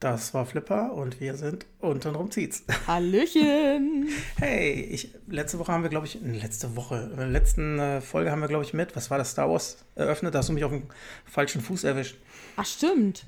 [0.00, 2.62] Das war Flipper und wir sind untenrum zieht's.
[2.86, 4.06] Hallöchen!
[4.38, 8.30] Hey, ich, letzte Woche haben wir, glaube ich, letzte Woche, in der letzten äh, Folge
[8.30, 10.62] haben wir, glaube ich, mit, was war das, Star Wars eröffnet, da hast du mich
[10.62, 10.84] auf dem
[11.24, 12.16] falschen Fuß erwischt.
[12.56, 13.26] Ach, stimmt.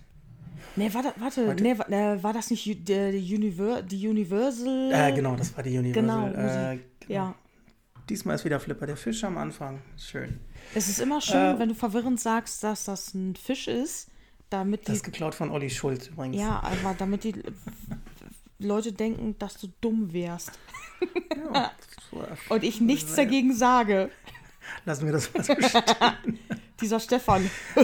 [0.77, 4.07] Nee, warte, warte, Heute- nee, wa- äh, war das nicht Ju- der, die, Univer die
[4.07, 4.93] Universal?
[4.93, 6.31] Äh, genau, das war die Universal.
[6.33, 6.87] Genau, äh, Musik.
[7.09, 7.35] Ja.
[8.09, 9.81] Diesmal ist wieder Flipper, der Fisch am Anfang.
[9.97, 10.39] Schön.
[10.77, 14.09] Es ist immer schön, Äh, wenn du verwirrend sagst, dass das ein Fisch ist,
[14.51, 16.37] damit Das die, ist geklaut von Olli Schulz übrigens.
[16.37, 17.35] ja, aber damit die
[18.59, 20.53] Leute denken, dass du dumm wärst
[21.55, 21.73] Ja,
[22.49, 24.11] und ich nichts dagegen sage.
[24.85, 26.39] Lassen wir das mal so stehen.
[26.81, 27.51] Dieser Stefan.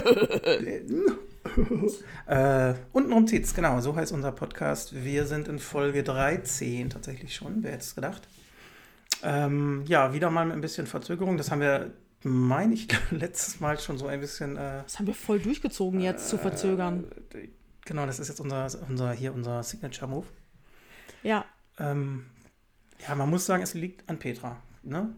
[2.27, 5.03] äh, untenrum zieht's, genau, so heißt unser Podcast.
[5.03, 8.27] Wir sind in Folge 13 tatsächlich schon, wer hätte es gedacht.
[9.23, 11.37] Ähm, ja, wieder mal mit ein bisschen Verzögerung.
[11.37, 11.91] Das haben wir,
[12.23, 14.57] meine ich, letztes Mal schon so ein bisschen.
[14.57, 17.05] Äh, Das haben wir voll durchgezogen jetzt zu verzögern.
[17.85, 20.25] genau, das ist jetzt unser, unser hier unser Signature-Move.
[21.23, 21.45] Ja.
[21.79, 22.25] Ähm,
[23.07, 24.61] ja, man muss sagen, es liegt an Petra.
[24.83, 25.15] Ne?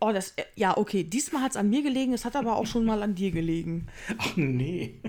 [0.00, 1.04] Oh, das, äh, ja, okay.
[1.04, 3.86] Diesmal hat es an mir gelegen, es hat aber auch schon mal an dir gelegen.
[4.18, 5.00] Ach nee.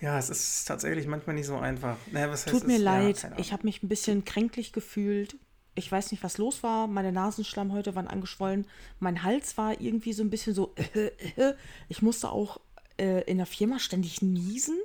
[0.00, 1.96] Ja, es ist tatsächlich manchmal nicht so einfach.
[2.12, 2.76] Naja, was heißt Tut mir?
[2.76, 3.38] Ja, leid, Ahnung.
[3.38, 5.36] ich habe mich ein bisschen kränklich gefühlt.
[5.76, 6.86] Ich weiß nicht, was los war.
[6.86, 8.66] Meine Nasenschleimhäute waren angeschwollen.
[8.98, 10.74] Mein Hals war irgendwie so ein bisschen so.
[10.94, 11.54] Äh, äh.
[11.88, 12.58] Ich musste auch
[12.98, 14.76] äh, in der Firma ständig niesen,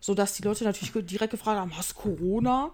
[0.00, 2.72] sodass die Leute natürlich direkt gefragt haben: Hast Corona?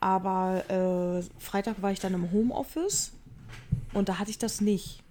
[0.00, 3.12] Aber äh, Freitag war ich dann im Homeoffice
[3.92, 5.02] und da hatte ich das nicht.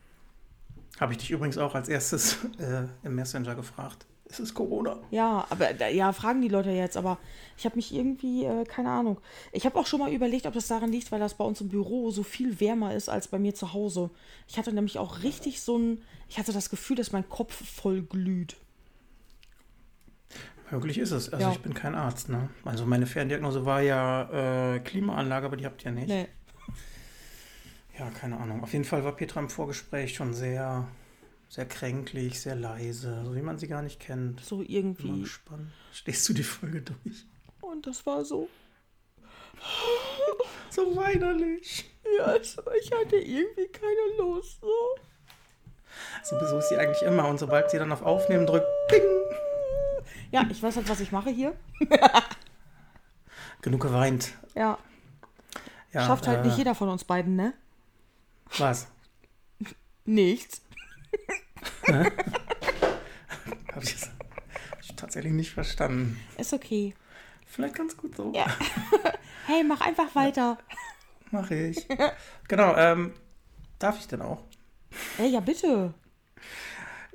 [0.99, 4.05] Habe ich dich übrigens auch als erstes äh, im Messenger gefragt.
[4.33, 4.97] Ist es Corona?
[5.11, 7.19] Ja, aber ja, fragen die Leute jetzt, aber
[7.55, 9.19] ich habe mich irgendwie, äh, keine Ahnung.
[9.51, 11.69] Ich habe auch schon mal überlegt, ob das daran liegt, weil das bei uns im
[11.69, 14.09] Büro so viel wärmer ist als bei mir zu Hause.
[14.47, 18.01] Ich hatte nämlich auch richtig so ein, ich hatte das Gefühl, dass mein Kopf voll
[18.01, 18.57] glüht.
[20.71, 21.31] Möglich ist es.
[21.31, 21.51] Also Ja.
[21.51, 22.29] ich bin kein Arzt.
[22.29, 22.49] Ne?
[22.65, 26.07] Also meine Ferndiagnose war ja äh, Klimaanlage, aber die habt ihr nicht.
[26.07, 26.25] Nee.
[27.99, 28.63] Ja, keine Ahnung.
[28.63, 30.87] Auf jeden Fall war Petra im Vorgespräch schon sehr,
[31.53, 34.39] sehr kränklich, sehr leise, so wie man sie gar nicht kennt.
[34.39, 35.21] So Bin mal irgendwie.
[35.21, 35.71] gespannt.
[35.93, 37.25] Stehst du die Folge durch?
[37.61, 38.49] Und das war so,
[40.71, 41.85] So weinerlich.
[42.17, 44.61] ja, ich, ich hatte irgendwie keine Lust.
[44.61, 44.67] So.
[46.23, 47.27] So, so ist sie eigentlich immer.
[47.27, 49.03] Und sobald sie dann auf Aufnehmen drückt, ping,
[50.31, 51.55] Ja, ich weiß halt, was ich mache hier.
[53.61, 54.33] genug geweint.
[54.55, 54.79] Ja,
[55.93, 57.53] Ja, schafft halt äh, nicht jeder von uns beiden, ne?
[58.57, 58.87] Was?
[60.05, 60.61] Nichts.
[63.73, 64.09] Habe ich, das-
[64.71, 66.19] hab ich tatsächlich nicht verstanden.
[66.37, 66.93] Ist okay.
[67.45, 68.31] Vielleicht ganz gut so.
[68.35, 68.45] Ja.
[69.45, 70.57] Hey, mach einfach weiter.
[71.31, 71.85] Mache ich.
[72.47, 73.11] genau, ähm,
[73.77, 74.41] darf ich denn auch?
[75.17, 75.93] Ey, ja, bitte.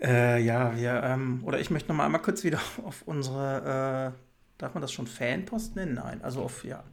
[0.03, 4.19] Äh, ja, wir, ähm, oder ich möchte noch mal einmal kurz wieder auf unsere, äh,
[4.59, 5.95] darf man das schon Fanpost nennen?
[5.95, 6.85] Nein, also auf, ja,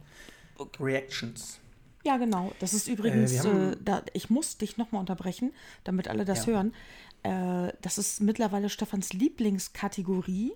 [0.80, 1.60] Reactions.
[2.02, 2.50] Ja, genau.
[2.60, 5.52] Das ist übrigens, wir äh, haben- da, ich muss dich nochmal unterbrechen,
[5.84, 6.54] damit alle das Ja.
[6.54, 6.74] hören.
[7.26, 10.52] Äh, das ist mittlerweile Stefans Lieblingskategorie.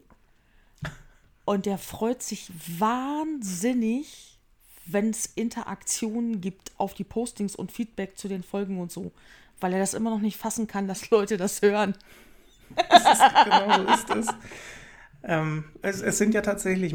[1.44, 2.48] Und der freut sich
[2.78, 4.38] wahnsinnig,
[4.86, 9.10] wenn es Interaktionen gibt auf die Postings und Feedback zu den Folgen und so.
[9.58, 11.96] Weil er das immer noch nicht fassen kann, dass Leute das hören.
[12.76, 14.34] genau so ist es.
[15.24, 16.00] Ähm, es.
[16.02, 16.94] Es sind ja tatsächlich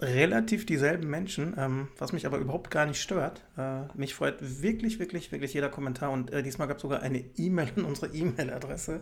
[0.00, 3.44] relativ dieselben Menschen, ähm, was mich aber überhaupt gar nicht stört.
[3.56, 7.18] Äh, mich freut wirklich, wirklich, wirklich jeder Kommentar und äh, diesmal gab es sogar eine
[7.36, 9.00] E-Mail an unsere E-Mail-Adresse.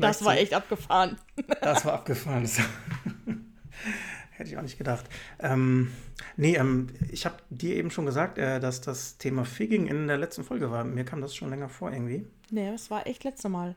[0.00, 0.40] Das war zu.
[0.40, 1.18] echt abgefahren.
[1.60, 2.42] Das war abgefahren.
[2.42, 2.58] Das
[4.36, 5.04] Hätte ich auch nicht gedacht.
[5.38, 5.92] Ähm,
[6.36, 10.18] nee, ähm, ich habe dir eben schon gesagt, äh, dass das Thema Figging in der
[10.18, 10.82] letzten Folge war.
[10.82, 12.26] Mir kam das schon länger vor irgendwie.
[12.50, 13.76] Nee, das war echt letzte Mal.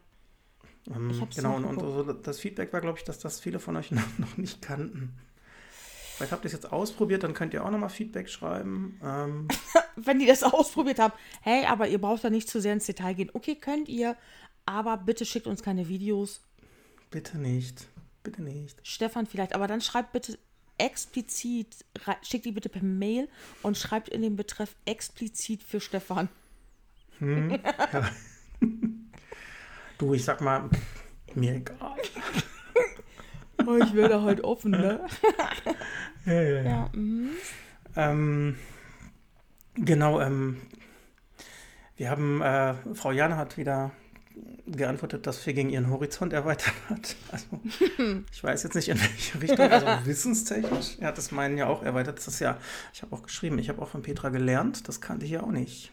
[0.87, 2.07] Ähm, genau, und, und nachgeguckt.
[2.07, 5.13] so, das Feedback war, glaube ich, dass das viele von euch noch nicht kannten.
[6.17, 8.99] Vielleicht habt ihr es jetzt ausprobiert, dann könnt ihr auch nochmal Feedback schreiben.
[9.03, 9.47] Ähm,
[9.95, 13.13] wenn die das ausprobiert haben, hey, aber ihr braucht da nicht zu sehr ins Detail
[13.13, 13.29] gehen.
[13.33, 14.17] Okay, könnt ihr,
[14.65, 16.41] aber bitte schickt uns keine Videos.
[17.11, 17.87] bitte nicht.
[18.23, 18.79] Bitte nicht.
[18.81, 20.39] Stefan vielleicht, aber dann schreibt bitte
[20.79, 21.85] explizit,
[22.23, 23.29] schickt die bitte per Mail
[23.61, 26.29] und schreibt in den Betreff explizit für Stefan.
[29.97, 30.69] Du, ich sag mal,
[31.33, 31.97] mir egal.
[33.67, 35.01] Oh, ich werde halt offen, ne?
[36.25, 36.61] Ja, ja, ja.
[36.63, 37.29] Ja, mhm.
[37.97, 38.55] Ähm,
[39.75, 40.57] genau, ähm,
[41.97, 43.91] wir haben, äh, Frau Jana hat wieder
[44.67, 47.15] geantwortet, dass Figging ihren Horizont erweitert hat.
[47.29, 47.59] Also,
[48.31, 50.97] ich weiß jetzt nicht in welche Richtung, also wissenstechnisch.
[50.99, 52.19] Er hat das meinen ja auch erweitert.
[52.19, 52.57] Das ist ja,
[52.93, 55.51] ich habe auch geschrieben, ich habe auch von Petra gelernt, das kannte ich ja auch
[55.51, 55.91] nicht.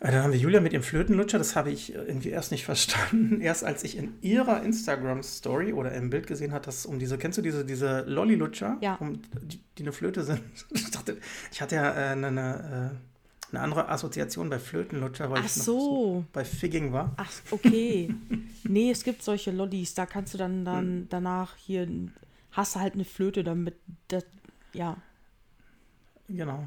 [0.00, 3.40] Äh, Dann haben wir Julia mit ihrem Flötenlutscher, das habe ich irgendwie erst nicht verstanden.
[3.40, 7.38] Erst als ich in ihrer Instagram-Story oder im Bild gesehen habe, dass um diese, kennst
[7.38, 8.94] du diese, diese Lolli-Lutscher, Ja.
[8.96, 10.40] um, die, die eine Flöte sind?
[10.72, 11.18] Ich dachte,
[11.50, 15.56] ich hatte ja äh, eine, eine, äh, eine andere Assoziation bei Flötenlutscher, weil Ach ich
[15.56, 16.24] noch so.
[16.32, 17.12] bei Figging war.
[17.16, 18.14] Ach, okay.
[18.64, 21.06] nee, es gibt solche Lollis, da kannst du dann, dann Hm.
[21.08, 21.88] danach hier,
[22.52, 23.74] hast du halt eine Flöte, damit,
[24.08, 24.24] das,
[24.74, 24.96] ja.
[26.28, 26.66] Genau.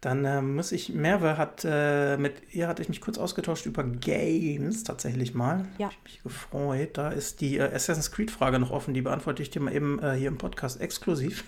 [0.00, 3.82] Dann äh, muss ich, Merve hat, äh, mit ihr hatte ich mich kurz ausgetauscht über
[3.82, 5.66] Games tatsächlich mal.
[5.78, 5.86] Ja.
[5.86, 6.98] Hab ich mich gefreut.
[6.98, 10.14] Da ist die äh, Assassin's Creed-Frage noch offen, die beantworte ich dir mal eben äh,
[10.14, 11.44] hier im Podcast exklusiv.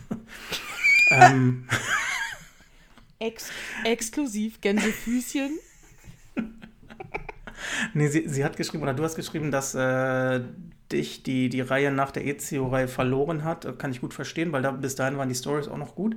[1.10, 1.68] ähm,
[3.18, 3.50] Ex
[3.84, 5.58] exklusiv Gänsefüßchen.
[7.94, 10.40] nee, sie, sie hat geschrieben, oder du hast geschrieben, dass äh,
[10.92, 13.78] dich die, die Reihe nach der Ezio-Reihe verloren hat.
[13.78, 16.16] Kann ich gut verstehen, weil da, bis dahin waren die Stories auch noch gut.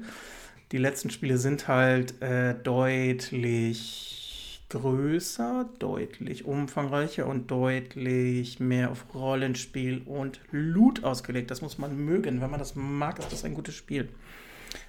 [0.72, 10.02] Die letzten Spiele sind halt äh, deutlich größer, deutlich umfangreicher und deutlich mehr auf Rollenspiel
[10.06, 11.52] und Loot ausgelegt.
[11.52, 12.40] Das muss man mögen.
[12.40, 14.08] Wenn man das mag, ist das ein gutes Spiel.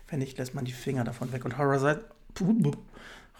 [0.08, 1.44] Wenn nicht, lässt man die Finger davon weg.
[1.44, 1.96] Und Horizon,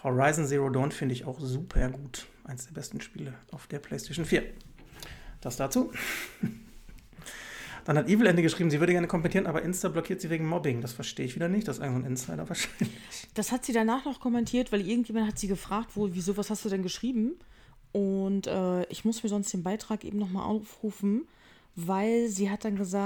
[0.03, 2.27] Horizon Zero Dawn finde ich auch super gut.
[2.43, 4.43] Eins der besten Spiele auf der PlayStation 4.
[5.39, 5.93] Das dazu.
[7.85, 10.81] Dann hat Evil Ende geschrieben, sie würde gerne kommentieren, aber Insta blockiert sie wegen Mobbing.
[10.81, 11.67] Das verstehe ich wieder nicht.
[11.67, 12.97] Das ist irgendein Insider wahrscheinlich.
[13.33, 16.63] Das hat sie danach noch kommentiert, weil irgendjemand hat sie gefragt, wo, wieso, was hast
[16.63, 17.33] du denn geschrieben?
[17.91, 21.27] Und äh, ich muss mir sonst den Beitrag eben nochmal aufrufen,
[21.75, 23.03] weil sie hat dann gesagt,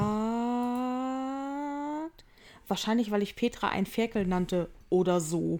[2.68, 5.60] wahrscheinlich, weil ich Petra ein Ferkel nannte oder so.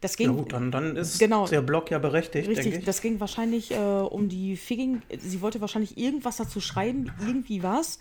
[0.00, 1.46] Das ging, Ja gut, dann, dann ist Genau.
[1.46, 2.84] der Blog ja berechtigt, Richtig, ich.
[2.84, 5.02] das ging wahrscheinlich äh, um die Figging.
[5.18, 7.98] Sie wollte wahrscheinlich irgendwas dazu schreiben, irgendwie was.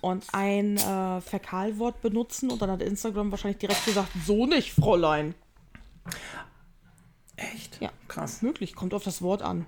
[0.00, 2.50] Und ein äh, Fäkalwort benutzen.
[2.50, 5.34] Und dann hat Instagram wahrscheinlich direkt gesagt: So nicht, Fräulein.
[7.36, 7.80] Echt?
[7.80, 7.90] Ja.
[8.08, 8.42] Krass.
[8.42, 9.66] Möglich, kommt auf das Wort an.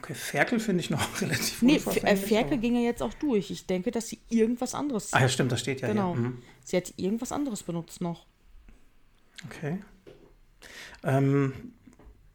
[0.00, 3.50] Okay, Ferkel finde ich noch relativ Nee, äh, Ferkel aber- ging ja jetzt auch durch.
[3.50, 5.12] Ich denke, dass sie irgendwas anderes.
[5.12, 6.12] Ah ja, stimmt, das steht ja genau.
[6.14, 6.22] hier.
[6.22, 6.42] Mhm.
[6.64, 8.26] Sie hat irgendwas anderes benutzt noch.
[9.46, 9.78] Okay.
[11.08, 11.52] Ähm,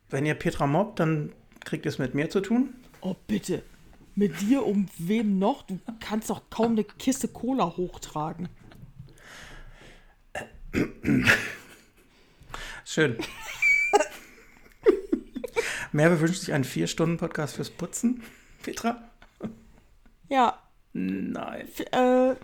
[0.10, 1.32] wenn ihr Petra mobbt, dann
[1.64, 2.74] kriegt ihr es mit mir zu tun.
[3.02, 3.64] Oh, bitte.
[4.16, 5.62] Mit dir um wem noch?
[5.64, 8.50] Du kannst doch kaum eine Kiste Cola hochtragen.
[12.86, 13.18] Schön.
[15.92, 18.24] Merve wünscht sich einen Vier-Stunden-Podcast fürs Putzen.
[18.64, 19.04] Petra?
[20.30, 20.60] Ja,
[20.94, 21.68] Nein.
[21.68, 22.36] F- äh,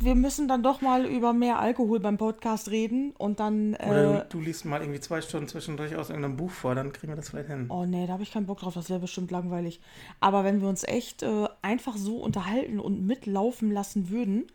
[0.00, 3.74] wir müssen dann doch mal über mehr Alkohol beim Podcast reden und dann.
[3.74, 6.92] Oder Äh, du, du liest mal irgendwie zwei Stunden zwischendurch aus irgendeinem Buch vor, dann
[6.92, 7.66] kriegen wir das vielleicht hin.
[7.68, 9.80] oh nee, da habe ich keinen Bock drauf, das wäre bestimmt langweilig.
[10.20, 14.46] Aber wenn wir uns echt äh, einfach so unterhalten und mitlaufen lassen würden,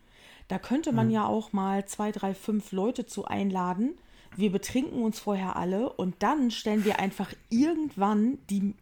[0.48, 3.98] da könnte man ja auch mal zwei, drei, fünf Leute zu einladen.
[4.34, 8.74] Wir betrinken uns vorher alle und dann stellen wir einfach irgendwann die,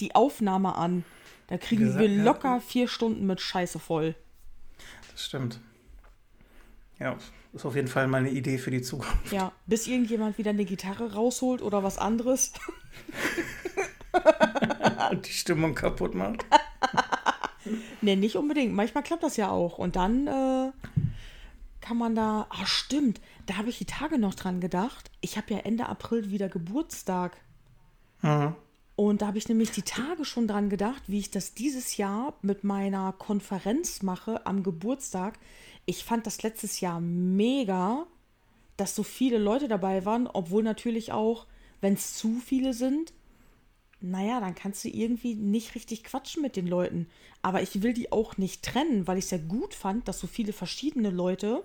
[0.00, 1.04] die Aufnahme an.
[1.46, 2.22] Da kriegen gesagt, wir ja.
[2.22, 4.14] locker vier Stunden mit Scheiße voll.
[5.12, 5.60] Das stimmt.
[7.04, 7.18] Ja,
[7.52, 9.30] ist auf jeden Fall mal eine Idee für die Zukunft.
[9.30, 12.54] Ja, bis irgendjemand wieder eine Gitarre rausholt oder was anderes.
[15.10, 16.46] Und die Stimmung kaputt macht.
[18.02, 18.74] Nee, nicht unbedingt.
[18.74, 19.78] Manchmal klappt das ja auch.
[19.78, 20.70] Und dann äh,
[21.80, 22.46] kann man da.
[22.50, 23.22] Ah, stimmt.
[23.46, 25.10] Da habe ich die Tage noch dran gedacht.
[25.22, 27.38] Ich habe ja Ende April wieder Geburtstag.
[28.20, 28.54] Mhm.
[28.96, 32.34] Und da habe ich nämlich die Tage schon dran gedacht, wie ich das dieses Jahr
[32.42, 35.38] mit meiner Konferenz mache am Geburtstag.
[35.86, 38.06] Ich fand das letztes Jahr mega,
[38.76, 41.46] dass so viele Leute dabei waren, obwohl natürlich auch,
[41.80, 43.12] wenn es zu viele sind,
[44.00, 47.06] naja, dann kannst du irgendwie nicht richtig quatschen mit den Leuten.
[47.42, 50.26] Aber ich will die auch nicht trennen, weil ich es ja gut fand, dass so
[50.26, 51.64] viele verschiedene Leute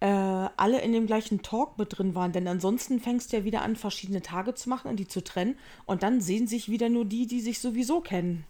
[0.00, 2.32] äh, alle in dem gleichen Talk mit drin waren.
[2.32, 5.58] Denn ansonsten fängst du ja wieder an, verschiedene Tage zu machen und die zu trennen.
[5.84, 8.46] Und dann sehen sich wieder nur die, die sich sowieso kennen.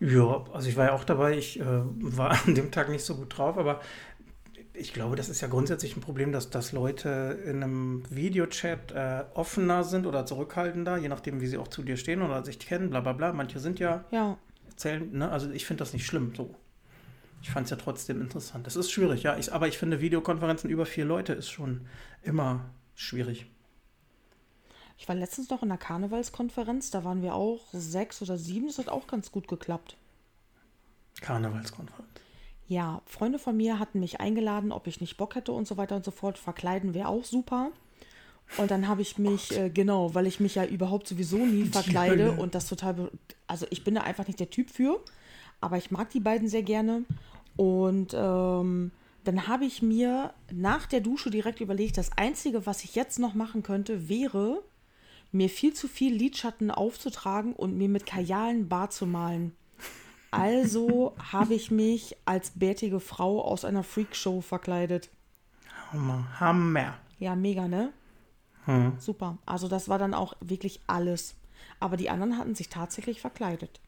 [0.00, 1.36] Ja, also ich war ja auch dabei.
[1.36, 3.80] Ich äh, war an dem Tag nicht so gut drauf, aber
[4.72, 9.24] ich glaube, das ist ja grundsätzlich ein Problem, dass, dass Leute in einem Videochat äh,
[9.34, 12.90] offener sind oder zurückhaltender, je nachdem, wie sie auch zu dir stehen oder sich kennen,
[12.90, 13.32] bla bla bla.
[13.32, 14.36] Manche sind ja Ja,
[14.68, 15.30] erzählen, ne?
[15.30, 16.54] Also ich finde das nicht schlimm so.
[17.40, 18.66] Ich fand es ja trotzdem interessant.
[18.66, 19.36] Das ist schwierig, ja.
[19.36, 21.82] Ich, aber ich finde, Videokonferenzen über vier Leute ist schon
[22.22, 23.46] immer schwierig.
[25.04, 26.90] Ich war letztens noch in einer Karnevalskonferenz.
[26.90, 28.68] Da waren wir auch sechs oder sieben.
[28.68, 29.98] Das hat auch ganz gut geklappt.
[31.20, 32.08] Karnevalskonferenz.
[32.68, 35.94] Ja, Freunde von mir hatten mich eingeladen, ob ich nicht Bock hätte und so weiter
[35.94, 36.38] und so fort.
[36.38, 37.70] Verkleiden wäre auch super.
[38.56, 42.32] Und dann habe ich mich, äh, genau, weil ich mich ja überhaupt sowieso nie verkleide
[42.32, 43.10] und das total,
[43.46, 45.04] also ich bin da einfach nicht der Typ für,
[45.60, 47.04] aber ich mag die beiden sehr gerne.
[47.56, 48.90] Und ähm,
[49.24, 53.34] dann habe ich mir nach der Dusche direkt überlegt, das Einzige, was ich jetzt noch
[53.34, 54.62] machen könnte, wäre,
[55.34, 59.54] mir viel zu viel Lidschatten aufzutragen und mir mit Kajalen Bar zu malen.
[60.30, 65.10] Also habe ich mich als bärtige Frau aus einer Freakshow verkleidet.
[65.92, 66.26] Hammer.
[66.38, 66.94] Hammer.
[67.18, 67.92] Ja, mega, ne?
[68.64, 68.94] Hm.
[68.98, 69.38] Super.
[69.44, 71.34] Also das war dann auch wirklich alles.
[71.80, 73.80] Aber die anderen hatten sich tatsächlich verkleidet.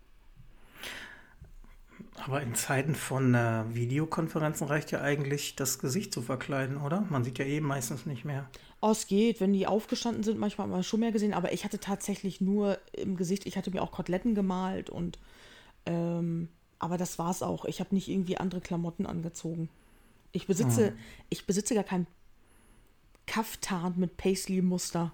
[2.25, 7.03] Aber in Zeiten von äh, Videokonferenzen reicht ja eigentlich, das Gesicht zu verkleiden, oder?
[7.09, 8.49] Man sieht ja eh meistens nicht mehr.
[8.81, 11.65] Oh, es geht, wenn die aufgestanden sind, manchmal hat man schon mehr gesehen, aber ich
[11.65, 15.19] hatte tatsächlich nur im Gesicht, ich hatte mir auch Koteletten gemalt und
[15.87, 17.65] ähm, aber das war's auch.
[17.65, 19.71] Ich habe nicht irgendwie andere Klamotten angezogen.
[20.33, 20.93] Ich besitze,
[21.31, 22.07] ich besitze gar kein
[23.27, 25.13] Kaftan mit Paisley-Muster.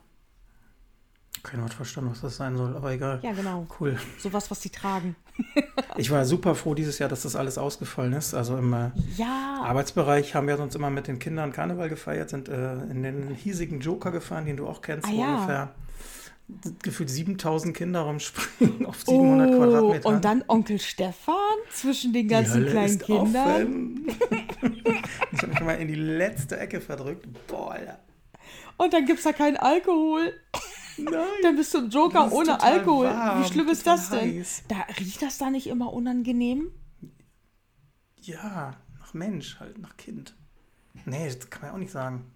[1.42, 3.20] Keiner hat verstanden, was das sein soll, aber egal.
[3.22, 3.66] Ja, genau.
[3.78, 3.98] Cool.
[4.18, 5.16] Sowas, was die tragen.
[5.96, 8.34] Ich war super froh dieses Jahr, dass das alles ausgefallen ist.
[8.34, 12.48] Also im äh, Ja, Arbeitsbereich haben wir sonst immer mit den Kindern Karneval gefeiert, sind
[12.48, 15.34] äh, in den hiesigen Joker gefahren, den du auch kennst, Ah, wo ja.
[15.34, 15.74] ungefähr
[16.82, 20.14] gefühlt 7000 Kinder rumspringen auf 700 oh, Quadratmetern.
[20.14, 21.34] und dann Onkel Stefan
[21.72, 24.06] zwischen den ganzen kleinen Kindern.
[25.32, 27.26] ich habe mich mal in die letzte Ecke verdrückt.
[27.46, 27.98] Boah, Alter.
[28.76, 30.32] Und dann gibt's da keinen Alkohol.
[30.98, 31.12] Nein.
[31.42, 33.06] Dann bist du ein Joker ohne Alkohol.
[33.06, 34.38] warm, Wie schlimm ist das denn?
[34.38, 34.64] heiß.
[34.68, 36.70] Da riecht das da nicht immer unangenehm?
[38.20, 40.34] Ja, nach Mensch, halt, nach Kind.
[41.04, 42.30] Nee, das kann man ja auch nicht sagen.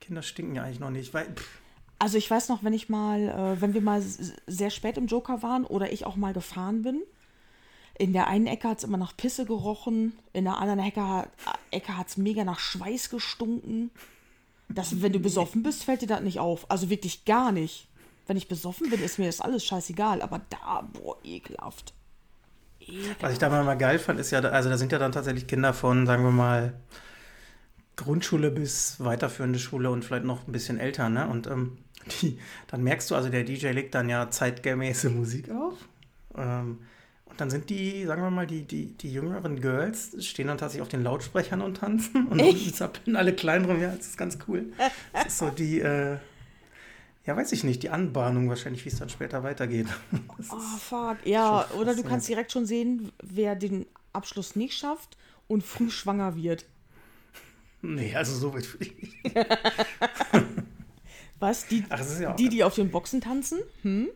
[0.00, 1.26] Kinder stinken ja eigentlich noch nicht, weil.
[1.34, 1.58] Pff,
[1.98, 3.20] Also ich weiß noch, wenn ich mal,
[3.56, 4.02] äh, wenn wir mal
[4.46, 7.02] sehr spät im Joker waren oder ich auch mal gefahren bin,
[7.98, 11.28] in der einen Ecke hat es immer nach Pisse gerochen, in der anderen Ecke,
[11.70, 13.90] Ecke hat es mega nach Schweiß gestunken.
[14.74, 16.70] Das, wenn du besoffen bist, fällt dir das nicht auf.
[16.70, 17.88] Also wirklich gar nicht.
[18.26, 20.22] Wenn ich besoffen bin, ist mir das alles scheißegal.
[20.22, 21.92] Aber da, boah, ekelhaft.
[23.20, 25.72] Was ich da mal geil fand, ist ja, also da sind ja dann tatsächlich Kinder
[25.72, 26.74] von, sagen wir mal,
[27.96, 31.28] Grundschule bis weiterführende Schule und vielleicht noch ein bisschen älter, ne?
[31.28, 31.78] Und ähm,
[32.20, 35.74] die, dann merkst du, also der DJ legt dann ja zeitgemäße Musik auf.
[36.36, 36.80] Ähm,
[37.34, 40.82] und dann sind die, sagen wir mal, die, die, die jüngeren Girls stehen dann tatsächlich
[40.82, 42.28] auf den Lautsprechern und tanzen.
[42.28, 42.76] Und Echt?
[42.76, 44.72] zappeln alle kleineren, ja, das ist ganz cool.
[45.12, 46.18] Das ist so die, äh,
[47.26, 49.88] ja, weiß ich nicht, die Anbahnung wahrscheinlich, wie es dann später weitergeht.
[50.38, 51.16] Das Oh, fuck.
[51.24, 55.16] Ja, oder du kannst direkt schon sehen, wer den Abschluss nicht schafft
[55.48, 56.66] und früh schwanger wird.
[57.82, 59.36] Nee, also so weit will ich nicht.
[61.40, 61.66] Was?
[61.66, 63.58] Die, Ach, ja die, die auf den Boxen tanzen?
[63.82, 64.08] Hm?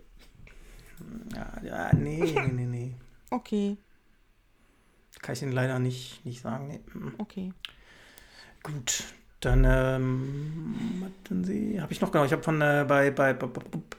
[1.34, 2.94] Ja, ja, nee, nee, nee, nee.
[3.30, 3.76] Okay,
[5.22, 6.68] Kann ich Ihnen leider nicht, nicht sagen.
[6.68, 6.80] Nee.
[6.94, 7.14] mm.
[7.18, 7.52] okay.
[8.62, 9.04] Gut,
[9.40, 11.80] dann ähm, warten Sie.
[11.80, 12.24] Habe ich noch genau.
[12.24, 13.48] Ich habe von äh, bei, bei, bei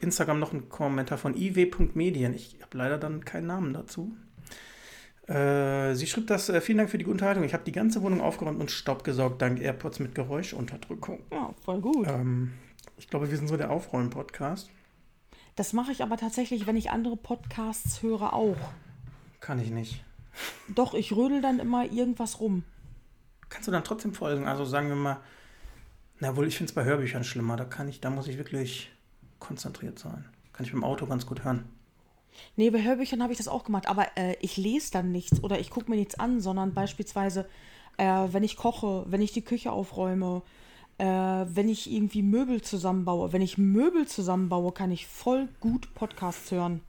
[0.02, 2.34] Instagram noch einen Kommentar von iw.medien.
[2.34, 4.16] Ich habe leider dann keinen Namen dazu.
[5.28, 7.44] Äh, sie schrieb das, äh, vielen Dank für die gute Unterhaltung.
[7.44, 11.20] Ich habe die ganze Wohnung aufgeräumt und Staub gesaugt, dank AirPods mit Geräuschunterdrückung.
[11.32, 12.08] Ja, voll gut.
[12.08, 12.54] Ähm,
[12.98, 14.72] ich glaube, wir sind so der Aufräumen-Podcast.
[15.56, 18.58] Das mache ich aber tatsächlich, wenn ich andere Podcasts höre, auch.
[19.40, 20.04] Kann ich nicht.
[20.68, 22.64] Doch, ich rödel dann immer irgendwas rum.
[23.50, 24.48] Kannst du dann trotzdem folgen?
[24.48, 25.20] Also sagen wir mal,
[26.20, 27.56] na wohl, ich finde es bei Hörbüchern schlimmer.
[27.56, 28.92] Da kann ich, da muss ich wirklich
[29.40, 30.26] konzentriert sein.
[30.54, 31.66] Kann ich beim Auto ganz gut hören.
[32.56, 35.60] Nee, bei Hörbüchern habe ich das auch gemacht, aber äh, ich lese dann nichts oder
[35.60, 37.50] ich gucke mir nichts an, sondern beispielsweise,
[37.98, 40.44] äh, wenn ich koche, wenn ich die Küche aufräume,
[41.00, 43.34] äh, wenn ich irgendwie Möbel zusammenbaue.
[43.34, 46.82] Wenn ich Möbel zusammenbaue, kann ich voll gut Podcasts hören.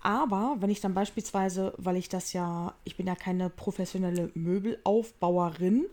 [0.00, 5.86] Aber wenn ich dann beispielsweise, weil ich das ja, ich bin ja keine professionelle Möbelaufbauerin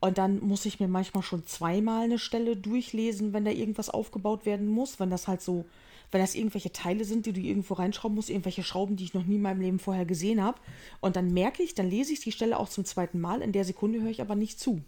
[0.00, 4.46] und dann muss ich mir manchmal schon zweimal eine Stelle durchlesen, wenn da irgendwas aufgebaut
[4.46, 5.64] werden muss, wenn das halt so,
[6.12, 9.24] wenn das irgendwelche Teile sind, die du irgendwo reinschrauben musst, irgendwelche Schrauben, die ich noch
[9.24, 10.58] nie in meinem Leben vorher gesehen habe.
[11.00, 13.64] Und dann merke ich, dann lese ich die Stelle auch zum zweiten Mal, in der
[13.64, 14.82] Sekunde höre ich aber nicht zu.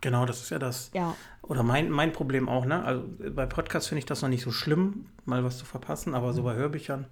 [0.00, 0.90] Genau, das ist ja das.
[0.94, 1.16] Ja.
[1.42, 2.84] Oder mein, mein Problem auch, ne?
[2.84, 6.32] Also bei Podcasts finde ich das noch nicht so schlimm, mal was zu verpassen, aber
[6.32, 7.06] so bei Hörbüchern.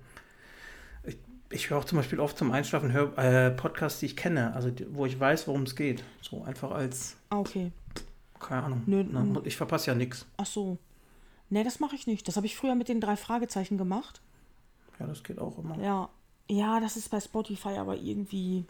[1.05, 1.16] Ich,
[1.50, 4.71] ich höre auch zum Beispiel oft zum Einschlafen Hör, äh, Podcasts, die ich kenne, also
[4.90, 6.05] wo ich weiß, worum es geht.
[6.23, 7.73] So einfach als, Ah, okay.
[8.38, 8.83] keine Ahnung.
[8.87, 9.40] Nö, ne?
[9.45, 10.26] Ich verpasse ja nichts.
[10.37, 10.78] Ach so.
[11.49, 12.26] Nee, das mache ich nicht.
[12.28, 14.21] Das habe ich früher mit den drei Fragezeichen gemacht.
[14.99, 15.78] Ja, das geht auch immer.
[15.78, 16.09] Ja.
[16.49, 18.64] Ja, das ist bei Spotify aber irgendwie.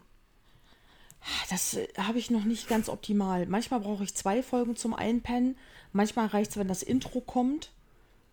[1.49, 3.45] Das äh, habe ich noch nicht ganz optimal.
[3.47, 5.57] Manchmal brauche ich zwei Folgen zum Einpennen.
[5.93, 7.71] Manchmal reicht es, wenn das Intro kommt.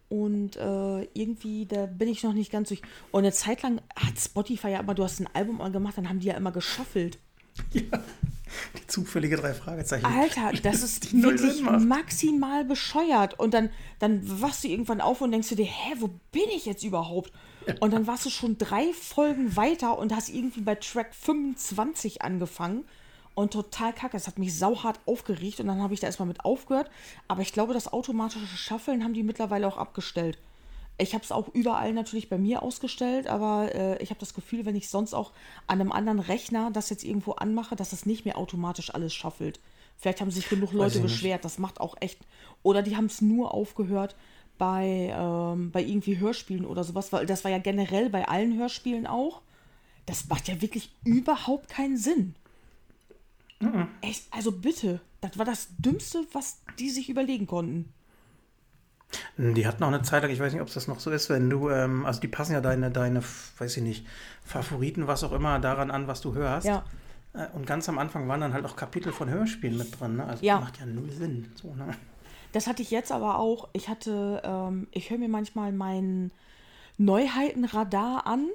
[0.09, 2.83] Und äh, irgendwie, da bin ich noch nicht ganz durch.
[3.11, 6.21] Und eine Zeit lang hat Spotify ja immer, du hast ein Album gemacht, dann haben
[6.21, 7.19] die ja immer geschaffelt.
[8.79, 10.07] Die zufällige drei Fragezeichen.
[10.07, 13.39] Alter, das ist wirklich maximal bescheuert.
[13.39, 16.67] Und dann, dann wachst du irgendwann auf und denkst du dir, hä, wo bin ich
[16.67, 17.33] jetzt überhaupt?
[17.81, 22.85] Und dann warst du schon drei Folgen weiter und hast irgendwie bei Track 25 angefangen.
[23.35, 24.17] und total kacke.
[24.17, 26.91] Es hat mich sauhart aufgeregt und dann habe ich da erstmal mit aufgehört.
[27.27, 30.39] Aber ich glaube, das automatische Shuffeln haben die mittlerweile auch abgestellt.
[30.97, 34.65] Ich habe es auch überall natürlich bei mir ausgestellt, aber äh, ich habe das Gefühl,
[34.65, 35.33] wenn ich sonst auch
[35.67, 39.59] an einem anderen Rechner das jetzt irgendwo anmache, dass es nicht mehr automatisch alles shuffelt.
[39.97, 42.19] Vielleicht haben sich genug Leute beschwert, das macht auch echt.
[42.63, 44.15] Oder die haben es nur aufgehört
[44.59, 49.07] bei, ähm, bei irgendwie Hörspielen oder sowas, weil das war ja generell bei allen Hörspielen
[49.07, 49.41] auch.
[50.07, 52.35] Das macht ja wirklich überhaupt keinen Sinn.
[53.61, 53.89] Mhm.
[54.03, 57.94] Echt, also bitte, das war das Dümmste, was die sich überlegen konnten.
[59.37, 61.31] Die hatten auch eine Zeit lang, ich weiß nicht, ob es das noch so ist,
[61.31, 63.23] wenn du, ähm, also die passen ja deine, deine,
[63.59, 64.07] weiß ich nicht,
[64.45, 66.67] Favoriten, was auch immer, daran an, was du hörst.
[66.67, 66.85] Ja.
[67.35, 70.17] Äh, und ganz am Anfang waren dann halt auch Kapitel von Hörspielen mit drin.
[70.17, 70.27] Ne?
[70.27, 70.61] Also ja.
[70.61, 71.53] macht ja null Sinn.
[71.55, 71.95] So, ne?
[72.53, 73.69] Das hatte ich jetzt aber auch.
[73.73, 76.31] Ich hatte, ähm, ich höre mir manchmal mein
[76.97, 78.49] Neuheitenradar an.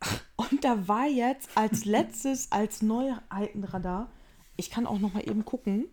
[0.36, 4.10] Und da war jetzt als letztes, als Neuheitenradar,
[4.56, 5.86] ich kann auch noch mal eben gucken,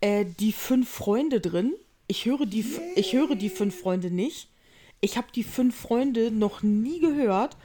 [0.00, 1.74] äh, die fünf Freunde drin.
[2.06, 2.64] Ich höre die,
[2.96, 4.48] ich höre die fünf Freunde nicht.
[5.00, 7.56] Ich habe die fünf Freunde noch nie gehört.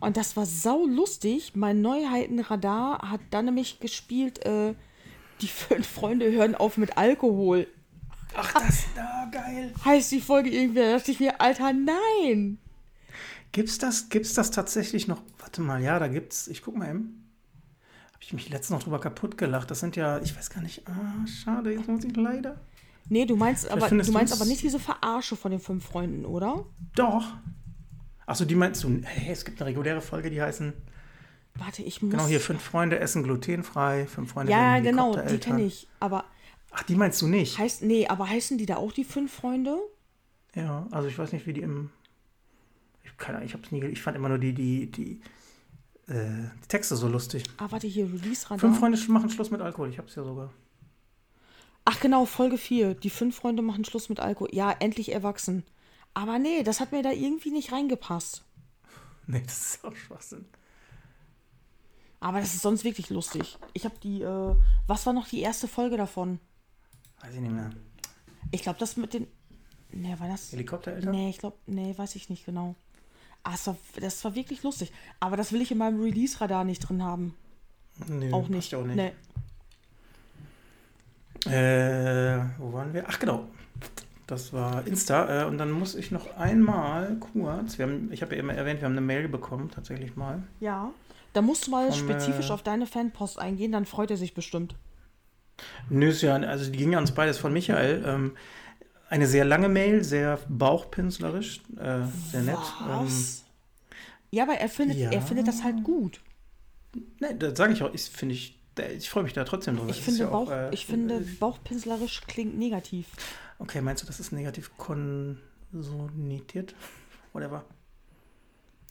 [0.00, 1.52] Und das war sau lustig.
[1.54, 4.74] Mein Neuheitenradar hat dann nämlich gespielt, äh,
[5.40, 7.66] die fünf Freunde hören auf mit Alkohol.
[8.36, 9.72] Ach, das, da geil.
[9.84, 12.58] Heißt die Folge irgendwie, da dachte ich mir, Alter, nein.
[13.52, 15.22] Gibt's das, gibt's das tatsächlich noch?
[15.38, 17.24] Warte mal, ja, da gibt's, ich guck mal eben.
[18.12, 19.70] Habe ich mich letztens noch drüber kaputt gelacht.
[19.70, 22.60] Das sind ja, ich weiß gar nicht, ah, schade, jetzt muss ich leider.
[23.08, 26.66] Nee, du meinst, aber, du meinst aber nicht diese Verarsche von den fünf Freunden, oder?
[26.94, 27.24] Doch.
[28.26, 30.74] Achso, die meinst du, hey, es gibt eine reguläre Folge, die heißen.
[31.54, 32.12] Warte, ich muss.
[32.12, 35.88] Genau, hier fünf Freunde essen glutenfrei, fünf Freunde Ja, genau, die kenne ich.
[36.00, 36.24] Aber.
[36.70, 37.58] Ach, die meinst du nicht?
[37.58, 39.78] Heißt, nee, aber heißen die da auch die fünf Freunde?
[40.54, 41.90] Ja, also ich weiß nicht, wie die im.
[43.02, 43.82] Ich, keine Ahnung, ich hab's nie.
[43.86, 45.20] Ich fand immer nur die, die, die,
[46.08, 47.44] äh, die Texte so lustig.
[47.56, 48.58] Ah, warte, hier, Release-Radar.
[48.58, 50.52] Fünf Freunde machen Schluss mit Alkohol, ich hab's ja sogar.
[51.90, 52.92] Ach genau, Folge 4.
[52.92, 54.50] Die fünf Freunde machen Schluss mit Alkohol.
[54.52, 55.64] Ja, endlich erwachsen.
[56.12, 58.44] Aber nee, das hat mir da irgendwie nicht reingepasst.
[59.26, 60.44] Nee, das ist auch Schwachsinn.
[62.20, 63.56] Aber das ist sonst wirklich lustig.
[63.72, 64.54] Ich habe die, äh,
[64.86, 66.40] was war noch die erste Folge davon?
[67.22, 67.70] Weiß ich nicht mehr.
[68.50, 69.26] Ich glaube, das mit den,
[69.90, 70.52] nee, war das?
[70.52, 71.10] Helikoptereltern?
[71.10, 72.74] Nee, ich glaube, nee, weiß ich nicht genau.
[73.44, 74.92] Ah, das war, das war wirklich lustig.
[75.20, 77.34] Aber das will ich in meinem Release-Radar nicht drin haben.
[78.08, 78.74] Nee, auch nicht.
[78.74, 78.96] Auch nicht.
[78.96, 79.12] Nee.
[81.46, 83.04] Äh, wo waren wir?
[83.08, 83.46] Ach, genau.
[84.26, 85.44] Das war Insta.
[85.44, 88.80] Äh, und dann muss ich noch einmal kurz, wir haben, ich habe ja immer erwähnt,
[88.80, 90.42] wir haben eine Mail bekommen, tatsächlich mal.
[90.60, 90.92] Ja,
[91.32, 94.34] da musst du mal Vom, spezifisch äh, auf deine Fanpost eingehen, dann freut er sich
[94.34, 94.76] bestimmt.
[95.88, 98.04] Nö, ja, also die ging ja uns beides von Michael.
[98.06, 98.36] Ähm,
[99.08, 102.58] eine sehr lange Mail, sehr bauchpinslerisch, äh, sehr nett.
[102.86, 103.44] Was?
[103.90, 103.96] Ähm,
[104.30, 105.10] ja, aber er findet, ja.
[105.10, 106.20] er findet das halt gut.
[107.20, 109.90] Ne, das sage ich auch, ich finde ich, ich freue mich da trotzdem drüber.
[109.90, 113.08] Ich finde, ja Bauch, auch, äh, ich finde bauchpinslerisch klingt negativ.
[113.58, 116.74] Okay, meinst du, das ist negativ konsoniert?
[117.32, 117.64] Whatever.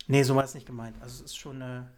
[0.08, 0.96] Nee, so war es nicht gemeint.
[1.02, 1.90] Also es ist schon eine,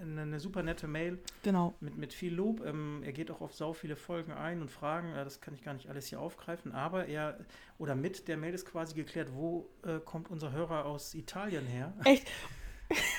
[0.00, 1.18] eine, eine super nette Mail.
[1.42, 1.74] Genau.
[1.80, 2.64] Mit, mit viel Lob.
[2.64, 5.12] Ähm, er geht auch auf sau viele Folgen ein und Fragen.
[5.14, 6.72] Äh, das kann ich gar nicht alles hier aufgreifen.
[6.72, 7.38] Aber er,
[7.78, 11.92] oder mit der Mail ist quasi geklärt, wo äh, kommt unser Hörer aus Italien her?
[12.04, 12.26] Echt?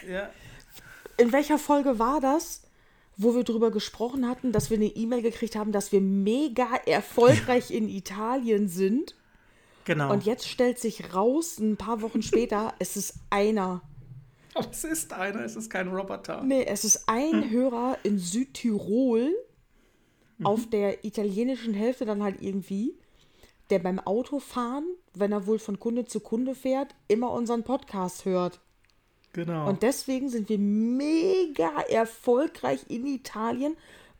[0.07, 0.29] ja.
[1.17, 2.68] In welcher Folge war das?
[3.21, 7.69] Wo wir darüber gesprochen hatten, dass wir eine E-Mail gekriegt haben, dass wir mega erfolgreich
[7.69, 9.13] in Italien sind.
[9.83, 10.13] Genau.
[10.13, 13.81] Und jetzt stellt sich raus, ein paar Wochen später, es ist einer.
[14.53, 16.43] Aber es ist einer, es ist kein Roboter.
[16.43, 17.49] Nee, es ist ein hm.
[17.49, 19.35] Hörer in Südtirol,
[20.37, 20.45] mhm.
[20.45, 22.97] auf der italienischen Hälfte dann halt irgendwie,
[23.69, 28.61] der beim Autofahren, wenn er wohl von Kunde zu Kunde fährt, immer unseren Podcast hört.
[29.33, 29.67] Genau.
[29.67, 33.75] Und deswegen sind wir mega erfolgreich in Italien.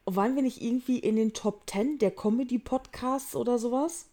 [0.06, 4.08] Waren wir nicht irgendwie in den Top 10 der Comedy-Podcasts oder sowas?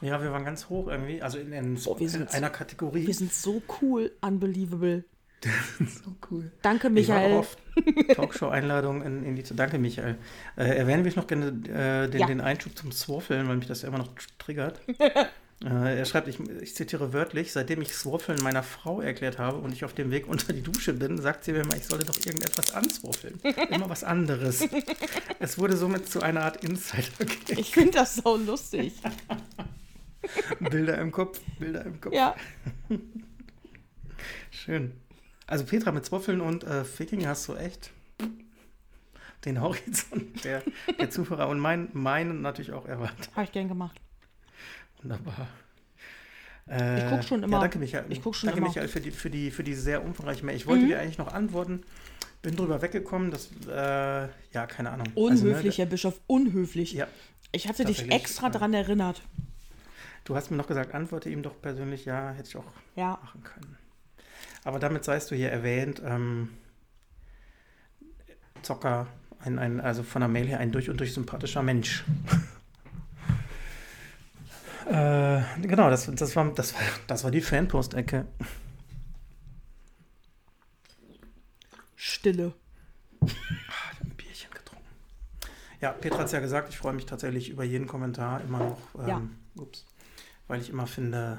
[0.00, 3.06] Ja, wir waren ganz hoch irgendwie, also in, in, oh, in einer Kategorie.
[3.06, 5.04] Wir sind so cool, unbelievable.
[5.78, 6.50] so cool.
[6.62, 7.26] Danke, Michael.
[7.26, 7.58] Ich war oft
[8.16, 9.42] Talkshow-Einladungen in, in, die.
[9.54, 10.16] Danke, Michael.
[10.56, 12.26] Äh, erwähnen wir noch gerne äh, den, ja.
[12.26, 14.80] den Einschub zum Swaffeln, weil mich das ja immer noch triggert.
[15.64, 19.72] Äh, er schreibt, ich, ich, zitiere wörtlich, seitdem ich Swaffeln meiner Frau erklärt habe und
[19.72, 22.18] ich auf dem Weg unter die Dusche bin, sagt sie mir immer, ich solle doch
[22.18, 23.40] irgendetwas answaffeln.
[23.70, 24.68] Immer was anderes.
[25.38, 27.02] es wurde somit zu einer Art Insider.
[27.18, 27.58] -Gag.
[27.58, 28.92] Ich finde das so lustig.
[30.60, 32.12] Bilder im Kopf, Bilder im Kopf.
[32.12, 32.34] Ja.
[34.50, 34.92] Schön.
[35.46, 37.90] Also Petra mit Swaffeln und äh, Ficking hast du echt
[39.46, 40.62] den Horizont der,
[40.98, 43.30] der Zuhörer und meinen mein natürlich auch erwartet.
[43.34, 44.00] Habe ich gern gemacht.
[45.04, 45.46] Wunderbar.
[46.68, 47.56] Äh, Ich guck schon immer.
[47.56, 48.06] Ja, danke, Michael.
[48.08, 48.68] Ich guck schon danke, immer.
[48.68, 50.56] Michael, für die, für, die, für die sehr umfangreiche Mail.
[50.56, 50.88] Ich wollte Mhm.
[50.88, 51.82] dir eigentlich noch antworten,
[52.42, 55.06] bin drüber weggekommen, das, äh, ja, keine Ahnung.
[55.14, 56.92] Unhöflich, Also, ne, Herr Bischof, unhöflich.
[56.92, 57.06] ja,
[57.52, 59.22] Ich hatte dich extra äh, dran erinnert.
[60.24, 62.64] du hast mir noch gesagt, antworte ihm doch persönlich, ja, hätte ich auch
[62.96, 63.18] Ja.
[63.22, 63.76] machen können.
[64.64, 66.48] Aber damit seist du hier erwähnt, ähm,
[68.62, 69.06] Zocker,
[69.40, 72.04] ein, ein, also von der Mail her ein durch und durch sympathischer Mensch.
[74.86, 78.26] Äh, genau, das, das, war, das, war, das war die Fanpost-Ecke.
[81.96, 82.52] Stille.
[83.24, 84.84] Ich habe ein Bierchen getrunken.
[85.80, 88.78] Ja, Petra hat es ja gesagt, ich freue mich tatsächlich über jeden Kommentar immer noch.
[88.98, 89.22] Ähm, Ja.
[89.56, 89.86] Ups.
[90.48, 91.38] Weil ich immer finde,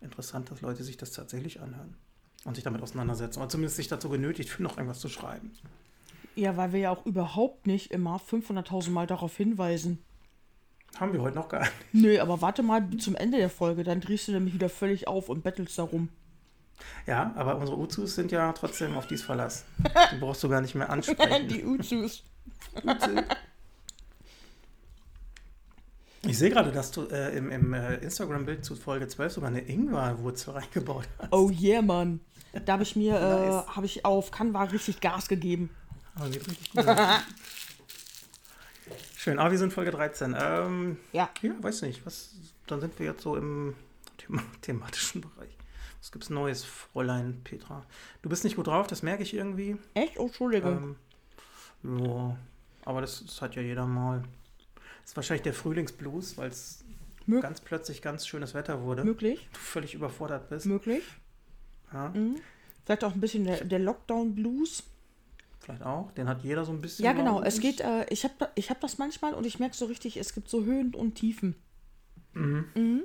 [0.00, 1.96] interessant, dass Leute sich das tatsächlich anhören
[2.44, 3.38] und sich damit auseinandersetzen.
[3.40, 5.52] Oder zumindest sich dazu genötigt fühlen, noch irgendwas zu schreiben.
[6.34, 10.04] Ja, weil wir ja auch überhaupt nicht immer 500.000 Mal darauf hinweisen.
[10.98, 11.72] Haben wir heute noch gar nicht.
[11.92, 15.28] Nö, aber warte mal zum Ende der Folge, dann drehst du nämlich wieder völlig auf
[15.28, 16.08] und bettelst darum.
[17.06, 19.64] Ja, aber unsere Uzus sind ja trotzdem auf dies Verlass.
[20.12, 21.48] Die brauchst du gar nicht mehr ansprechen.
[21.48, 22.22] Die Uzus.
[26.26, 29.60] Ich sehe gerade, dass du äh, im, im äh, Instagram-Bild zu Folge 12 sogar eine
[29.60, 31.32] Ingwerwurzel reingebaut hast.
[31.32, 32.20] Oh yeah, Mann.
[32.64, 33.64] Da habe ich mir, Nice.
[33.64, 35.70] äh, habe ich auf Canva richtig Gas gegeben.
[36.14, 36.72] Aber sieht richtig.
[39.26, 40.36] Schön, aber wir sind Folge 13.
[40.40, 41.28] Ähm, Ja.
[41.42, 42.06] ja, weiß nicht.
[42.06, 42.36] Was,
[42.68, 43.74] dann sind wir jetzt so im
[44.18, 45.50] thema thematischen Bereich.
[45.98, 47.84] Was gibt's Neues, Fräulein Petra?
[48.22, 49.78] Du bist nicht gut drauf, das merke ich irgendwie.
[49.94, 50.16] Echt?
[50.20, 50.94] Oh, Entschuldigung.
[51.82, 52.36] Ähm, ja,
[52.84, 54.22] aber das, das hat ja jeder mal.
[55.02, 56.84] Das ist wahrscheinlich der Frühlingsblues, weil es
[57.40, 59.02] ganz plötzlich ganz schönes Wetter wurde.
[59.02, 60.66] möglich, Du völlig überfordert bist.
[60.66, 61.02] möglich.
[61.92, 62.36] Ja, Mhm.
[62.84, 64.84] Vielleicht auch ein bisschen der, der Lockdown-Blues.
[65.66, 66.12] Vielleicht auch.
[66.12, 67.04] Den hat jeder so ein bisschen.
[67.04, 67.42] Ja, genau.
[67.42, 70.32] Es geht, äh, ich habe ich hab das manchmal und ich merke so richtig, es
[70.32, 71.56] gibt so Höhen und Tiefen.
[72.32, 72.64] Mhm.
[72.74, 73.02] Mhm.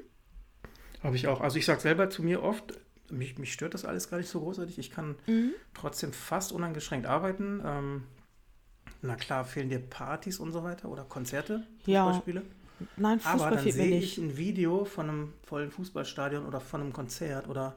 [1.04, 1.42] Habe ich auch.
[1.42, 2.74] Also ich sage selber zu mir oft,
[3.10, 4.78] mich, mich stört das alles gar nicht so großartig.
[4.80, 5.52] Ich kann Mhm.
[5.74, 7.62] trotzdem fast uneingeschränkt arbeiten.
[7.66, 8.04] Ähm,
[9.02, 12.06] na klar, fehlen dir Partys und so weiter oder Konzerte, Ja.
[12.06, 12.44] Fußballspiele.
[12.98, 14.32] Nein, Aber Fußball dann fehlt mir sehe ich nicht.
[14.32, 17.76] ein Video von einem vollen Fußballstadion oder von einem Konzert oder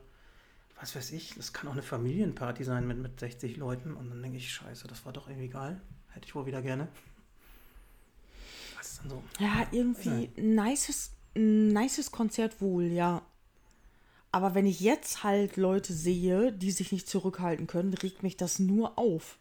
[0.85, 1.35] was weiß ich.
[1.35, 3.95] Das kann auch eine Familienparty sein mit, mit 60 Leuten.
[3.95, 5.81] Und dann denke ich, scheiße, das war doch irgendwie geil.
[6.11, 6.89] Hätte ich wohl wieder gerne.
[8.77, 9.23] Was ist dann so?
[9.39, 13.23] Ja, irgendwie ein nices, nices Konzert wohl, ja.
[14.31, 18.59] Aber wenn ich jetzt halt Leute sehe, die sich nicht zurückhalten können, regt mich das
[18.59, 19.39] nur auf.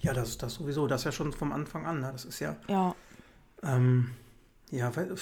[0.00, 0.88] Ja, das ist das sowieso.
[0.88, 2.00] Das ist ja schon vom Anfang an.
[2.00, 2.10] Ne?
[2.10, 2.96] Das ist ja Ja,
[3.62, 4.10] Ähm,
[4.72, 5.14] ja, weil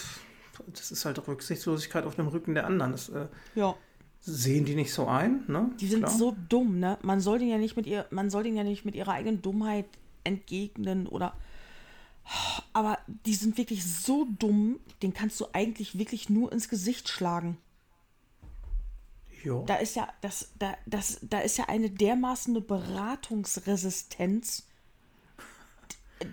[0.69, 2.93] das ist halt Rücksichtslosigkeit auf dem Rücken der anderen.
[2.93, 3.75] Das äh, ja.
[4.23, 5.71] Sehen die nicht so ein, ne?
[5.81, 6.17] Die sind Klar.
[6.17, 6.97] so dumm, ne?
[7.03, 9.43] Man soll denen ja nicht mit ihr, man soll denen ja nicht mit ihrer eigenen
[9.43, 9.87] Dummheit
[10.25, 11.35] entgegnen oder.
[12.73, 17.59] Aber die sind wirklich so dumm, den kannst du eigentlich wirklich nur ins Gesicht schlagen.
[19.43, 19.65] Jo.
[19.67, 24.69] Da ist ja, das, da, das, da ist ja eine dermaßen eine Beratungsresistenz.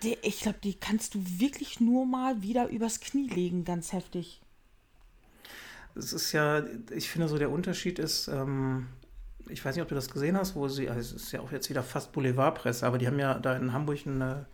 [0.04, 4.40] Die, ich glaube, die kannst du wirklich nur mal wieder übers Knie legen, ganz heftig.
[5.94, 8.86] Es ist ja, ich finde so der Unterschied ist, ähm,
[9.48, 11.52] ich weiß nicht, ob du das gesehen hast, wo sie, also es ist ja auch
[11.52, 14.46] jetzt wieder fast Boulevardpresse, aber die haben ja da in Hamburg einen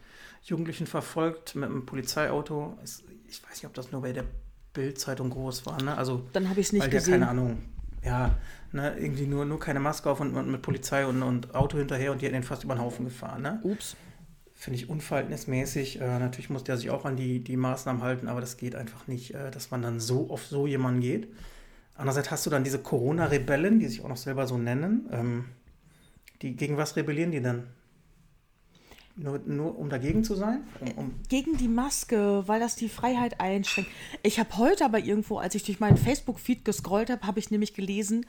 [0.43, 2.79] Jugendlichen verfolgt mit einem Polizeiauto.
[2.83, 4.25] Es, ich weiß nicht, ob das nur bei der
[4.73, 5.97] Bild-Zeitung groß war, ne?
[5.97, 7.21] Also Dann habe ich es nicht weil der, gesehen.
[7.21, 7.59] keine Ahnung,
[8.05, 8.37] ja,
[8.73, 12.13] ne, irgendwie nur, nur keine Maske auf und, und mit Polizei und, und Auto hinterher
[12.13, 13.61] und die hat den fast über den Haufen gefahren, ne?
[13.63, 13.97] Ups.
[14.59, 16.01] Finde ich unverhältnismäßig.
[16.01, 19.07] Äh, natürlich muss der sich auch an die, die Maßnahmen halten, aber das geht einfach
[19.07, 21.29] nicht, äh, dass man dann so auf so jemanden geht.
[21.95, 25.09] Andererseits hast du dann diese Corona-Rebellen, die sich auch noch selber so nennen.
[25.13, 25.45] Ähm,
[26.41, 27.65] die, gegen was rebellieren die denn?
[29.15, 30.61] Nur, nur um dagegen zu sein?
[30.81, 33.91] Um, um, Gegen die Maske, weil das die Freiheit einschränkt.
[34.23, 37.73] Ich habe heute aber irgendwo, als ich durch meinen Facebook-Feed gescrollt habe, habe ich nämlich
[37.73, 38.27] gelesen,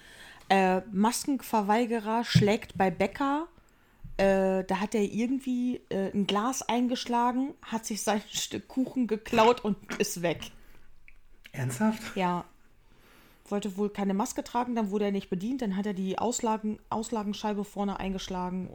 [0.49, 3.47] äh, Maskenverweigerer schlägt bei Bäcker.
[4.17, 9.63] Äh, da hat er irgendwie äh, ein Glas eingeschlagen, hat sich sein Stück Kuchen geklaut
[9.63, 10.51] und ist weg.
[11.51, 12.15] ernsthaft?
[12.15, 12.45] Ja.
[13.49, 16.79] Wollte wohl keine Maske tragen, dann wurde er nicht bedient, dann hat er die Auslagen,
[16.89, 18.69] Auslagenscheibe vorne eingeschlagen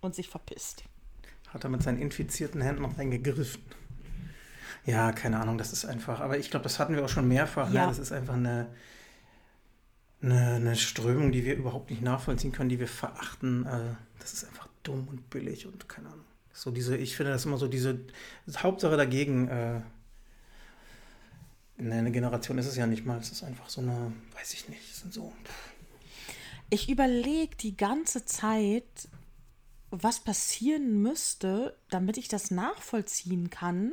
[0.00, 0.84] und sich verpisst.
[1.48, 3.62] Hat er mit seinen infizierten Händen noch reingegriffen.
[4.86, 6.20] Ja, keine Ahnung, das ist einfach.
[6.20, 7.72] Aber ich glaube, das hatten wir auch schon mehrfach.
[7.72, 7.82] Ja.
[7.82, 7.88] Ne?
[7.88, 8.68] Das ist einfach eine,
[10.24, 13.66] eine, eine Strömung, die wir überhaupt nicht nachvollziehen können, die wir verachten.
[13.66, 16.24] Äh, das ist einfach dumm und billig und keine Ahnung.
[16.52, 17.98] So diese, ich finde das immer so diese
[18.56, 19.48] Hauptsache dagegen.
[19.48, 19.80] Äh,
[21.78, 23.18] ne, eine Generation ist es ja nicht mal.
[23.18, 25.32] Es ist einfach so eine, weiß ich nicht, sind so.
[26.70, 29.08] Ich überlege die ganze Zeit,
[29.90, 33.92] was passieren müsste, damit ich das nachvollziehen kann,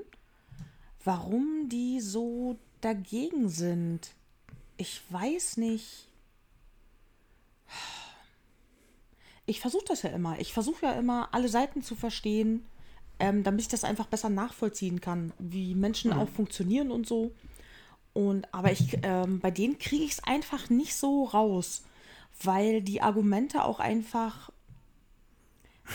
[1.03, 4.11] warum die so dagegen sind.
[4.77, 6.10] ich weiß nicht.
[9.45, 10.39] Ich versuche das ja immer.
[10.39, 12.65] Ich versuche ja immer, alle Seiten zu verstehen,
[13.19, 17.31] ähm, damit ich das einfach besser nachvollziehen kann, wie Menschen auch funktionieren und so.
[18.13, 21.83] Und aber ich, ähm, bei denen kriege ich es einfach nicht so raus,
[22.43, 24.51] weil die Argumente auch einfach,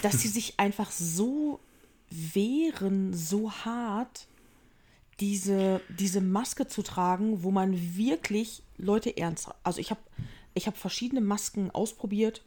[0.02, 1.60] dass sie sich einfach so
[2.10, 4.28] wehren, so hart,
[5.20, 9.48] diese, diese Maske zu tragen, wo man wirklich Leute ernst.
[9.62, 10.00] Also ich habe
[10.56, 12.42] ich hab verschiedene Masken ausprobiert.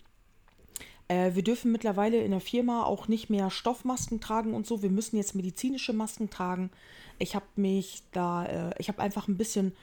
[1.07, 4.81] Äh, wir dürfen mittlerweile in der Firma auch nicht mehr Stoffmasken tragen und so.
[4.81, 6.71] Wir müssen jetzt medizinische Masken tragen.
[7.19, 9.73] Ich habe mich da, äh, ich habe einfach ein bisschen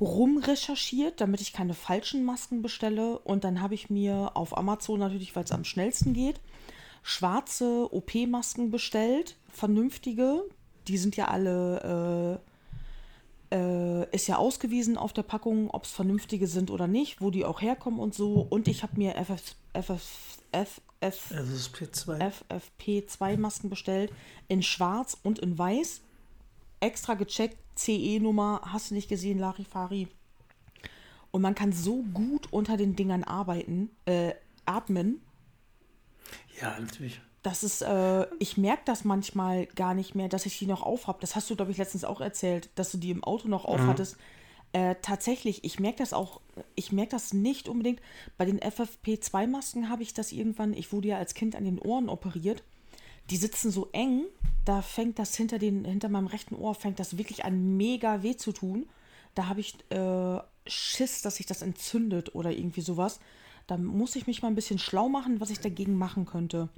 [0.00, 3.18] rumrecherchiert, damit ich keine falschen Masken bestelle.
[3.18, 6.40] Und dann habe ich mir auf Amazon natürlich, weil es am schnellsten geht,
[7.02, 10.44] schwarze OP-Masken bestellt, vernünftige.
[10.88, 12.51] Die sind ja alle, äh,
[13.52, 17.44] äh, ist ja ausgewiesen auf der Packung, ob es vernünftige sind oder nicht, wo die
[17.44, 18.40] auch herkommen und so.
[18.40, 20.02] Und ich habe mir FF, FF,
[20.52, 22.32] FF, FFP2.
[22.50, 24.12] FFP2 Masken bestellt
[24.48, 26.00] in schwarz und in weiß.
[26.80, 30.08] Extra gecheckt, CE-Nummer, hast du nicht gesehen, Larifari.
[31.30, 34.32] Und man kann so gut unter den Dingern arbeiten, äh,
[34.64, 35.20] atmen.
[36.60, 37.20] Ja, natürlich.
[37.42, 41.20] Das ist, äh, ich merke das manchmal gar nicht mehr, dass ich die noch aufhab.
[41.20, 44.16] Das hast du, glaube ich, letztens auch erzählt, dass du die im Auto noch aufhattest.
[44.72, 46.40] Äh, tatsächlich, ich merke das auch,
[46.74, 48.00] ich merke das nicht unbedingt.
[48.38, 52.08] Bei den FFP2-Masken habe ich das irgendwann, ich wurde ja als Kind an den Ohren
[52.08, 52.62] operiert.
[53.28, 54.24] Die sitzen so eng,
[54.64, 58.36] da fängt das hinter, den, hinter meinem rechten Ohr, fängt das wirklich an mega weh
[58.36, 58.86] zu tun.
[59.34, 63.20] Da habe ich äh, Schiss, dass sich das entzündet oder irgendwie sowas.
[63.66, 66.68] Da muss ich mich mal ein bisschen schlau machen, was ich dagegen machen könnte.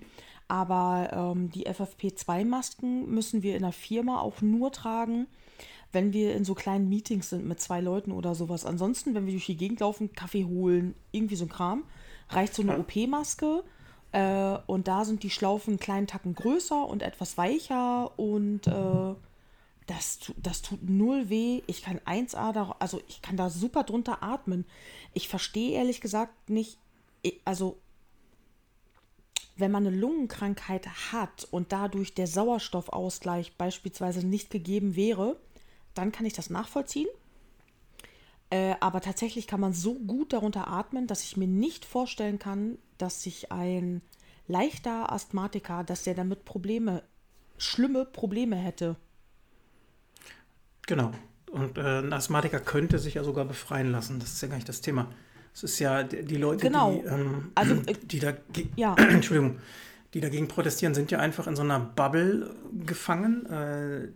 [0.49, 5.27] Aber ähm, die FFP2-Masken müssen wir in der Firma auch nur tragen,
[5.93, 8.67] wenn wir in so kleinen Meetings sind mit zwei Leuten oder sowas.
[8.67, 11.85] Ansonsten, wenn wir durch die Gegend laufen, Kaffee holen, irgendwie so ein Kram,
[12.29, 13.65] reicht so eine OP-Maske.
[14.13, 19.15] Äh, und da sind die Schlaufen einen kleinen Tacken größer und etwas weicher und äh,
[19.87, 21.63] das, das tut null weh.
[21.67, 24.67] Ich kann 1A, da, also ich kann da super drunter atmen.
[25.13, 26.79] Ich verstehe ehrlich gesagt nicht,
[27.45, 27.79] also
[29.57, 35.37] wenn man eine Lungenkrankheit hat und dadurch der Sauerstoffausgleich beispielsweise nicht gegeben wäre,
[35.95, 37.09] dann kann ich das nachvollziehen.
[38.51, 42.79] Äh, aber tatsächlich kann man so gut darunter atmen, dass ich mir nicht vorstellen kann,
[42.99, 44.03] dass sich ein
[44.47, 47.03] leichter Asthmatiker, dass der damit Probleme,
[47.57, 48.97] schlimme Probleme hätte.
[50.87, 51.13] Genau.
[51.51, 54.21] Und äh, ein Asthmatiker könnte sich ja sogar befreien lassen.
[54.21, 55.09] Das ist ja gar nicht das Thema.
[55.55, 56.93] Es ist ja die, Leute, Genau.
[56.93, 58.95] die, ähm, Also, äh, die dagegen, ja.
[58.99, 59.59] Entschuldigung,
[60.13, 64.09] die dagegen protestieren, sind ja einfach in so einer Bubble gefangen, äh,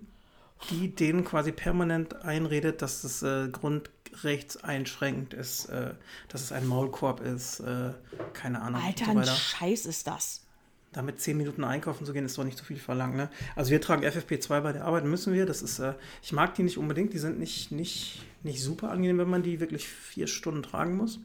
[0.71, 5.93] die denen quasi permanent einredet, dass es äh, grundrechtseinschränkend ist, äh,
[6.29, 7.91] dass es ein Maulkorb ist, äh,
[8.33, 8.83] keine Ahnung.
[8.83, 9.33] Alter, ein so weiter.
[9.33, 10.45] Scheiß ist das.
[10.93, 13.15] Damit zehn Minuten einkaufen zu gehen, ist doch nicht so viel verlangt.
[13.15, 13.29] Ne?
[13.55, 15.47] Also wir tragen FFP2 bei der Arbeit, müssen wir.
[15.47, 17.13] Das ist, äh, ich mag die nicht unbedingt.
[17.13, 21.21] Die sind nicht, nicht, nicht super angenehm, wenn man die wirklich vier Stunden tragen muss.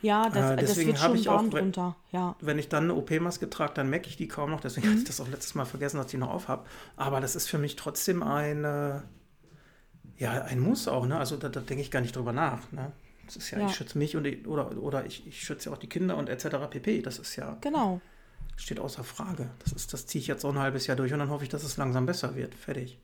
[0.00, 1.96] Ja, das, Äh, das deswegen wird hab schon ich auch warm re- drunter.
[2.12, 2.36] Ja.
[2.40, 4.60] Wenn ich dann eine OP-Maske trage, dann merke ich die kaum noch.
[4.60, 4.90] Deswegen Mhm.
[4.92, 6.68] hatte ich das auch letztes Mal vergessen, dass ich die noch aufhab.
[6.96, 9.00] Aber das ist für mich trotzdem ein, äh,
[10.18, 11.06] ja, ein Muss auch.
[11.06, 11.18] Ne?
[11.18, 12.70] Also da, da denke ich gar nicht drüber nach.
[12.72, 12.92] Ne?
[13.26, 13.66] Das ist ja, Ja.
[13.66, 16.28] ich schütze mich und ich, oder, oder ich, ich schütze ja auch die Kinder und
[16.28, 16.46] etc.
[16.70, 17.02] pp.
[17.02, 18.00] Das ist ja, Genau.
[18.56, 19.50] steht außer Frage.
[19.64, 21.50] Das, ist, das ziehe ich jetzt so ein halbes Jahr durch und dann hoffe ich,
[21.50, 22.54] dass es langsam besser wird.
[22.54, 22.98] Fertig.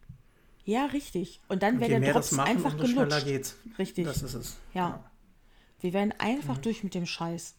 [0.64, 1.40] Ja, richtig.
[1.48, 3.27] Und dann wäre der Drops machen, einfach umso schneller gelutscht.
[3.27, 3.57] geht's.
[3.79, 4.05] Richtig.
[4.07, 4.57] Das ist es.
[4.72, 5.05] Ja.
[5.81, 6.20] Wir werden Mhm.
[6.27, 7.55] einfach durch mit dem Scheiß.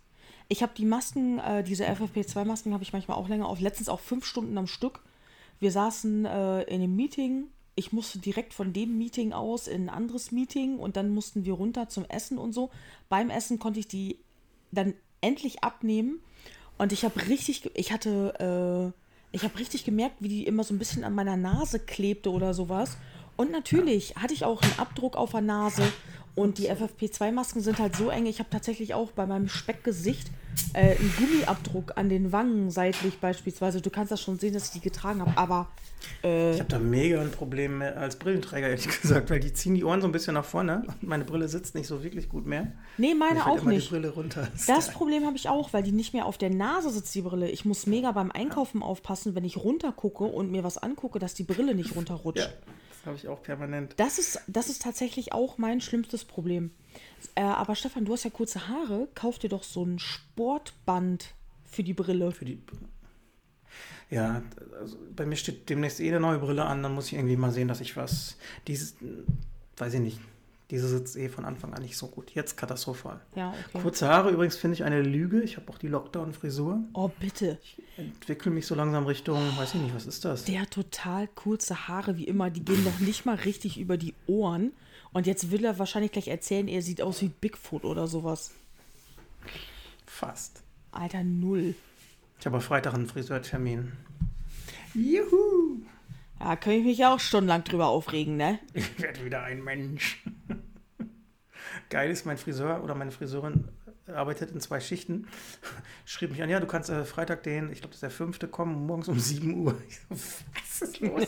[0.48, 4.00] Ich habe die Masken, äh, diese FFP2-Masken habe ich manchmal auch länger auf, letztens auch
[4.00, 5.02] fünf Stunden am Stück.
[5.60, 7.46] Wir saßen äh, in einem Meeting.
[7.76, 11.54] Ich musste direkt von dem Meeting aus in ein anderes Meeting und dann mussten wir
[11.54, 12.70] runter zum Essen und so.
[13.10, 14.18] Beim Essen konnte ich die
[14.72, 16.20] dann endlich abnehmen
[16.78, 19.00] und ich habe richtig, ich hatte, äh,
[19.36, 22.54] ich habe richtig gemerkt, wie die immer so ein bisschen an meiner Nase klebte oder
[22.54, 22.98] sowas.
[23.36, 25.84] Und natürlich hatte ich auch einen Abdruck auf der Nase
[26.36, 28.26] und die FFP2-Masken sind halt so eng.
[28.26, 30.30] Ich habe tatsächlich auch bei meinem Speckgesicht
[30.74, 33.82] äh, einen Gummiabdruck an den Wangen seitlich beispielsweise.
[33.82, 35.70] Du kannst das schon sehen, dass ich die getragen habe, aber
[36.24, 39.76] äh, Ich habe da mega ein Problem mehr als Brillenträger, ehrlich gesagt, weil die ziehen
[39.76, 42.46] die Ohren so ein bisschen nach vorne und meine Brille sitzt nicht so wirklich gut
[42.46, 42.72] mehr.
[42.98, 43.88] nee, meine auch nicht.
[43.88, 44.48] die Brille runter.
[44.68, 47.50] Das Problem habe ich auch, weil die nicht mehr auf der Nase sitzt, die Brille.
[47.50, 51.44] Ich muss mega beim Einkaufen aufpassen, wenn ich runtergucke und mir was angucke, dass die
[51.44, 52.40] Brille nicht runterrutscht.
[52.44, 52.50] ja,
[53.06, 53.94] das habe ich auch permanent.
[53.98, 56.72] Das ist, das ist tatsächlich auch mein schlimmstes Problem.
[57.36, 59.08] Äh, aber Stefan, du hast ja kurze Haare.
[59.14, 62.32] Kauf dir doch so ein Sportband für die Brille.
[62.32, 62.60] Für die.
[64.10, 64.42] Ja,
[64.80, 67.52] also bei mir steht demnächst eh eine neue Brille an, dann muss ich irgendwie mal
[67.52, 68.38] sehen, dass ich was.
[68.68, 68.96] Dieses,
[69.78, 70.20] weiß ich nicht.
[70.72, 72.32] Diese sitzt eh von Anfang an nicht so gut.
[72.32, 73.22] Jetzt katastrophal.
[73.36, 73.82] Ja, okay.
[73.82, 75.42] Kurze Haare übrigens finde ich eine Lüge.
[75.42, 76.84] Ich habe auch die Lockdown-Frisur.
[76.94, 77.60] Oh, bitte.
[77.64, 80.46] Ich entwickle mich so langsam Richtung, weiß ich nicht, was ist das?
[80.46, 82.50] Der hat total kurze Haare, wie immer.
[82.50, 84.72] Die gehen noch nicht mal richtig über die Ohren.
[85.14, 88.52] Und jetzt will er wahrscheinlich gleich erzählen, er sieht aus wie Bigfoot oder sowas.
[90.08, 90.64] Fast.
[90.92, 91.76] Alter, null.
[92.40, 93.92] Ich habe am Freitag einen Friseurtermin.
[94.94, 95.84] Juhu!
[96.40, 98.60] Ja, kann ich mich ja auch stundenlang drüber aufregen, ne?
[98.74, 100.24] Ich werde wieder ein Mensch.
[101.90, 103.70] Geil ist, mein Friseur oder meine Friseurin
[104.08, 105.28] arbeitet in zwei Schichten.
[106.06, 108.48] Schrieb mich an, ja, du kannst äh, Freitag den, ich glaube, das ist der fünfte,
[108.48, 109.78] kommen, morgens um 7 Uhr.
[109.88, 111.24] Ich so, was ist los?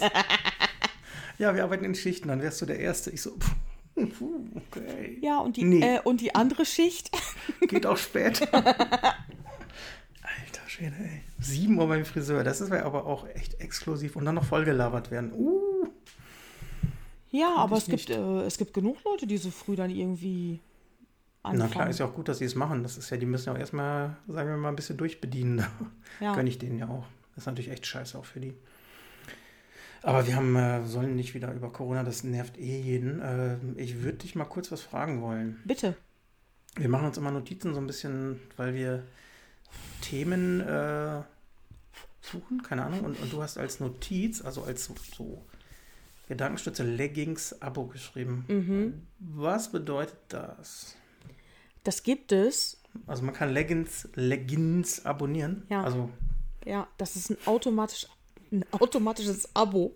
[1.37, 3.09] ja, wir arbeiten in Schichten, dann wärst du der Erste.
[3.11, 3.37] Ich so,
[3.95, 5.17] okay.
[5.21, 5.95] Ja, und die, Nee.
[5.97, 7.09] äh, und die andere Schicht?
[7.67, 8.47] Geht auch später.
[8.53, 9.17] Alter
[10.67, 11.23] Schwede, ey.
[11.39, 14.15] 7 Uhr beim Friseur, das ist aber auch echt exklusiv.
[14.15, 15.31] Und dann noch vollgelabert werden.
[15.33, 15.87] Uh,
[17.31, 20.59] Ja, aber ich es gibt, äh, es gibt genug Leute, die so früh dann irgendwie
[21.43, 21.59] anfangen.
[21.59, 22.83] na klar, ist ja auch gut, dass sie es machen.
[22.83, 25.65] Das ist ja, die müssen ja auch erstmal, sagen wir mal, ein bisschen durchbedienen.
[26.19, 26.33] Ja.
[26.33, 27.05] Gönne ich denen ja auch.
[27.35, 28.55] Das ist natürlich echt scheiße auch für die.
[30.01, 33.19] Aber wir haben, äh, sollen nicht wieder über Corona, das nervt eh jeden.
[33.19, 35.59] Äh, ich würde dich mal kurz was fragen wollen.
[35.65, 35.95] Bitte.
[36.75, 39.03] Wir machen uns immer Notizen so ein bisschen, weil wir
[40.01, 41.21] Themen äh,
[42.21, 43.01] suchen, keine Ahnung.
[43.01, 45.45] Und, und du hast als Notiz, also als so, so
[46.27, 48.45] Gedankenstütze Leggings-Abo geschrieben.
[48.47, 49.07] Mhm.
[49.19, 50.95] Was bedeutet das?
[51.83, 52.77] Das gibt es.
[53.05, 55.65] Also man kann Leggings, Leggings abonnieren.
[55.69, 55.83] Ja.
[55.83, 56.09] Also
[56.65, 58.07] Ja, das ist ein, automatisch,
[58.51, 59.95] ein automatisches Abo.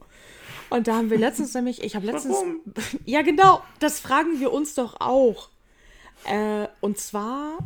[0.70, 2.36] Und da haben wir letztens nämlich, ich habe letztens.
[2.36, 2.62] Warum?
[3.06, 5.50] Ja, genau, das fragen wir uns doch auch.
[6.26, 7.58] Äh, und zwar,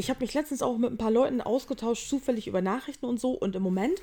[0.00, 3.32] ich habe mich letztens auch mit ein paar Leuten ausgetauscht, zufällig über Nachrichten und so.
[3.32, 4.00] Und im Moment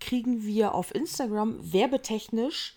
[0.00, 2.74] kriegen wir auf Instagram werbetechnisch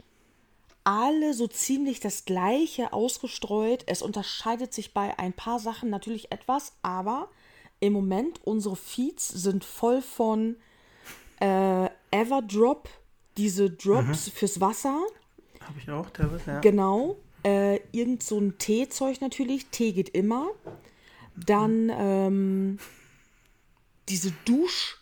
[0.84, 3.84] alle so ziemlich das gleiche ausgestreut.
[3.88, 7.30] Es unterscheidet sich bei ein paar Sachen natürlich etwas, aber
[7.80, 10.56] im Moment unsere Feeds sind voll von
[11.40, 12.90] äh, Everdrop,
[13.38, 15.00] diese Drops fürs Wasser.
[15.60, 16.60] habe ich auch teilweise, ja.
[16.60, 17.18] Genau.
[17.44, 19.68] Äh, irgend so ein Teezeug natürlich.
[19.68, 20.50] Tee geht immer.
[21.36, 22.80] Dann ähm,
[24.10, 24.98] diese Dusch,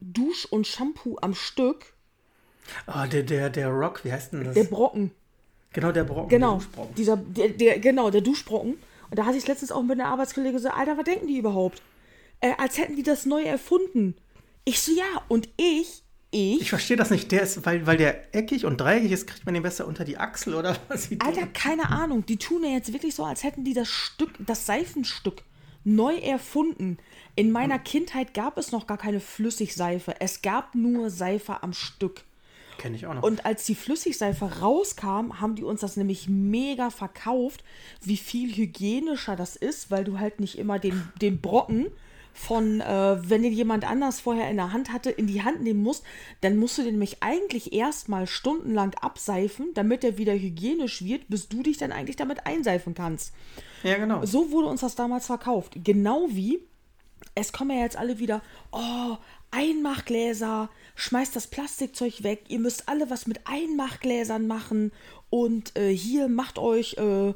[0.00, 1.94] Dusch und Shampoo am Stück.
[2.86, 4.54] Ah, der, der, der Rock, wie heißt denn das?
[4.54, 5.12] Der Brocken.
[5.72, 6.28] genau, der Brocken.
[6.28, 6.52] Genau.
[6.52, 6.94] Der Duschbrocken.
[6.96, 8.78] Dieser, der, der, genau, der Duschbrocken.
[9.10, 11.80] Und da hatte ich letztens auch mit einer Arbeitskollegin gesagt, Alter, was denken die überhaupt?
[12.40, 14.16] Äh, als hätten die das neu erfunden.
[14.64, 17.30] Ich so, ja, und ich, ich, Ich verstehe das nicht.
[17.32, 20.18] Der ist, weil, weil der eckig und dreieckig ist, kriegt man den besser unter die
[20.18, 21.04] Achsel oder was?
[21.04, 21.52] sie Alter, tun?
[21.52, 22.26] keine Ahnung.
[22.26, 25.42] Die tun ja jetzt wirklich so, als hätten die das Stück, das Seifenstück
[25.84, 26.98] neu erfunden.
[27.36, 30.20] In meiner Kindheit gab es noch gar keine Flüssigseife.
[30.20, 32.24] Es gab nur Seife am Stück.
[32.78, 33.22] Kenne ich auch noch.
[33.22, 37.62] Und als die Flüssigseife rauskam, haben die uns das nämlich mega verkauft,
[38.02, 41.86] wie viel hygienischer das ist, weil du halt nicht immer den, den Brocken
[42.36, 45.82] von, äh, wenn den jemand anders vorher in der Hand hatte, in die Hand nehmen
[45.82, 46.04] musst,
[46.42, 51.48] dann musst du den nämlich eigentlich erstmal stundenlang abseifen, damit er wieder hygienisch wird, bis
[51.48, 53.32] du dich dann eigentlich damit einseifen kannst.
[53.82, 54.24] ja, genau.
[54.24, 55.72] So wurde uns das damals verkauft.
[55.82, 56.60] Genau wie
[57.34, 59.16] es kommen ja jetzt alle wieder, oh,
[59.50, 64.92] Einmachgläser, schmeißt das Plastikzeug weg, ihr müsst alle was mit Einmachgläsern machen
[65.30, 67.34] und äh, hier macht euch, äh,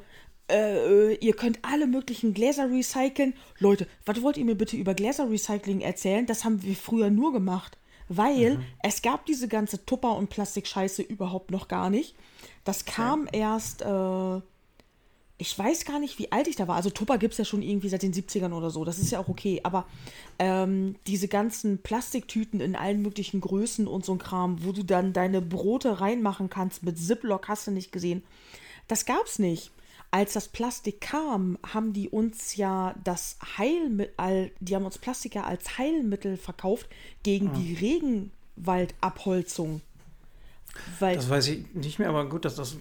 [0.51, 3.35] äh, ihr könnt alle möglichen Gläser recyceln.
[3.59, 6.27] Leute, was wollt ihr mir bitte über Gläserrecycling erzählen?
[6.27, 11.51] Das haben wir früher nur gemacht, weil es gab diese ganze Tupper- und Plastikscheiße überhaupt
[11.51, 12.15] noch gar nicht.
[12.65, 14.41] Das kam erst, äh,
[15.39, 16.77] ich weiß gar nicht, wie alt ich da war.
[16.77, 18.85] Also Tupper gibt es ja schon irgendwie seit den 70ern oder so.
[18.85, 19.61] Das ist ja auch okay.
[19.63, 19.87] Aber
[20.39, 25.13] ähm, diese ganzen Plastiktüten in allen möglichen Größen und so ein Kram, wo du dann
[25.13, 28.23] deine Brote reinmachen kannst mit Ziploc, hast du nicht gesehen.
[28.87, 29.71] Das gab's nicht.
[30.13, 35.45] Als das Plastik kam, haben die uns ja das Heilmittel, die haben uns Plastik ja
[35.45, 36.89] als Heilmittel verkauft
[37.23, 39.83] gegen die Regenwaldabholzung.
[40.99, 42.77] Weil, Das weiß ich nicht mehr, aber gut, dass das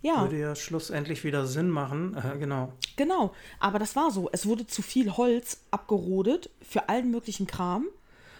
[0.00, 0.22] ja.
[0.22, 2.16] würde ja schlussendlich wieder Sinn machen.
[2.16, 2.72] Äh, genau.
[2.96, 4.30] Genau, aber das war so.
[4.32, 7.86] Es wurde zu viel Holz abgerodet für allen möglichen Kram.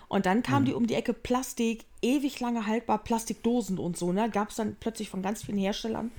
[0.08, 4.12] Und dann kam die um die Ecke Plastik, ewig lange haltbar, Plastikdosen und so.
[4.12, 4.30] Ne?
[4.30, 6.12] Gab es dann plötzlich von ganz vielen Herstellern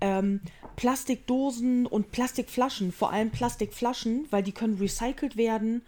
[0.00, 0.40] ähm,
[0.76, 5.82] Plastikdosen und Plastikflaschen, vor allem Plastikflaschen, weil die können recycelt werden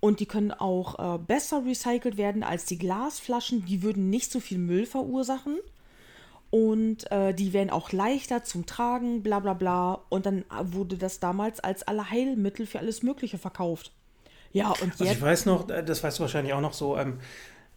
[0.00, 3.64] und die können auch äh, besser recycelt werden als die Glasflaschen.
[3.66, 5.58] Die würden nicht so viel Müll verursachen
[6.50, 10.00] und äh, die wären auch leichter zum Tragen, bla bla bla.
[10.08, 13.92] Und dann wurde das damals als Allerheilmittel für alles Mögliche verkauft.
[14.52, 15.16] Ja, und Also jetzt.
[15.16, 17.18] ich weiß noch, äh, das weißt du wahrscheinlich auch noch so, ähm,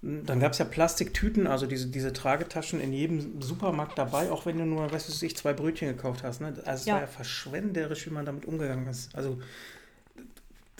[0.03, 4.57] Dann gab es ja Plastiktüten, also diese, diese Tragetaschen in jedem Supermarkt dabei, auch wenn
[4.57, 6.41] du nur, weißt du, ich zwei Brötchen gekauft hast.
[6.41, 6.47] Ne?
[6.47, 6.95] Also es Ja.
[6.95, 9.13] war ja verschwenderisch, wie man damit umgegangen ist.
[9.15, 9.37] Also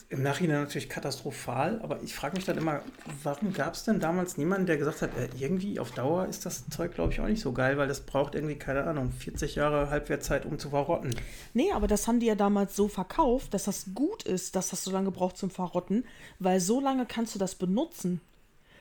[0.09, 2.81] im Nachhinein natürlich katastrophal, aber ich frage mich dann immer,
[3.23, 6.67] warum gab es denn damals niemanden, der gesagt hat, äh, irgendwie auf Dauer ist das
[6.69, 9.89] Zeug, glaube ich, auch nicht so geil, weil das braucht irgendwie, keine Ahnung, 40 Jahre
[9.89, 11.15] Halbwertzeit, um zu verrotten.
[11.53, 14.83] Nee, aber das haben die ja damals so verkauft, dass das gut ist, dass das
[14.83, 16.03] so lange braucht zum Verrotten,
[16.39, 18.19] weil so lange kannst du das benutzen.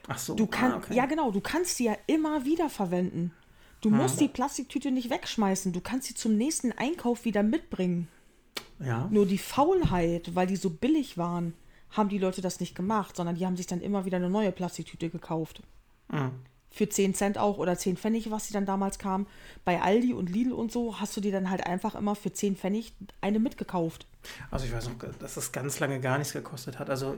[0.07, 0.95] Ach so, Du kannst, ah, okay.
[0.95, 3.33] ja genau, du kannst sie ja immer wieder verwenden.
[3.81, 8.07] Du musst die Plastiktüte nicht wegschmeißen, du kannst sie zum nächsten Einkauf wieder mitbringen.
[8.79, 9.07] ja.
[9.11, 11.53] Nur die Faulheit, weil die so billig waren,
[11.89, 14.51] haben die Leute das nicht gemacht, sondern die haben sich dann immer wieder eine neue
[14.51, 15.61] Plastiktüte gekauft.
[16.09, 16.31] Mhm.
[16.69, 19.27] Für 10 Cent auch oder 10 Pfennig, was sie dann damals kam.
[19.65, 22.55] Bei Aldi und Lidl und so hast du dir dann halt einfach immer für 10
[22.55, 24.05] Pfennig eine mitgekauft.
[24.51, 26.89] Also ich weiß noch, dass das ganz lange gar nichts gekostet hat.
[26.89, 27.17] Also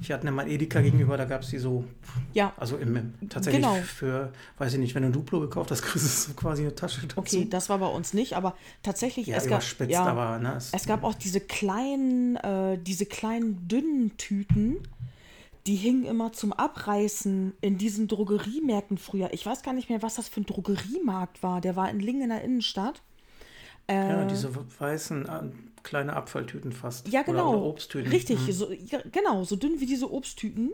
[0.00, 1.84] ich hatte mal Edeka gegenüber, da gab es die so,
[2.32, 3.76] Ja, also im, im tatsächlich Genau.
[3.76, 6.74] für, weiß ich nicht, wenn du ein Duplo gekauft hast, kriegst du so quasi eine
[6.74, 7.18] Tasche dazu.
[7.20, 10.72] okay, das war bei uns nicht, aber tatsächlich, ja, es gab, ja, aber ne, es,
[10.72, 14.78] es gab auch diese kleinen, äh, diese kleinen dünnen Tüten,
[15.66, 19.32] die hingen immer zum Abreißen in diesen Drogeriemärkten früher.
[19.32, 21.60] Ich weiß gar nicht mehr, was das für ein Drogeriemarkt war.
[21.60, 23.00] Der war in Lingen in der Innenstadt.
[23.88, 25.42] ja, diese weißen äh,
[25.82, 27.08] kleine Abfalltüten fast.
[27.08, 27.50] Ja, genau.
[27.50, 28.10] Oder, oder Obsttüten.
[28.10, 28.52] Richtig, Mhm.
[28.52, 30.70] so, ja, genau, so dünn wie diese Obsttüten.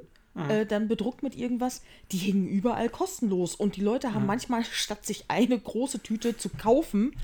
[0.48, 1.82] Äh, dann bedruckt mit irgendwas,
[2.12, 3.56] die hingen überall kostenlos.
[3.56, 7.16] Und die Leute haben manchmal, statt sich eine große Tüte zu kaufen,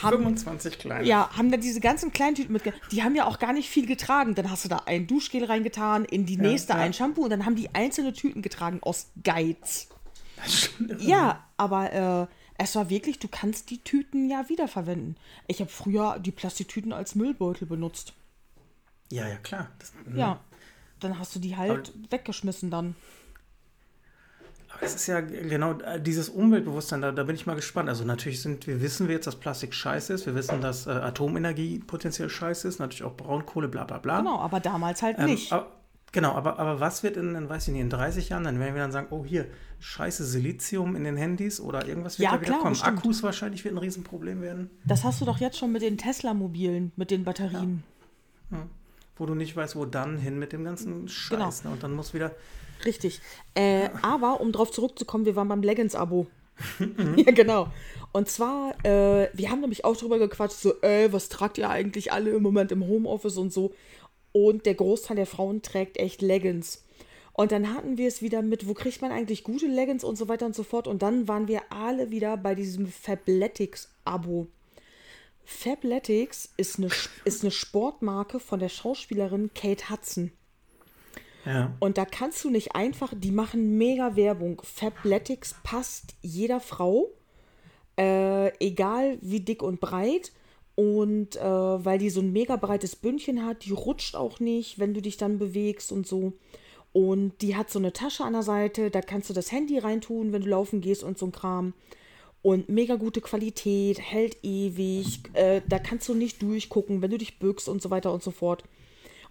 [0.00, 1.04] haben, 25 kleine.
[1.04, 2.72] ja, haben dann diese ganzen kleinen Tüten mitge...
[2.92, 4.36] Die haben ja auch gar nicht viel getragen.
[4.36, 6.78] Dann hast du da ein Duschgel reingetan, in die nächste ja.
[6.78, 9.88] ein Shampoo und dann haben die einzelne Tüten getragen aus Geiz.
[11.00, 12.26] Ja, aber äh,
[12.62, 15.16] es war wirklich, du kannst die Tüten ja wiederverwenden.
[15.46, 18.12] Ich habe früher die Plastiktüten als Müllbeutel benutzt.
[19.10, 19.68] ja, ja, klar.
[19.78, 20.40] Das, Ja,
[21.00, 22.96] dann hast du die halt weggeschmissen dann.
[24.68, 27.88] Aber das ist ja genau äh, dieses Umweltbewusstsein, da, da bin ich mal gespannt.
[27.88, 30.26] Also natürlich sind, wir wissen wir jetzt, dass Plastik scheiße ist.
[30.26, 32.78] Wir wissen, dass äh, Atomenergie potenziell scheiße ist.
[32.78, 34.18] Natürlich auch Braunkohle, bla bla bla.
[34.18, 35.50] Genau, aber damals halt Ähm, nicht.
[35.50, 35.79] aber,
[36.12, 38.74] genau, aber, aber was wird in, in, weiß ich nicht, in 30 Jahren, dann werden
[38.74, 39.46] wir dann sagen, oh hier,
[39.80, 42.72] scheiße Silizium in den Handys oder irgendwas wird Ja, da wieder klar, kommen.
[42.72, 42.98] bestimmt.
[42.98, 46.92] Akkus wahrscheinlich wird ein Riesenproblem werden, Das hast du doch jetzt schon mit den Tesla-Mobilen,
[46.96, 47.82] mit den Batterien.
[49.16, 51.64] wo du nicht weißt, wo dann hin mit dem ganzen Scheiß.
[51.64, 51.70] Ne?
[51.70, 52.34] Und dann muss wieder,
[52.84, 53.20] Richtig.
[53.54, 56.26] Äh, aber um drauf zurückzukommen, wir waren beim Leggings-Abo.
[57.16, 57.68] ja, genau.
[58.12, 62.12] Und zwar, äh, wir haben nämlich auch drüber gequatscht, so, äh, was tragt ihr eigentlich
[62.12, 63.74] alle im Moment im Homeoffice und so.
[64.32, 66.84] Und der Großteil der Frauen trägt echt Leggings.
[67.32, 70.28] Und dann hatten wir es wieder mit, wo kriegt man eigentlich gute Leggings und so
[70.28, 70.86] weiter und so fort.
[70.86, 74.48] Und dann waren wir alle wieder bei diesem Fabletics-Abo.
[75.44, 76.88] Fabletics ist eine,
[77.24, 80.32] ist eine Sportmarke von der Schauspielerin Kate Hudson.
[81.44, 84.60] ja, Und da kannst du nicht einfach, die machen mega Werbung.
[84.62, 87.10] Fabletics passt jeder Frau,
[87.98, 90.32] äh, egal wie dick und breit.
[90.80, 94.94] Und äh, weil die so ein mega breites Bündchen hat, die rutscht auch nicht, wenn
[94.94, 96.32] du dich dann bewegst und so.
[96.94, 100.32] Und die hat so eine Tasche an der Seite, da kannst du das Handy reintun,
[100.32, 101.74] wenn du laufen gehst und so ein Kram.
[102.40, 107.38] Und mega gute Qualität, hält ewig, äh, da kannst du nicht durchgucken, wenn du dich
[107.38, 108.64] bückst und so weiter und so fort.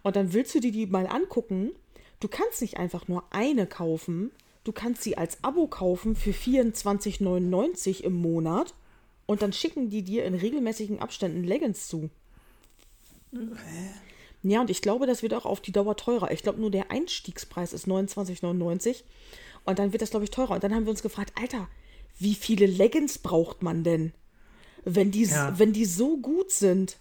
[0.04, 1.72] Und dann willst du dir die mal angucken.
[2.20, 4.30] Du kannst nicht einfach nur eine kaufen.
[4.66, 8.76] Du kannst sie als Abo kaufen für 24,99 im Monat.
[9.30, 12.10] Und dann schicken die dir in regelmäßigen Abständen Leggings zu.
[14.42, 16.32] Ja, und ich glaube, das wird auch auf die Dauer teurer.
[16.32, 19.04] Ich glaube, nur der Einstiegspreis ist 29,99.
[19.66, 20.56] Und dann wird das, glaube ich, teurer.
[20.56, 21.68] Und dann haben wir uns gefragt, Alter,
[22.18, 24.14] wie viele Leggings braucht man denn?
[24.84, 25.54] Wenn die, Ja.
[25.60, 26.98] wenn die so gut sind,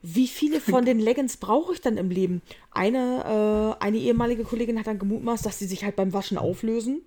[0.00, 2.40] wie viele von den Leggings brauche ich dann im Leben?
[2.70, 7.02] Eine, äh, eine ehemalige Kollegin hat dann gemutmaßt, dass sie sich halt beim Waschen auflösen.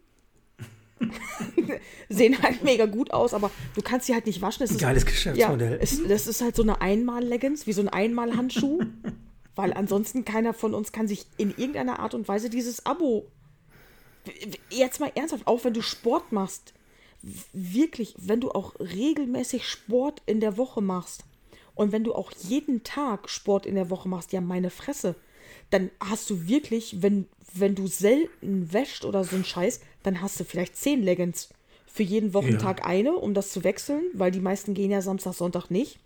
[2.10, 4.64] Sehen halt mega gut aus, aber du kannst sie halt nicht waschen.
[4.64, 5.74] Es ist, Geiles Geschäftsmodell.
[5.74, 8.82] Ja, es, das ist halt so eine Einmal-Leggings, wie so ein Einmal-Handschuh.
[9.60, 13.28] weil ansonsten keiner von uns kann sich in irgendeiner Art und Weise dieses Abo.
[14.70, 16.74] Jetzt mal ernsthaft, auch wenn du Sport machst,
[17.52, 21.26] wirklich, wenn du auch regelmäßig Sport in der Woche machst
[21.76, 25.16] und wenn du auch jeden Tag Sport in der Woche machst, ja, meine Fresse,
[25.70, 30.40] dann hast du wirklich, wenn, wenn du selten wäscht oder so ein Scheiß, dann hast
[30.40, 31.50] du vielleicht zehn Leggings.
[31.92, 35.70] Für jeden Wochentag eine, um das zu wechseln, weil die meisten gehen ja Samstag, Sonntag
[35.70, 36.00] nicht.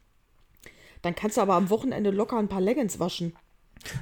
[1.02, 3.36] Dann kannst du aber am Wochenende locker ein paar Leggings waschen.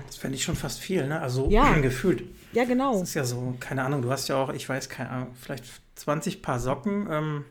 [0.05, 1.19] das fände ich schon fast viel, ne?
[1.19, 1.73] Also Ja.
[1.81, 2.23] gefühlt.
[2.53, 2.99] Ja, genau.
[2.99, 5.65] Das ist ja so, keine Ahnung, du hast ja auch, ich weiß, keine Ahnung, vielleicht
[5.95, 7.45] 20 Paar Socken, ähm,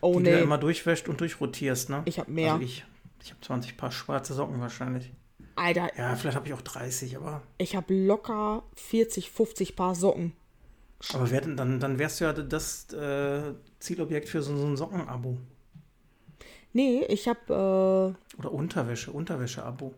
[0.00, 0.42] Oh die du ja nee.
[0.42, 2.02] immer durchwäscht und durchrotierst, ne?
[2.04, 2.54] Ich hab mehr.
[2.54, 2.84] Also ich
[3.22, 5.10] ich habe 20 Paar schwarze Socken wahrscheinlich.
[5.58, 10.32] Alter, Ja, vielleicht habe ich auch 30, aber ich habe locker 40, 50 Paar Socken.
[11.12, 15.36] Aber wär, dann, dann wärst du ja das äh, Zielobjekt für so, so ein Sockenabo.
[16.72, 18.16] Nee, ich habe.
[18.36, 19.94] Äh, Oder Unterwäsche, Unterwäsche-Abo.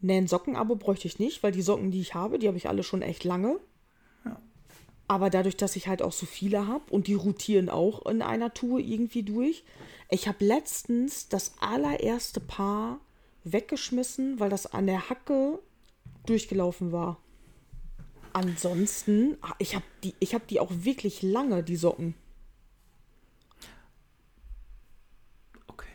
[0.00, 2.68] nee, ein Sockenabo bräuchte ich nicht, weil die Socken, die ich habe, die habe ich
[2.68, 3.58] alle schon echt lange.
[4.24, 4.40] Ja.
[5.08, 8.52] Aber dadurch, dass ich halt auch so viele habe und die rotieren auch in einer
[8.52, 9.64] Tour irgendwie durch.
[10.10, 13.00] Ich habe letztens das allererste Paar
[13.52, 15.58] weggeschmissen, weil das an der Hacke
[16.26, 17.18] durchgelaufen war.
[18.32, 22.14] Ansonsten, ich habe die, ich hab die auch wirklich lange, die Socken.
[25.66, 25.88] Okay.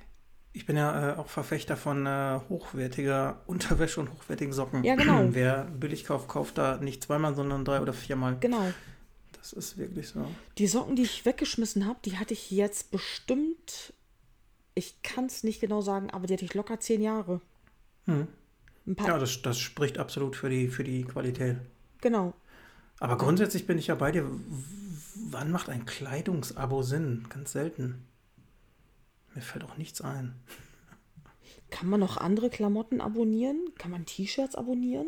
[0.51, 4.83] Ich bin ja äh, auch Verfechter von äh, hochwertiger Unterwäsche und hochwertigen Socken.
[4.83, 5.27] Ja, genau.
[5.29, 8.37] Wer billig kauft, kauft da nicht zweimal, sondern drei oder viermal.
[8.39, 8.71] Genau.
[9.33, 10.25] Das ist wirklich so.
[10.57, 13.93] Die Socken, die ich weggeschmissen habe, die hatte ich jetzt bestimmt,
[14.75, 17.41] ich kann es nicht genau sagen, aber die hatte ich locker zehn Jahre.
[18.05, 21.57] Paar, Ja, das, das spricht absolut für die, für die Qualität.
[22.01, 22.33] genau.
[22.99, 24.25] Aber grundsätzlich bin ich ja bei dir.
[25.29, 27.25] Wann macht ein Kleidungsabo Sinn?
[27.27, 28.05] Ganz selten.
[29.35, 30.35] Mir fällt auch nichts ein.
[31.69, 33.59] Kann man noch andere Klamotten abonnieren?
[33.77, 35.07] Kann man T-Shirts abonnieren?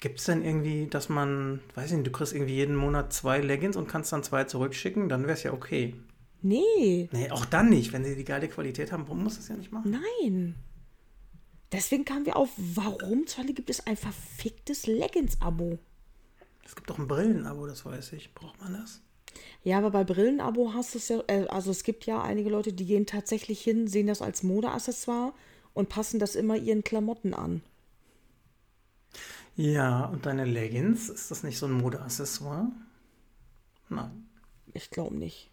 [0.00, 3.40] Gibt es denn irgendwie, dass man, weiß ich nicht, du kriegst irgendwie jeden Monat zwei
[3.40, 5.08] Leggings und kannst dann zwei zurückschicken?
[5.08, 5.96] Dann wäre es ja okay.
[6.48, 7.92] Nee, Nee, auch dann nicht.
[7.92, 9.90] Wenn sie die geile Qualität haben, warum muss das ja nicht machen?
[10.20, 10.54] nein.
[11.72, 15.78] Deswegen kamen wir auf, warum zur Hölle gibt es ein verficktes Leggings-Abo?
[16.64, 18.32] Es gibt doch ein Brillenabo, das weiß ich.
[18.34, 19.00] Braucht man das?
[19.64, 22.72] Ja, aber bei Brillenabo hast du es ja, äh, also es gibt ja einige Leute,
[22.72, 25.32] die gehen tatsächlich hin, sehen das als Modeaccessoire
[25.74, 27.62] und passen das immer ihren Klamotten an.
[29.56, 32.68] Ja, und deine Leggings, ist das nicht so ein Modeaccessoire?
[33.88, 34.28] Nein.
[34.72, 35.50] Ich glaube nicht.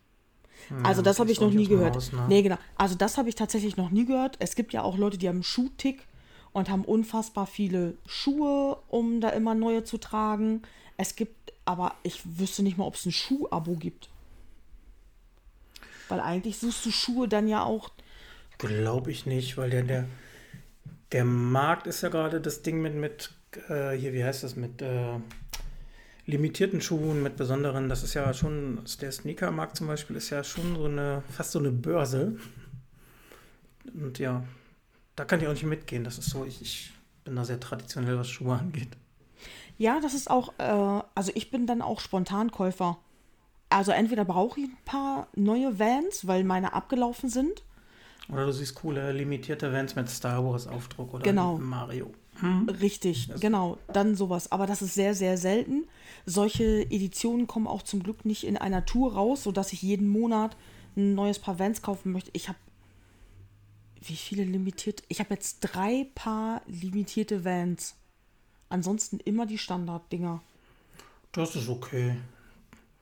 [0.69, 1.95] Ja, Also das habe ich noch nie gehört.
[1.95, 2.25] Haus, ne?
[2.27, 2.57] Nee, genau.
[2.75, 4.37] Also das habe ich tatsächlich noch nie gehört.
[4.39, 6.05] Es gibt ja auch Leute, die haben einen Schuhtick
[6.51, 10.61] und haben unfassbar viele Schuhe, um da immer neue zu tragen.
[10.97, 14.09] Es gibt, aber ich wüsste nicht mal, ob es ein Schuhabo gibt.
[16.09, 17.89] Weil eigentlich suchst du Schuhe dann ja auch.
[18.59, 20.05] Glaube ich nicht, weil der, der,
[21.11, 23.33] der Markt ist ja gerade das Ding mit, mit
[23.69, 25.19] äh, hier, wie heißt das, mit äh,
[26.25, 30.75] limitierten Schuhen, mit besonderen, das ist ja schon, der Sneakermarkt zum Beispiel ist ja schon
[30.75, 32.37] so eine, fast so eine Börse.
[33.93, 34.43] Und ja,
[35.15, 36.03] da kann ich auch nicht mitgehen.
[36.03, 36.93] Das ist so, ich, ich
[37.23, 38.89] bin da sehr traditionell, was Schuhe angeht.
[39.77, 42.97] Ja, das ist auch, äh, also ich bin dann auch Spontankäufer.
[43.69, 47.63] Also entweder brauche ich ein paar neue Vans, weil meine abgelaufen sind.
[48.29, 51.57] Oder du siehst coole limitierte Vans mit Star Wars Aufdruck oder Genau.
[51.57, 52.11] Mario.
[52.81, 54.51] Richtig, genau, dann sowas.
[54.51, 55.85] Aber das ist sehr, sehr selten.
[56.25, 60.57] Solche Editionen kommen auch zum Glück nicht in einer Tour raus, sodass ich jeden Monat
[60.97, 62.31] ein neues Paar Vans kaufen möchte.
[62.33, 62.57] Ich habe,
[64.01, 65.03] wie viele limitiert?
[65.09, 67.95] Ich habe jetzt drei Paar limitierte Vans.
[68.69, 70.41] Ansonsten immer die Standarddinger.
[71.33, 72.15] Das ist okay.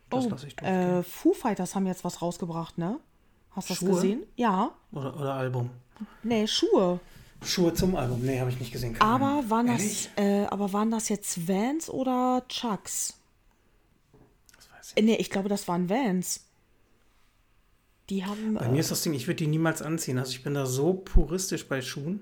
[0.09, 0.99] Das Oh, lasse ich durchgehen.
[0.99, 2.99] äh, Foo Fighters haben jetzt was rausgebracht, ne?
[3.51, 4.23] Hast du das gesehen?
[4.35, 4.71] Ja.
[4.91, 5.69] Oder, oder Album.
[6.23, 6.99] Nee, Schuhe.
[7.43, 8.21] Schuhe zum Album.
[8.21, 8.95] Nee, habe ich nicht gesehen.
[9.01, 13.15] Aber waren das, äh, aber waren das jetzt Vans oder Chucks?
[14.55, 14.97] Das weiß ich.
[14.97, 16.45] Äh, Nee, ich glaube, das waren Vans.
[18.09, 18.53] Die haben.
[18.55, 20.17] Bei Äh, mir ist das Ding, ich würde die niemals anziehen.
[20.17, 22.21] Also ich bin da so puristisch bei Schuhen,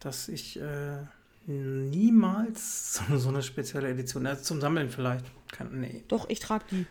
[0.00, 0.98] dass ich äh,
[1.46, 5.24] niemals so, so eine spezielle Edition, also zum Sammeln vielleicht.
[5.52, 6.02] Kann, nee.
[6.08, 6.86] doch, ich trage die.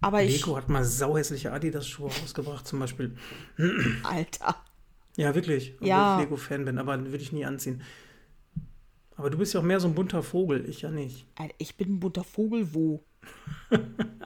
[0.00, 0.40] Aber ich.
[0.40, 3.16] Lego hat mal sauhässliche Adidas-Schuhe rausgebracht, zum Beispiel.
[4.04, 4.56] Alter.
[5.16, 5.72] Ja, wirklich.
[5.74, 6.16] Obwohl Ja.
[6.16, 7.82] ich Lego-Fan bin, aber würde ich nie anziehen.
[9.16, 11.26] Aber du bist ja auch mehr so ein bunter Vogel, ich ja nicht.
[11.34, 13.02] Alter, Ich bin ein bunter Vogel, wo?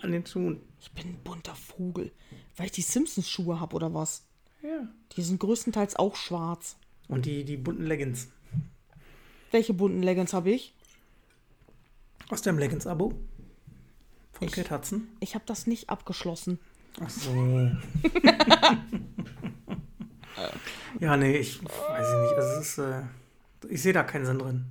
[0.03, 0.61] An den Schuhen.
[0.81, 2.13] Ich bin ein bunter Vogel.
[2.57, 4.27] Weil ich die Simpsons-Schuhe habe oder was?
[4.63, 4.87] Ja.
[5.17, 6.77] Die sind größtenteils auch schwarz.
[7.09, 8.29] Und die, die bunten Leggings.
[9.51, 10.75] Welche bunten Leggings habe ich?
[12.29, 13.15] Aus deinem Leggings-Abo?
[14.49, 15.29] Von Ich-?
[15.29, 16.59] Ich habe das nicht abgeschlossen.
[17.01, 17.31] Ach so.
[21.01, 22.35] ja, nee, ich weiß ich nicht.
[22.37, 23.03] Also es ist, äh,
[23.69, 24.67] ich sehe da keinen Sinn drin.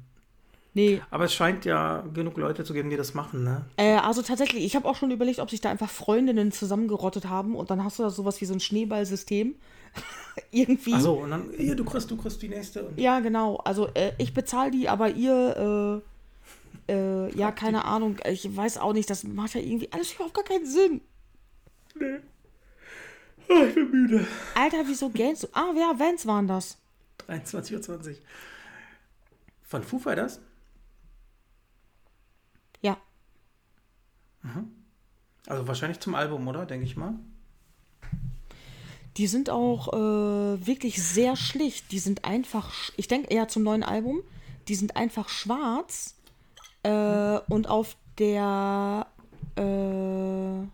[0.74, 1.02] Nee.
[1.10, 3.66] Aber es scheint ja genug Leute zu geben, die das machen, ne?
[3.76, 7.56] Äh, also tatsächlich, ich habe auch schon überlegt, ob sich da einfach Freundinnen zusammengerottet haben
[7.56, 9.56] und dann hast du da sowas wie so ein Schneeballsystem.
[10.52, 10.94] Irgendwie.
[10.94, 12.90] Ach so, und dann, hier, du kriegst, du kriegst die nächste.
[12.96, 13.58] Ja, genau.
[13.58, 16.02] Also äh, ich bezahle die, aber ihr,
[16.92, 18.18] äh, ja, keine Ahnung.
[18.26, 21.02] Ich weiß auch nicht, das macht ja irgendwie alles überhaupt gar keinen Sinn.
[23.50, 24.28] Ah, ich bin müde.
[24.56, 25.48] Alter, wieso gähnst du?
[25.54, 26.78] Ah, ja, Vans waren das.
[27.28, 28.16] 23.20 Uhr.
[29.64, 30.40] Von Foo Fighters?
[32.82, 32.98] Ja.
[35.48, 36.66] Also wahrscheinlich zum Album, oder?
[36.66, 37.16] Denke ich mal.
[39.18, 41.92] Die sind auch äh, wirklich sehr schlicht.
[41.92, 44.22] Die sind einfach, ich denke eher zum neuen Album.
[44.68, 46.16] Die sind einfach schwarz
[46.84, 49.08] Äh, und auf der
[49.56, 50.68] äh,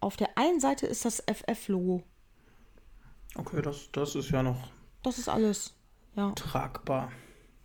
[0.00, 2.02] auf der einen Seite ist das FF-Logo.
[3.36, 4.68] Okay, das, das ist ja noch
[5.02, 5.74] Das ist alles.
[6.14, 7.10] Ja, tragbar.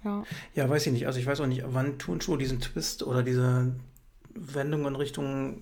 [0.04, 0.24] ja.
[0.56, 1.06] Ja, weiß ich nicht.
[1.06, 3.76] Also ich weiß auch nicht, wann Turnschuhe diesen Twist oder diese
[4.34, 5.62] Wendung in Richtung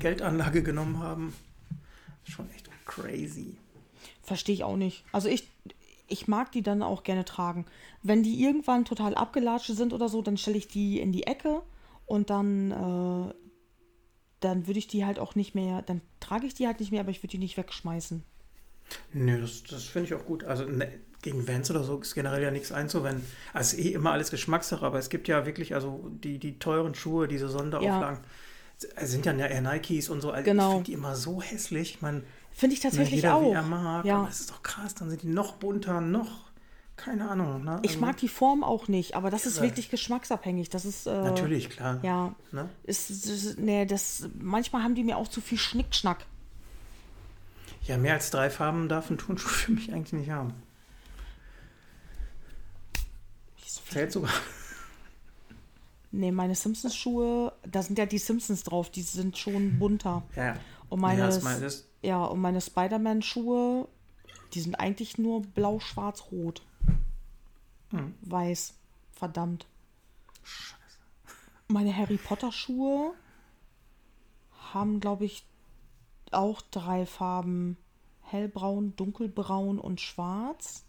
[0.00, 1.34] Geldanlage genommen haben.
[2.24, 3.56] Schon echt crazy.
[4.22, 5.04] Verstehe ich auch nicht.
[5.12, 5.48] Also ich,
[6.14, 7.66] ich mag die dann auch gerne tragen.
[8.02, 11.62] Wenn die irgendwann total abgelatscht sind oder so, dann stelle ich die in die Ecke
[12.06, 13.34] und dann, äh,
[14.40, 17.00] dann würde ich die halt auch nicht mehr, dann trage ich die halt nicht mehr,
[17.00, 18.22] aber ich würde die nicht wegschmeißen.
[19.12, 20.44] Nö, das, das finde ich auch gut.
[20.44, 20.88] Also ne,
[21.22, 23.26] gegen Vans oder so ist generell ja nichts einzuwenden.
[23.52, 27.26] Also eh immer alles Geschmackssache, aber es gibt ja wirklich, also die, die teuren Schuhe,
[27.26, 28.20] diese Sonderauflagen,
[29.00, 30.30] sind ja eher Nikes und so.
[30.30, 30.68] Also Genau.
[30.68, 32.02] Ich finde die immer so hässlich.
[32.02, 32.24] Man,
[32.54, 33.50] Finde ich tatsächlich jeder, auch.
[33.50, 34.04] Wie er mag.
[34.04, 34.18] Ja.
[34.18, 36.50] Aber das ist doch krass, dann sind die noch bunter, noch,
[36.96, 37.64] keine Ahnung.
[37.64, 37.80] Ne?
[37.82, 39.66] Ich Also, mag die Form auch nicht, aber das ist Irre.
[39.66, 40.70] wirklich geschmacksabhängig.
[40.70, 41.98] Das ist äh, Natürlich, klar.
[42.04, 42.68] Ja, Ne?
[42.84, 46.24] ist, ist, nee, das manchmal haben die mir auch zu viel Schnickschnack.
[47.82, 50.54] Ja, mehr als drei Farben darf ein Turnschuh für mich eigentlich nicht haben.
[53.90, 54.30] Zählt sogar.
[56.10, 60.22] Nee, meine Simpsons Schuhe, da sind ja die Simpsons drauf, die sind schon bunter.
[60.36, 60.56] Ja.
[60.88, 61.70] Und meine, ja,
[62.02, 63.88] ja, und meine Spider-Man Schuhe,
[64.52, 66.62] die sind eigentlich nur blau, schwarz, rot.
[67.90, 68.14] Hm.
[68.22, 68.74] Weiß.
[69.12, 69.66] Verdammt.
[71.68, 73.14] Meine Harry Potter Schuhe
[74.72, 75.46] haben, glaube ich,
[76.30, 77.76] auch drei Farben.
[78.22, 80.84] Hellbraun, dunkelbraun und schwarz.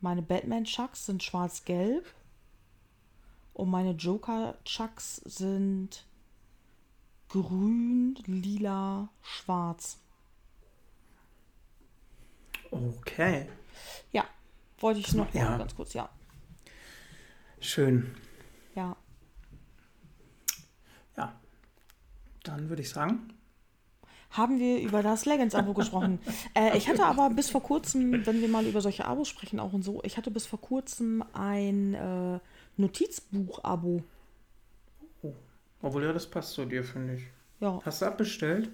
[0.00, 2.06] Meine Batman Chucks sind schwarz-gelb.
[3.52, 6.06] Und meine Joker Chucks sind
[7.30, 9.98] grün, lila, schwarz.
[12.70, 13.48] okay.
[14.12, 14.24] Ja,
[14.78, 15.56] wollte ich noch Ja.
[15.58, 16.08] ganz kurz, ja.
[17.60, 18.14] Schön.
[18.74, 18.96] Ja.
[21.16, 21.34] Ja.
[22.44, 23.34] Dann würde ich sagen,
[24.32, 26.20] Haben wir über das Leggings-Abo gesprochen.
[26.54, 29.72] Äh, ich hatte aber bis vor kurzem, wenn wir mal über solche Abos sprechen, auch
[29.72, 32.38] und so, ich hatte bis vor kurzem ein äh,
[32.76, 34.04] Notizbuch-Abo.
[35.82, 37.22] Obwohl ja, das passt zu dir, finde ich.
[37.60, 37.80] Ja.
[37.84, 38.70] Hast du abbestellt?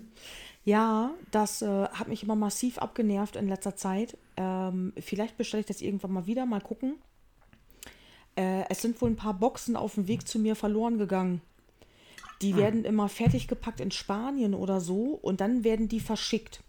[0.64, 4.16] Ja, das äh, hat mich immer massiv abgenervt in letzter Zeit.
[4.36, 6.96] Ähm, vielleicht bestelle ich das irgendwann mal wieder, mal gucken.
[8.36, 11.40] Äh, es sind wohl ein paar Boxen auf dem Weg zu mir verloren gegangen.
[12.42, 16.62] Die werden immer fertig gepackt in Spanien oder so und dann werden die verschickt.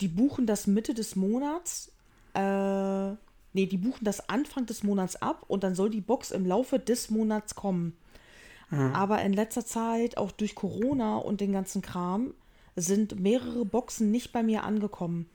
[0.00, 1.90] Die buchen das Mitte des Monats.
[2.34, 3.12] Äh,
[3.52, 6.78] nee, die buchen das Anfang des Monats ab und dann soll die Box im Laufe
[6.78, 7.96] des Monats kommen.
[8.94, 12.34] Aber in letzter Zeit, auch durch Corona und den ganzen Kram,
[12.76, 15.26] sind mehrere Boxen nicht bei mir angekommen.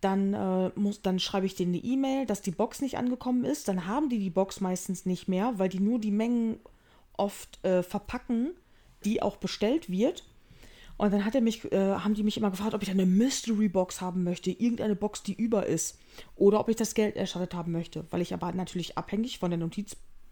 [0.00, 3.68] Dann, äh, muss, dann schreibe ich denen eine E-Mail, dass die Box nicht angekommen ist.
[3.68, 6.58] Dann haben die die Box meistens nicht mehr, weil die nur die Mengen
[7.16, 8.50] oft äh, verpacken,
[9.04, 10.24] die auch bestellt wird.
[10.96, 13.68] Und dann hat er mich, äh, haben die mich immer gefragt, ob ich eine Mystery
[13.68, 15.98] Box haben möchte, irgendeine Box, die über ist.
[16.36, 18.04] Oder ob ich das Geld erstattet haben möchte.
[18.10, 19.58] Weil ich aber natürlich abhängig von der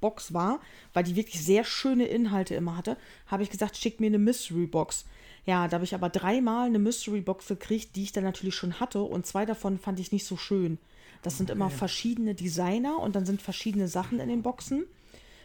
[0.03, 0.61] Notizbox war,
[0.92, 2.96] weil die wirklich sehr schöne Inhalte immer hatte,
[3.26, 5.05] habe ich gesagt, schick mir eine Mystery Box.
[5.46, 8.78] Ja, da habe ich aber dreimal eine Mystery Box gekriegt, die ich dann natürlich schon
[8.78, 9.03] hatte.
[9.03, 10.78] Und zwei davon fand ich nicht so schön.
[11.22, 14.84] Das sind immer verschiedene Designer und dann sind verschiedene Sachen in den Boxen.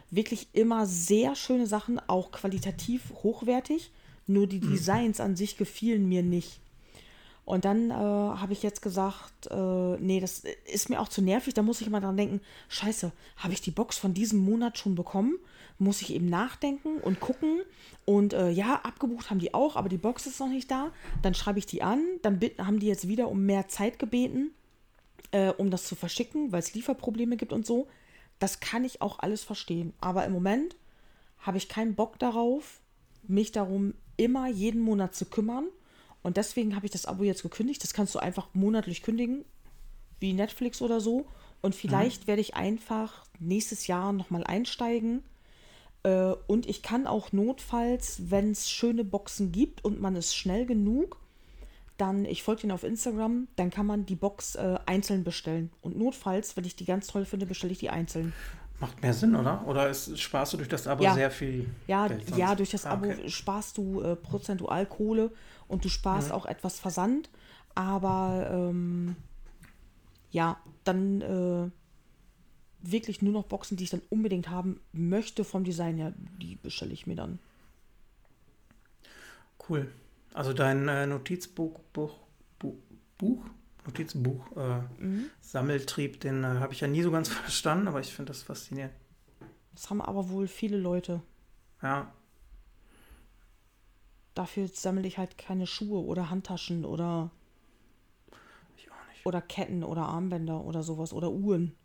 [0.09, 3.91] Wirklich immer sehr schöne Sachen, auch qualitativ hochwertig.
[4.25, 6.59] Nur die Designs an sich gefielen mir nicht.
[7.47, 11.53] Und dann äh, habe ich jetzt gesagt, äh, nee, das ist mir auch zu nervig.
[11.53, 14.95] Da muss ich immer dran denken, scheiße, habe ich die Box von diesem Monat schon
[14.95, 15.39] bekommen?
[15.79, 17.61] Muss ich eben nachdenken und gucken.
[18.03, 20.91] Und äh, ja, abgebucht haben die auch, aber die Box ist noch nicht da.
[21.21, 22.03] Dann schreibe ich die an.
[22.21, 24.51] Dann haben die jetzt wieder um mehr Zeit gebeten,
[25.31, 27.87] äh, um das zu verschicken, weil es Lieferprobleme gibt und so.
[28.39, 29.93] Das kann ich auch alles verstehen.
[30.01, 30.75] Aber im Moment
[31.39, 32.81] habe ich keinen Bock darauf,
[33.25, 35.67] mich darum immer jeden Monat zu kümmern.
[36.27, 37.81] Und deswegen habe ich das Abo jetzt gekündigt.
[37.83, 39.45] Das kannst du einfach monatlich kündigen,
[40.19, 41.25] wie Netflix oder so.
[41.61, 45.23] Und vielleicht werde ich einfach nächstes Jahr nochmal einsteigen.
[46.03, 50.65] Äh, und ich kann auch notfalls, wenn es schöne Boxen gibt und man ist schnell
[50.65, 51.17] genug,
[51.95, 55.71] dann, ich folge den auf Instagram, dann kann man die Box äh, einzeln bestellen.
[55.81, 58.33] Und notfalls, wenn ich die ganz toll finde, bestelle ich die einzeln.
[58.81, 59.65] Macht mehr Sinn, oder?
[59.65, 61.13] Oder ist, sparst du durch das Abo Ja.
[61.13, 62.27] sehr viel Ja, Geld?
[62.27, 62.37] sonst?
[62.37, 63.29] ja, durch das Ah, Abo okay.
[63.29, 65.31] sparst du äh, prozentual Kohle
[65.67, 67.29] und du sparst auch etwas Versand.
[67.75, 69.15] Aber ähm,
[70.31, 71.69] ja, dann äh,
[72.81, 76.93] wirklich nur noch Boxen, die ich dann unbedingt haben möchte vom Design her, die bestelle
[76.93, 77.39] ich mir dann.
[79.69, 79.91] Cool.
[80.33, 82.15] Also dein äh, Notizbuch, Buch,
[82.59, 82.75] Buch,
[83.17, 83.43] Buch?
[83.85, 85.29] Notizbuch, äh, Mhm.
[85.41, 88.93] Sammeltrieb, den äh, habe ich ja nie so ganz verstanden, aber ich finde das faszinierend.
[89.73, 91.21] Das haben aber wohl viele Leute.
[91.81, 92.11] Ja.
[94.37, 97.31] Dafür sammle ich halt keine Schuhe oder Handtaschen oder,
[98.77, 99.25] Ich auch nicht.
[99.25, 101.75] oder Ketten oder Armbänder oder sowas oder Uhren.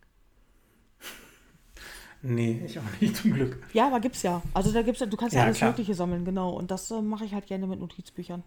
[2.21, 3.57] Nee, ich auch nicht, zum Glück.
[3.73, 4.43] Ja, aber gibt's ja.
[4.53, 5.71] Also da gibt's ja, du kannst ja, alles klar.
[5.71, 6.51] Mögliche sammeln, genau.
[6.51, 8.43] Und das äh, mache ich halt gerne mit Notizbüchern.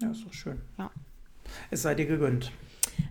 [0.00, 0.60] Ja, ist doch schön.
[0.78, 0.92] Ja.
[1.72, 2.52] Es sei dir gegönnt.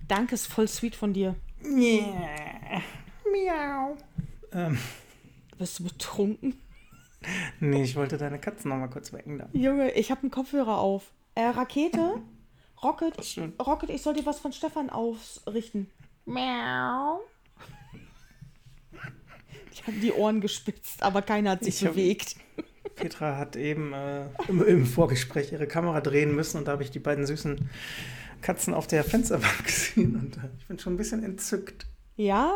[0.07, 1.35] Danke, ist voll sweet von dir.
[1.65, 2.81] Yeah.
[3.29, 3.97] Miau.
[4.53, 4.77] Ähm,
[5.57, 6.55] Bist du betrunken?
[7.59, 9.39] nee, ich wollte deine Katzen noch mal kurz wecken.
[9.39, 9.49] Da.
[9.53, 11.11] Junge, ich habe einen Kopfhörer auf.
[11.35, 12.21] Äh, Rakete?
[12.83, 13.15] Rocket?
[13.65, 15.89] Rocket, ich soll dir was von Stefan ausrichten.
[16.25, 17.21] Miau.
[19.71, 22.35] Ich habe die Ohren gespitzt, aber keiner hat sich Ich hab- bewegt.
[22.95, 26.89] Petra hat eben äh, im, im Vorgespräch ihre Kamera drehen müssen und da habe ich
[26.91, 27.69] die beiden süßen
[28.41, 31.85] Katzen auf der Fensterbank gesehen und äh, ich bin schon ein bisschen entzückt.
[32.15, 32.51] Ja,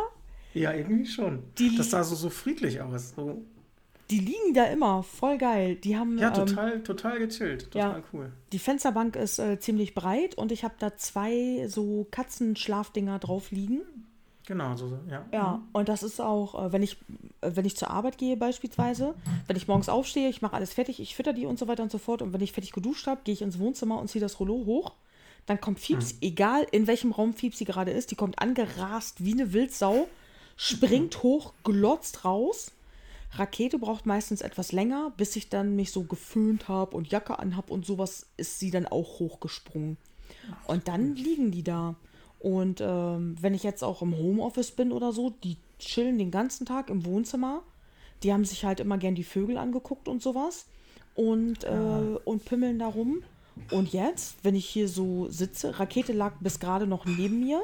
[0.53, 1.43] Ja, irgendwie schon.
[1.59, 3.13] Die- das sah so, so friedlich aus.
[3.15, 3.43] So,
[4.11, 5.03] die liegen da immer.
[5.03, 5.75] Voll geil.
[5.75, 6.17] Die haben.
[6.17, 7.71] ja, ähm, total, total gechillt.
[7.71, 8.03] Total ja.
[8.13, 8.31] cool.
[8.51, 13.81] Die Fensterbank ist äh, ziemlich breit und ich habe da zwei so Katzenschlafdinger drauf liegen.
[14.47, 15.25] Genau, so, ja.
[15.31, 16.97] Ja, und das ist auch, äh, wenn ich,
[17.41, 19.13] äh, wenn ich zur Arbeit gehe beispielsweise,
[19.47, 21.91] wenn ich morgens aufstehe, ich mache alles fertig, ich fütter die und so weiter und
[21.91, 22.21] so fort.
[22.21, 24.93] Und wenn ich fertig geduscht habe, gehe ich ins Wohnzimmer und ziehe das Rollo hoch.
[25.45, 29.33] Dann kommt Fieps, egal in welchem Raum Fieps sie gerade ist, die kommt angerast wie
[29.33, 30.07] eine Wildsau,
[30.55, 32.71] springt hoch, glotzt raus.
[33.33, 37.71] Rakete braucht meistens etwas länger, bis ich dann mich so geföhnt habe und Jacke anhab
[37.71, 39.97] und sowas, ist sie dann auch hochgesprungen.
[40.67, 41.95] Und dann liegen die da.
[42.39, 46.65] Und ähm, wenn ich jetzt auch im Homeoffice bin oder so, die chillen den ganzen
[46.65, 47.63] Tag im Wohnzimmer.
[48.23, 50.65] Die haben sich halt immer gern die Vögel angeguckt und sowas.
[51.15, 53.23] Und, äh, und pimmeln da rum.
[53.71, 57.61] Und jetzt, wenn ich hier so sitze, Rakete lag bis gerade noch neben mir.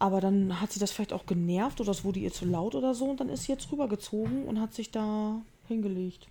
[0.00, 2.94] Aber dann hat sie das vielleicht auch genervt oder es wurde ihr zu laut oder
[2.94, 3.04] so.
[3.04, 6.26] Und dann ist sie jetzt rübergezogen und hat sich da hingelegt.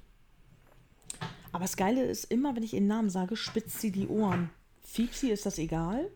[1.52, 4.50] Aber das Geile ist immer, wenn ich ihren Namen sage, spitzt sie die Ohren.
[4.82, 6.10] Fiepsi ist das egal.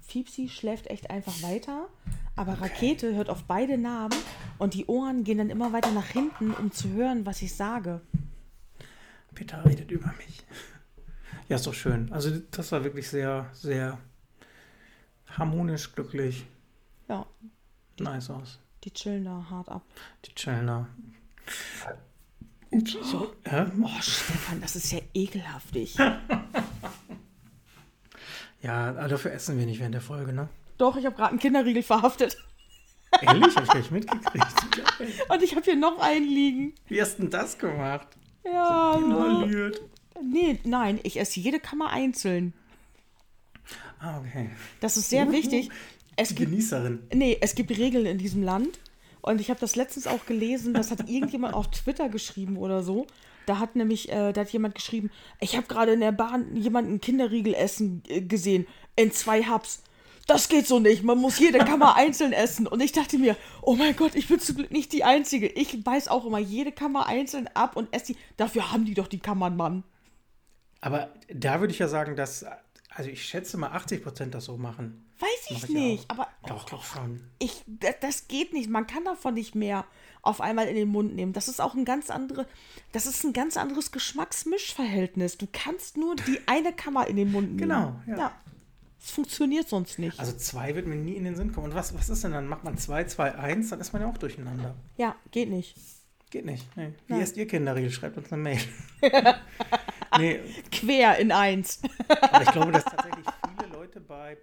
[0.00, 1.86] Fiepsi schläft echt einfach weiter.
[2.34, 4.16] Aber Rakete hört auf beide Namen
[4.56, 8.00] und die Ohren gehen dann immer weiter nach hinten, um zu hören, was ich sage.
[9.34, 10.44] Peter redet über mich.
[11.48, 12.12] Ja, ist doch schön.
[12.12, 13.98] Also das war wirklich sehr, sehr
[15.26, 16.46] harmonisch, glücklich,
[17.10, 17.26] Ja,
[17.98, 18.58] nice aus.
[18.84, 19.82] die chillen da hart ab.
[20.24, 20.86] Die chillen da.
[22.70, 23.28] Ups, sorry.
[23.50, 25.96] Ja, Oh, Stefan, das ist ja ekelhaftig.
[28.62, 30.48] ja, aber dafür essen wir nicht während der Folge, ne?
[30.78, 32.36] Doch, ich habe gerade einen Kinderriegel verhaftet.
[33.20, 33.56] Ehrlich?
[33.56, 34.46] Hab ich gar nicht mitgekriegt.
[35.28, 36.74] Und ich habe hier noch einen liegen.
[36.86, 38.06] Wie hast du denn das gemacht?
[38.44, 39.04] Ja, so.
[39.04, 39.80] Inhaliert.
[40.22, 42.52] Nee, nein, ich esse jede Kammer einzeln.
[43.98, 44.50] Ah, okay.
[44.80, 45.70] Das ist sehr wichtig.
[46.16, 47.00] Es Die gibt Genießerin.
[47.12, 48.78] Nee, es gibt Regeln in diesem Land.
[49.22, 53.06] Und ich habe das letztens auch gelesen, das hat irgendjemand auf Twitter geschrieben oder so.
[53.46, 57.00] Da hat nämlich, äh, da hat jemand geschrieben, ich habe gerade in der Bahn jemanden
[57.00, 59.82] Kinderriegel essen äh, gesehen, in zwei Hubs.
[60.26, 62.66] Das geht so nicht, man muss jede Kammer einzeln essen.
[62.66, 65.48] Und ich dachte mir, oh mein Gott, ich bin zum Glück nicht die Einzige.
[65.48, 68.18] Ich beiß auch immer jede Kammer einzeln ab und esse die.
[68.36, 69.82] Dafür haben die doch die Kammern, Mann.
[70.80, 72.46] Aber da würde ich ja sagen, dass,
[72.90, 75.04] also ich schätze mal 80 Prozent das so machen.
[75.20, 76.14] Weiß ich ich nicht, auch.
[76.16, 77.20] aber Doch, glaub schon.
[77.38, 77.64] ich,
[78.00, 78.70] das, geht nicht.
[78.70, 79.84] Man kann davon nicht mehr
[80.22, 81.32] auf einmal in den Mund nehmen.
[81.32, 82.46] Das ist auch ein ganz andere,
[82.92, 85.38] das ist ein ganz anderes Geschmacksmischverhältnis.
[85.38, 87.58] Du kannst nur die eine Kammer in den Mund nehmen.
[87.58, 88.16] Genau, ja.
[88.18, 88.32] ja.
[89.02, 90.20] Es funktioniert sonst nicht.
[90.20, 91.68] Also zwei wird mir nie in den Sinn kommen.
[91.68, 92.46] Und was, was ist denn dann?
[92.46, 94.74] Macht man zwei, zwei, eins, dann ist man ja auch durcheinander.
[94.96, 95.74] ja, geht nicht.
[96.30, 96.64] Geht nicht.
[96.76, 96.92] Nee.
[97.08, 97.90] Wie esst ihr Kinderriegel?
[97.90, 98.60] Schreibt uns eine Mail.
[100.18, 100.38] nee,
[100.70, 101.80] Quer in eins.
[102.08, 103.26] aber ich glaube, dass tatsächlich
[103.58, 104.36] viele Leute bei,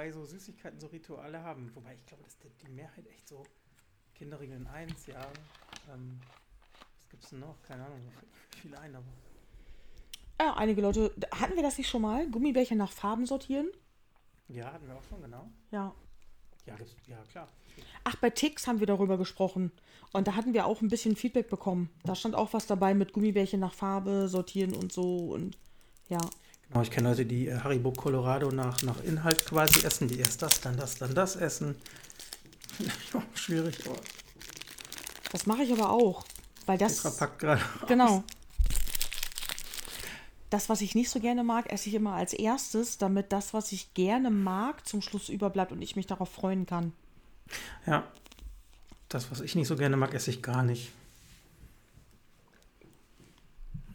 [0.00, 1.70] bei so Süßigkeiten so Rituale haben.
[1.74, 3.44] Wobei ich glaube, dass die, Mehrheit echt so
[4.14, 5.20] Kinderriegel in eins, ja.
[5.92, 6.18] Ähm,
[6.96, 7.62] was gibt's denn noch?
[7.68, 8.00] Keine Ahnung.
[8.62, 9.04] Viele ein, aber.
[10.40, 12.26] Ja, einige Leute, hatten wir das nicht schon mal?
[12.30, 13.68] Gummibärchen nach Farben sortieren?
[14.48, 15.50] Ja, hatten wir auch schon, genau.
[15.70, 15.94] Ja.
[16.64, 17.48] Ja, gibt's, ja klar.
[18.04, 19.70] Ach, bei Ticks haben wir darüber gesprochen.
[20.14, 21.90] Und da hatten wir auch ein bisschen Feedback bekommen.
[22.04, 25.26] Da stand auch was dabei mit Gummibärchen nach Farbe sortieren und so.
[25.26, 25.58] Und
[26.08, 26.20] ja.
[26.70, 30.40] Genau, ich kenne Leute, die äh, Haribo Colorado nach, nach Inhalt quasi essen, die erst
[30.42, 31.74] das, dann das, dann das essen.
[33.12, 33.84] Auch schwierig.
[33.86, 33.96] Aber
[35.32, 36.24] Das mache ich aber auch.
[36.66, 37.02] Weil das.
[37.02, 37.62] Petra packt gerade.
[37.88, 38.22] Genau.
[40.48, 43.72] Das, was ich nicht so gerne mag, esse ich immer als erstes, damit das, was
[43.72, 46.92] ich gerne mag, zum Schluss überbleibt und ich mich darauf freuen kann.
[47.86, 48.04] Ja.
[49.08, 50.92] Das, was ich nicht so gerne mag, esse ich gar nicht.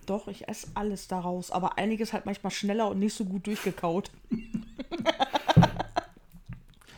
[0.05, 4.11] Doch, ich esse alles daraus, aber einiges halt manchmal schneller und nicht so gut durchgekaut.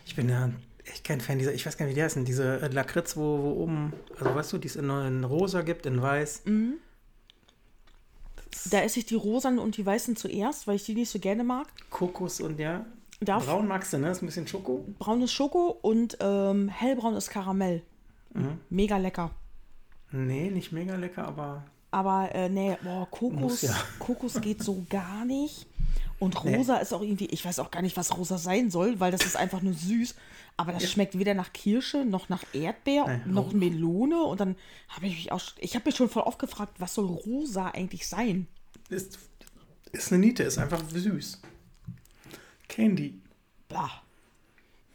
[0.06, 0.50] Ich bin ja
[0.86, 3.42] echt kein Fan dieser, ich weiß gar nicht, wie die heißen, diese äh, Lakritz, wo,
[3.44, 6.44] wo oben, also weißt du, die es in, in rosa gibt, in weiß.
[6.46, 6.74] Mhm.
[8.72, 11.44] Da esse ich die rosanen und die weißen zuerst, weil ich die nicht so gerne
[11.44, 11.68] mag.
[11.90, 12.86] Kokos und ja.
[13.20, 14.12] Darf- Braun magst du, ne?
[14.12, 14.86] Ist ein bisschen Schoko.
[15.00, 17.82] Braunes Schoko und ähm, hellbraunes Karamell.
[18.34, 18.60] Mhm.
[18.70, 19.32] Mega lecker.
[20.12, 23.76] Nee, nicht mega lecker, aber Aber äh, nee, boah, Kokos, Muss ja.
[24.00, 25.68] Kokos geht so gar nicht.
[26.20, 26.56] Und Nee.
[26.58, 29.26] rosa ist auch irgendwie, ich weiß auch gar nicht, was rosa sein soll, weil das
[29.26, 30.16] ist einfach nur süß.
[30.60, 34.24] Aber das schmeckt weder nach Kirsche, noch nach Erdbeer, Nee, noch Melone.
[34.24, 34.56] Und dann
[34.90, 38.08] habe ich mich auch, ich habe mich schon voll oft gefragt, was soll rosa eigentlich
[38.08, 38.48] sein?
[38.90, 39.20] ist,
[39.92, 41.42] ist eine Niete, ist einfach süß.
[42.68, 43.22] Candy.
[43.70, 44.02] Bah.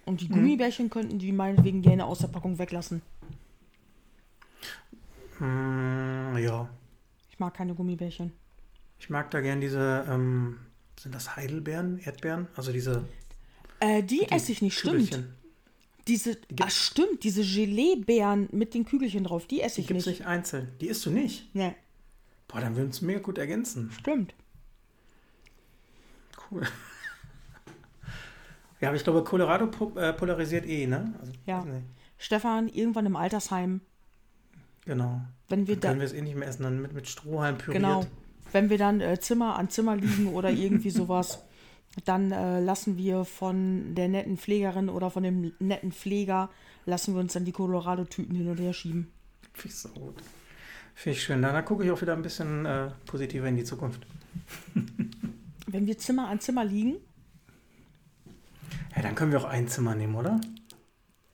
[0.05, 3.03] Und die Gummibärchen könnten die meinetwegen gerne aus der Packung weglassen.
[5.39, 6.69] Mm, ja.
[7.43, 8.31] Ich mag keine Gummibärchen.
[9.01, 10.61] Ich mag da gern diese, ähm,
[10.97, 12.47] sind das Heidelbeeren, Erdbeeren?
[12.55, 13.05] Also diese
[13.81, 15.11] Äh, die esse ich nicht, stimmt.
[15.11, 15.35] Kügelchen.
[16.07, 20.07] Diese, ah, stimmt, diese Gelee-Beeren mit den Kügelchen drauf, die esse Die ich gibt es
[20.07, 20.21] nicht.
[20.21, 20.69] nicht einzeln.
[20.81, 21.53] Die isst du nicht.
[21.53, 21.75] Nee,
[22.47, 23.91] Boah, dann würden uns mega gut ergänzen.
[23.99, 24.35] stimmt.
[26.49, 26.63] Cool.
[28.81, 31.13] Ja, aber ich glaube, Colorado po äh, polarisiert eh, ne?
[31.21, 31.65] Also, Ja.
[31.65, 31.87] nicht.
[32.19, 33.81] Stefan, irgendwann im Altersheim,
[34.85, 35.21] Genau.
[35.49, 37.57] wenn wir Dann da, können wir es eh nicht mehr essen, dann mit, mit Strohhalm
[37.59, 37.83] püriert.
[37.83, 38.07] genau,
[38.53, 41.43] wenn wir dann äh, Zimmer an Zimmer liegen oder irgendwie sowas,
[42.05, 46.51] dann äh, lassen wir von der netten Pflegerin oder von dem netten Pfleger,
[46.87, 49.13] lassen wir uns dann die Colorado-Tüten hin und her schieben.
[49.53, 50.15] Finde ich so gut.
[50.95, 51.43] Finde ich schön.
[51.43, 54.07] Dann, dann gucke ich auch wieder ein bisschen äh, positiver in die Zukunft.
[55.67, 56.97] Wenn wir Zimmer an Zimmer liegen,
[58.97, 60.41] Ja, dann können wir auch ein Zimmer nehmen, oder?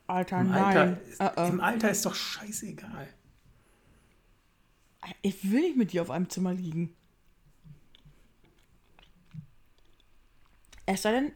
[0.07, 0.65] Alter, Im nein.
[0.65, 1.49] Alter, ist, Äh, äh.
[1.49, 3.09] Im Alter ist doch scheißegal.
[5.23, 6.95] Ich will nicht mit dir auf einem Zimmer liegen.
[10.87, 11.33] Es sei denn.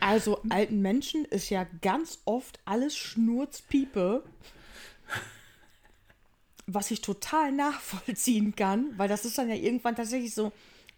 [0.00, 4.24] also, alten Menschen ist ja ganz oft alles Schnurzpiepe.
[6.66, 10.52] Was ich total nachvollziehen kann, weil das ist dann ja irgendwann tatsächlich so,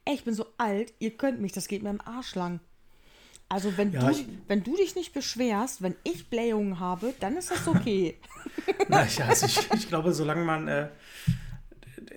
[0.04, 2.60] ey, ich bin so alt, ihr könnt mich, das geht mir im Arsch lang.
[3.52, 7.36] Also wenn, Ja, du, ich- wenn du dich nicht beschwerst, wenn ich Blähungen habe, dann
[7.36, 8.16] ist das okay.
[8.88, 10.88] Na, ja, also ich, ich glaube, solange man äh,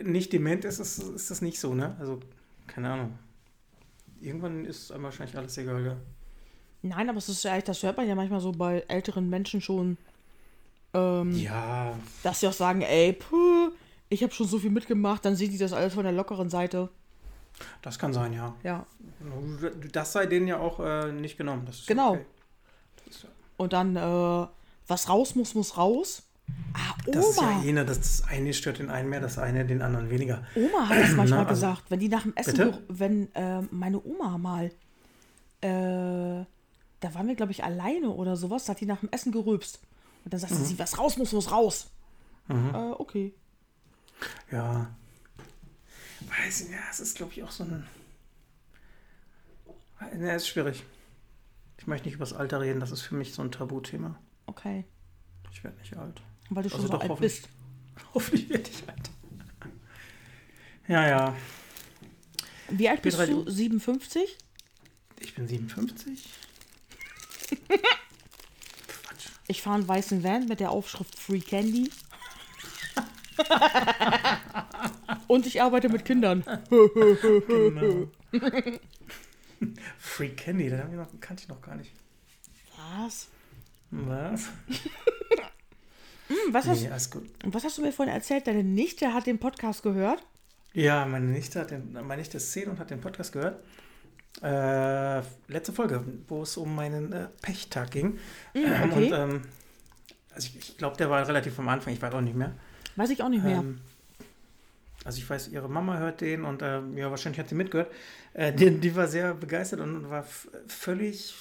[0.03, 1.95] nicht dement ist, ist, ist das nicht so, ne?
[1.99, 2.19] Also,
[2.67, 3.19] keine Ahnung.
[4.21, 5.97] Irgendwann ist einem wahrscheinlich alles egal, ja.
[6.81, 9.59] Nein, aber es ist ja echt, das hört man ja manchmal so bei älteren Menschen
[9.59, 9.97] schon,
[10.93, 13.71] ähm, Ja, dass sie auch sagen, ey, puh,
[14.09, 16.89] ich habe schon so viel mitgemacht, dann sehen die das alles von der lockeren Seite.
[17.82, 18.53] Das kann sein, ja.
[18.64, 18.86] Ja.
[19.91, 21.64] Das sei denen ja auch äh, nicht genommen.
[21.66, 22.14] Das ist Genau.
[22.14, 22.26] Okay.
[23.10, 23.28] Ist
[23.58, 24.47] Und dann, äh,
[24.88, 26.24] was raus muss, muss raus.
[26.74, 27.64] Ah, das ist ja Oma.
[27.64, 30.43] ne, das, eine stört den einen mehr, das eine den anderen weniger.
[30.56, 32.84] Oma hat das manchmal Na, also- gesagt, wenn die nach dem Essen, Bitte?
[32.88, 34.66] wenn äh, meine Oma mal,
[35.62, 36.45] äh,
[36.99, 39.80] da waren wir, glaube ich, alleine oder sowas, da hat die nach dem Essen gerülpst.
[40.24, 40.66] Und dann sagte Mhm.
[40.66, 41.88] sie, was raus muss, muss raus.
[42.49, 42.53] Äh,
[42.99, 43.34] okay.
[44.51, 44.88] Ja.
[46.28, 47.86] Weiß ich, ja, es ist, glaube ich, auch so ein.
[50.19, 50.84] Ja, ist schwierig.
[51.78, 54.17] Ich möchte nicht über das Alter reden, das ist für mich so ein Tabuthema.
[54.45, 54.86] Okay.
[55.51, 56.21] Ich werde nicht alt.
[56.49, 57.41] Weil du schon Also so doch alt hoffentlich.
[57.41, 57.49] bist.
[58.13, 59.09] Hoffentlich werde ich alt.
[60.88, 61.36] Ja, ja.
[62.69, 64.38] Wie alt bist du- 57?
[65.19, 66.30] Ich bin 57.
[68.88, 69.28] Quatsch.
[69.47, 71.89] Ich fahre einen weißen Van mit der Aufschrift Free Candy.
[75.28, 76.43] Und ich arbeite mit Kindern.
[76.69, 78.07] Genau.
[79.97, 81.91] Free Candy, ich noch, kannte ich noch gar nicht.
[82.78, 83.28] Was?
[83.91, 84.49] Was?
[86.28, 87.30] Hm, was, hast, Nee, alles gut.
[87.43, 88.47] was hast du mir vorhin erzählt?
[88.47, 90.26] Deine Nichte hat den Podcast gehört?
[90.73, 93.63] Ja, meine Nichte hat den, meine Nichte ist 10 und hat den Podcast gehört.
[94.41, 98.19] Äh, letzte Folge, wo es um meinen äh, Pechtag ging.
[98.53, 99.13] Ähm, okay.
[99.13, 99.41] Und ähm,
[100.34, 102.53] also ich, ich glaube, der war relativ am Anfang, ich weiß auch nicht mehr.
[102.95, 103.59] Weiß ich auch nicht mehr.
[103.59, 103.80] Ähm,
[105.06, 107.91] also ich weiß, ihre Mama hört den und ähm, ja, wahrscheinlich hat sie mitgehört.
[108.34, 110.26] Äh, die, die war sehr begeistert und war
[110.68, 111.34] völlig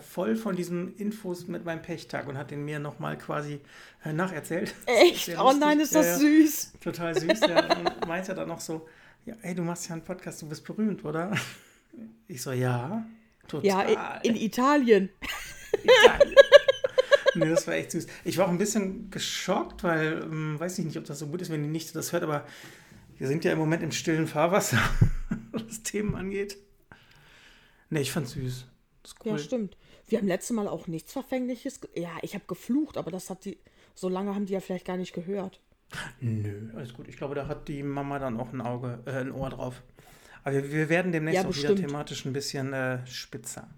[0.00, 3.60] voll von diesen Infos mit meinem Pechtag und hat den mir nochmal quasi
[4.04, 4.74] äh, nacherzählt.
[4.86, 5.36] Echt?
[5.38, 6.18] Oh nein, ist Ja, das ja.
[6.18, 6.72] süß.
[6.80, 7.40] Total süß.
[7.40, 8.88] Ja, und meinte dann noch so,
[9.24, 11.32] ja, ey, du machst ja einen Podcast, du bist berühmt, oder?
[12.28, 13.04] Ich so, ja,
[13.48, 13.66] total.
[13.66, 13.82] Ja,
[14.22, 15.08] in, in Italien.
[17.44, 18.06] Nee, das war echt süß.
[18.24, 21.42] Ich war auch ein bisschen geschockt, weil, ähm, weiß ich nicht, ob das so gut
[21.42, 22.46] ist, wenn die Nichte das hört, aber
[23.18, 24.78] wir sind ja im Moment im stillen Fahrwasser,
[25.52, 26.58] was Themen angeht.
[27.90, 28.66] Nee, ich fand's süß.
[29.02, 29.32] Das ist cool.
[29.32, 29.76] Ja, stimmt.
[30.08, 31.80] Wir haben letztes Mal auch nichts Verfängliches.
[31.94, 33.58] Ja, ich habe geflucht, aber das hat die.
[33.94, 35.60] So lange haben die ja vielleicht gar nicht gehört.
[36.20, 37.08] Nö, alles gut.
[37.08, 39.82] Ich glaube, da hat die Mama dann auch ein Auge, äh, ein Ohr drauf.
[40.42, 43.68] Aber wir, wir werden demnächst Ja, auch wieder thematisch ein bisschen äh, spitzer.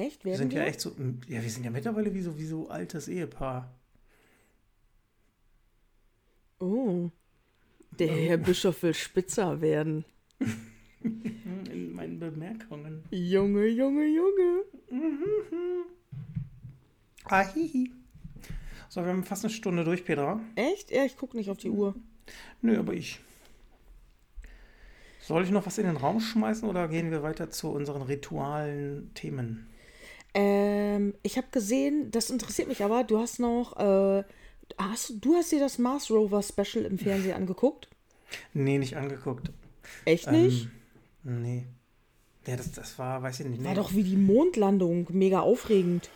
[0.00, 0.24] Echt?
[0.24, 0.60] Wir Werden sind wir?
[0.60, 0.92] ja echt so,
[1.28, 3.70] ja, wir sind ja mittlerweile wie so, wie so altes Ehepaar.
[6.58, 7.10] Oh.
[7.98, 10.06] Der Herr Bischof will spitzer werden.
[11.00, 13.04] In meinen Bemerkungen.
[13.10, 14.64] Junge, Junge, Junge.
[17.24, 17.92] Ahihi.
[18.88, 20.40] So, wir haben fast eine Stunde durch, Petra.
[20.54, 20.90] Echt?
[20.90, 21.94] Ja, ich gucke nicht auf die Uhr.
[22.62, 23.20] Nö, aber ich.
[25.20, 29.12] Soll ich noch was in den Raum schmeißen oder gehen wir weiter zu unseren ritualen
[29.14, 29.66] Themen?
[30.34, 34.24] Ähm, ich habe gesehen, das interessiert mich aber, du hast noch, äh,
[34.78, 37.88] hast, du hast dir das Mars Rover Special im Fernsehen angeguckt?
[38.54, 39.50] Nee, nicht angeguckt.
[40.04, 40.68] Echt nicht?
[41.26, 41.66] Ähm, nee.
[42.46, 43.60] Ja, das, das war, weiß ich nicht.
[43.60, 43.68] Nee.
[43.68, 46.10] War doch wie die Mondlandung, mega aufregend.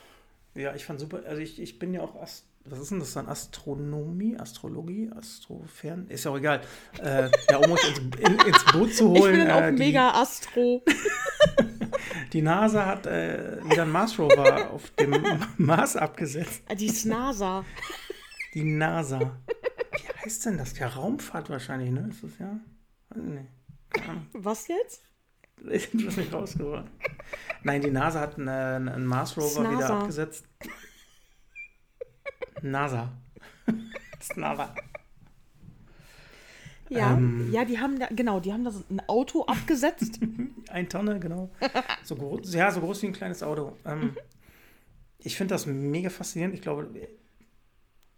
[0.55, 1.23] Ja, ich fand super.
[1.27, 3.29] Also ich, ich bin ja auch Ast was ist denn das dann?
[3.29, 6.07] Astronomie, Astrologie, Astrofern?
[6.09, 6.63] Ist ja auch egal.
[6.99, 9.37] Äh, ja, um euch ins, in, ins Boot zu Ich holen.
[9.37, 10.83] bin auch äh, mega Astro.
[12.33, 15.15] die NASA hat äh, wieder einen Mars Rover auf dem
[15.57, 16.63] Mars abgesetzt.
[16.77, 17.65] Die NASA.
[18.55, 19.19] Die NASA.
[19.19, 20.79] Wie heißt denn das?
[20.79, 22.09] Ja, Raumfahrt wahrscheinlich, ne?
[22.11, 22.59] Ist das ja?
[23.15, 23.47] Nee.
[24.33, 25.03] Was jetzt?
[25.71, 26.91] Ich habe das nicht rausgebracht.
[27.63, 30.47] Nein, die NASA hat einen, einen Mars Rover wieder abgesetzt.
[32.61, 33.13] NASA.
[34.23, 34.75] Snava.
[36.89, 37.51] Ja, Ähm.
[37.53, 40.21] ja, die haben da, genau, die haben da so ein Auto abgesetzt.
[40.69, 41.51] Ein Tonne, genau.
[42.05, 43.77] So groß, ja, so groß wie ein kleines Auto.
[43.85, 44.17] Ähm,
[45.19, 46.55] ich finde das mega faszinierend.
[46.55, 46.89] Ich glaube,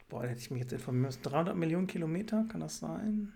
[0.09, 1.23] boah, da hätte ich mich jetzt informieren müssen.
[1.23, 3.33] 300 Millionen Kilometer, kann das sein?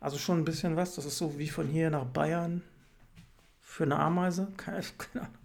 [0.00, 0.94] Also schon ein bisschen was.
[0.94, 2.62] Das ist so wie von hier nach Bayern
[3.60, 4.48] für eine Ameise.
[4.56, 5.38] Keine, keine Ahnung.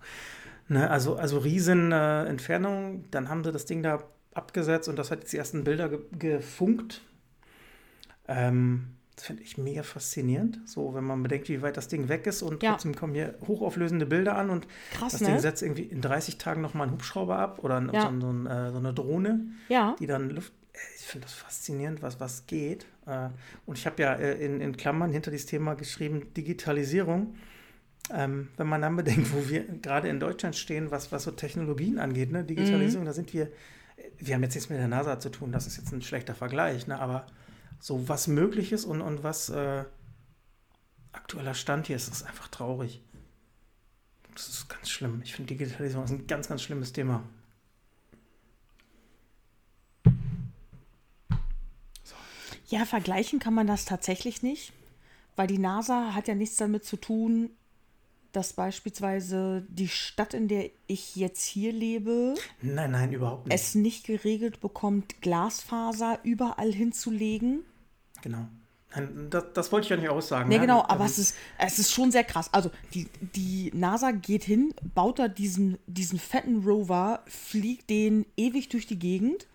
[0.70, 3.03] Ne, also, also riesen äh, Entfernung.
[3.11, 4.01] Dann haben sie das Ding da
[4.34, 7.01] abgesetzt und das hat jetzt die ersten Bilder ge gefunkt.
[8.28, 10.59] Ähm, das finde ich mega faszinierend.
[10.65, 12.71] So, wenn man bedenkt, wie weit das Ding weg ist und Ja.
[12.71, 15.28] trotzdem kommen hier hochauflösende Bilder an und Krass, das ne?
[15.28, 18.01] Ding setzt irgendwie in 30 Tagen nochmal einen Hubschrauber ab oder Ja.
[18.09, 20.53] so, so, ein, äh, so eine Drohne, Ja, die dann Luft.
[20.97, 22.88] Ich finde das faszinierend, was, was geht.
[23.05, 23.30] Äh,
[23.67, 27.36] und ich habe ja äh, in, in Klammern hinter dieses Thema geschrieben, Digitalisierung.
[28.09, 31.99] Ähm, wenn man dann bedenkt, wo wir gerade in Deutschland stehen, was, was so Technologien
[31.99, 32.43] angeht, ne?
[32.43, 33.49] Digitalisierung, da sind wir,
[34.17, 36.88] wir haben jetzt nichts mit der NASA zu tun, das ist jetzt ein schlechter Vergleich,
[36.88, 36.99] ne?
[36.99, 37.28] aber
[37.84, 39.84] so was möglich ist und, und was äh,
[41.11, 43.01] aktueller Stand hier ist, ist einfach traurig.
[44.34, 45.21] Das ist ganz schlimm.
[45.25, 47.23] Ich finde Digitalisierung ist ein ganz, ganz schlimmes Thema.
[52.69, 54.71] ja, vergleichen kann man das tatsächlich nicht,
[55.36, 57.49] weil die NASA hat ja nichts damit zu tun,
[58.31, 63.53] dass beispielsweise die Stadt, in der ich jetzt hier lebe, Nein, nein, überhaupt nicht.
[63.53, 67.65] es nicht geregelt bekommt, Glasfaser überall hinzulegen.
[68.24, 68.47] Genau.
[69.30, 70.49] Das, das wollte ich ja nicht aussagen.
[70.49, 70.61] Nee, ne?
[70.61, 72.49] genau, Ähm, aber es ist, es ist schon sehr krass.
[72.53, 78.69] Also die, die NASA geht hin, baut da diesen, diesen fetten Rover, fliegt den ewig
[78.69, 79.47] durch die Gegend.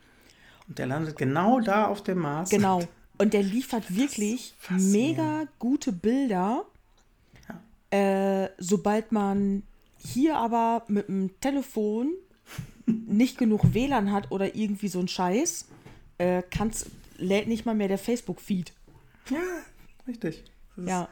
[0.67, 2.51] Und der landet genau da auf dem Mars.
[2.51, 2.83] Genau.
[3.19, 6.65] Und der liefert wirklich mega gute Bilder.
[7.91, 9.63] Äh, sobald man
[9.97, 12.13] hier aber mit dem Telefon
[12.87, 15.67] nicht genug WLAN hat oder irgendwie so ein Scheiß,
[16.19, 16.87] äh, kann's,
[17.19, 18.73] lädt nicht mal mehr der Facebook-Feed.
[19.31, 19.37] Ja,
[20.07, 20.45] richtig.
[20.77, 21.09] Das ist- Ja.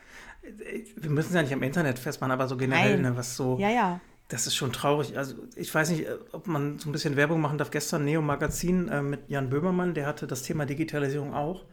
[0.96, 3.58] Wir müssen es ja nicht am Internet festmachen, aber so generell, ne, was so.
[3.58, 4.00] Ja, ja.
[4.28, 5.16] Das ist schon traurig.
[5.18, 7.70] Also ich weiß nicht, ob man so ein bisschen Werbung machen darf.
[7.70, 11.64] Gestern Neo Magazin äh, mit Jan Böhmermann, der hatte das Thema Digitalisierung auch.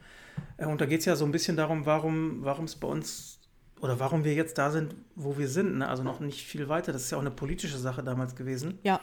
[0.58, 3.40] Äh, und da geht es ja so ein bisschen darum, warum warum es bei uns
[3.82, 5.78] oder warum wir jetzt da sind, wo wir sind.
[5.80, 5.88] Ne?
[5.88, 6.94] Also noch nicht viel weiter.
[6.94, 8.78] Das ist ja auch eine politische Sache damals gewesen.
[8.84, 9.00] Ja.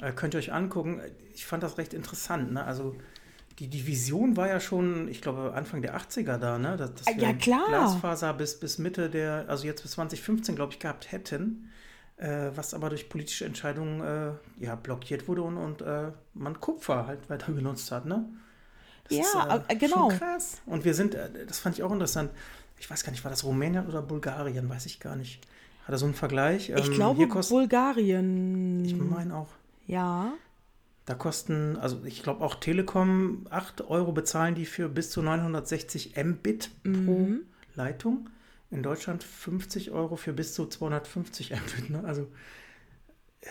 [0.00, 1.00] Äh, könnt ihr euch angucken.
[1.34, 2.52] Ich fand das recht interessant.
[2.52, 2.64] Ne?
[2.64, 2.94] Also
[3.58, 6.76] die, die Vision war ja schon, ich glaube, Anfang der 80er da, ne?
[6.76, 7.66] Dass, dass Ah, ja, wir klar.
[7.68, 11.70] Glasfaser bis, bis Mitte der, also jetzt bis 2015, glaube ich, gehabt hätten.
[12.16, 17.06] Äh, was aber durch politische Entscheidungen äh, ja, blockiert wurde und, und äh, man Kupfer
[17.08, 18.24] halt weiter benutzt hat, ne?
[19.10, 19.22] Ja,
[19.68, 20.08] äh, schon genau.
[20.08, 20.62] krass.
[20.66, 22.30] Und wir sind, äh, das fand ich auch interessant.
[22.78, 24.68] Ich weiß gar nicht, war das Rumänien oder Bulgarien?
[24.68, 25.40] Weiß ich gar nicht.
[25.86, 26.70] Hat er so einen Vergleich?
[26.70, 28.84] Ich Ähm, glaube, hier kostet, Bulgarien.
[28.84, 29.48] ich meine auch.
[29.86, 30.32] ja.
[31.06, 36.14] Da kosten, also ich glaube auch Telekom, 8 Euro bezahlen die für bis zu 960
[36.16, 37.40] Mbit pro Mhm.
[37.74, 38.30] Leitung.
[38.70, 41.90] In Deutschland 50 Euro für bis zu 250 Mbit.
[41.90, 42.02] Ne?
[42.04, 42.26] Also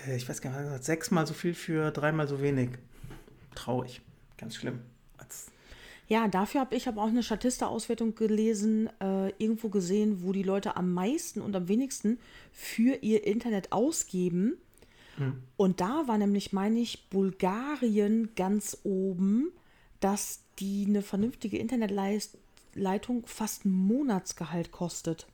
[0.08, 2.70] äh, ich weiß gar nicht, was gesagt, sechsmal so viel für dreimal so wenig.
[3.56, 4.02] Traurig.
[4.38, 4.80] Ganz schlimm.
[5.20, 5.52] Als,
[6.08, 10.76] Ja, dafür habe ich aber auch eine Statista-Auswertung gelesen, äh, irgendwo gesehen, wo die Leute
[10.76, 12.18] am meisten und am wenigsten
[12.52, 14.58] für ihr Internet ausgeben.
[15.58, 19.52] Und da war nämlich, meine ich, Bulgarien ganz oben,
[20.00, 25.28] dass die eine vernünftige Internetleitung fast ein Monatsgehalt kostet.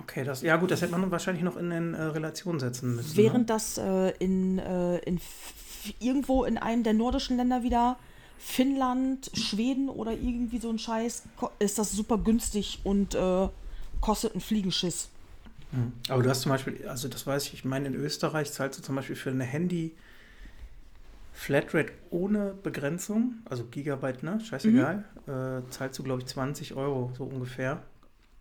[0.00, 3.16] Okay, das, ja gut, das hätte man wahrscheinlich noch in, in äh, Relation setzen müssen.
[3.16, 3.46] Während ne?
[3.46, 5.20] das äh, in, äh, in
[5.98, 7.96] irgendwo in einem der nordischen Länder wieder,
[8.38, 11.24] Finnland, Schweden oder irgendwie so ein Scheiß,
[11.58, 13.48] ist das super günstig und äh,
[14.00, 15.08] kostet einen Fliegenschiss.
[16.08, 18.82] Aber du hast zum Beispiel, also das weiß ich, ich meine, in Österreich zahlst du
[18.82, 19.94] zum Beispiel für eine Handy
[21.32, 24.38] Flatrate ohne Begrenzung, also Gigabyte, ne?
[24.40, 25.32] Scheißegal, Mhm.
[25.32, 27.82] äh, zahlst du, glaube ich, 20 Euro, so ungefähr.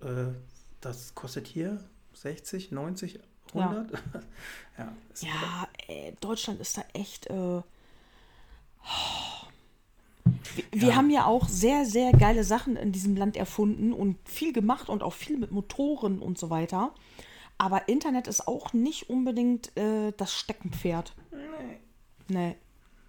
[0.01, 0.33] Äh,
[0.81, 1.79] das kostet hier
[2.13, 3.19] 60, 90,
[3.53, 3.91] 100.
[4.77, 7.27] Ja, ist- Ja, ey, Deutschland ist da echt.
[7.27, 7.61] Äh,
[10.71, 10.95] wir Ja.
[10.95, 15.03] haben ja auch sehr, sehr geile Sachen in diesem Land erfunden und viel gemacht und
[15.03, 16.93] auch viel mit Motoren und so weiter.
[17.57, 21.13] Aber Internet ist auch nicht unbedingt äh, das Steckenpferd.
[22.27, 22.55] Nee.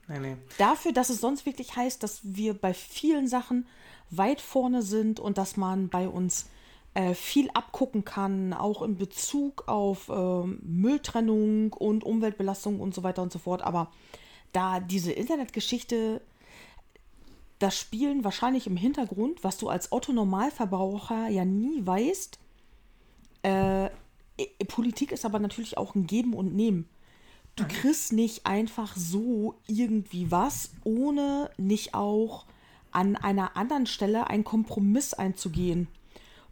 [0.09, 0.37] Nee, nee.
[0.59, 3.67] Dafür, dass es sonst wirklich heißt, dass wir bei vielen Sachen
[4.11, 6.51] weit vorne sind und dass man bei uns
[6.95, 13.23] äh, viel abgucken kann, auch in Bezug auf ähm, Mülltrennung und Umweltbelastung und so weiter
[13.23, 13.63] und so fort.
[13.63, 13.91] Aber
[14.53, 16.21] da diese Internetgeschichte,
[17.63, 22.39] das spielen wahrscheinlich im Hintergrund, was du als Otto-Normalverbraucher ja nie weißt.
[23.43, 23.91] Äh,
[24.67, 26.89] Politik ist aber natürlich auch ein Geben und Nehmen.
[27.55, 32.47] Du kriegst nicht einfach so irgendwie was, ohne nicht auch
[32.91, 35.87] an einer anderen Stelle einen Kompromiss einzugehen.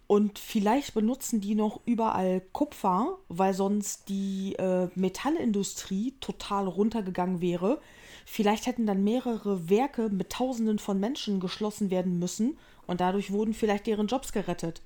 [0.07, 7.81] Und vielleicht benutzen die noch überall Kupfer, weil sonst die äh, Metallindustrie total runtergegangen wäre.
[8.25, 13.55] Vielleicht hätten dann mehrere Werke mit Tausenden von Menschen geschlossen werden müssen und dadurch wurden
[13.55, 14.83] vielleicht deren Jobs gerettet.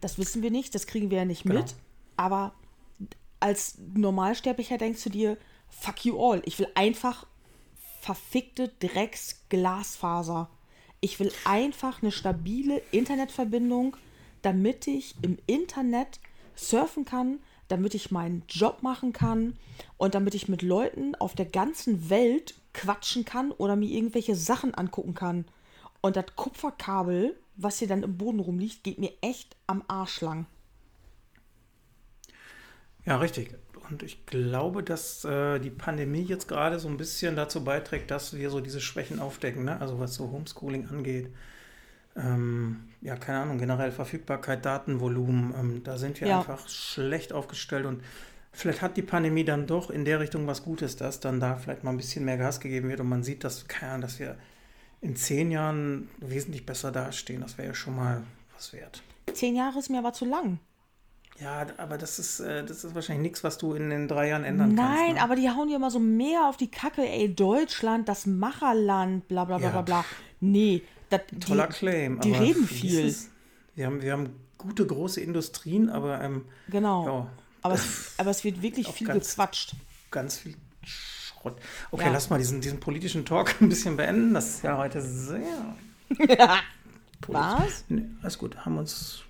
[0.00, 1.60] Das wissen wir nicht, das kriegen wir ja nicht Genau.
[1.60, 1.74] mit.
[2.16, 2.54] Aber
[3.40, 5.36] als Normalsterblicher denkst du dir,
[5.68, 6.42] fuck you all.
[6.44, 7.26] Ich will einfach
[8.00, 10.50] verfickte Drecksglasfaser.
[11.00, 13.96] Ich will einfach eine stabile Internetverbindung,
[14.42, 16.20] damit ich im Internet
[16.54, 19.56] surfen kann, damit ich meinen Job machen kann
[19.96, 24.74] und damit ich mit Leuten auf der ganzen Welt quatschen kann oder mir irgendwelche Sachen
[24.74, 25.46] angucken kann.
[26.02, 30.46] Und das Kupferkabel, was hier dann im Boden rumliegt, geht mir echt am Arsch lang.
[33.06, 33.54] Ja, richtig.
[33.90, 38.34] Und ich glaube, dass äh, die Pandemie jetzt gerade so ein bisschen dazu beiträgt, dass
[38.34, 39.78] wir so diese Schwächen aufdecken, ne?
[39.80, 41.28] Also was so Homeschooling angeht.
[42.16, 46.38] Ähm, ja, keine Ahnung, generell Verfügbarkeit, Datenvolumen, ähm, da sind wir Ja.
[46.38, 48.02] einfach schlecht aufgestellt und
[48.54, 51.84] vielleicht hat die Pandemie dann doch in der Richtung was Gutes, dass dann da vielleicht
[51.84, 54.36] mal ein bisschen mehr Gas gegeben wird und man sieht, dass, keine Ahnung, dass wir
[55.00, 57.42] in zehn Jahren wesentlich besser dastehen.
[57.42, 58.22] Das wäre ja schon mal
[58.54, 59.02] was wert.
[59.32, 60.58] Zehn Jahre ist mir aber zu lang.
[61.40, 64.44] Ja, aber das ist, äh, das ist wahrscheinlich nichts, was du in den drei Jahren
[64.44, 64.94] ändern kannst.
[65.00, 65.20] Nein, ne?
[65.22, 69.44] aber die hauen ja immer so mehr auf die Kacke, ey, Deutschland, das Macherland, bla
[69.44, 69.72] bla bla Ja.
[69.72, 70.04] bla bla.
[70.40, 72.20] Nee, das, Toller die, Claim.
[72.20, 73.06] die reden viel.
[73.06, 73.30] ist?
[73.74, 77.06] Wir haben, wir haben gute, große Industrien, aber ähm, Genau.
[77.06, 77.26] ja,
[77.64, 79.74] Aber, es, aber es wird wirklich viel ganz- gequatscht.
[80.10, 80.54] ganz viel
[80.84, 81.56] Schrott.
[81.90, 82.12] Okay, Ja.
[82.12, 84.34] lass mal diesen, diesen politischen Talk ein bisschen beenden.
[84.34, 85.74] Das ist ja heute sehr.
[87.28, 87.84] Was?
[87.88, 89.22] Nee, alles gut, haben uns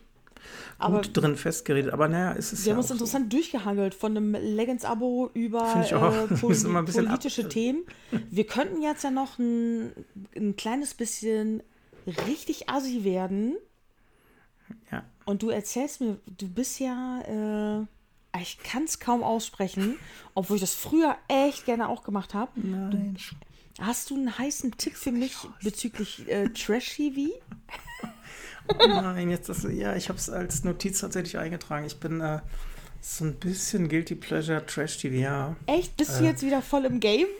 [0.78, 1.92] Aber gut drin festgeredet.
[1.92, 2.94] Aber naja, es ist wir ja haben uns auch so.
[2.94, 7.84] interessant durchgehangelt von einem Leggings-Abo über äh, pol politische ab- Themen.
[8.30, 9.92] Wir könnten jetzt ja noch ein,
[10.36, 11.62] ein kleines bisschen
[12.26, 13.54] richtig assi werden.
[14.90, 15.04] Ja.
[15.24, 17.20] Und du erzählst mir, du bist ja,
[17.80, 17.86] äh,
[18.40, 19.96] ich kann es kaum aussprechen,
[20.34, 22.50] obwohl ich das früher echt gerne auch gemacht habe.
[22.56, 23.16] Nein.
[23.80, 27.32] Hast du einen heißen Tipp für mich bezüglich äh, Trash-TV?
[28.68, 31.84] Oh nein, jetzt das, ja, ich habe es als Notiz tatsächlich eingetragen.
[31.84, 32.40] Ich bin äh,
[33.00, 35.56] so ein bisschen Guilty Pleasure Trash TV, ja.
[35.66, 35.96] Echt?
[35.96, 36.18] Bist Äh.
[36.20, 37.26] du jetzt wieder voll im Game?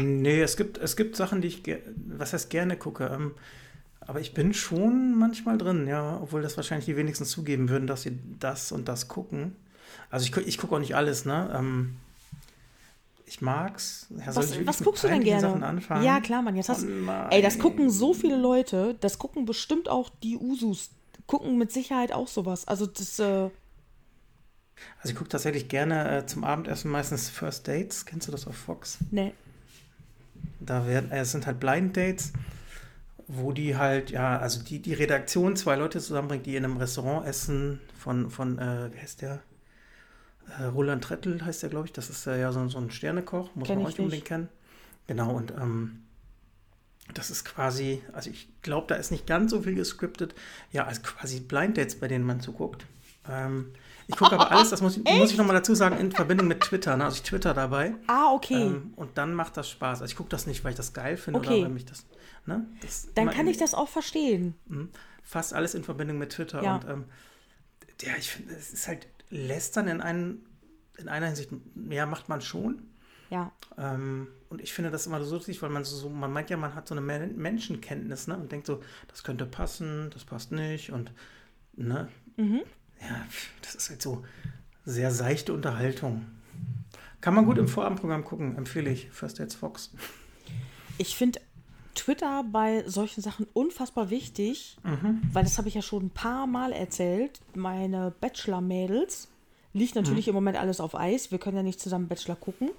[0.00, 1.62] Nee, es gibt, es gibt Sachen, die ich,
[2.06, 3.06] was heißt gerne gucke.
[3.06, 3.34] Ähm,
[4.00, 8.02] aber ich bin schon manchmal drin, ja, obwohl das wahrscheinlich die wenigsten zugeben würden, dass
[8.02, 9.56] sie das und das gucken.
[10.12, 11.50] Also ich, ich gucke auch nicht alles, ne?
[11.58, 11.96] Ähm,
[13.24, 14.08] ich mag's.
[14.10, 15.82] Ja, soll ich Was, was guckst du denn gerne?
[16.02, 16.54] Ja, klar, Mann.
[16.54, 18.94] Jetzt hast, Oh ey, das gucken so viele Leute.
[19.00, 20.90] Das gucken bestimmt auch die Usus.
[21.26, 22.68] Gucken mit Sicherheit auch sowas.
[22.68, 23.52] Also das, äh, Also
[25.04, 28.04] ich gucke tatsächlich gerne äh, zum Abendessen meistens First Dates.
[28.04, 28.98] Kennst du das auf Fox?
[29.10, 29.32] ne.
[30.60, 32.34] Da werden, äh, es sind halt Blind Dates,
[33.28, 37.26] wo die halt, ja, also die, die Redaktion zwei Leute zusammenbringt, die in einem Restaurant
[37.26, 39.40] essen von, von äh, wie heißt der?
[40.58, 41.92] Äh, Roland Trettel heißt der, glaube ich.
[41.92, 44.48] Das ist ja so, so ein Sternekoch, muss Kenn man auch ich nicht unbedingt kennen.
[45.06, 46.02] Genau, und ähm,
[47.14, 50.34] das ist quasi, also ich glaube, da ist nicht ganz so viel gescriptet.
[50.70, 52.86] Ja, also quasi Blind Dates, bei denen man zuguckt.
[53.28, 53.72] Ähm,
[54.08, 56.60] ich gucke aber alles, das muss ich, muss ich nochmal dazu sagen, in Verbindung mit
[56.60, 56.96] Twitter.
[56.96, 57.04] Ne?
[57.04, 57.94] Also ich twitter dabei.
[58.06, 58.62] Ah, okay.
[58.62, 60.00] Ähm, und dann macht das Spaß.
[60.02, 61.54] Also ich gucke das nicht, weil ich das geil finde Okay.
[61.54, 62.04] oder weil mich das.
[62.44, 64.54] Ne, das Dann kann ich das auch verstehen.
[64.66, 64.88] Mhm.
[65.22, 66.60] Fast alles in Verbindung mit Twitter.
[66.62, 66.76] Ja.
[66.76, 67.04] Und ähm,
[68.02, 70.46] ja, ich finde, es ist halt lästern in, einen,
[70.98, 71.50] in einer Hinsicht,
[71.90, 72.82] ja, macht man schon.
[73.30, 73.50] Ja.
[73.78, 76.74] Ähm, und ich finde das immer so lustig, weil man so, man meint ja, man
[76.74, 78.36] hat so eine Men Menschenkenntnis, ne?
[78.36, 81.12] Und denkt so, das könnte passen, das passt nicht und,
[81.72, 82.08] ne?
[82.36, 82.60] Mhm.
[83.00, 83.26] Ja,
[83.62, 84.24] das ist halt so
[84.84, 86.26] sehr seichte Unterhaltung.
[87.22, 89.10] Kann man gut im Vorabendprogramm gucken, empfehle ich.
[89.10, 89.92] First Dates Fox.
[90.98, 91.40] Ich finde
[91.94, 95.22] Twitter bei solchen Sachen unfassbar wichtig, Mhm.
[95.32, 97.40] weil das habe ich ja schon ein paar Mal erzählt.
[97.54, 99.28] Meine Bachelor-Mädels
[99.72, 101.30] liegt natürlich im Moment alles auf Eis.
[101.30, 102.70] Wir können ja nicht zusammen Bachelor gucken.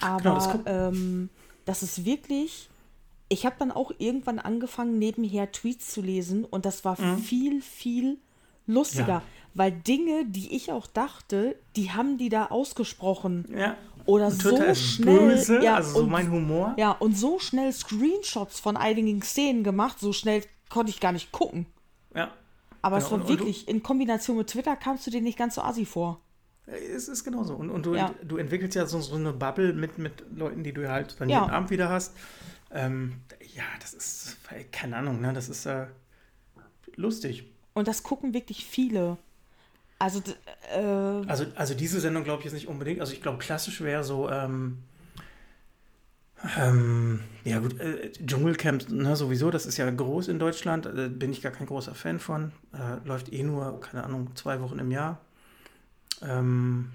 [0.00, 1.28] Aber Genau, das ähm,
[1.64, 2.68] das ist wirklich.
[3.28, 8.18] Ich habe dann auch irgendwann angefangen, nebenher Tweets zu lesen und das war viel, viel
[8.66, 9.04] lustiger.
[9.04, 9.08] Mhm.
[9.08, 9.22] Ja.
[9.54, 13.46] Weil Dinge, die ich auch dachte, die haben die da ausgesprochen.
[13.56, 13.76] Ja.
[14.06, 15.18] Oder Und Twitter so ist schnell.
[15.18, 16.74] böse, ja, also so und mein Humor.
[16.78, 21.32] ja, und so schnell Screenshots von einigen Szenen gemacht, so schnell konnte ich gar nicht
[21.32, 21.66] gucken.
[22.14, 22.30] Ja.
[22.82, 25.36] Aber es Genau, war und- und wirklich, in Kombination mit Twitter kamst du dir nicht
[25.38, 26.20] ganz so assi vor.
[26.66, 27.54] Es ist genauso.
[27.54, 28.12] Und, und du, Ja.
[28.24, 31.42] du entwickelst ja so, so eine Bubble mit, mit Leuten, die du halt dann Ja.
[31.42, 32.12] jeden Abend wieder hast.
[32.72, 33.14] Ähm,
[33.54, 34.36] ja, das ist,
[34.72, 35.32] keine Ahnung, ne?
[35.32, 35.86] Das ist äh,
[36.96, 37.44] lustig.
[37.74, 39.16] Und das gucken wirklich viele.
[39.98, 40.20] Also,
[40.74, 40.78] äh,
[41.26, 43.00] Also, also diese Sendung glaube ich jetzt nicht unbedingt.
[43.00, 44.78] Also ich glaube, klassisch wäre so, ähm,
[46.58, 51.32] ähm, ja gut, äh, Dschungelcamp, ne, sowieso, das ist ja groß in Deutschland, äh, bin
[51.32, 52.52] ich gar kein großer Fan von.
[52.74, 55.18] Äh, läuft eh nur, keine Ahnung, zwei Wochen im Jahr.
[56.22, 56.90] Ähm,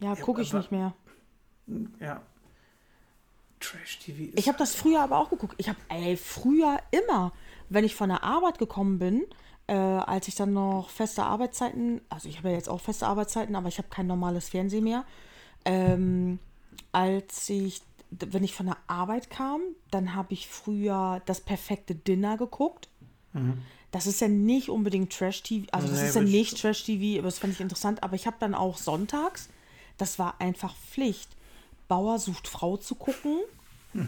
[0.00, 0.94] ja, gucke ich aber- nicht mehr.
[2.00, 2.22] ja.
[3.60, 4.38] Trash-TV ist...
[4.38, 5.54] Ich habe das früher aber auch geguckt.
[5.58, 7.32] Ich habe, ey, früher immer,
[7.68, 9.24] wenn ich von der Arbeit gekommen bin,
[9.68, 13.54] äh, als ich dann noch feste Arbeitszeiten, also ich habe ja jetzt auch feste Arbeitszeiten,
[13.54, 15.04] aber ich habe kein normales Fernsehen mehr.
[15.64, 16.38] Ähm,
[16.90, 22.36] als ich, wenn ich von der Arbeit kam, dann habe ich früher das perfekte Dinner
[22.36, 22.88] geguckt.
[23.90, 27.38] Das ist ja nicht unbedingt Trash-TV, also das Nee, ist ja nicht Trash-TV, aber das
[27.38, 28.02] fand ich interessant.
[28.02, 29.48] Aber ich habe dann auch sonntags,
[29.98, 31.28] das war einfach Pflicht,
[31.88, 33.38] Bauer sucht Frau zu gucken,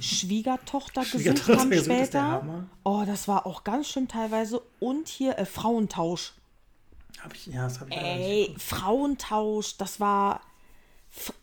[0.00, 2.68] Schwiegertochter, Schwiegertochter gesucht kam später.
[2.84, 4.60] Oh, das war auch ganz schlimm teilweise.
[4.78, 6.34] Und hier äh, Frauentausch.
[7.22, 7.96] Hab ich, ja, das habe ich.
[7.96, 10.40] Ey, Frauentausch, das war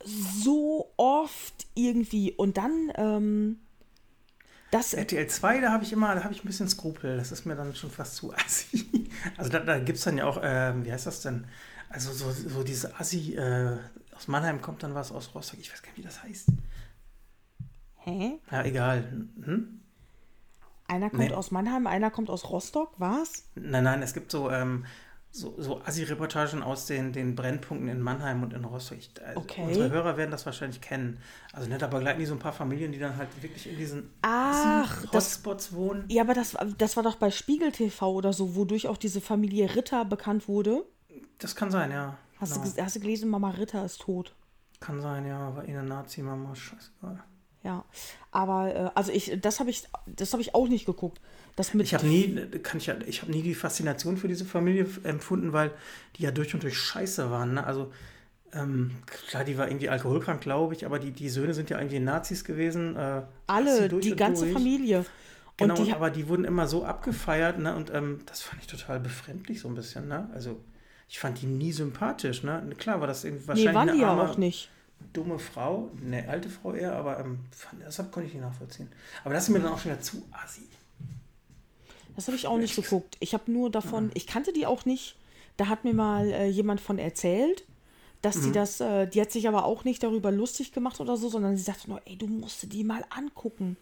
[0.05, 2.31] so oft irgendwie.
[2.31, 3.59] Und dann, ähm,
[4.71, 7.17] das, RTL 2, da habe ich immer, da habe ich ein bisschen Skrupel.
[7.17, 8.85] Das ist mir dann schon fast zu assi.
[9.35, 11.47] Also da, da gibt es dann ja auch, ähm, wie heißt das denn?
[11.89, 13.77] Also so, so diese Assi, äh,
[14.15, 15.59] aus Mannheim kommt dann was aus Rostock.
[15.59, 16.49] Ich weiß gar nicht, wie das heißt.
[18.07, 18.39] Hä?
[18.51, 19.03] Ja, egal.
[19.43, 19.81] Hm?
[20.87, 21.33] Einer kommt Nee.
[21.33, 23.43] aus Mannheim, einer kommt aus Rostock, was?
[23.55, 24.85] Nein, nein, es gibt so, ähm,
[25.31, 28.97] so, so Assi-Reportagen aus den, den Brennpunkten in Mannheim und in Rostock.
[28.97, 29.65] Ich, also Okay.
[29.67, 31.19] Unsere Hörer werden das wahrscheinlich kennen.
[31.51, 34.09] Also ne, da begleiten die so ein paar Familien, die dann halt wirklich in diesen
[34.21, 36.05] Ach, das, Hotspots wohnen.
[36.07, 39.19] ja, aber das, war- das war doch bei Spiegel TV oder so, wodurch auch diese
[39.19, 40.85] Familie Ritter bekannt wurde.
[41.39, 42.17] Das kann sein, ja.
[42.39, 42.73] Hast, Genau.
[42.75, 44.33] du, hast du gelesen, Mama Ritter ist tot?
[44.79, 45.53] Kann sein, ja.
[45.55, 46.55] War eh eine Nazi-Mama.
[46.55, 47.21] Scheißegal.
[47.67, 47.83] Ja,
[48.31, 51.19] aber äh, also ich, das habe ich, das habe ich auch nicht geguckt.
[51.57, 52.33] Das mit Ich habe nie,
[52.63, 55.71] kann ich, ja- ich habe nie die Faszination für diese Familie empfunden, weil
[56.15, 57.55] die ja durch und durch scheiße waren.
[57.55, 57.65] Ne?
[57.65, 57.91] Also
[58.53, 61.99] ähm, klar, die war irgendwie alkoholkrank, glaube ich, aber die, die Söhne sind ja irgendwie
[61.99, 62.95] Nazis gewesen.
[62.95, 64.53] Äh, alle, die ganze durch.
[64.53, 65.05] Familie.
[65.57, 67.75] Genau, und die, aber die wurden immer so abgefeiert, ne?
[67.75, 70.29] Und ähm, das fand ich total befremdlich so ein bisschen, ne?
[70.33, 70.61] Also
[71.09, 72.63] ich fand die nie sympathisch, ne?
[72.77, 74.69] Klar war das irgendwie nee, wahrscheinlich waren eine die ja auch nicht.
[75.13, 77.39] Dumme Frau, eine alte Frau eher, aber ähm,
[77.85, 78.89] hab- konnte ich nicht nachvollziehen.
[79.23, 80.67] Aber das ist mir dann auch schon wieder zu assi.
[82.15, 83.15] Das habe ich auch nicht geguckt.
[83.19, 85.15] Ich habe nur davon, ich kannte die auch nicht.
[85.55, 87.63] Da hat mir mal äh, jemand von erzählt,
[88.23, 88.41] dass Mhm.
[88.43, 91.55] die das, äh, die hat sich aber auch nicht darüber lustig gemacht oder so, sondern
[91.57, 93.77] sie sagte nur, ey, du musst die mal angucken.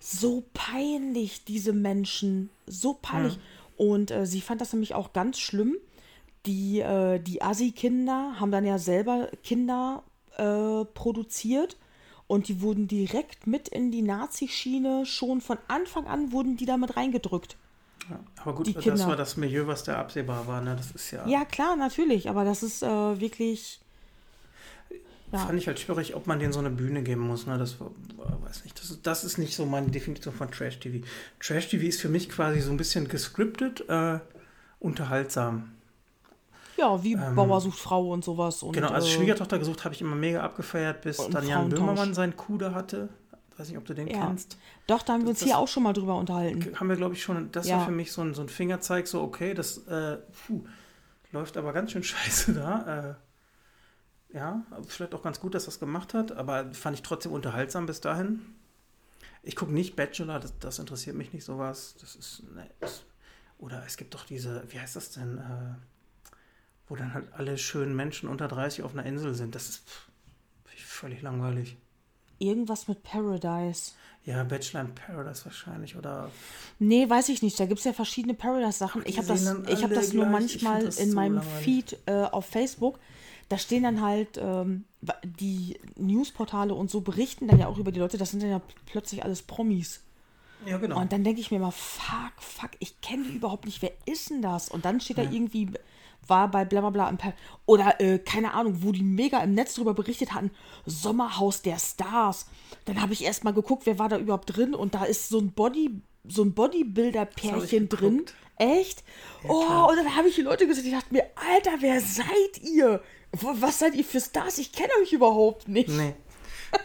[0.00, 2.50] So peinlich, diese Menschen.
[2.66, 3.38] So peinlich.
[3.76, 5.76] Und äh, sie fand das nämlich auch ganz schlimm.
[6.46, 10.02] Die, äh, die Assi-Kinder haben dann ja selber Kinder
[10.38, 11.76] äh, produziert
[12.26, 16.96] und die wurden direkt mit in die Nazi-Schiene, schon von Anfang an wurden die damit
[16.96, 17.56] reingedrückt.
[18.10, 19.06] Ja, aber gut, Die das Kinder.
[19.06, 20.74] war das Milieu, was da absehbar war, ne?
[20.76, 22.86] Das ist ja, Ja, klar, natürlich, aber das ist äh,
[23.20, 23.78] wirklich.
[25.30, 25.38] Ja.
[25.38, 27.56] fand ich halt schwierig, ob man denen so eine Bühne geben muss, ne?
[27.56, 27.90] Das war,
[28.44, 28.78] weiß nicht.
[28.78, 31.06] Das, ist- das ist nicht so meine Definition von Trash-TV.
[31.40, 34.18] Trash-TV ist für mich quasi so ein bisschen gescriptet, äh,
[34.78, 35.70] unterhaltsam.
[36.82, 38.62] Ja, wie Bauer sucht Frau und sowas.
[38.62, 41.68] Und, Ähm, Genau, als äh, Schwiegertochter gesucht habe ich immer mega abgefeiert, bis dann Jan.
[41.68, 43.08] Böhmermann seinen da hatte.
[43.56, 44.26] Weiß nicht, ob du den Ja.
[44.26, 44.56] kennst.
[44.86, 46.74] Doch, da haben wir uns Das- hier auch schon mal drüber unterhalten.
[46.80, 47.52] Haben wir, glaube ich, schon.
[47.52, 47.76] Das Ja.
[47.78, 50.64] war für mich so ein, so ein Fingerzeig, so, okay, das äh, puh,
[51.32, 53.16] läuft aber ganz schön scheiße da.
[54.32, 57.84] Äh, ja, vielleicht auch ganz gut, dass das gemacht hat, aber fand ich trotzdem unterhaltsam
[57.86, 58.40] bis dahin.
[59.42, 61.94] Ich gucke nicht Bachelor, das, das interessiert mich nicht sowas.
[62.00, 62.42] Das ist.
[62.54, 63.04] Ne, das,
[63.58, 65.38] oder es gibt doch diese, wie heißt das denn?
[65.38, 65.74] Äh,
[66.92, 69.54] wo dann halt alle schönen Menschen unter 30 auf einer Insel sind.
[69.54, 70.08] Das ist pff,
[70.76, 71.78] völlig langweilig.
[72.38, 73.92] Irgendwas mit Paradise.
[74.26, 76.30] Ja, Bachelor in Paradise wahrscheinlich oder
[76.78, 77.58] Nee, weiß ich nicht.
[77.58, 79.02] Da gibt es ja verschiedene Paradise-Sachen.
[79.06, 80.32] Ich habe das, ich hab das nur gleich.
[80.32, 81.64] Manchmal das in so meinem langweilig.
[81.64, 82.98] Feed äh, auf Facebook.
[83.48, 84.84] Da stehen dann halt ähm,
[85.24, 88.18] die Newsportale und so berichten dann ja auch über die Leute.
[88.18, 90.02] Das sind dann ja plötzlich alles Promis.
[90.66, 91.00] Ja genau.
[91.00, 93.82] Und dann denke ich mir mal, fuck, fuck, ich kenne die überhaupt nicht.
[93.82, 94.68] Wer ist denn das?
[94.68, 95.70] Und dann steht da irgendwie,
[96.26, 97.34] war bei blablabla im Pa-
[97.66, 100.50] oder äh, keine Ahnung, wo die mega im Netz drüber berichtet hatten,
[100.86, 102.46] Sommerhaus der Stars.
[102.84, 105.38] Dann habe ich erst mal geguckt, wer war da überhaupt drin und da ist so
[105.38, 108.24] ein Body, so ein Bodybuilder-Pärchen drin.
[108.58, 109.02] Echt?
[109.48, 113.02] oh, und dann habe ich die Leute gesehen, ich dachte mir, Alter, wer seid ihr?
[113.32, 114.58] Was seid ihr für Stars?
[114.58, 115.88] Ich kenne euch überhaupt nicht.
[115.88, 116.14] Nee.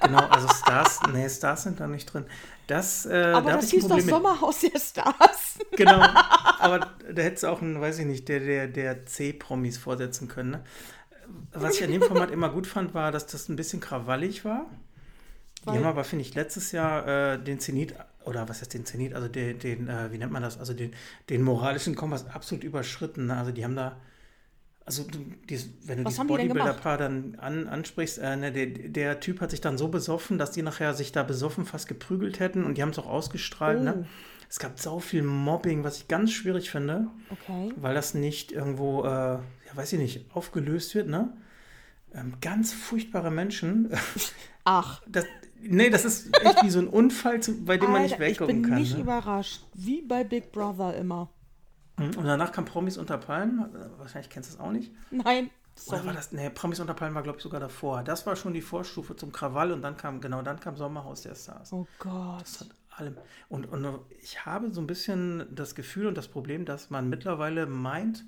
[0.01, 2.25] Genau, also Stars, nee, Stars sind da nicht drin.
[2.67, 3.99] Das, äh, Aber da das hieß doch.
[3.99, 5.57] Sommerhaus der Stars.
[5.75, 5.99] Genau.
[6.59, 6.79] Aber
[7.13, 10.51] da hättest du auch einen, weiß ich nicht, der, der, der C-Promis vorsetzen können.
[10.51, 10.63] Ne?
[11.53, 14.65] Was ich an dem Format immer gut fand, war, dass das ein bisschen krawallig war.
[15.63, 17.95] Die Weil- haben aber, finde ich, letztes Jahr äh, den Zenit,
[18.25, 20.93] oder was heißt den Zenit, also den, den äh, wie nennt man das, also den,
[21.29, 23.27] den moralischen Kompass absolut überschritten.
[23.27, 23.37] Ne?
[23.37, 23.97] Also die haben da,
[24.87, 25.19] also du,
[25.49, 26.27] dies, wenn du Was dieses?
[26.27, 30.51] Bodybuilder-Paar dann an, ansprichst, äh, ne, der, der Typ hat sich dann so besoffen, dass
[30.51, 33.79] die nachher sich da besoffen fast geprügelt hätten und die haben es auch ausgestrahlt.
[33.81, 33.83] Oh.
[33.83, 34.07] Ne?
[34.49, 37.73] Es gab so viel Mobbing, was ich ganz schwierig finde, Okay.
[37.75, 39.41] weil das nicht irgendwo, äh, ja,
[39.75, 41.35] weiß ich nicht, aufgelöst wird, ne?
[42.15, 43.91] Ähm, ganz furchtbare Menschen.
[44.63, 45.25] Ach, Das,
[45.61, 48.39] nee, das ist echt wie so ein Unfall, zu, bei dem man nicht Alter, ich
[48.39, 48.79] weggucken bin kann.
[48.79, 49.01] nicht ne?
[49.01, 49.65] überrascht.
[49.73, 51.29] Wie bei Big Brother immer.
[51.97, 53.65] Und danach kam Promis unter Palmen.
[53.97, 54.91] Wahrscheinlich kennst du es auch nicht.
[55.09, 55.51] Nein, Oder
[55.97, 56.05] sorry.
[56.05, 56.31] war das?
[56.31, 58.03] Nee, Promis unter Palmen war, glaube ich, sogar davor.
[58.03, 61.33] Das war schon die Vorstufe zum Krawall und dann kam, genau, dann kam Sommerhaus der
[61.35, 61.73] Stars.
[61.73, 62.41] Oh Gott.
[62.41, 63.17] Das hat allem.
[63.49, 67.65] Und, und ich habe so ein bisschen das Gefühl und das Problem, dass man mittlerweile
[67.65, 68.25] meint,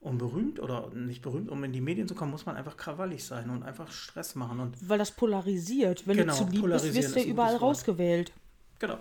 [0.00, 3.24] um berühmt oder nicht berühmt, um in die Medien zu kommen, muss man einfach krawallig
[3.24, 4.60] sein und einfach Stress machen.
[4.60, 6.06] Und Weil das polarisiert.
[6.06, 8.32] Wenn Genau, du zu lieb bist, wirst du überall rausgewählt.
[8.78, 8.98] genau.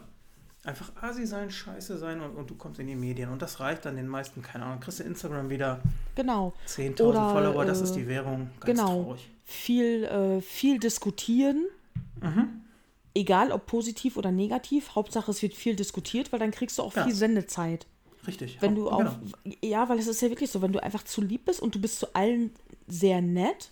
[0.68, 3.30] Einfach Asi sein, scheiße sein und, und du kommst in die Medien.
[3.30, 4.81] Und das reicht dann den meisten, keine Ahnung.
[4.81, 5.80] Kriegst du Instagram wieder
[6.15, 6.53] Genau.
[6.68, 8.49] 10.000 Oder, Follower, das äh, ist die Währung.
[8.60, 9.03] Ganz genau.
[9.03, 9.30] traurig.
[9.45, 11.65] Viel, äh, viel diskutieren.
[12.22, 12.61] Mhm.
[13.15, 14.94] Egal ob positiv oder negativ.
[14.94, 17.06] Hauptsache es wird viel diskutiert, weil dann kriegst du auch Ja.
[17.06, 17.88] viel Sendezeit.
[18.27, 18.57] Richtig.
[18.60, 18.98] Wenn du auf.
[19.44, 19.56] genau.
[19.64, 21.80] Ja, weil es ist ja wirklich so, wenn du einfach zu lieb bist und du
[21.80, 22.52] bist zu allen
[22.88, 23.69] sehr nett.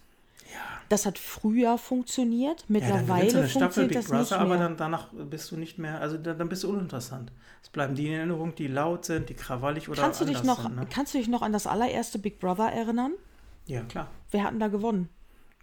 [0.89, 2.61] Das hat früher funktioniert.
[2.61, 4.59] Ja, dann Mittlerweile gewinnst du eine Staffel funktioniert Big das nicht Brother, aber mehr.
[4.59, 7.31] dann danach bist du nicht mehr, also dann, dann bist du uninteressant.
[7.63, 10.61] Es bleiben die in Erinnerung, die laut sind, die krawallig oder kannst, du dich noch,
[10.61, 10.75] sind.
[10.75, 10.87] Ne?
[10.89, 13.13] kannst du dich noch an das allererste Big Brother erinnern?
[13.65, 14.07] Ja, klar.
[14.31, 15.09] Wer hat denn da gewonnen?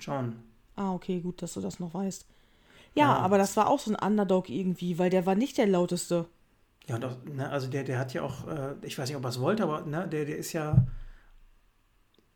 [0.01, 0.43] John.
[0.75, 2.27] Ah, okay, gut, dass du das noch weißt.
[2.95, 3.17] Ja, Ja.
[3.19, 6.27] aber das war auch so ein Underdog irgendwie, weil der war nicht der lauteste.
[6.89, 9.25] Ja, und auch, ne, also der, der hat ja auch, äh, ich weiß nicht, ob
[9.25, 10.85] er es wollte, aber ne, der, der ist ja,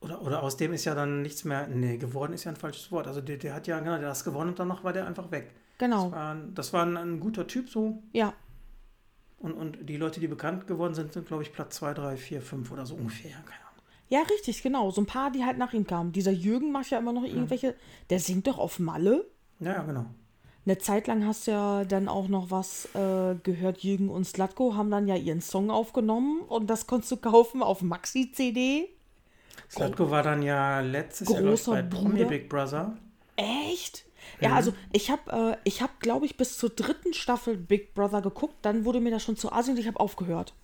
[0.01, 2.91] oder, oder aus dem ist ja dann nichts mehr, nee, geworden ist ja ein falsches
[2.93, 3.07] Wort.
[3.07, 5.31] Also der, der hat ja, genau, der hat es gewonnen und danach war der einfach
[5.31, 5.53] weg.
[5.79, 6.11] Das Genau.
[6.13, 8.03] war, ein- das war ein, ein guter Typ so.
[8.13, 8.33] Ja,
[9.39, 12.41] Und, und die Leute, die bekannt geworden sind, sind, glaube ich, Platz 2, 3, 4,
[12.43, 13.33] 5 oder so ungefähr.
[13.33, 13.83] Keine Ahnung.
[14.09, 14.91] ja, richtig, genau.
[14.91, 16.13] So ein paar, die halt nach ihm kamen.
[16.13, 17.75] Dieser Jürgen macht ja immer noch irgendwelche.
[18.11, 19.27] Der singt doch auf Malle.
[19.61, 20.07] Ja, ja, genau.
[20.65, 23.79] Eine Zeit lang hast du ja dann auch noch was äh, gehört.
[23.85, 27.83] Jürgen und Slatko haben dann ja ihren Song aufgenommen und das konntest du kaufen auf
[27.83, 28.89] Maxi-CD.
[29.71, 32.25] Slatko war dann ja letztes Jahr, ich, bei Promi.
[32.25, 32.97] Big Brother.
[33.37, 34.05] Echt?
[34.41, 38.23] Ja, also ich habe, äh, ich habe, glaube ich, bis zur dritten Staffel Big Brother
[38.23, 38.55] geguckt.
[38.63, 40.55] Dann wurde mir das schon zu Asien und ich habe aufgehört.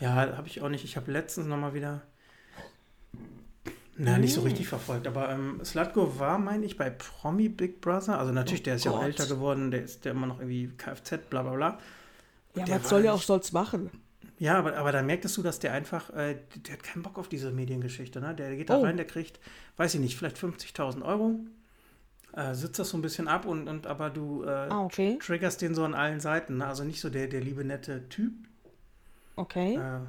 [0.00, 0.84] Ja, habe ich auch nicht.
[0.84, 2.02] Ich habe letztens nochmal wieder.
[3.96, 5.06] Na, nicht so richtig verfolgt.
[5.06, 8.18] Aber ähm, Slatko war, meine ich, bei Promi Big Brother.
[8.18, 9.04] Also natürlich, Oh der ist ja auch Gott.
[9.06, 9.70] älter geworden.
[9.70, 11.78] Der ist der immer noch irgendwie Kfz, bla bla bla.
[12.56, 13.90] Ja, Der was soll nicht- auch sonst machen?
[14.40, 17.28] Ja, aber, aber da merktest du, dass der einfach, äh, der hat keinen Bock auf
[17.28, 18.20] diese Mediengeschichte.
[18.22, 18.34] Ne?
[18.34, 18.82] Der geht da Oh.
[18.82, 19.38] rein, der kriegt,
[19.76, 21.38] weiß ich nicht, vielleicht 50.000 Euro.
[22.32, 25.18] Äh, sitzt das so ein bisschen ab und, und aber du äh, Ah, okay.
[25.20, 26.56] triggerst den so an allen Seiten.
[26.56, 26.66] Ne?
[26.66, 28.32] Also nicht so der, der liebe, nette Typ,
[29.36, 29.74] Okay.
[29.76, 30.00] Äh,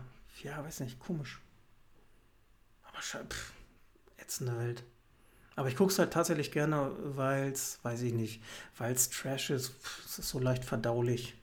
[0.43, 1.39] ja, weiß nicht, komisch.
[2.83, 3.53] Aber pff,
[4.17, 4.83] ätzende Welt.
[5.57, 8.41] Aber ich gucke es halt tatsächlich gerne, weil es, weiß ich nicht,
[8.77, 9.69] weil es Trash ist.
[9.73, 11.35] Pff, Es ist so leicht verdaulich.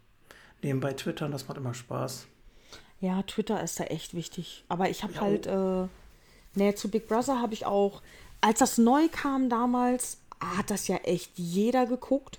[0.62, 2.27] Nebenbei twittern, das macht immer Spaß.
[3.01, 4.65] Ja, Twitter ist da echt wichtig.
[4.69, 5.87] Aber ich habe Ja, halt, äh,
[6.59, 8.03] ne, zu Big Brother habe ich auch,
[8.41, 12.39] als das neu kam damals, hat das ja echt jeder geguckt.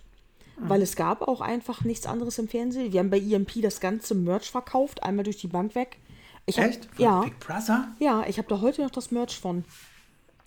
[0.57, 0.69] Mhm.
[0.69, 2.91] Weil es gab auch einfach nichts anderes im Fernsehen.
[2.91, 5.97] Wir haben bei EMP das ganze Merch verkauft, einmal durch die Bank weg.
[6.45, 6.85] Ich hab, Echt?
[6.85, 7.87] Von Ja, Big Brother?
[7.99, 9.63] ja, ich habe da heute noch das Merch von.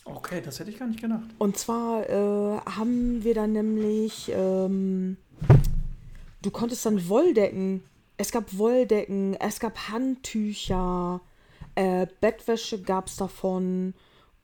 [0.05, 1.23] Okay, das hätte ich gar nicht gedacht.
[1.39, 5.17] Und zwar äh, haben wir dann nämlich, ähm,
[6.43, 7.85] du konntest dann Wolldecken,
[8.23, 11.21] es gab Wolldecken, es gab Handtücher,
[11.75, 13.95] äh, Bettwäsche gab es davon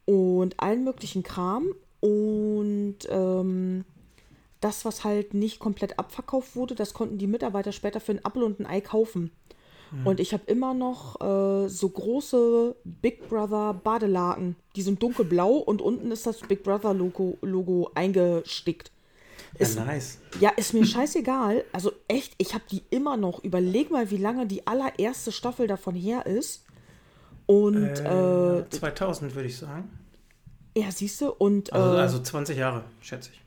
[0.04, 1.68] und allen möglichen Kram.
[2.00, 3.84] Und ähm,
[4.60, 8.42] das, was halt nicht komplett abverkauft wurde, das konnten die Mitarbeiter später für ein Apfel
[8.42, 9.30] und ein Ei kaufen.
[10.04, 14.56] Und ich habe immer noch äh, so große Big Brother Badelaken.
[14.76, 18.90] Die sind dunkelblau und unten ist das Big Brother Logo, Logo eingestickt.
[19.58, 20.18] Ja, nice.
[20.40, 21.64] Ja, ist mir scheißegal.
[21.72, 23.42] Also echt, ich habe die immer noch.
[23.44, 26.64] Überleg mal, wie lange die allererste Staffel davon her ist.
[27.46, 29.88] Und äh, Äh, 2000 würde ich sagen.
[30.76, 33.40] ja, siehst du, und Also, äh, also 20 Jahre, schätze ich.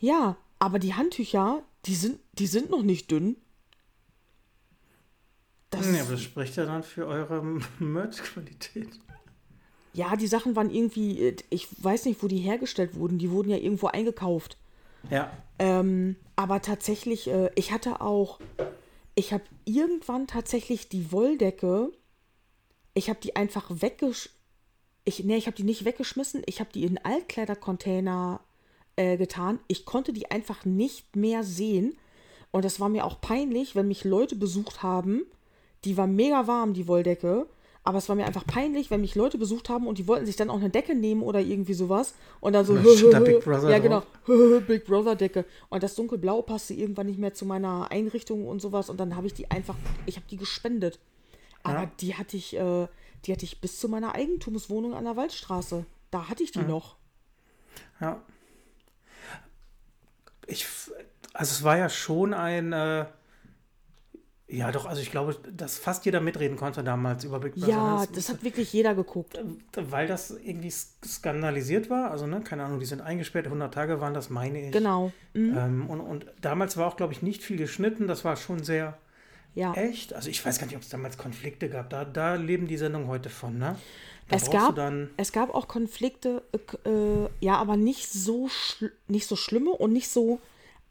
[0.00, 3.36] ja, aber die Handtücher, die sind, die sind noch nicht dünn.
[5.70, 7.42] Das, Ja, aber das spricht ja dann für eure
[7.78, 8.88] Merch-Qualität.
[9.94, 13.18] ja, die Sachen waren irgendwie, äh, ich weiß nicht, wo die hergestellt wurden.
[13.18, 14.56] Die wurden ja irgendwo eingekauft.
[15.10, 15.30] Ja.
[15.58, 18.40] Ähm, aber tatsächlich, äh, ich hatte auch,
[19.14, 21.90] ich habe irgendwann tatsächlich die Wolldecke,
[22.94, 24.30] ich habe die einfach weggesch...
[25.04, 28.40] Ich, nee, ich habe die nicht weggeschmissen, ich habe die in Altkleidercontainer
[28.94, 29.58] äh, getan.
[29.66, 31.96] Ich konnte die einfach nicht mehr sehen.
[32.52, 35.22] Und das war mir auch peinlich, wenn mich Leute besucht haben.
[35.84, 37.46] Die war mega warm, die Wolldecke.
[37.84, 40.36] Aber es war mir einfach peinlich, wenn mich Leute besucht haben und die wollten sich
[40.36, 42.14] dann auch eine Decke nehmen oder irgendwie sowas.
[42.40, 42.76] Und dann so.
[43.10, 44.02] Da Big Brother ja, genau.
[44.68, 45.44] Big Brother Decke.
[45.68, 48.88] Und das dunkelblau passte irgendwann nicht mehr zu meiner Einrichtung und sowas.
[48.88, 49.74] Und dann habe ich die einfach,
[50.06, 51.00] ich habe die gespendet.
[51.64, 51.90] Aber Ja.
[52.00, 52.86] die hatte ich, äh,
[53.26, 55.84] die hatte ich bis zu meiner Eigentumswohnung an der Waldstraße.
[56.12, 56.96] Da hatte ich die noch.
[58.00, 58.20] Ja.
[60.46, 60.66] Ich,
[61.32, 63.06] also es war ja schon ein, äh,
[64.52, 67.68] ja doch, also ich glaube, dass fast jeder mitreden konnte damals über Big Brother.
[67.68, 69.38] Ja, Das- das hat wirklich jeder geguckt.
[69.74, 74.00] weil das irgendwie sk- skandalisiert war, also ne, keine Ahnung, die sind eingesperrt, 100 Tage
[74.00, 74.72] waren das, meine ich.
[74.72, 75.12] Genau.
[75.34, 75.56] Mhm.
[75.56, 78.98] Ähm, und, und damals war auch, glaube ich, nicht viel geschnitten, das war schon sehr
[79.54, 79.74] Ja.
[79.74, 80.14] echt.
[80.14, 83.08] Also ich weiß gar nicht, ob es damals Konflikte gab, da, da leben die Sendungen
[83.08, 83.76] heute von, ne?
[84.28, 84.78] Da Es gab,
[85.18, 88.48] es gab auch Konflikte, äh, äh, ja, aber nicht so,
[89.08, 90.40] nicht so schlimme und nicht so,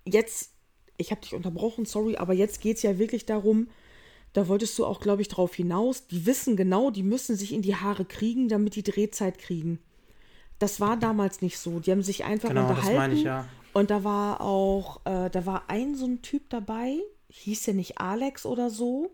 [0.05, 0.50] jetzt,
[1.01, 3.67] ich habe dich unterbrochen, sorry, aber jetzt geht es ja wirklich darum,
[4.33, 7.61] da wolltest du auch, glaube ich, drauf hinaus, die wissen genau, die müssen sich in
[7.61, 9.79] die Haare kriegen, damit die Drehzeit kriegen.
[10.59, 11.79] Das war damals nicht so.
[11.79, 12.97] Die haben sich einfach Genau, das unterhalten.
[12.97, 13.47] meine ich, ja.
[13.73, 16.97] Und da war auch, äh, da war ein so ein Typ dabei,
[17.29, 19.11] hieß der nicht Alex oder so.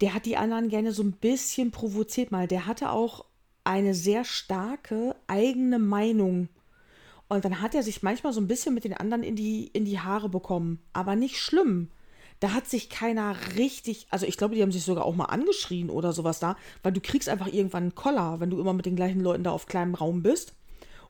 [0.00, 2.48] Der hat die anderen gerne so ein bisschen provoziert mal.
[2.48, 3.24] Der hatte auch
[3.64, 6.48] eine sehr starke eigene Meinung.
[7.32, 9.86] Und dann hat er sich manchmal so ein bisschen mit den anderen in die, in
[9.86, 10.80] die Haare bekommen.
[10.92, 11.88] Aber nicht schlimm.
[12.40, 15.88] Da hat sich keiner richtig, also ich glaube, die haben sich sogar auch mal angeschrien
[15.88, 18.96] oder sowas da, weil du kriegst einfach irgendwann einen Koller, wenn du immer mit den
[18.96, 20.52] gleichen Leuten da auf kleinem Raum bist.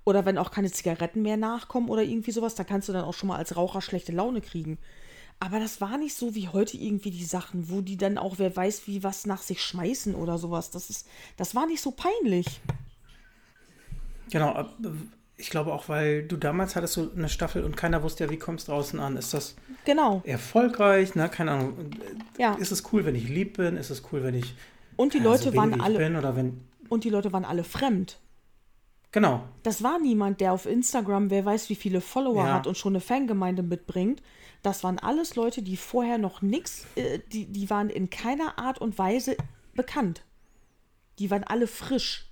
[0.05, 3.15] Oder wenn auch keine Zigaretten mehr nachkommen oder irgendwie sowas, da kannst du dann auch
[3.15, 4.79] schon mal als Raucher schlechte Laune kriegen.
[5.41, 8.55] Aber das war nicht so wie heute irgendwie die Sachen, wo die dann auch, wer
[8.55, 10.71] weiß, wie was nach sich schmeißen oder sowas.
[10.71, 12.47] Das ist, das war nicht so peinlich.
[14.31, 14.65] genau, äh,
[15.43, 18.39] ich glaube auch, weil du damals hattest so eine Staffel und keiner wusste ja, wie
[18.39, 19.17] kommst draußen an.
[19.17, 20.23] Ist das Genau.
[20.25, 21.29] erfolgreich, ne?
[21.29, 21.91] Keine Ahnung.
[22.39, 22.55] Ja.
[22.55, 23.77] Ist es cool, wenn ich lieb bin?
[23.77, 24.55] Ist es cool, wenn ich
[24.97, 28.19] Und die Leute so waren alle, bin oder wenn und die Leute waren alle fremd.
[29.11, 29.43] Genau.
[29.63, 32.55] Das war niemand, der auf Instagram, wer weiß, wie viele Follower Ja.
[32.55, 34.23] hat und schon eine Fangemeinde mitbringt.
[34.63, 38.79] Das waren alles Leute, die vorher noch nichts, äh, die, die waren in keiner Art
[38.81, 39.37] und Weise
[39.75, 40.23] bekannt.
[41.19, 42.29] Die waren alle frisch.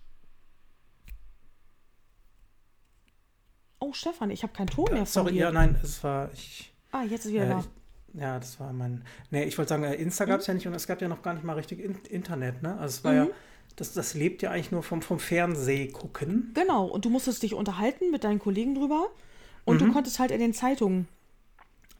[3.80, 7.02] Oh, Stefan, ich habe keinen Ton mehr von Sorry, ja, nein, es war ich Ah,
[7.02, 7.58] jetzt ist wieder Äh, da.
[8.14, 9.02] ich, ja, das war mein.
[9.30, 11.22] Nee, ich wollte sagen, äh, Insta gab es ja nicht und es gab ja noch
[11.22, 12.72] gar nicht mal richtig in, Internet, ne?
[12.78, 13.18] Also es war Mhm.
[13.18, 13.26] ja,
[13.76, 16.50] das, das lebt ja eigentlich nur vom, vom Fernsehgucken.
[16.54, 19.08] Genau, und du musstest dich unterhalten mit deinen Kollegen drüber.
[19.64, 21.06] Und du konntest halt in den Zeitungen,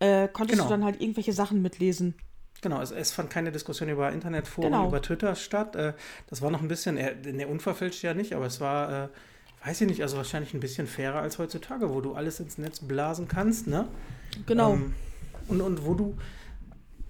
[0.00, 0.62] äh, konntest Mhm.
[0.62, 0.64] Genau.
[0.64, 2.14] du dann halt irgendwelche Sachen mitlesen.
[2.62, 4.88] Genau, es, es fand keine Diskussion über Internetforen, Genau.
[4.88, 5.76] über Twitter statt.
[5.76, 5.92] Äh,
[6.26, 9.08] das war noch ein bisschen, äh, ne, unverfälscht ja nicht, aber es war, äh,
[9.64, 12.80] weiß ich nicht, also wahrscheinlich ein bisschen fairer als heutzutage, wo du alles ins Netz
[12.80, 13.88] blasen kannst, ne?
[14.46, 14.74] Genau.
[14.74, 14.94] Ähm,
[15.48, 16.16] und, und wo du,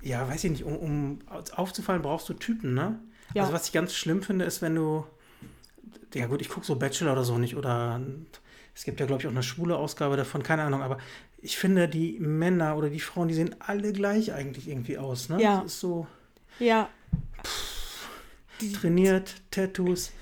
[0.03, 1.19] ja, weiß ich nicht, um, um
[1.55, 2.99] aufzufallen, brauchst du Typen, ne?
[3.35, 3.43] Ja.
[3.43, 5.07] Also was ich ganz schlimm finde, ist, wenn du,
[6.15, 8.01] ja gut, ich gucke so Bachelor oder so nicht, oder
[8.75, 10.99] es gibt ja, glaube ich, auch eine schwule Ausgabe davon, keine Ahnung, aber
[11.39, 15.41] ich finde, die Männer oder die Frauen, die sehen alle gleich eigentlich irgendwie aus, ne?
[15.41, 15.63] Ja.
[15.63, 16.07] Das ist so
[16.59, 16.89] ja.
[18.81, 20.13] trainiert, Tattoos.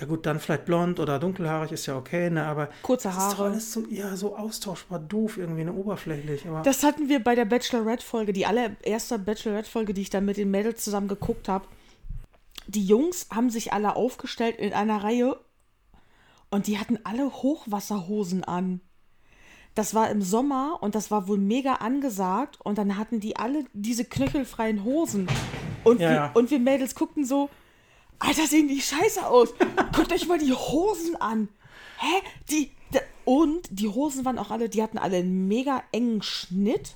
[0.00, 2.46] Ja gut, dann vielleicht blond oder dunkelhaarig ist ja okay, ne?
[2.46, 3.50] Aber Kurze das ist doch Haare.
[3.50, 6.46] alles so, ja, so austauschbar doof, irgendwie, ne, oberflächlich.
[6.48, 10.50] Aber Das hatten wir bei der Bachelorette-Folge, die allererste Bachelorette-Folge, die ich dann mit den
[10.50, 11.66] Mädels zusammen geguckt habe.
[12.66, 15.36] Die Jungs haben sich alle aufgestellt in einer Reihe
[16.50, 18.80] und die hatten alle Hochwasserhosen an.
[19.74, 23.64] Das war im Sommer und das war wohl mega angesagt und dann hatten die alle
[23.72, 25.28] diese knöchelfreien Hosen.
[25.84, 26.30] Und, Ja, wir, ja.
[26.34, 27.50] und wir Mädels guckten so,
[28.20, 29.52] Alter, sehen die scheiße aus.
[29.94, 31.48] Guckt euch mal die Hosen an.
[31.98, 32.22] Hä?
[32.50, 36.94] Die, die, und die Hosen waren auch alle, die hatten alle einen mega engen Schnitt.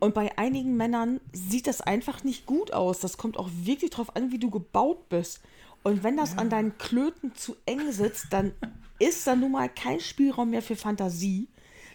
[0.00, 2.98] Und bei einigen Männern sieht das einfach nicht gut aus.
[2.98, 5.40] Das kommt auch wirklich drauf an, wie du gebaut bist.
[5.82, 8.52] Und wenn das an deinen Klöten zu eng sitzt, dann
[8.98, 11.48] ist da nun mal kein Spielraum mehr für Fantasie.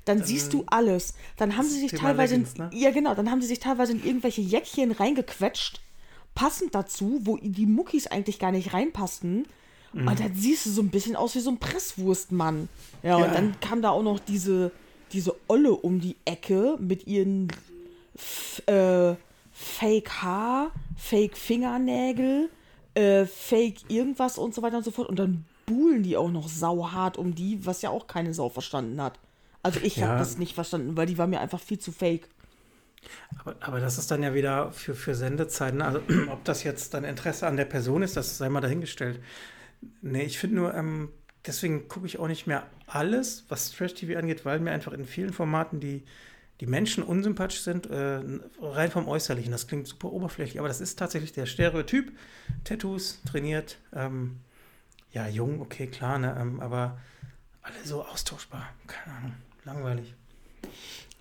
[0.05, 1.15] Dann, siehst du alles.
[1.35, 2.69] Dann haben sie sich teilweise, Leggings, in, ne?
[2.73, 5.81] ja genau, dann haben sie sich teilweise in irgendwelche Jäckchen reingequetscht,
[6.35, 9.47] passend dazu, wo die Muckis eigentlich gar nicht reinpassten.
[9.93, 10.07] Mhm.
[10.07, 12.69] Und dann siehst du so ein bisschen aus wie so ein Presswurstmann.
[13.01, 13.25] Ja, Ja.
[13.25, 14.71] und dann kam da auch noch diese,
[15.13, 17.47] diese Olle um die Ecke mit ihren
[18.67, 19.15] äh,
[19.51, 22.49] Fake Haar, Fake Fingernägel,
[22.93, 25.07] äh, Fake irgendwas und so weiter und so fort.
[25.09, 29.01] Und dann buhlen die auch noch sauhart um die, was ja auch keine Sau verstanden
[29.01, 29.17] hat.
[29.63, 30.07] Also ich Ja.
[30.09, 32.27] habe das nicht verstanden, weil die war mir einfach viel zu fake.
[33.39, 35.81] Aber, aber das ist dann ja wieder für, für Sendezeiten.
[35.81, 36.01] Also,
[36.31, 39.21] ob das jetzt dann Interesse an der Person ist, das sei mal dahingestellt.
[40.01, 41.09] Nee, ich finde nur, ähm,
[41.45, 45.33] deswegen gucke ich auch nicht mehr alles, was Trash-TV angeht, weil mir einfach in vielen
[45.33, 46.03] Formaten die,
[46.59, 48.21] die Menschen unsympathisch sind, äh,
[48.61, 49.51] rein vom Äußerlichen.
[49.51, 52.11] Das klingt super oberflächlich, aber das ist tatsächlich der Stereotyp.
[52.63, 54.37] Tattoos, trainiert, ähm,
[55.11, 56.97] ja, jung, okay, klar, ne, ähm, aber
[57.61, 58.69] alle so austauschbar.
[58.87, 59.33] Keine Ahnung,
[59.63, 60.13] langweilig.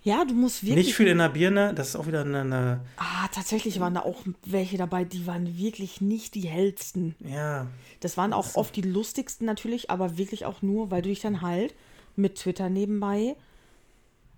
[0.05, 0.85] Ja, du musst wirklich.
[0.85, 4.01] Nicht viel in der Birne, das ist auch wieder eine, eine Ah, tatsächlich waren da
[4.01, 7.15] auch welche dabei, die waren wirklich nicht die hellsten.
[7.19, 7.65] ja,
[8.01, 11.41] Das waren auch oft die lustigsten natürlich, aber wirklich auch nur, weil du dich dann
[11.41, 11.73] halt
[12.15, 13.35] mit Twitter nebenbei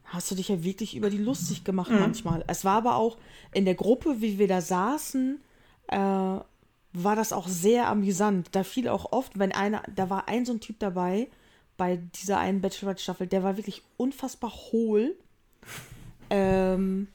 [0.06, 2.44] hast du dich ja wirklich über die lustig gemacht manchmal.
[2.48, 3.18] Es war aber auch
[3.54, 5.42] in der Gruppe, wie wir da saßen,
[5.90, 8.48] äh, war das auch sehr amüsant.
[8.54, 11.28] Da fiel auch oft, wenn einer, da war ein so ein Typ dabei
[11.76, 15.16] bei dieser einen Bachelorette-Staffel, der war wirklich unfassbar hohl,
[16.30, 17.08] ähm,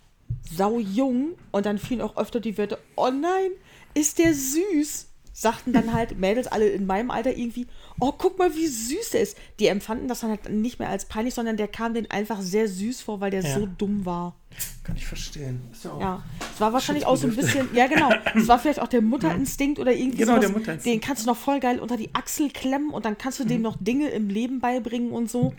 [0.51, 3.51] sau jung und dann fielen auch öfter die Wörter, oh nein,
[3.95, 5.09] ist der süß.
[5.35, 7.67] Sagten dann halt Mädels alle in meinem Alter irgendwie,
[7.99, 9.37] oh, guck mal, wie süß der ist.
[9.61, 12.69] Die empfanden das dann halt nicht mehr als peinlich, sondern der kam denen einfach sehr
[12.69, 13.59] süß vor, weil der Ja.
[13.59, 14.37] so dumm war.
[14.85, 15.63] kann ich verstehen.
[15.73, 16.23] Ist ja auch Ja,
[16.55, 19.79] es war wahrscheinlich auch so ein bisschen, ja genau, es war vielleicht auch der Mutterinstinkt
[19.79, 20.41] oder irgendwie Genau, sowas.
[20.45, 21.03] der Mutterinstinkt.
[21.03, 23.63] Den kannst du noch voll geil unter die Achsel klemmen und dann kannst du dem
[23.63, 25.55] noch Dinge im Leben beibringen und so.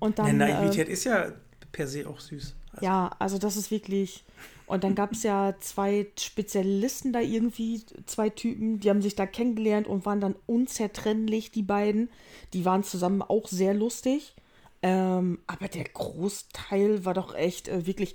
[0.00, 1.32] Und dann, Ja, äh, Naivität ist ja
[1.74, 2.54] per se auch süß.
[2.72, 4.24] Also, ja, also das ist wirklich.
[4.66, 9.26] Und dann gab es ja zwei Spezialisten da irgendwie, zwei Typen, die haben sich da
[9.26, 12.08] kennengelernt und waren dann unzertrennlich, die beiden.
[12.54, 14.34] Die waren zusammen auch sehr lustig.
[14.80, 18.14] Ähm, aber der Großteil war doch echt äh, wirklich.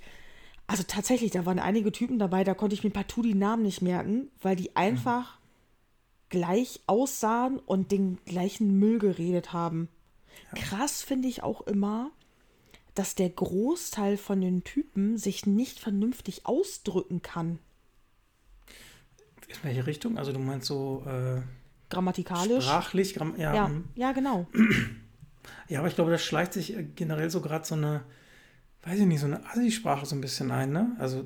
[0.66, 3.82] Also tatsächlich, da waren einige Typen dabei, da konnte ich mir partout die Namen nicht
[3.82, 5.38] merken, weil die einfach
[6.28, 9.88] gleich aussahen und den gleichen Müll geredet haben.
[10.54, 12.12] Krass finde ich auch immer,
[12.94, 17.58] dass der Großteil von den Typen sich nicht vernünftig ausdrücken kann.
[19.48, 20.16] In welche Richtung?
[20.18, 21.42] Also du meinst so äh,
[21.88, 22.64] Grammatikalisch.
[22.64, 23.14] sprachlich?
[23.14, 23.84] Gramm ja, ja, mhm.
[23.96, 24.46] ja, genau.
[25.68, 28.04] ja, aber ich glaube, da schleicht sich äh, generell so gerade so eine,
[28.82, 30.94] weiß ich nicht, so eine Assi-Sprache so ein bisschen ein, ne?
[30.98, 31.24] Also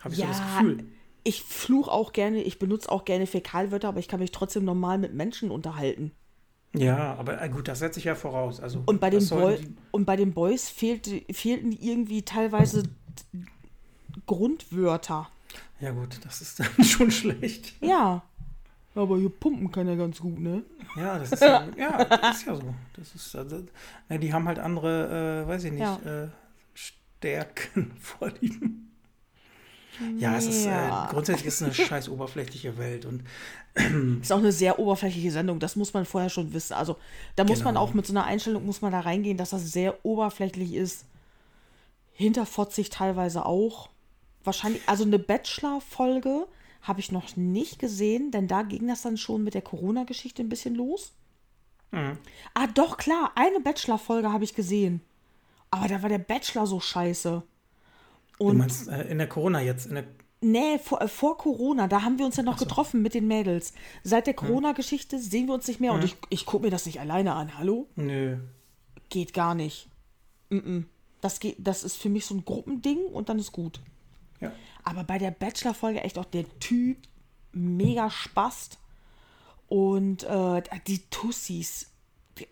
[0.00, 0.84] habe ich so das Ja, Gefühl.
[1.24, 4.96] ich fluch auch gerne, ich benutze auch gerne Fäkalwörter, aber ich kann mich trotzdem normal
[4.96, 6.12] mit Menschen unterhalten.
[6.72, 8.60] Ja, aber äh, gut, das setze ich ja voraus.
[8.60, 9.58] Also, Und bei den, Boy
[9.90, 12.84] und bei den Boys fehlte, fehlten irgendwie teilweise
[14.26, 15.28] Grundwörter.
[15.80, 17.74] Ja gut, das ist dann schon schlecht.
[17.80, 18.22] Ja.
[18.94, 20.62] Aber hier pumpen kann ja ganz gut, ne?
[20.96, 22.74] Ja, das ist ja, ja, das ist ja so.
[22.96, 23.62] Das ist, also,
[24.08, 26.24] na, die haben halt andere, äh, weiß ich nicht, Ja.
[26.24, 26.28] äh,
[26.74, 28.89] Stärken, Vorlieben.
[30.18, 30.70] Ja, es ist äh,
[31.10, 33.22] grundsätzlich ist es eine scheiß oberflächliche Welt und
[34.20, 36.72] Ist auch eine sehr oberflächliche Sendung, das muss man vorher schon wissen.
[36.74, 36.96] Also
[37.36, 37.84] da muss man Genau.
[37.84, 41.04] auch mit so einer Einstellung muss man da reingehen, dass das sehr oberflächlich ist.
[42.12, 43.88] Hinterfotzig teilweise auch.
[44.44, 46.46] Wahrscheinlich, also eine Bachelor-Folge
[46.82, 50.48] habe ich noch nicht gesehen, denn da ging das dann schon mit der Corona-Geschichte ein
[50.48, 51.12] bisschen los.
[51.92, 52.18] Mhm.
[52.54, 55.02] Ah, doch, klar, eine Bachelor-Folge habe ich gesehen.
[55.70, 57.42] Aber da war der Bachelor so scheiße.
[58.40, 60.04] Du Und meinst äh, in der Corona jetzt, in der,
[60.42, 63.74] Nee, vor, äh, vor Corona, da haben wir uns ja noch getroffen mit den Mädels.
[64.02, 66.98] Seit der Corona-Geschichte sehen wir uns nicht mehr und ich, ich gucke mir das nicht
[67.00, 67.58] alleine an.
[67.58, 67.88] Hallo?
[67.96, 68.38] nö,
[69.10, 69.88] Geht gar nicht.
[70.50, 70.84] Mm-mm.
[71.20, 73.80] Das, geht, das ist für mich so ein Gruppending und dann ist gut.
[74.40, 74.52] ja.
[74.82, 76.96] Aber bei der Bachelor-Folge echt auch der Typ
[77.52, 78.78] mega spast.
[79.68, 81.90] Und äh, die Tussis
[82.38, 82.48] die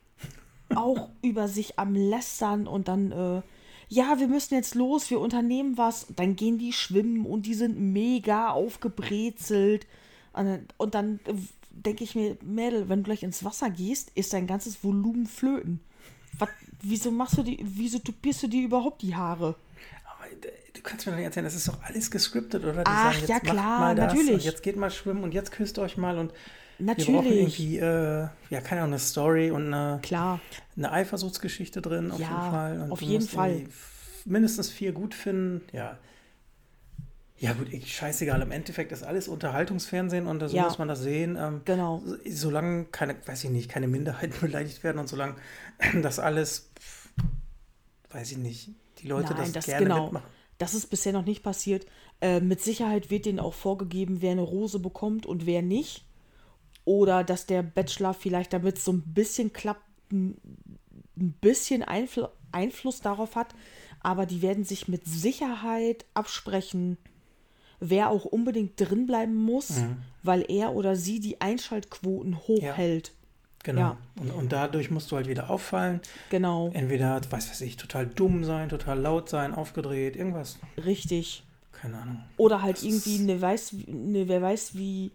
[0.75, 3.43] auch über sich am Lästern und dann, äh,
[3.89, 6.07] ja, wir müssen jetzt los, wir unternehmen was.
[6.15, 9.87] Dann gehen die schwimmen und die sind mega aufgebrezelt.
[10.33, 10.47] Und
[10.93, 11.35] dann, und äh,
[11.71, 15.81] denke ich mir, Mädel, wenn du gleich ins Wasser gehst, ist dein ganzes Volumen flöten.
[16.39, 16.51] Was,
[16.83, 19.57] wieso machst du die, wieso tupierst du dir überhaupt die Haare?
[20.05, 22.85] Aber äh, du kannst mir doch nicht erzählen, das ist doch alles gescriptet, oder?
[22.85, 24.35] Die Ach, sagen, jetzt ja, klar, natürlich.
[24.35, 26.33] Und jetzt geht mal schwimmen und jetzt küsst euch mal und
[26.79, 27.59] Wir brauchen Natürlich.
[27.61, 30.41] irgendwie, äh, ja, keine Ahnung, eine Story und eine, Klar.
[30.77, 32.81] eine Eifersuchtsgeschichte drin, auf Ja, jeden Fall.
[32.83, 33.65] Und auf jeden Fall.
[34.25, 35.99] Mindestens vier gut finden, ja.
[37.41, 38.43] Ja, gut, ich, scheißegal.
[38.43, 40.65] Im Endeffekt ist alles Unterhaltungsfernsehen und so Ja.
[40.65, 41.37] muss man das sehen.
[41.41, 42.03] Ähm, Genau.
[42.05, 45.37] so- solange keine, weiß ich nicht, keine Minderheiten beleidigt werden und solange
[46.03, 46.71] das alles,
[48.11, 50.05] weiß ich nicht, die Leute Nein, das, das gerne genau.
[50.05, 50.27] mitmachen.
[50.59, 51.87] Das ist bisher noch nicht passiert.
[52.21, 56.05] Äh, mit Sicherheit wird denen auch vorgegeben, wer eine Rose bekommt und wer nicht.
[56.89, 60.39] Oder dass der Bachelor vielleicht, damit so ein bisschen klappt, ein
[61.43, 63.55] bisschen Einfl Einfluss darauf hat.
[64.01, 66.97] Aber die werden sich mit Sicherheit absprechen,
[67.79, 69.99] wer auch unbedingt drin bleiben muss, Mhm.
[70.23, 73.13] weil er oder sie die Einschaltquoten hochhält.
[73.65, 73.81] Genau.
[73.81, 73.97] Ja.
[74.19, 76.01] Und, und dadurch musst du halt wieder auffallen.
[76.31, 80.59] Genau, Entweder, weiß weiß ich, total dumm sein, total laut sein, aufgedreht, irgendwas.
[80.83, 81.43] richtig.
[81.73, 82.25] Keine Ahnung.
[82.39, 85.11] Oder halt Das irgendwie eine weiß, eine, wer weiß wie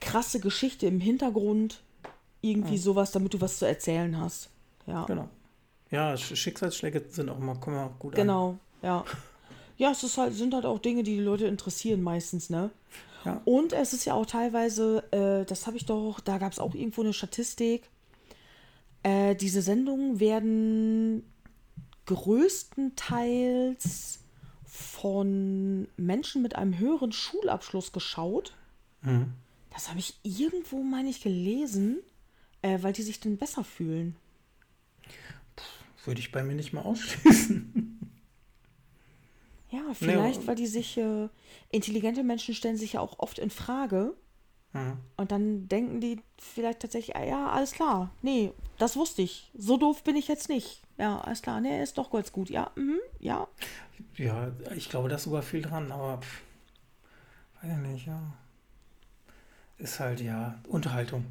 [0.00, 1.82] krasse Geschichte im Hintergrund.
[2.40, 4.48] Irgendwie sowas, damit du was zu erzählen hast.
[4.86, 5.28] Ja, Genau.
[5.90, 8.20] Ja, Sch- Schicksalsschläge sind auch immer, kommen auch gut an.
[8.20, 9.04] genau, ja.
[9.78, 12.70] Ja, es ist halt, sind halt auch Dinge, die die Leute interessieren meistens, ne?
[13.24, 13.40] Ja.
[13.44, 16.74] Und es ist ja auch teilweise, äh, das habe ich doch, da gab es auch
[16.74, 17.88] irgendwo eine Statistik.
[19.02, 21.24] Äh, diese Sendungen werden
[22.68, 24.20] größtenteils
[24.64, 28.54] von Menschen mit einem höheren Schulabschluss geschaut.
[29.02, 29.32] Mhm.
[29.70, 31.98] Das habe ich irgendwo, meine ich, gelesen,
[32.62, 34.16] äh, weil die sich dann besser fühlen.
[36.04, 37.84] Würde ich bei mir nicht mal ausschließen.
[39.70, 41.28] Ja, vielleicht, aber- weil die sich, äh,
[41.70, 44.14] intelligente Menschen stellen sich ja auch oft in Frage
[44.72, 44.96] Mhm.
[45.18, 49.50] und dann denken die vielleicht tatsächlich, ah, ja, alles klar, nee, das wusste ich.
[49.56, 50.82] So doof bin ich jetzt nicht.
[50.96, 52.48] Ja, alles klar, nee, ist doch ganz gut.
[52.50, 53.46] Ja, mhm, ja.
[54.16, 56.42] Ja, ich glaube, da ist sogar viel dran, aber pff,
[57.62, 58.32] weiß ich nicht, ja.
[59.78, 61.24] Ist halt, ja, Unterhaltung.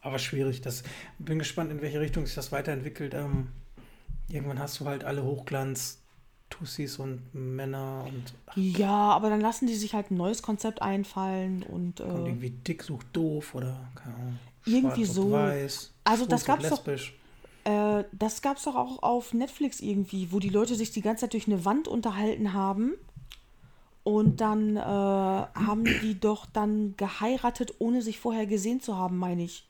[0.00, 0.60] Aber schwierig.
[0.62, 0.82] Das,
[1.18, 3.14] bin gespannt, in welche Richtung sich das weiterentwickelt.
[3.14, 3.48] Ähm,
[4.28, 5.98] irgendwann hast du halt alle Hochglanz,
[6.48, 10.82] Tussis und Männer und ach, Ja, aber dann lassen die sich halt ein neues Konzept
[10.82, 14.38] einfallen und äh, irgendwie dick sucht doof oder keine Ahnung.
[14.66, 15.22] Irgendwie so.
[15.26, 17.14] Und weiß, Also das und gab's doch- lesbisch.
[17.64, 21.34] Äh, das gab's doch auch auf Netflix irgendwie, wo die Leute sich die ganze Zeit
[21.34, 22.94] durch eine Wand unterhalten haben.
[24.02, 29.42] Und dann äh, haben die doch dann geheiratet, ohne sich vorher gesehen zu haben, meine
[29.42, 29.68] ich.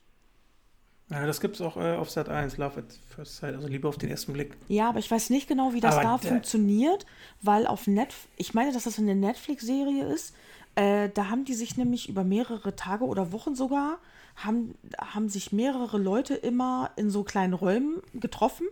[1.09, 3.87] Ja, das gibt es auch äh, auf Sat 1, Love at First Sight, also Liebe
[3.87, 4.55] auf den ersten Blick.
[4.69, 7.05] Ja, aber ich weiß nicht genau, wie das Aber da funktioniert,
[7.41, 10.33] weil auf Netflix, ich meine, dass das eine Netflix-Serie ist.
[10.75, 13.97] Äh, da haben die sich nämlich über mehrere Tage oder Wochen sogar,
[14.37, 18.67] haben, haben sich mehrere Leute immer in so kleinen Räumen getroffen,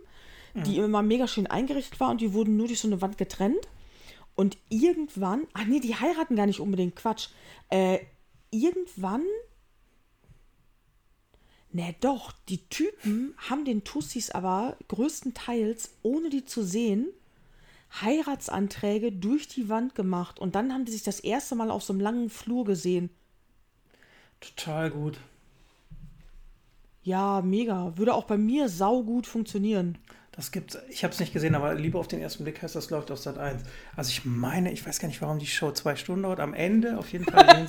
[0.54, 3.68] die immer mega schön eingerichtet waren und die wurden nur durch so eine Wand getrennt.
[4.34, 7.28] Und irgendwann, ach nee, die heiraten gar nicht unbedingt, Quatsch.
[7.68, 7.98] Äh,
[8.50, 9.24] irgendwann,
[11.72, 17.08] ne doch, die Typen haben den Tussis aber größtenteils, ohne die zu sehen,
[18.00, 20.38] Heiratsanträge durch die Wand gemacht.
[20.38, 23.10] Und dann haben die sich das erste Mal auf so einem langen Flur gesehen.
[24.40, 25.18] Total gut.
[27.02, 27.96] Ja, mega.
[27.96, 29.98] Würde auch bei mir saugut funktionieren.
[30.40, 32.88] Das gibt's, ich habe es nicht gesehen, aber Liebe auf den ersten Blick heißt, das
[32.88, 33.62] läuft auf Sat 1.
[33.94, 36.40] Also ich meine, ich weiß gar nicht, warum die Show zwei Stunden dauert.
[36.40, 37.66] Am Ende auf jeden Fall sehen,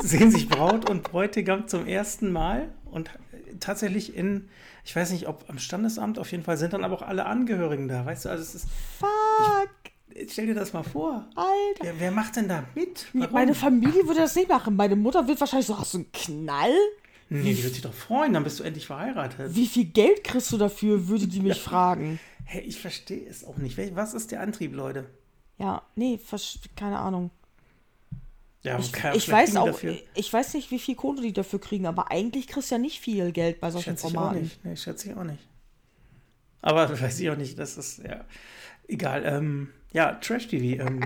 [0.00, 3.10] sich- sehen sich Braut und Bräutigam zum ersten Mal und
[3.58, 4.48] tatsächlich in,
[4.84, 7.88] ich weiß nicht, ob am Standesamt, auf jeden Fall sind dann aber auch alle Angehörigen
[7.88, 8.06] da.
[8.06, 8.68] Weißt du, also es ist,
[9.00, 11.28] Fuck, stell dir das mal vor.
[11.34, 11.48] Alter.
[11.82, 13.06] Wer, wer macht denn da mit?
[13.14, 13.32] Warum?
[13.32, 14.76] Meine Familie würde das nicht machen.
[14.76, 16.70] Meine Mutter wird wahrscheinlich so, hast du einen Knall?
[17.42, 19.54] Nee, die wird sich doch freuen, dann bist du endlich verheiratet.
[19.54, 22.20] Wie viel Geld kriegst du dafür, würde die mich fragen.
[22.44, 23.76] Hey, ich verstehe es auch nicht.
[23.96, 25.06] Was ist der Antrieb, Leute?
[25.58, 26.18] Ja, nee,
[26.76, 27.30] keine Ahnung.
[28.62, 31.86] Ja, Ich, ich weiß auch, dafür- ich weiß nicht, wie viel Kohle die dafür kriegen,
[31.86, 34.42] aber eigentlich kriegst du ja nicht viel Geld bei solchen Schätze ich auch Formaten.
[34.42, 34.64] nicht.
[34.64, 35.46] Nee, schätze ich auch nicht.
[36.62, 37.58] Aber weiß ich auch nicht.
[37.58, 38.24] Das ist, ja,
[38.88, 39.22] egal.
[39.26, 40.82] Ähm, ja, Trash-TV.
[40.82, 41.00] Ähm,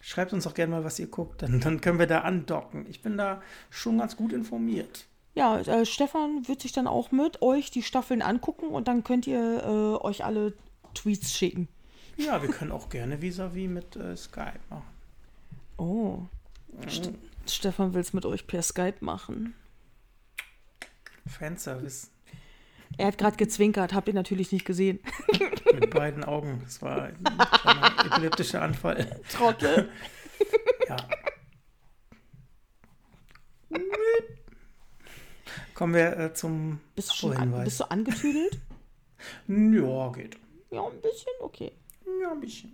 [0.00, 1.42] schreibt uns doch gerne mal, was ihr guckt.
[1.42, 2.86] Dann, dann können wir da andocken.
[2.88, 5.04] Ich bin da schon ganz gut informiert.
[5.34, 9.26] Ja, äh, Stefan wird sich dann auch mit euch die Staffeln angucken und dann könnt
[9.26, 10.54] ihr äh, euch alle
[10.94, 11.68] Tweets schicken.
[12.16, 14.92] Ja, wir können auch gerne vis-à-vis mit äh, Skype machen.
[15.78, 16.18] Oh.
[16.88, 17.12] St
[17.46, 19.54] Stefan will es mit euch per Skype machen.
[21.26, 22.10] Fanservice
[22.98, 25.00] Er hat gerade gezwinkert, habt ihr natürlich nicht gesehen.
[25.72, 26.60] mit beiden Augen.
[26.62, 29.20] Das war ein epileptischer Anfall.
[29.28, 29.90] Trottel.
[30.88, 30.96] Ja.
[35.82, 38.60] Kommen wir äh, zum Bist du schon an, bist du angetüdelt?
[39.48, 40.36] Ja, geht.
[40.70, 41.72] ja, ein bisschen, okay.
[42.22, 42.72] Ja, ein bisschen.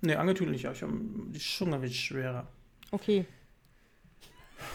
[0.00, 2.48] Nee, angetüdelt nicht, aber ich hab, die Zunge wird schwerer.
[2.90, 3.24] Okay.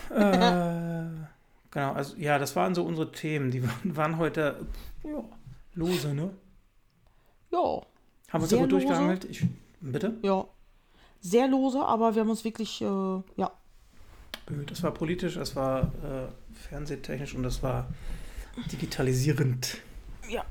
[0.09, 1.07] äh,
[1.71, 3.51] Genau, also ja, das waren so unsere Themen.
[3.51, 4.65] Die waren, waren heute
[5.03, 5.21] ja,
[5.73, 6.31] lose, ne?
[7.51, 7.81] Ja, Haben
[8.31, 8.85] wir uns Sehr aber lose.
[8.85, 9.25] durchgeangelt.
[9.25, 9.45] Ich,
[9.81, 10.17] bitte?
[10.21, 10.47] ja.
[11.19, 13.51] Sehr lose, aber wir haben uns wirklich, äh, ja.
[14.67, 17.87] Das war politisch, das war äh, fernsehtechnisch und das war
[18.71, 19.77] digitalisierend.
[20.29, 20.45] Ja.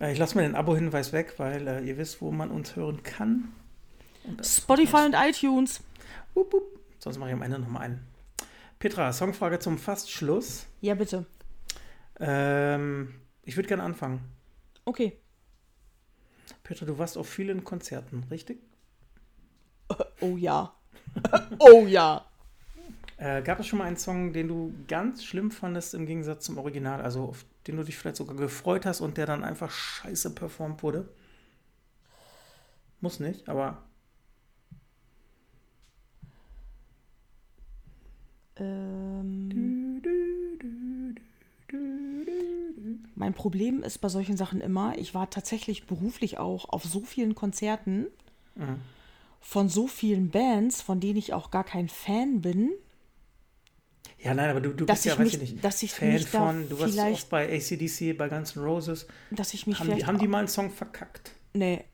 [0.00, 3.02] Äh, ich lasse mal den Abo-Hinweis weg, weil äh, ihr wisst, wo man uns hören
[3.02, 3.52] kann.
[4.24, 5.80] Und Spotify und iTunes.
[6.34, 6.80] Wupp, wupp.
[6.98, 8.06] Sonst mache ich am Ende nochmal einen.
[8.78, 10.66] Petra, Songfrage zum Fastschluss.
[10.80, 11.26] Ja, bitte.
[12.20, 14.20] Ähm, ich würde gerne anfangen.
[14.84, 15.18] Okay.
[16.62, 18.60] Petra, du warst auf vielen Konzerten, richtig?
[20.20, 20.74] Oh ja.
[21.60, 22.26] oh ja.
[23.18, 26.56] Äh, gab es schon mal einen Song, den du ganz schlimm fandest im Gegensatz zum
[26.58, 30.34] Original, also auf den du dich vielleicht sogar gefreut hast und der dann einfach scheiße
[30.34, 31.08] performt wurde?
[33.00, 33.82] Muss nicht, aber
[38.56, 39.84] Ähm,
[43.14, 47.34] mein Problem ist bei solchen Sachen immer, ich war tatsächlich beruflich auch auf so vielen
[47.34, 48.06] Konzerten
[48.56, 48.80] Mhm.
[49.40, 52.70] von so vielen Bands, von denen ich auch gar kein Fan bin,
[54.20, 56.26] ja, nein, aber du, du bist ja, weiß mich- ich nicht, dass ich Fan mich
[56.28, 59.06] von, du warst oft bei ACDC, bei Guns N' Roses.
[59.30, 61.32] dass ich mich Haben die, haben die mal einen Song verkackt?
[61.54, 61.84] nee,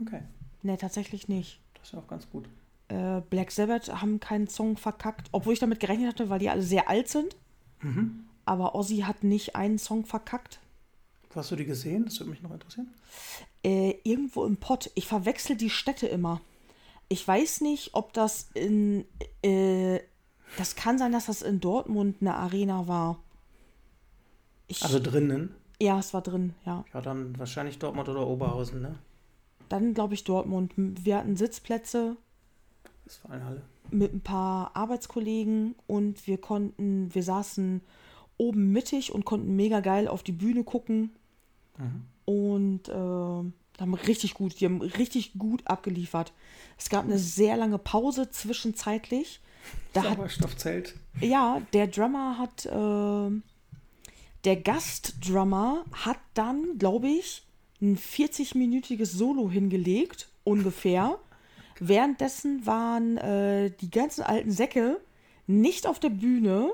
[0.00, 0.22] Okay,
[0.62, 1.60] nee, tatsächlich nicht.
[1.74, 2.48] das ist ja auch ganz gut.
[2.88, 6.62] Äh, Black Sabbath haben keinen Song verkackt, obwohl ich damit gerechnet hatte, weil die alle
[6.62, 7.36] sehr alt sind.
[7.82, 8.24] Mhm.
[8.44, 10.58] Aber Ozzy hat nicht einen Song verkackt.
[11.30, 12.04] Wo hast du die gesehen?
[12.06, 12.88] Das würde mich noch interessieren.
[13.62, 14.90] Äh, irgendwo im Pott.
[14.94, 16.40] Ich verwechsel die Städte immer.
[17.10, 19.04] Ich weiß nicht, ob das in.
[19.42, 20.00] Äh,
[20.56, 23.18] das kann sein, dass das in Dortmund eine Arena war.
[24.66, 25.54] Ich, Also drinnen.
[25.80, 26.84] ja, es war drin, ja.
[26.92, 28.94] Ja, dann wahrscheinlich Dortmund oder Oberhausen, ne?
[29.68, 30.72] Dann glaube ich Dortmund.
[30.76, 32.16] Wir hatten Sitzplätze
[33.04, 33.62] Westfalenhalle.
[33.90, 37.80] mit ein paar Arbeitskollegen und wir konnten, wir saßen
[38.38, 41.10] oben mittig und konnten mega geil auf die Bühne gucken.
[42.24, 46.32] Und äh, haben richtig gut, die haben richtig gut abgeliefert.
[46.76, 49.40] Es gab eine sehr lange Pause zwischenzeitlich.
[49.92, 50.94] Da hat, Sauerstoffzelt.
[51.20, 53.40] ja, der Drummer hat, äh,
[54.44, 57.42] der Gastdrummer hat dann, glaube ich,
[57.80, 61.18] ein 40-minütiges Solo hingelegt, ungefähr.
[61.80, 65.00] Währenddessen waren äh, die ganzen alten Säcke
[65.46, 66.72] nicht auf der Bühne.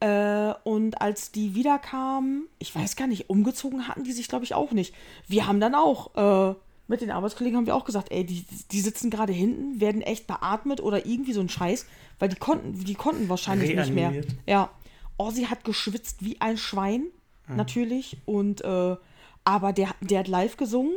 [0.00, 4.54] Äh, und als die wiederkamen, ich weiß gar nicht, umgezogen hatten die sich, glaube ich,
[4.54, 4.94] auch nicht.
[5.28, 6.54] Wir haben dann auch, äh,
[6.90, 10.26] mit den Arbeitskollegen haben wir auch gesagt, ey, die, die sitzen gerade hinten, werden echt
[10.26, 11.86] beatmet oder irgendwie so ein Scheiß,
[12.18, 14.12] weil die konnten, die konnten wahrscheinlich nicht mehr.
[14.44, 14.70] Ja.
[15.16, 17.06] Ozzy hat geschwitzt wie ein Schwein,
[17.48, 18.16] natürlich.
[18.26, 18.96] Und äh,
[19.44, 20.94] aber der, der hat live gesungen.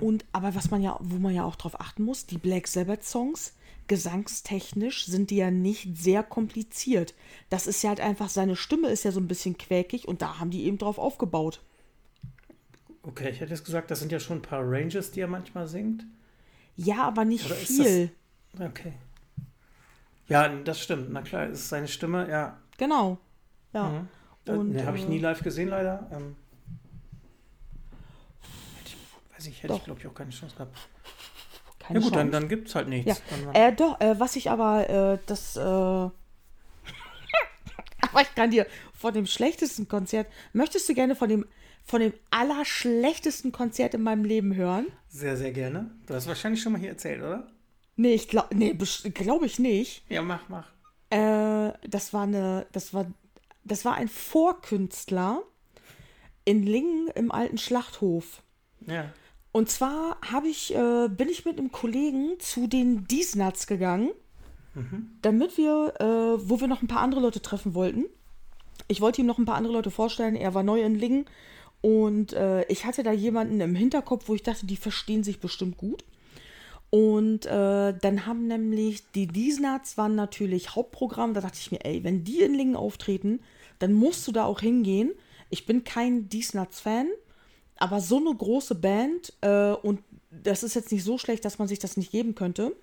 [0.00, 3.02] Und aber was man ja, wo man ja auch drauf achten muss, die Black Sabbath
[3.02, 3.54] Songs,
[3.88, 7.12] gesangstechnisch sind die ja nicht sehr kompliziert.
[7.48, 10.38] Das ist ja halt einfach, seine Stimme ist ja so ein bisschen quäkig und da
[10.38, 11.60] haben die eben drauf aufgebaut.
[13.02, 15.66] Okay, ich hätte jetzt gesagt, das sind ja schon ein paar Ranges, die er manchmal
[15.66, 16.04] singt.
[16.76, 18.10] Ja, aber nicht Oder viel.
[18.58, 18.92] Okay.
[20.28, 21.10] Ja, das stimmt.
[21.10, 22.58] Na klar, es ist seine Stimme, ja.
[22.78, 23.18] Genau.
[23.72, 23.88] Ja.
[23.88, 24.08] Mhm.
[24.46, 26.06] Äh, Und, ne, habe ich äh, nie live gesehen, leider.
[26.12, 26.36] Ähm,
[28.76, 28.96] hätte ich,
[29.36, 29.84] weiß ich, hätte ich, Doch.
[29.86, 30.76] glaube ich, auch keine Chance gehabt.
[31.78, 32.40] Keine Ja gut, dann, Chance.
[32.40, 33.08] dann gibt es halt nichts.
[33.08, 33.16] Ja,
[33.52, 36.12] Dann- äh, doch, äh, was ich aber, äh, das, äh, aber
[38.22, 41.46] ich kann dir von dem schlechtesten Konzert, möchtest du gerne von dem,
[41.84, 44.86] von dem allerschlechtesten Konzert in meinem Leben hören?
[45.08, 45.90] Sehr, sehr gerne.
[46.06, 47.48] Du hast wahrscheinlich schon mal hier erzählt, oder?
[47.96, 50.04] Nee, ich glaube, nee, glaube ich nicht.
[50.08, 50.68] Ja, mach, mach.
[51.10, 53.06] Äh, das war eine, das war,
[53.64, 55.42] das war ein Vorkünstler
[56.44, 58.42] in Lingen im alten Schlachthof.
[58.86, 59.12] Ja.
[59.52, 64.10] Und zwar habe ich, äh, bin ich mit einem Kollegen zu den Diesnuts gegangen,
[65.20, 68.06] damit wir, äh, wo wir noch ein paar andere Leute treffen wollten.
[68.88, 70.36] Ich wollte ihm noch ein paar andere Leute vorstellen.
[70.36, 71.26] Er war neu in Lingen
[71.82, 75.76] und äh, ich hatte da jemanden im Hinterkopf, wo ich dachte, die verstehen sich bestimmt
[75.76, 76.04] gut.
[76.90, 81.34] Und äh, dann haben nämlich die Diesnuts waren natürlich Hauptprogramm.
[81.34, 83.40] Da dachte ich mir, ey, wenn die in Lingen auftreten,
[83.78, 85.12] dann musst du da auch hingehen.
[85.50, 87.06] Ich bin kein Diesnuts-Fan,
[87.76, 90.00] aber so eine große Band äh, und
[90.30, 92.76] das ist jetzt nicht so schlecht, dass man sich das nicht geben könnte.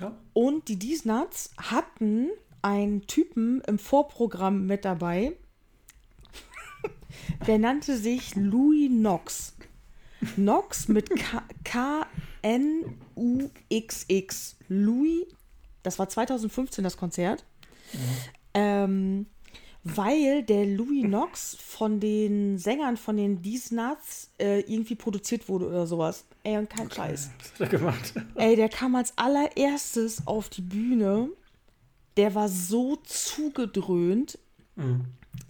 [0.00, 0.16] ja.
[0.32, 2.28] Und die Diesnuts hatten
[2.62, 5.32] einen Typen im Vorprogramm mit dabei,
[7.46, 9.54] der nannte sich Louis Knox.
[10.34, 11.10] Knox mit
[11.64, 12.06] K-N-U-X-X.
[14.68, 15.26] Louis,
[15.82, 17.44] das war 2015 das Konzert.
[18.54, 19.26] Ähm,
[19.84, 25.86] weil der Louis Knox von den Sängern von den Diesnuts äh, irgendwie produziert wurde oder
[25.86, 26.24] sowas.
[26.42, 27.30] Ey, und kein Scheiß.
[27.38, 28.14] Was hat er gemacht?
[28.34, 31.30] Ey, der kam als allererstes auf die Bühne.
[32.16, 34.38] Der war so zugedröhnt.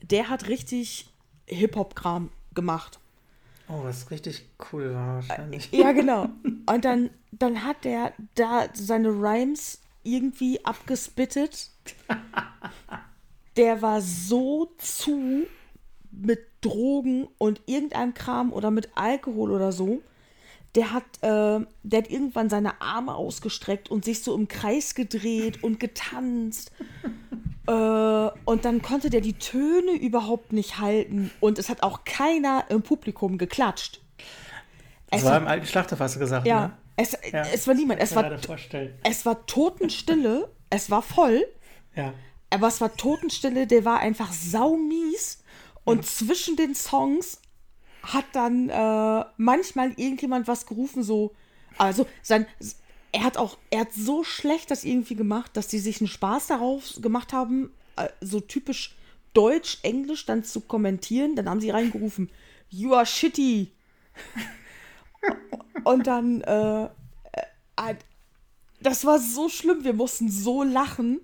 [0.02, 1.06] der hat richtig
[1.46, 2.98] Hip-Hop-Kram gemacht.
[3.68, 5.70] Oh, was richtig cool war wahrscheinlich.
[5.72, 6.28] Ja, genau.
[6.66, 11.70] Und dann, dann hat der da seine Rhymes irgendwie abgespittet.
[13.56, 15.46] Der war so zu
[16.12, 20.02] mit Drogen und irgendeinem Kram oder mit Alkohol oder so.
[20.74, 25.64] Der hat, äh, der hat irgendwann seine Arme ausgestreckt und sich so im Kreis gedreht
[25.64, 26.70] und getanzt.
[27.66, 31.30] Äh, und dann konnte der die Töne überhaupt nicht halten.
[31.40, 34.00] Und es hat auch keiner im Publikum geklatscht.
[35.10, 36.78] Das Es war im alten Schlachter, hast du gesagt, ja, ne?
[36.96, 38.00] es, Ja, es war niemand.
[38.00, 40.48] Es war, es war Totenstille.
[40.70, 41.46] es war voll.
[41.94, 42.12] Ja.
[42.50, 45.42] Aber es war Totenstille, der war einfach saumies.
[45.84, 47.40] Und zwischen den Songs
[48.02, 51.34] hat dann äh, manchmal irgendjemand was gerufen, so.
[51.78, 52.46] Also, sein,
[53.16, 56.48] er hat auch, er hat so schlecht das irgendwie gemacht, dass die sich einen Spaß
[56.48, 58.94] darauf gemacht haben, äh, so typisch
[59.32, 61.34] Deutsch, Englisch dann zu kommentieren.
[61.34, 62.28] Dann haben sie reingerufen,
[62.68, 63.72] You are shitty.
[65.84, 67.94] Und dann, äh, äh,
[68.82, 71.20] das war so schlimm, wir mussten so lachen.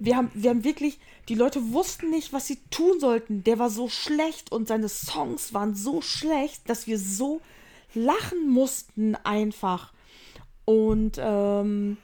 [0.00, 0.98] Wir, haben, wir haben wirklich,
[1.28, 3.44] die Leute wussten nicht, was sie tun sollten.
[3.44, 7.40] Der war so schlecht und seine Songs waren so schlecht, dass wir so
[7.94, 9.92] lachen mussten einfach.
[10.66, 11.96] Und ähm,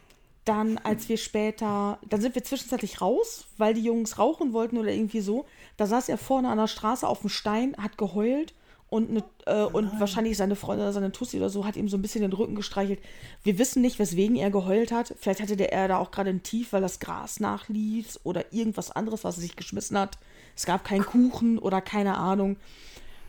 [0.45, 4.91] dann, als wir später, dann sind wir zwischenzeitlich raus, weil die Jungs rauchen wollten oder
[4.91, 5.45] irgendwie so.
[5.77, 8.55] Da saß er vorne an der Straße auf dem Stein, hat geheult
[8.89, 11.97] und, ne, äh, und wahrscheinlich seine Freundin oder seine Tussi oder so hat ihm so
[11.97, 13.01] ein bisschen den Rücken gestreichelt.
[13.43, 15.15] Wir wissen nicht, weswegen er geheult hat.
[15.19, 18.91] Vielleicht hatte der er da auch gerade ein Tief, weil das Gras nachlief oder irgendwas
[18.91, 20.19] anderes, was er sich geschmissen hat.
[20.57, 22.57] Es gab keinen Kuchen oder keine Ahnung.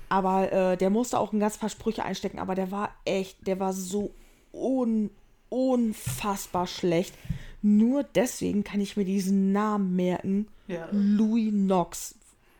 [0.09, 3.59] Aber äh, der musste auch ein ganz paar Sprüche einstecken, aber der war echt, der
[3.59, 4.11] war so
[4.51, 5.09] un,
[5.53, 7.13] unfassbar schlecht.
[7.61, 10.47] Nur deswegen kann ich mir diesen Namen merken.
[10.67, 10.87] Ja.
[10.91, 12.15] Louis Knox.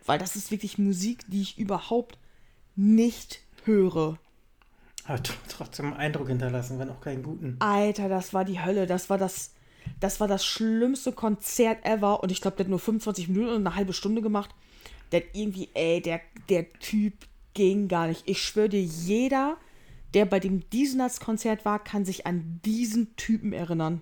[0.06, 2.18] Weil das ist wirklich Musik, die ich überhaupt
[2.76, 4.18] nicht höre.
[5.06, 7.58] Aber tr- trotzdem einen Eindruck hinterlassen, wenn auch keinen guten.
[7.60, 8.88] Alter, das war die Hölle.
[8.88, 9.52] Das war das,
[10.00, 12.22] das war das schlimmste Konzert ever.
[12.24, 14.52] Und ich glaube, der hat nur 25 Minuten und eine halbe Stunde gemacht.
[15.12, 17.14] Der hat irgendwie, ey, der, der Typ
[17.54, 18.24] ging gar nicht.
[18.28, 19.58] Ich schwöre dir, jeder,
[20.14, 24.02] der bei dem Diesenats-Konzert war, kann sich an diesen Typen erinnern.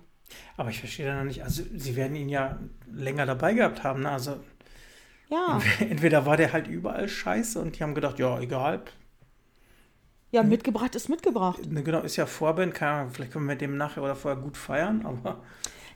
[0.56, 1.42] Aber ich verstehe da noch nicht.
[1.44, 2.58] Also, sie werden ihn ja
[2.92, 4.02] länger dabei gehabt haben.
[4.02, 4.10] Ne?
[4.10, 4.36] Also,
[5.28, 8.82] Ja, entweder war der halt überall scheiße und die haben gedacht, ja, egal.
[10.30, 11.60] ja, mitgebracht ist mitgebracht.
[11.70, 12.74] Ne, Genau, ist ja Vorband.
[12.74, 15.04] Keine Ahnung, vielleicht können wir mit dem nachher oder vorher gut feiern.
[15.04, 15.42] Aber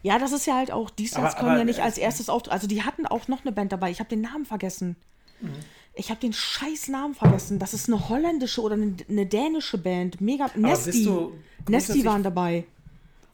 [0.03, 2.51] Ja, das ist ja halt auch, Diesenats Aber- kommen ja nicht als erstes auf.
[2.51, 3.91] Also die hatten auch noch eine Band dabei.
[3.91, 4.97] Ich habe den Namen vergessen.
[5.41, 5.53] Mhm.
[5.99, 7.59] Ich habe den scheiß Namen vergessen.
[7.59, 10.21] Das ist eine holländische oder eine, eine dänische Band.
[10.21, 10.51] Mega.
[10.55, 11.05] Nesti.
[11.05, 11.33] du Nesti
[11.65, 12.65] grundsätzlich- waren dabei.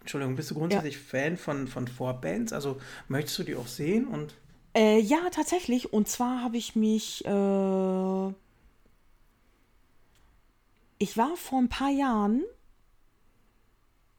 [0.00, 2.52] Entschuldigung, bist du grundsätzlich Fan von, von Vorbands?
[2.52, 4.06] Also, möchtest du die auch sehen?
[4.06, 4.34] Und
[4.74, 5.92] Äh, ja, tatsächlich.
[5.92, 7.24] Und zwar habe ich mich.
[7.24, 8.28] Äh,
[10.98, 12.42] ich war vor ein paar Jahren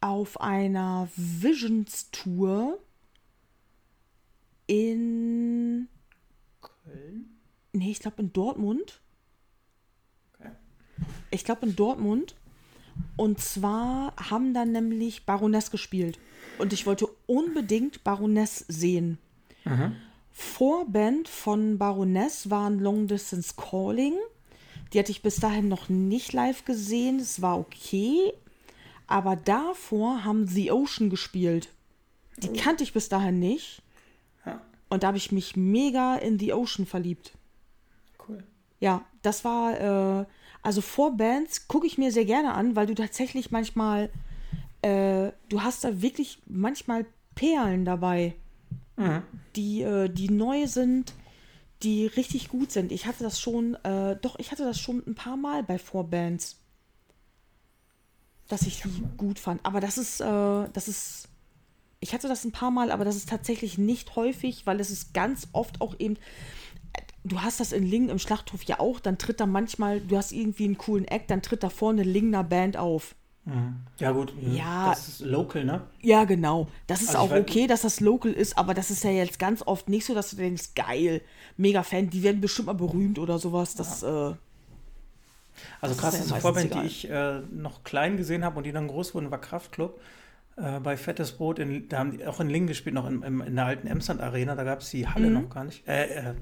[0.01, 2.77] auf einer Visions-Tour
[4.67, 5.87] in.
[6.61, 7.32] Köln?
[7.73, 9.01] Nee, ich glaube in Dortmund.
[10.39, 10.51] Okay.
[11.31, 12.35] Ich glaube in Dortmund.
[13.17, 16.19] Und zwar haben dann nämlich Baroness gespielt.
[16.59, 19.17] Und ich wollte unbedingt Baroness sehen.
[20.31, 24.15] Vorband von Baroness waren Long Distance Calling.
[24.91, 27.19] Die hatte ich bis dahin noch nicht live gesehen.
[27.19, 28.33] Es war okay.
[29.07, 31.69] Aber davor haben The Ocean gespielt.
[32.37, 33.81] Die kannte ich bis dahin nicht.
[34.89, 37.33] Und da habe ich mich mega in The Ocean verliebt.
[38.83, 40.25] Ja, das war, äh,
[40.61, 44.09] also Vorbands gucke ich mir sehr gerne an, weil du tatsächlich manchmal,
[44.81, 48.35] äh, du hast da wirklich manchmal Perlen dabei,
[49.55, 51.13] die, äh, die neu sind,
[51.81, 52.91] die richtig gut sind.
[52.91, 56.59] Ich hatte das schon, äh, doch, ich hatte das schon ein paar Mal bei Vorbands,
[58.49, 59.65] dass ich die gut fand.
[59.65, 61.29] Aber das ist, äh, das ist,
[62.01, 65.13] ich hatte das ein paar Mal, aber das ist tatsächlich nicht häufig, weil es ist
[65.13, 66.17] ganz oft auch eben,
[67.23, 70.31] du hast das in Lingen im Schlachthof ja auch, dann tritt da manchmal, du hast
[70.31, 73.15] irgendwie einen coolen Act, dann tritt da vorne eine Lingener Band auf.
[73.99, 74.33] Ja, gut.
[74.39, 74.91] Ja.
[74.91, 75.81] Das ist local, ne?
[76.01, 76.67] Ja, genau.
[76.87, 79.61] Das ist Also auch okay, dass das local ist, aber das ist ja jetzt ganz
[79.63, 81.21] oft nicht so, dass du denkst, geil,
[81.57, 83.75] mega Fan, die werden bestimmt mal berühmt oder sowas.
[83.75, 84.37] Das, äh, Also
[85.81, 86.81] Das ist ja krasseste meistens Vorband, egal.
[86.83, 89.99] die ich äh, noch klein gesehen habe und die dann groß wurden, war Kraftklub.
[90.55, 93.39] Äh, bei Fettes Brot, in, da haben die auch in Lingen gespielt, noch in, in,
[93.41, 95.33] in der alten Emsland Arena, da gab es die Halle Mhm.
[95.33, 95.87] noch gar nicht.
[95.87, 96.33] Äh, äh,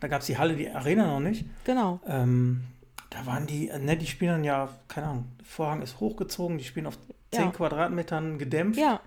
[0.00, 1.44] da gab es die Halle, die Arena noch nicht.
[1.64, 2.00] genau.
[2.06, 2.62] Ähm,
[3.10, 6.64] da waren die, äh, ne, die spielen dann ja, keine Ahnung, Vorhang ist hochgezogen, die
[6.64, 6.98] spielen auf
[7.32, 7.50] 10 Ja.
[7.50, 8.78] Quadratmetern gedämpft.
[8.78, 9.00] Ja,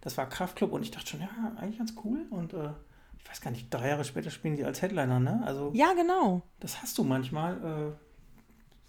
[0.00, 2.20] Das war Kraftklub und ich dachte schon, ja, eigentlich ganz cool.
[2.30, 2.70] Und äh,
[3.18, 5.42] ich weiß gar nicht, drei Jahre später spielen die als Headliner, ne?
[5.44, 6.42] Also, Ja, genau.
[6.60, 7.94] das hast du manchmal.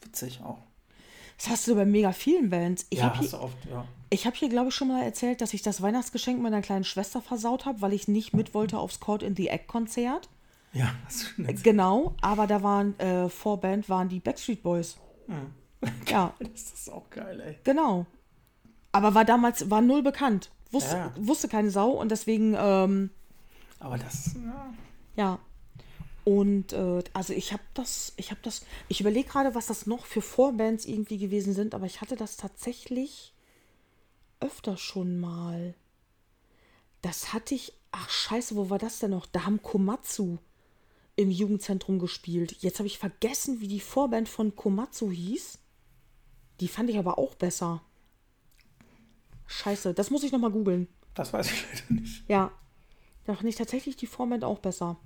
[0.03, 0.59] Äh, witzig auch.
[1.37, 2.85] Das hast du bei mega vielen Bands.
[2.89, 3.85] Ich ja, hast hier, du oft, ja.
[4.09, 7.21] Ich hab hier glaube ich, schon mal erzählt, dass ich das Weihnachtsgeschenk meiner kleinen Schwester
[7.21, 10.29] versaut habe, weil ich nicht mit wollte aufs Caught in the Egg Konzert.
[10.73, 11.63] Ja, hast du schon.
[11.63, 14.97] Genau, aber da waren äh, Vorband waren die Backstreet Boys.
[16.09, 17.59] Ja, Das ist auch geil, ey.
[17.63, 18.05] genau.
[18.91, 20.49] Aber war damals war null bekannt.
[20.71, 21.11] Wusste, Ja.
[21.15, 23.11] wusste keine Sau und deswegen ähm,
[23.79, 24.73] Aber das, ja.
[25.15, 25.39] Ja.
[26.23, 30.05] Und äh, also ich habe das, ich habe das, ich überlege gerade, was das noch
[30.07, 33.34] für Vorbands irgendwie gewesen sind, aber ich hatte das tatsächlich
[34.45, 35.73] öfter schon mal.
[37.01, 39.25] Das hatte ich, ach scheiße, wo war das denn noch?
[39.25, 40.37] Da haben Komatsu
[41.15, 42.55] im Jugendzentrum gespielt.
[42.59, 45.59] Jetzt habe ich vergessen, wie die Vorband von Komatsu hieß.
[46.59, 47.81] Die fand ich aber auch besser.
[49.47, 50.87] Scheiße, das muss ich nochmal googeln.
[51.13, 52.23] Das weiß ich leider nicht.
[52.29, 52.51] Ja.
[53.25, 54.97] Da fand ich tatsächlich die Vorband auch besser.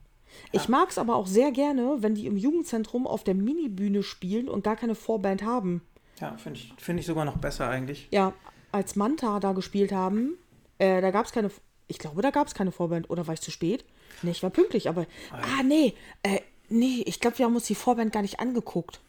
[0.51, 4.49] Ich mag es aber auch sehr gerne, wenn die im Jugendzentrum auf der Minibühne spielen
[4.49, 5.81] und gar keine Vorband haben.
[6.19, 8.09] Ja, finde ich, find ich sogar noch besser eigentlich.
[8.11, 8.33] Ja,
[8.71, 10.37] als Manta da gespielt haben,
[10.77, 11.51] äh, da gab es keine,
[11.87, 13.09] ich glaube, da gab es keine Vorband.
[13.09, 13.85] Oder war ich zu spät?
[14.21, 15.93] Nee, ich war pünktlich, aber, ah, nee,
[16.23, 16.39] äh,
[16.69, 18.99] nee, ich glaube, wir haben uns die Vorband gar nicht angeguckt.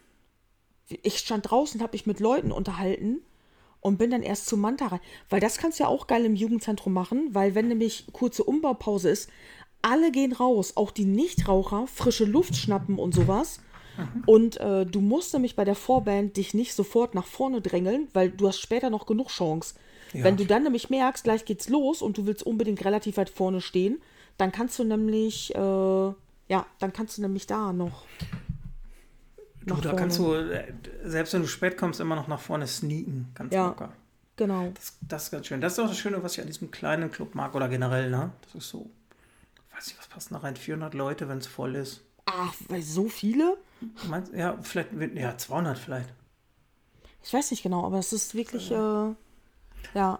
[1.02, 3.20] Ich stand draußen, habe mich mit Leuten unterhalten
[3.80, 5.00] und bin dann erst zu Manta rein.
[5.28, 9.10] Weil das kannst du ja auch geil im Jugendzentrum machen, weil wenn nämlich kurze Umbaupause
[9.10, 9.30] ist,
[9.82, 13.60] alle gehen raus, auch die Nichtraucher, frische Luft schnappen und sowas.
[14.26, 18.30] Und äh, du musst nämlich bei der Vorband dich nicht sofort nach vorne drängeln, weil
[18.30, 19.74] du hast später noch genug Chance.
[20.12, 20.24] Ja.
[20.24, 23.60] Wenn du dann nämlich merkst, gleich geht's los und du willst unbedingt relativ weit vorne
[23.60, 24.00] stehen,
[24.38, 28.04] dann kannst du nämlich, äh, ja, dann kannst du nämlich da noch.
[29.66, 29.96] Du, da vorne.
[29.96, 30.72] kannst du, äh,
[31.04, 33.28] selbst wenn du spät kommst, immer noch nach vorne sneaken.
[33.34, 33.68] Ganz Ja.
[33.68, 33.92] locker.
[34.36, 34.70] Genau.
[34.74, 35.60] Das, das ist ganz schön.
[35.60, 38.32] Das ist auch das Schöne, was ich an diesem kleinen Club mag oder generell, ne?
[38.42, 38.88] Das ist so,
[39.74, 40.56] weiß nicht, was passen da rein?
[40.56, 42.00] 400 Leute, wenn es voll ist.
[42.24, 43.58] Ach, weil so viele?
[44.08, 46.08] Meinst, ja, vielleicht, ja, 200 vielleicht.
[47.22, 49.14] Ich weiß nicht genau, aber es ist wirklich, äh,
[49.94, 50.18] ja.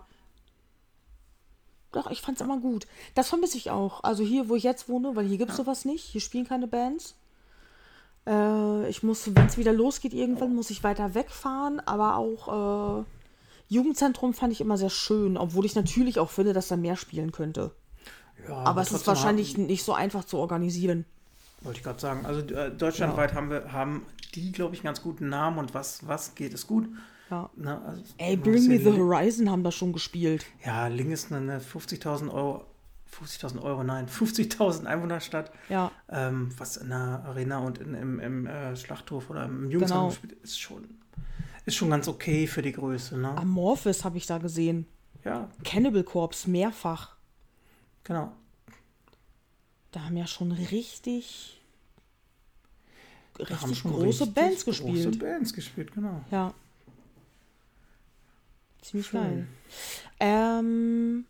[1.92, 2.86] Doch, ich fand's immer gut.
[3.14, 4.04] Das vermisse ich auch.
[4.04, 6.04] Also hier, wo ich jetzt wohne, weil hier gibt's sowas nicht.
[6.04, 7.16] Hier spielen keine Bands.
[8.26, 11.80] Äh, ich muss, wenn es wieder losgeht, irgendwann muss ich weiter wegfahren.
[11.80, 13.04] Aber auch äh,
[13.68, 17.32] Jugendzentrum fand ich immer sehr schön, obwohl ich natürlich auch finde, dass da mehr spielen
[17.32, 17.72] könnte.
[18.48, 21.06] Ja, Aber es ist wahrscheinlich Haben, nicht so einfach zu organisieren.
[21.62, 22.26] Wollte ich gerade sagen.
[22.26, 26.06] Also äh, deutschlandweit haben wir, haben die, glaube ich, einen ganz guten Namen und was,
[26.06, 26.88] was geht, ist gut.
[27.30, 27.48] Ja.
[27.56, 27.80] Ne?
[27.82, 30.46] Also, Ey, Bring Me ja the Horizon haben da schon gespielt.
[30.64, 32.64] Ja, Ling ist eine 50.000 Euro,
[33.12, 35.52] 50.000 Euro, nein, 50.000 Einwohnerstadt.
[35.68, 40.08] Ja, ähm, was in der Arena und in, im, im äh, Schlachthof oder im Jugendzentrum
[40.08, 40.10] Genau.
[40.10, 40.88] spielt, ist schon,
[41.66, 43.16] ist schon ganz okay für die Größe.
[43.18, 43.28] Ne?
[43.36, 44.86] Amorphis habe ich da gesehen.
[45.24, 47.14] Ja, Cannibal Corpse mehrfach.
[48.04, 48.32] genau.
[49.92, 51.60] Da haben ja schon richtig,
[53.38, 55.18] richtig schon große richtig Bands Große gespielt.
[55.18, 56.24] Bands gespielt, genau.
[56.30, 56.54] Ja.
[58.82, 59.20] Ziemlich Schön.
[59.20, 59.48] geil.
[60.20, 61.24] Ähm,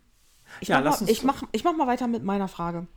[0.59, 2.87] ich, Ja, mach mal, ich, mach, ich mach mal weiter mit meiner Frage.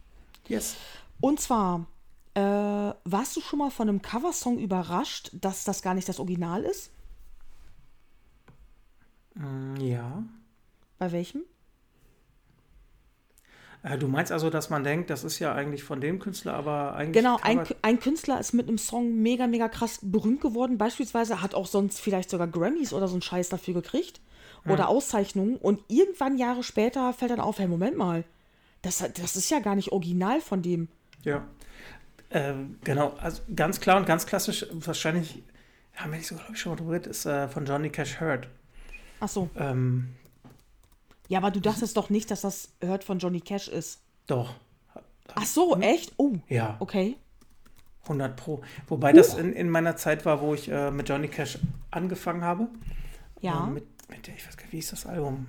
[0.48, 0.76] Yes.
[1.20, 1.86] Und zwar,
[2.34, 6.62] äh, warst du schon mal von einem Coversong überrascht, dass das gar nicht das Original
[6.64, 6.90] ist?
[9.34, 10.22] Mm, ja.
[10.98, 11.42] Bei welchem?
[13.85, 16.97] Äh, du meinst also, dass man denkt, das ist ja eigentlich von dem Künstler, aber
[16.97, 17.23] eigentlich.
[17.23, 20.78] Genau, ein, ein Künstler ist mit einem Song mega, mega krass berühmt geworden.
[20.78, 24.20] Beispielsweise hat auch sonst vielleicht sogar Grammys oder so einen Scheiß dafür gekriegt.
[24.66, 25.56] Oder Auszeichnungen.
[25.56, 28.24] Und irgendwann Jahre später fällt dann auf, hey, Moment mal.
[28.81, 30.89] Das, das ist ja gar nicht original von dem.
[31.23, 31.44] Ja.
[32.31, 35.43] Ähm, genau, also ganz klar und ganz klassisch, wahrscheinlich,
[35.94, 38.20] haben wir nicht so, glaube ich, schon mal drüber geredet, ist äh, von Johnny Cash
[38.20, 38.48] Hurt.
[39.20, 39.51] Ach so.
[39.56, 40.09] Ähm,
[41.28, 44.01] Ja, aber du dachtest doch nicht, dass das Hört von Johnny Cash ist.
[44.26, 44.55] doch.
[45.34, 46.12] Ach so, echt?
[46.18, 46.76] Oh, Ja.
[46.80, 47.16] okay.
[48.02, 48.60] 100 Pro.
[48.88, 51.59] Wobei das in, in meiner Zeit war, wo ich äh, mit Johnny Cash
[51.90, 52.68] angefangen habe.
[53.40, 53.66] Ja.
[53.66, 55.46] Äh, mit, mit der, ich weiß gar nicht, wie ist das Album?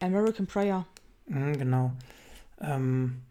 [0.00, 0.86] Äh, American Prayer.
[1.26, 1.90] mh, genau.
[2.60, 3.22] Ähm,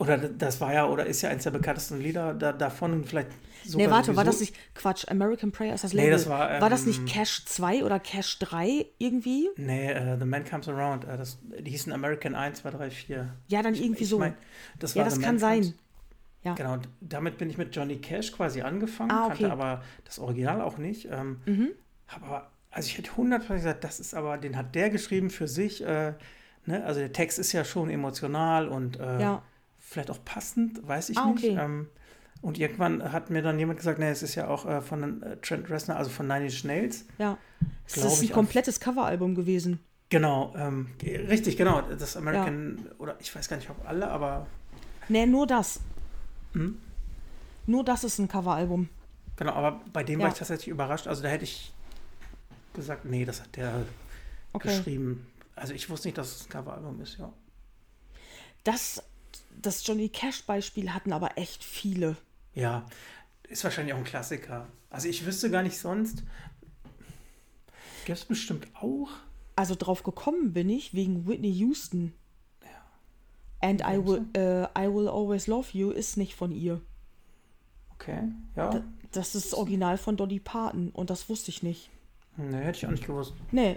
[0.00, 3.04] oder das war ja, oder ist ja eins der bekanntesten Lieder da, davon.
[3.04, 3.28] Vielleicht
[3.64, 4.30] sogar Nee, warte, war sowieso.
[4.30, 4.74] das nicht.
[4.74, 6.12] Quatsch, American Prayer ist das Nee, Label.
[6.12, 9.48] das war, war das ähm, nicht Cash 2 oder Cash 3 irgendwie?
[9.56, 11.04] Nee, äh, The Man Comes Around.
[11.04, 13.28] Äh, das, die hießen American 1, 2, 3, 4.
[13.48, 14.24] Ja, dann irgendwie so.
[14.78, 15.60] das ja, war das The kann Man sein.
[15.62, 15.74] Comes-
[16.42, 16.54] Ja.
[16.54, 19.44] Genau, und damit bin ich mit Johnny Cash quasi angefangen, Ah, okay.
[19.44, 19.48] Mhm.
[19.48, 21.08] kannte aber das Original auch nicht.
[21.10, 21.40] Ähm,
[22.08, 25.46] hab aber, also ich hätte hundertprozentig gesagt, das ist aber, den hat der geschrieben für
[25.48, 25.84] sich.
[25.84, 26.14] Äh,
[26.64, 26.82] ne?
[26.86, 29.42] Also der Text ist ja schon emotional und äh, Ja.
[29.90, 31.44] Vielleicht auch passend, weiß ich Ah, nicht.
[31.44, 31.56] okay.
[31.60, 31.88] Ähm,
[32.42, 35.36] und irgendwann hat mir dann jemand gesagt, nee, es ist ja auch äh, von äh,
[35.38, 37.04] Trent Reznor, also von Nine Inch Nails.
[37.18, 37.36] Ja.
[37.86, 39.80] Es ist ein komplettes Coveralbum gewesen.
[40.08, 41.82] Genau, ähm, richtig, genau.
[41.82, 44.46] Das American, oder ich weiß gar nicht, ob alle, aber
[45.08, 45.80] Nee, nur das.
[47.66, 48.88] Nur das ist ein Coveralbum.
[49.36, 50.26] Genau, aber bei dem Ja.
[50.26, 51.06] war ich tatsächlich überrascht.
[51.08, 51.72] Also da hätte ich
[52.74, 53.84] gesagt, nee, das hat der
[54.52, 54.68] Okay.
[54.68, 55.26] geschrieben.
[55.56, 57.32] Also ich wusste nicht, dass es ein Coveralbum ist, ja.
[58.64, 59.02] Das,
[59.62, 62.16] das Johnny Cash-Beispiel hatten aber echt viele.
[62.54, 62.86] Ja,
[63.48, 64.66] ist wahrscheinlich auch ein Klassiker.
[64.90, 66.22] Also ich wüsste gar nicht sonst.
[68.04, 69.08] Gibt es bestimmt auch.
[69.56, 72.12] Also drauf gekommen bin ich wegen Whitney Houston.
[73.60, 76.80] And I will, äh, I will always love you ist nicht von ihr.
[77.94, 78.82] Okay, ja.
[79.12, 81.90] Das ist das Original von Dolly Parton und das wusste ich nicht.
[82.38, 83.34] Nee, hätte ich auch nicht gewusst.
[83.50, 83.76] Nee,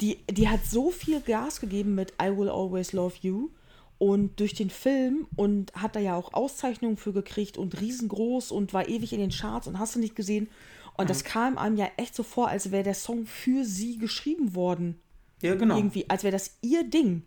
[0.00, 3.50] die, die hat so viel Gas gegeben mit I Will Always Love You
[3.98, 8.72] und durch den Film und hat da ja auch Auszeichnungen für gekriegt und riesengroß und
[8.72, 10.48] war ewig in den Charts und hast du nicht gesehen.
[10.96, 14.54] Und das kam einem ja echt so vor, als wäre der Song für sie geschrieben
[14.56, 15.00] worden.
[15.42, 15.76] Ja, genau.
[15.76, 17.22] Irgendwie, als wäre das ihr Ding.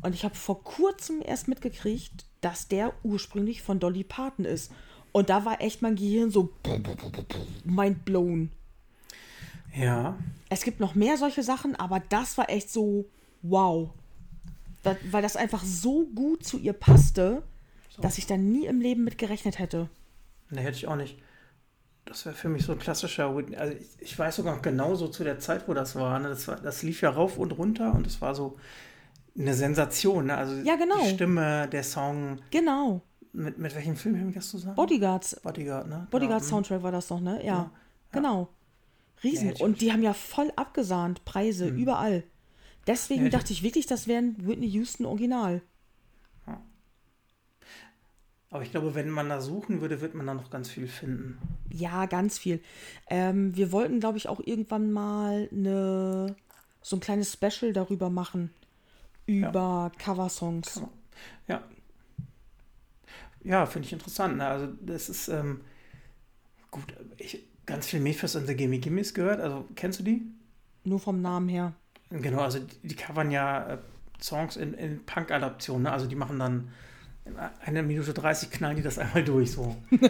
[0.00, 4.72] Und ich habe vor kurzem erst mitgekriegt, dass der ursprünglich von Dolly Parton ist.
[5.12, 6.50] Und da war echt mein Gehirn so
[7.64, 8.50] mind blown.
[9.74, 10.18] Ja,
[10.50, 13.06] Es gibt noch mehr solche Sachen, aber das war echt so
[13.42, 13.90] wow.
[14.82, 17.42] Da, weil das einfach so gut zu ihr passte,
[18.00, 19.88] dass ich da nie im Leben mit gerechnet hätte.
[20.50, 21.18] nee, hätte ich auch nicht.
[22.04, 23.56] Das wäre für mich so ein klassischer Whitney.
[23.56, 26.18] Also ich, ich weiß sogar noch genau so zu der Zeit, wo das war.
[26.18, 26.30] Ne?
[26.30, 28.56] Das, war das lief ja rauf und runter und es war so
[29.38, 30.26] eine Sensation.
[30.26, 30.36] Ne?
[30.36, 30.98] Also Ja, genau.
[31.00, 32.40] die Stimme, der Song.
[32.50, 33.02] Genau.
[33.32, 34.74] Mit, mit welchem Film haben wir das zusammen?
[34.74, 35.40] Bodyguards.
[35.42, 36.08] Bodyguard, ne?
[36.10, 36.50] Bodyguard Genau.
[36.50, 37.44] Soundtrack war das doch, ne?
[37.46, 37.70] Ja.
[38.10, 38.48] Genau.
[39.22, 39.52] Riesen.
[39.52, 42.24] Ich Und die haben ja voll abgesahnt, Preise, überall.
[42.86, 45.62] Deswegen Ja, dachte ich wirklich, das wäre ein Whitney Houston Original.
[48.50, 51.38] Aber ich glaube, wenn man da suchen würde, wird man da noch ganz viel finden.
[51.70, 52.62] Ja, ganz viel.
[53.08, 56.36] Ähm, wir wollten, glaube ich, auch irgendwann mal eine,
[56.82, 58.50] so ein kleines Special darüber machen.
[59.26, 60.82] Über Coversongs.
[61.48, 61.62] Ja.
[63.44, 64.36] Ja, finde ich interessant.
[64.36, 64.46] Ne?
[64.46, 65.62] Also das ist ähm,
[66.70, 66.94] gut.
[67.18, 69.40] Ich ganz viel Memphis und the Gimme Gimmes gehört.
[69.40, 70.22] Also kennst du die?
[70.84, 71.74] Nur vom Namen her.
[72.20, 73.78] Genau, also die, die covern ja äh,
[74.20, 75.84] Songs in, in Punk-Adaptionen.
[75.84, 75.92] Ne?
[75.92, 76.70] Also die machen dann
[77.24, 79.76] in einer Minute 30 knallen die das einmal durch so.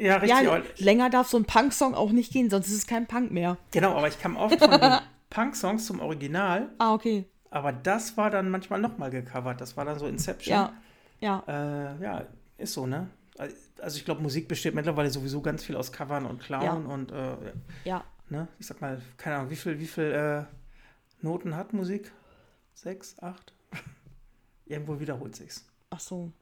[0.00, 0.40] ja, richtig.
[0.42, 3.56] Ja, länger darf so ein Punk-Song auch nicht gehen, sonst ist es kein Punk mehr.
[3.70, 4.80] genau, aber ich kam oft von den
[5.30, 6.68] Punk-Songs zum Original.
[6.78, 7.26] Ah, okay.
[7.50, 9.60] Aber das war dann manchmal nochmal gecovert.
[9.60, 10.54] Das war dann so Inception.
[10.54, 10.72] Ja.
[11.20, 11.42] Ja.
[11.46, 12.22] Äh, ja,
[12.58, 13.08] ist so, ne?
[13.80, 16.72] Also ich glaube, Musik besteht mittlerweile sowieso ganz viel aus Covern und Klauen Ja.
[16.74, 17.36] und äh,
[17.84, 18.04] Ja.
[18.28, 18.48] ne?
[18.58, 20.44] Ich sag mal, keine Ahnung, wie viel, wie viel äh,
[21.20, 22.12] Noten hat Musik?
[22.74, 23.52] Sechs, acht?
[24.66, 25.66] Irgendwo wiederholt sich's.
[25.90, 26.32] Ach so.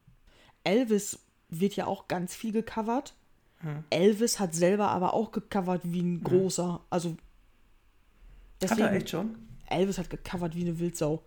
[0.63, 3.13] Elvis wird ja auch ganz viel gecovert.
[3.59, 3.83] Hm.
[3.89, 6.81] Elvis hat selber aber auch gecovert wie ein großer.
[6.89, 7.17] Also Hat
[8.61, 9.35] deswegen, er echt schon?
[9.67, 11.23] Elvis hat gecovert wie eine Wildsau.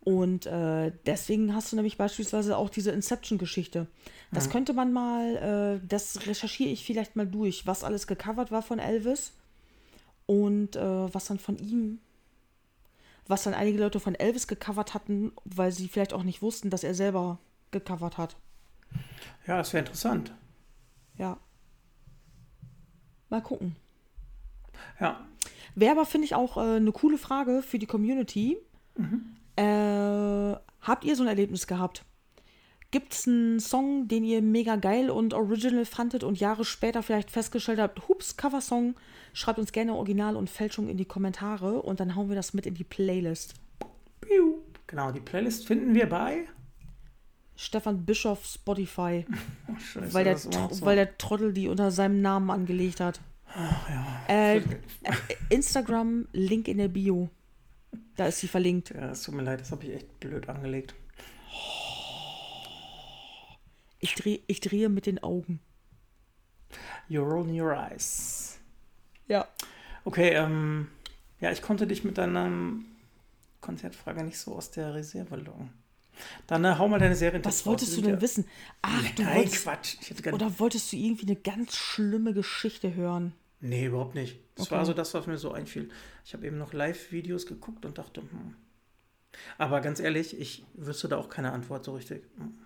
[0.00, 3.88] Und äh, deswegen hast du nämlich beispielsweise auch diese Inception-Geschichte.
[4.30, 8.62] Das könnte man mal, äh, das recherchiere ich vielleicht mal durch, was alles gecovert war
[8.62, 9.32] von Elvis
[10.26, 11.98] und äh, was dann von ihm,
[13.28, 16.84] was dann einige Leute von Elvis gecovert hatten, weil sie vielleicht auch nicht wussten, dass
[16.84, 17.38] er selber
[17.70, 18.36] gecovert hat.
[19.46, 20.32] Ja, das wäre interessant.
[21.18, 21.38] Ja.
[23.28, 23.76] Mal gucken.
[25.00, 25.26] Ja.
[25.74, 28.58] Wäre aber, finde ich, auch äh, eine coole Frage für die Community.
[29.56, 32.04] Äh, habt ihr so ein Erlebnis gehabt?
[32.96, 37.30] Gibt es einen Song, den ihr mega geil und original fandet und Jahre später vielleicht
[37.30, 38.94] festgestellt habt, hups, Coversong?
[39.34, 42.64] Schreibt uns gerne Original und Fälschung in die Kommentare und dann hauen wir das mit
[42.64, 43.52] in die Playlist.
[44.86, 46.46] Genau, die Playlist finden wir bei.
[47.54, 49.26] Stefan Bischoff Spotify,
[49.68, 50.50] Oh, scheiße, weil, der, so.
[50.80, 53.20] weil der Trottel die unter seinem Namen angelegt hat.
[54.26, 54.62] Äh, äh,
[55.50, 57.28] Instagram, Link in der Bio.
[58.16, 58.88] Da ist sie verlinkt.
[58.88, 60.94] ja, es tut mir leid, das habe ich echt blöd angelegt.
[64.06, 65.58] Ich, dreh, ich drehe mit den Augen.
[67.08, 68.58] You roll your eyes.
[69.26, 69.48] Ja.
[70.04, 70.88] Okay, ähm,
[71.40, 72.48] ja, ich konnte dich mit deiner
[73.60, 75.70] Konzertfrage nicht so aus der Reserve locken.
[76.46, 78.46] Dann äh, hau mal deine Serie Was wolltest du denn wissen?
[78.80, 79.96] Ach, du Nein, wolltest, Quatsch.
[80.32, 83.32] Oder wolltest du irgendwie eine ganz schlimme Geschichte hören?
[83.60, 84.38] Nee, überhaupt nicht.
[84.54, 84.76] Das Okay.
[84.76, 85.90] war so das, was mir so einfiel.
[86.24, 88.54] Ich habe eben noch Live-Videos geguckt und dachte, hm.
[89.58, 92.22] Aber ganz ehrlich, ich wüsste da auch keine Antwort so richtig.
[92.38, 92.56] Hm.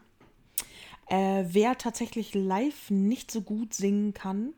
[1.10, 4.54] Äh, wer tatsächlich live nicht so gut singen kann,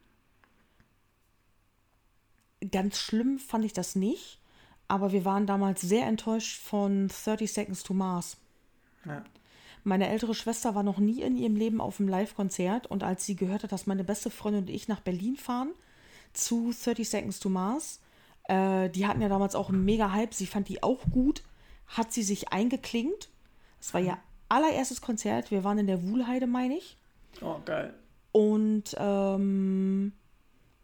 [2.71, 4.39] ganz schlimm fand ich das nicht.
[4.87, 8.37] Aber wir waren damals sehr enttäuscht von 30 Seconds to Mars.
[9.07, 9.25] Ja.
[9.83, 13.35] Meine ältere Schwester war noch nie in ihrem Leben auf einem Live-Konzert und als sie
[13.35, 15.71] gehört hat, dass meine beste Freundin und ich nach Berlin fahren
[16.35, 18.01] zu 30 Seconds to Mars,
[18.45, 21.43] äh, die hatten ja damals auch einen mega Hype, sie fand die auch gut,
[21.87, 23.31] hat sie sich eingeklingt.
[23.81, 24.19] Es war ihr
[24.53, 26.97] allererstes Konzert, wir waren in der Wuhlheide, meine ich.
[27.41, 27.95] Oh, geil.
[28.33, 30.13] Und ähm,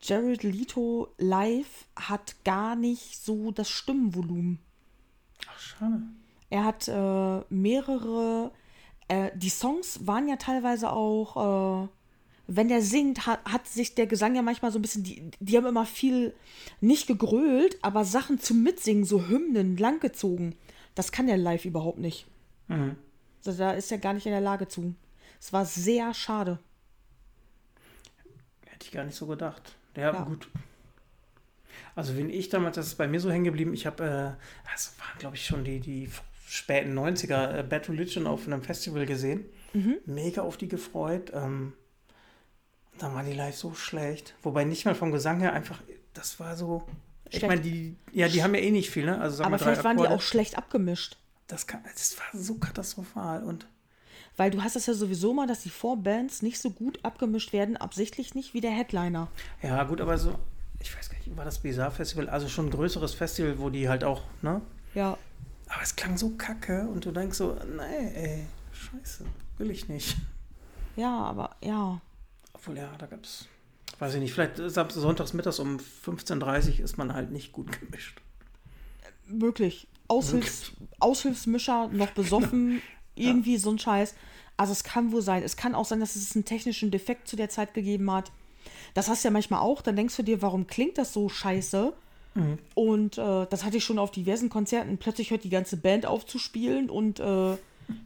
[0.01, 4.59] Jared Leto live hat gar nicht so das Stimmenvolumen.
[5.49, 6.03] Ach, schade.
[6.51, 8.53] Er hat äh, mehrere,
[9.09, 11.89] äh, die Songs waren ja teilweise auch, äh,
[12.47, 15.57] wenn der singt, hat, hat sich der Gesang ja manchmal so ein bisschen, die, die
[15.57, 16.35] haben immer viel
[16.81, 20.55] nicht gegrölt, aber Sachen zum Mitsingen, so Hymnen langgezogen.
[20.95, 22.27] Das kann der live überhaupt nicht.
[22.69, 22.97] Mhm.
[23.47, 24.95] Also da ist er gar nicht in der Lage zu.
[25.41, 26.59] Es war sehr schade.
[28.67, 29.77] Hätte ich gar nicht so gedacht.
[29.97, 30.23] Ja, Ja.
[30.23, 30.49] gut.
[31.95, 34.05] Also, wenn ich damals, das ist bei mir so hängen geblieben, ich habe,
[34.39, 36.09] äh, das waren, glaube ich, schon die, die
[36.47, 39.45] späten 90er, äh, Bad Religion auf einem Festival gesehen.
[40.07, 41.31] Mega auf die gefreut.
[41.35, 41.73] Ähm,
[42.99, 44.35] dann war die live so schlecht.
[44.43, 45.81] Wobei nicht mal vom Gesang her einfach,
[46.15, 46.87] das war so.
[47.31, 47.47] Ich Schlecht.
[47.49, 49.21] meine, die, ja, die haben ja eh nicht viel, ne?
[49.21, 51.17] Also, Aber vielleicht waren die auch schlecht abgemischt.
[51.49, 53.67] Das, kann, das war so katastrophal und.
[54.37, 57.77] Weil du hast das ja sowieso mal, dass die Vorbands nicht so gut abgemischt werden,
[57.77, 59.29] absichtlich nicht wie der Headliner.
[59.63, 60.39] Ja, gut, aber so,
[60.79, 62.29] ich weiß gar nicht, war das Bizarre Festival?
[62.29, 64.61] Also schon ein größeres Festival, wo die halt auch, ne?
[64.95, 65.19] Ja,
[65.69, 69.25] Aber es klang so kacke und du denkst so, nee, ey, scheiße,
[69.59, 70.17] will ich nicht.
[70.97, 72.01] ja, aber ja.
[72.53, 73.47] Obwohl, ja, da gab's,
[73.99, 78.21] weiß ich nicht, vielleicht sonntags mittags um 15.30 Uhr ist man halt nicht gut gemischt.
[79.27, 79.89] Möglich.
[80.09, 82.83] Aushilfs Aushilfsmischer, noch besoffen,
[83.15, 84.15] irgendwie so ein Scheiß.
[84.57, 85.43] Also es kann wohl sein.
[85.45, 88.33] Es kann auch sein, dass es einen technischen Defekt zu der Zeit gegeben hat.
[88.95, 89.83] Das hast du ja manchmal auch.
[89.83, 91.93] Dann denkst du dir, warum klingt das so scheiße?
[92.75, 94.99] Und äh, das hatte ich schon auf diversen Konzerten.
[94.99, 97.57] Plötzlich hört die ganze Band auf zu spielen und äh,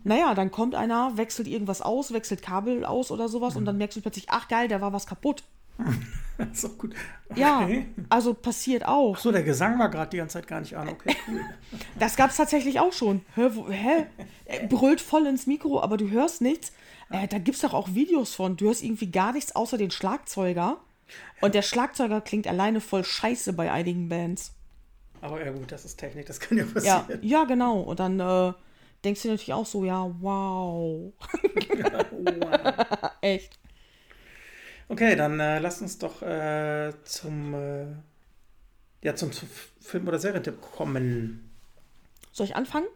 [0.05, 3.97] naja, dann kommt einer, wechselt irgendwas aus, wechselt Kabel aus oder sowas und dann merkst
[3.97, 5.43] du plötzlich, ach geil, da war was kaputt.
[6.53, 6.94] ist auch gut.
[7.35, 7.86] Ja, Okay.
[8.09, 9.16] also passiert auch.
[9.19, 10.89] So, der Gesang war gerade die ganze Zeit gar nicht an.
[10.89, 11.40] Okay, cool.
[11.99, 13.23] Das gab es tatsächlich auch schon.
[13.35, 14.07] Hä, hä?
[14.44, 16.73] Er brüllt voll ins Mikro, aber du hörst nichts.
[17.11, 18.57] Äh, da gibt es doch auch Videos von.
[18.57, 20.78] Du hörst irgendwie gar nichts außer den Schlagzeuger.
[21.40, 24.53] Und der Schlagzeuger klingt alleine voll scheiße bei einigen Bands.
[25.20, 26.70] Aber ja gut, das ist Technik, das kann ja Ja,
[27.01, 27.19] passieren.
[27.23, 27.81] ja genau.
[27.81, 28.53] Und dann äh,
[29.05, 31.12] denkst du natürlich auch so, ja, wow.
[32.12, 33.11] Wow.
[33.20, 33.59] Echt.
[34.89, 37.87] Okay, dann äh, lass uns doch äh, zum, äh,
[39.03, 39.49] ja, zum, zum
[39.81, 41.51] Film- oder Serientipp kommen.
[42.33, 42.87] Soll ich anfangen?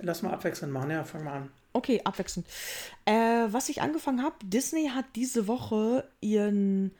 [0.00, 0.90] Lass mal abwechselnd machen.
[0.90, 1.50] Ja, fang mal an.
[1.72, 2.46] Okay, abwechselnd.
[3.04, 3.12] Äh,
[3.48, 6.92] was ich angefangen habe, Disney hat diese Woche ihren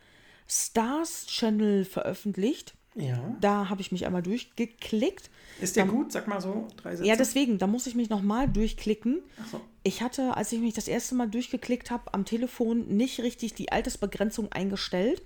[0.48, 2.74] Stars Channel veröffentlicht.
[2.94, 3.36] Ja.
[3.40, 5.30] Da habe ich mich einmal durchgeklickt.
[5.60, 6.12] Ist der gut?
[6.12, 7.08] Sag mal so drei Sätze.
[7.08, 9.22] Ja, deswegen, da muss ich mich nochmal durchklicken.
[9.42, 9.60] Ach so.
[9.82, 13.72] Ich hatte, als ich mich das erste Mal durchgeklickt habe, am Telefon nicht richtig die
[13.72, 15.22] Altersbegrenzung eingestellt.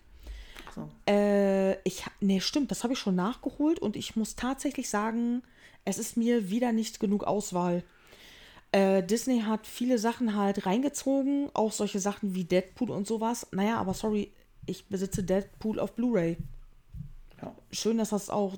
[0.66, 0.88] Ach so.
[1.06, 5.42] Äh, ich, nee, stimmt, das habe ich schon nachgeholt und ich muss tatsächlich sagen,
[5.84, 7.84] es ist mir wieder nicht genug Auswahl.
[8.72, 13.46] Äh, Disney hat viele Sachen halt reingezogen, auch solche Sachen wie Deadpool und sowas.
[13.50, 14.32] Naja, aber sorry,
[14.66, 16.36] ich besitze Deadpool auf Blu-ray.
[17.40, 17.54] Ja.
[17.70, 18.56] Schön, dass das auch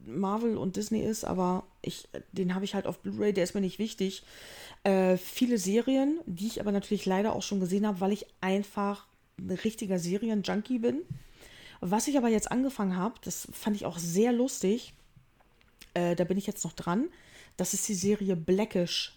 [0.00, 3.60] Marvel und Disney ist, aber ich, den habe ich halt auf Blu-ray, der ist mir
[3.60, 4.22] nicht wichtig.
[4.84, 9.06] Äh, viele Serien, die ich aber natürlich leider auch schon gesehen habe, weil ich einfach
[9.38, 11.02] ein richtiger Serien-Junkie bin.
[11.80, 14.94] Was ich aber jetzt angefangen habe, das fand ich auch sehr lustig,
[15.94, 17.08] äh, da bin ich jetzt noch dran,
[17.56, 19.16] das ist die Serie Blackish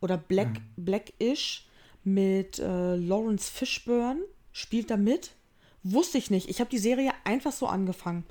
[0.00, 1.66] oder Black, Blackish
[2.04, 4.22] mit äh, Lawrence Fishburne,
[4.52, 5.32] spielt da mit.
[5.82, 6.48] Wusste ich nicht.
[6.48, 8.24] Ich habe die Serie einfach so angefangen.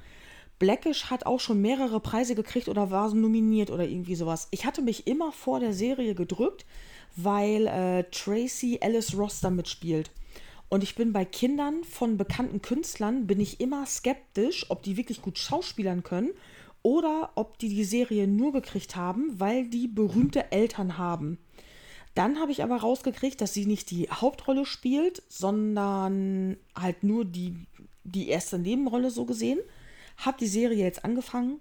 [0.59, 4.49] Blackish hat auch schon mehrere Preise gekriegt oder war nominiert oder irgendwie sowas.
[4.51, 6.65] Ich hatte mich immer vor der Serie gedrückt,
[7.15, 10.11] weil äh, Tracy Ellis Ross da mitspielt.
[10.67, 15.21] Und ich bin bei Kindern von bekannten Künstlern, bin ich immer skeptisch, ob die wirklich
[15.21, 16.31] gut schauspielern können
[16.83, 21.39] oder ob die die Serie nur gekriegt haben, weil die berühmte Eltern haben.
[22.15, 27.55] Dann habe ich aber rausgekriegt, dass sie nicht die Hauptrolle spielt, sondern halt nur die,
[28.03, 29.59] die erste Nebenrolle so gesehen.
[30.17, 31.59] Hab die Serie jetzt angefangen,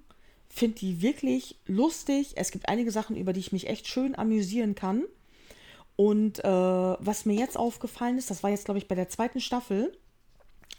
[0.49, 2.33] finde die wirklich lustig.
[2.37, 5.05] Es gibt einige Sachen, über die ich mich echt schön amüsieren kann.
[5.97, 9.41] Und äh, was mir jetzt aufgefallen ist, das war jetzt, glaube ich, bei der zweiten
[9.41, 9.93] Staffel,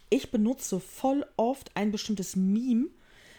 [0.08, 2.88] ich benutze voll oft ein bestimmtes Meme,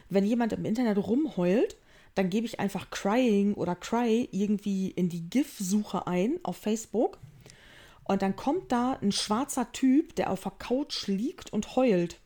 [0.10, 1.76] wenn jemand im Internet rumheult,
[2.16, 7.18] dann gebe ich einfach Crying oder Cry irgendwie in die GIF-Suche ein auf Facebook.
[8.04, 12.18] Und dann kommt da ein schwarzer Typ, der auf der Couch liegt und heult.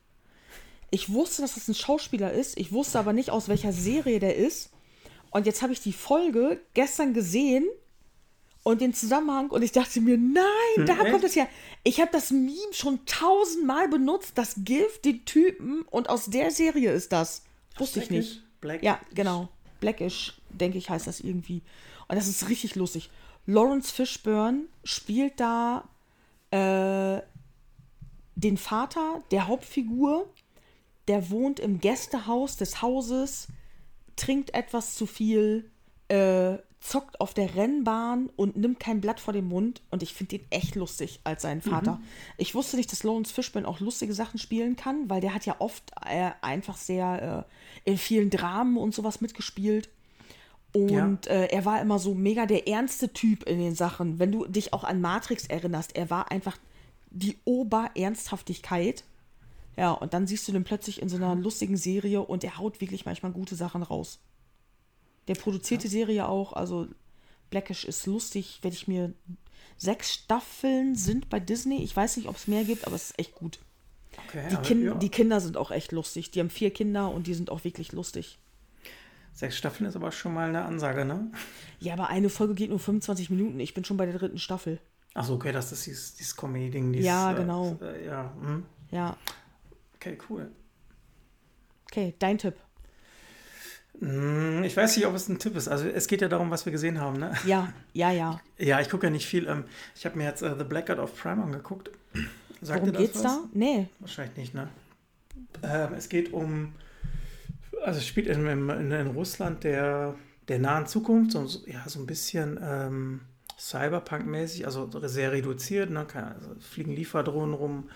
[0.90, 2.58] Ich wusste, dass das ein Schauspieler ist.
[2.58, 4.70] Ich wusste aber nicht, aus welcher Serie der ist.
[5.30, 7.66] Und jetzt habe ich die Folge gestern gesehen
[8.62, 11.12] und den Zusammenhang und ich dachte mir, nein, da echt?
[11.12, 11.46] kommt es her.
[11.84, 16.90] Ich habe das Meme schon tausendmal benutzt, das Gift, den Typen und aus der Serie
[16.90, 17.44] ist das.
[17.76, 18.42] Wusste ich nicht.
[18.60, 19.48] Black Ja, genau.
[19.80, 21.62] Blackish, denke ich, heißt das irgendwie.
[22.08, 23.10] Und das ist richtig lustig.
[23.46, 25.88] Lawrence Fishburne spielt da
[26.50, 27.22] äh,
[28.34, 30.28] den Vater der Hauptfigur,
[31.08, 33.48] der wohnt im Gästehaus des Hauses,
[34.16, 35.70] trinkt etwas zu viel,
[36.08, 39.82] äh, zockt auf der Rennbahn und nimmt kein Blatt vor den Mund.
[39.90, 41.94] Und ich finde ihn echt lustig als seinen Vater.
[41.94, 42.04] Mhm.
[42.36, 45.56] Ich wusste nicht, dass Lawrence Fishburne auch lustige Sachen spielen kann, weil der hat ja
[45.58, 47.52] oft äh, einfach sehr äh,
[47.84, 49.88] in vielen Dramen und sowas mitgespielt.
[50.72, 51.32] Und ja.
[51.32, 54.18] äh, er war immer so mega der ernste Typ in den Sachen.
[54.18, 56.58] Wenn du dich auch an Matrix erinnerst, er war einfach
[57.10, 59.04] die Oberernsthaftigkeit.
[59.76, 62.80] Ja, und dann siehst du den plötzlich in so einer lustigen Serie und er haut
[62.80, 64.18] wirklich manchmal gute Sachen raus.
[65.28, 66.86] Der produziert die Serie auch, also
[67.50, 69.12] Blackish ist lustig, werde ich mir.
[69.78, 71.82] Sechs Staffeln sind bei Disney.
[71.82, 73.58] Ich weiß nicht, ob es mehr gibt, aber es ist echt gut.
[74.26, 74.94] Okay, die, kind, ja.
[74.94, 76.30] die Kinder sind auch echt lustig.
[76.30, 78.38] Die haben vier Kinder und die sind auch wirklich lustig.
[79.32, 81.30] Sechs Staffeln ist aber schon mal eine Ansage, ne?
[81.78, 83.60] Ja, aber eine Folge geht nur 25 Minuten.
[83.60, 84.80] Ich bin schon bei der dritten Staffel.
[85.12, 86.94] Achso, okay, das ist dieses, dieses Comedy-Ding.
[86.94, 87.78] Ja, genau.
[87.82, 88.64] Äh, ja, hm.
[88.90, 89.16] ja.
[89.96, 90.50] Okay, cool.
[91.90, 92.54] Okay, dein Tipp.
[94.00, 95.68] Hm, ich weiß nicht, ob es ein Tipp ist.
[95.68, 97.32] Also es geht ja darum, was wir gesehen haben, ne?
[97.46, 98.40] Ja, ja, ja.
[98.58, 99.46] Ja, ich gucke ja nicht viel.
[99.46, 99.64] Ähm,
[99.94, 101.90] ich habe mir jetzt uh, The Blackguard of Prime angeguckt.
[102.60, 103.22] Sagt Worum geht's was?
[103.22, 103.40] da?
[103.52, 103.88] Nee.
[104.00, 104.68] Wahrscheinlich nicht, ne?
[105.62, 106.72] Ähm, es geht um,
[107.84, 110.14] also es spielt in, in, in, Russland der,
[110.48, 113.20] der nahen Zukunft, so, ja, so ein bisschen ähm,
[113.58, 116.06] Cyberpunk-mäßig, also sehr reduziert, ne?
[116.14, 117.90] Also fliegen Lieferdrohnen rum,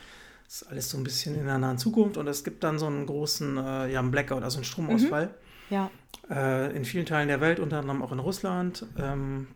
[0.46, 3.06] ist alles so ein bisschen in der nahen Zukunft und es gibt dann so einen
[3.06, 5.26] großen, äh, ja, einen Blackout, also einen Stromausfall.
[5.26, 5.90] Mhm ja.
[6.28, 8.84] Äh, in vielen Teilen der Welt, unter anderem auch in Russland.
[8.98, 9.46] Ähm,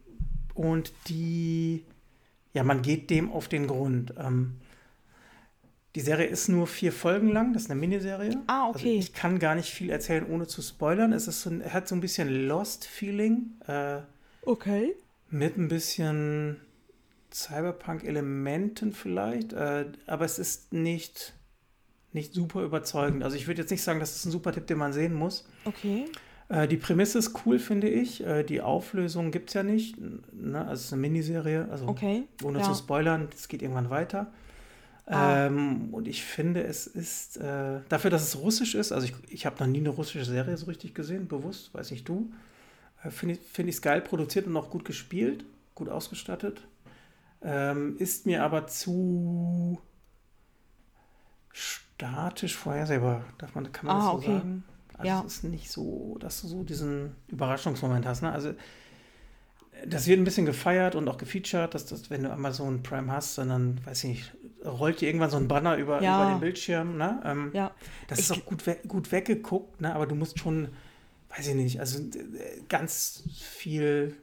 [0.54, 1.84] und die,
[2.52, 4.14] ja, man geht dem auf den Grund.
[4.16, 4.60] Ähm,
[5.94, 8.36] die Serie ist nur vier Folgen lang, das ist eine Miniserie.
[8.46, 8.96] Ah, okay.
[8.96, 11.12] Also ich kann gar nicht viel erzählen, ohne zu spoilern.
[11.12, 13.52] Es ist so, hat so ein bisschen Lost-Feeling.
[13.66, 13.98] Äh,
[14.42, 14.94] okay.
[15.30, 16.60] Mit ein bisschen
[17.32, 21.34] Cyberpunk-Elementen vielleicht, äh, aber es ist nicht
[22.14, 23.24] nicht super überzeugend.
[23.24, 25.44] Also ich würde jetzt nicht sagen, das ist ein super Tipp, den man sehen muss.
[25.64, 26.06] Okay.
[26.48, 28.24] Äh, die Prämisse ist cool, finde ich.
[28.24, 29.96] Äh, die Auflösung gibt es ja nicht.
[30.32, 30.60] Ne?
[30.60, 31.68] Also es ist eine Miniserie.
[31.70, 32.22] Also okay.
[32.44, 32.64] ohne ja.
[32.64, 34.32] zu spoilern, es geht irgendwann weiter.
[35.06, 35.46] Ah.
[35.46, 39.46] Ähm, und ich finde, es ist äh, dafür, dass es russisch ist, also ich, ich
[39.46, 42.32] habe noch nie eine russische Serie so richtig gesehen, bewusst, weiß nicht du.
[43.02, 45.44] Äh, finde ich es find geil produziert und auch gut gespielt,
[45.74, 46.66] gut ausgestattet.
[47.42, 49.78] Ähm, ist mir aber zu
[51.52, 53.24] statisch vorhersehbar.
[53.36, 54.38] Darf man, kann man ah, das so okay.
[54.38, 54.64] sagen?
[54.94, 55.24] Also ja.
[55.26, 58.22] es ist nicht so, dass du so diesen Überraschungsmoment hast.
[58.22, 58.32] Ne?
[58.32, 58.54] Also
[59.86, 63.38] das wird ein bisschen gefeiert und auch gefeatured, dass das, wenn du Amazon Prime hast,
[63.38, 64.34] dann, weiß ich nicht,
[64.64, 66.22] rollt dir irgendwann so ein Banner über, ja.
[66.22, 66.96] über den Bildschirm.
[66.96, 67.20] Ne?
[67.24, 67.70] Ähm, ja.
[68.08, 69.94] Das ich, ist auch gut, we gut weggeguckt, ne?
[69.94, 70.68] aber du musst schon,
[71.36, 72.00] weiß ich nicht, also
[72.68, 74.16] ganz viel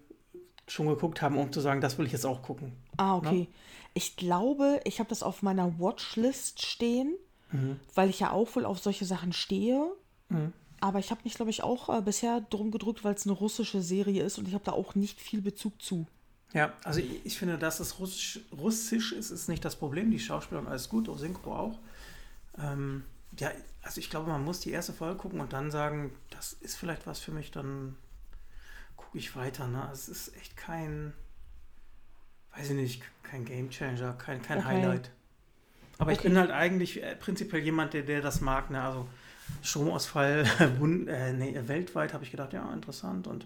[0.67, 2.73] schon geguckt haben, um zu sagen, das will ich jetzt auch gucken.
[2.97, 3.41] Ah, okay.
[3.41, 3.47] Ne?
[3.93, 7.15] Ich glaube, ich habe das auf meiner Watchlist stehen
[7.51, 7.79] mhm.
[7.93, 9.91] weil ich ja auch wohl auf solche Sachen stehe.
[10.29, 10.53] Mhm.
[10.81, 13.81] Aber ich habe mich, glaube ich, auch äh, bisher drum gedrückt, weil es eine russische
[13.81, 16.07] Serie ist und ich habe da auch nicht viel Bezug zu.
[16.53, 20.11] Ja, also ich, ich, finde, dass es Russisch, Russisch ist, ist nicht das Problem.
[20.11, 21.79] Die Schauspieler alles gut, auch Synchro auch.
[22.57, 23.03] Ähm,
[23.39, 23.51] ja,
[23.83, 27.07] also ich glaube, man muss die erste Folge gucken und dann sagen, das ist vielleicht
[27.07, 27.95] was für mich, dann
[28.97, 29.67] gucke ich weiter.
[29.67, 29.87] Ne?
[29.93, 31.13] Es ist echt kein,
[32.55, 34.67] weiß ich nicht, kein Game Changer, kein, kein okay.
[34.67, 35.11] Highlight.
[35.99, 36.17] Aber okay.
[36.17, 38.71] ich bin halt eigentlich äh, prinzipiell jemand, der, der das mag.
[38.71, 38.81] Ne?
[38.81, 39.07] Also
[39.63, 40.45] Stromausfall
[41.07, 43.27] äh, nee, weltweit habe ich gedacht, ja, interessant.
[43.27, 43.45] Und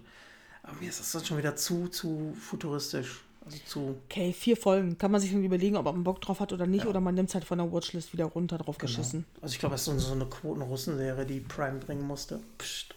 [0.64, 3.22] aber mir ist das dann schon wieder zu, zu futuristisch.
[3.46, 3.96] Also zu.
[4.10, 4.98] Okay, vier Folgen.
[4.98, 6.90] Kann man sich dann überlegen, ob man Bock drauf hat oder nicht, ja.
[6.90, 8.90] oder man nimmt es halt von der Watchlist wieder runter drauf genau.
[8.90, 9.26] geschissen.
[9.42, 12.40] Also ich glaube, es ist so, eine Quoten-Russen-Serie, die Prime bringen musste.
[12.58, 12.96] Psst.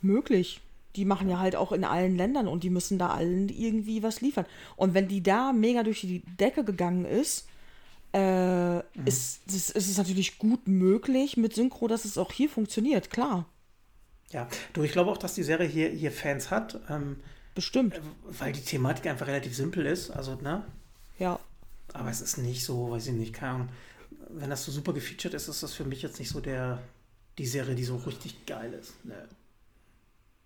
[0.00, 0.60] Möglich.
[0.94, 4.20] Die machen ja halt auch in allen Ländern und die müssen da allen irgendwie was
[4.20, 4.46] liefern.
[4.76, 7.47] Und wenn die da mega durch die Decke gegangen ist,
[8.12, 8.82] äh, mhm.
[9.04, 13.46] ist, ist, ist es natürlich gut möglich mit Synchro, dass es auch hier funktioniert, klar.
[14.30, 16.80] Ja, du, ich glaube auch, dass die Serie hier, hier Fans hat.
[16.88, 17.16] Ähm,
[17.54, 17.96] Bestimmt.
[17.96, 20.10] Äh, weil die Thematik einfach relativ simpel ist.
[20.10, 20.64] Also, ne?
[21.18, 21.40] Ja.
[21.92, 23.68] Aber es ist nicht so, weiß ich nicht, keine Ahnung.
[24.28, 26.82] Wenn das so super gefeatured ist, ist das für mich jetzt nicht so der,
[27.38, 29.02] die Serie, die so richtig geil ist.
[29.04, 29.28] Ne.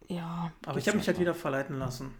[0.09, 0.52] Ja.
[0.64, 2.14] Aber ich habe mich halt wieder verleiten lassen.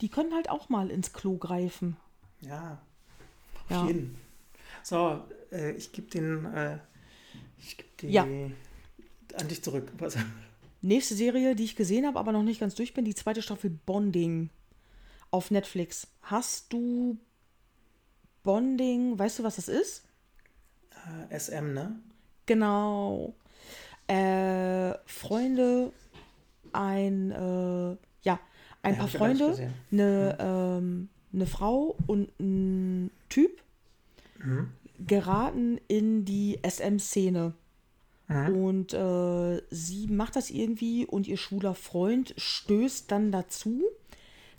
[0.00, 1.96] Die können halt auch mal ins Klo greifen.
[2.40, 2.80] Ja.
[3.68, 3.86] Ja.
[3.86, 4.16] Jeden.
[4.82, 5.22] So,
[5.52, 6.78] äh, ich gebe den, äh,
[7.58, 8.22] ich gebe die ja.
[8.24, 9.92] an dich zurück.
[9.98, 10.16] Was?
[10.80, 13.70] Nächste Serie, die ich gesehen habe, aber noch nicht ganz durch bin, die zweite Staffel
[13.84, 14.50] Bonding
[15.30, 16.06] auf Netflix.
[16.22, 17.18] Hast du
[18.42, 20.04] Bonding, weißt du, was das ist?
[21.30, 21.98] Äh, SM, ne?
[22.46, 23.34] Genau.
[24.06, 25.92] Äh, Freunde,
[26.72, 28.40] ein, äh, ja,
[28.82, 33.62] ein Ja, paar Freunde, eine, ähm, eine Frau und ein Typ
[34.38, 34.70] Mhm.
[35.04, 37.54] geraten in die SM-Szene.
[38.28, 38.56] Mhm.
[38.56, 43.82] Und äh, sie macht das irgendwie und ihr schwuler Freund stößt dann dazu.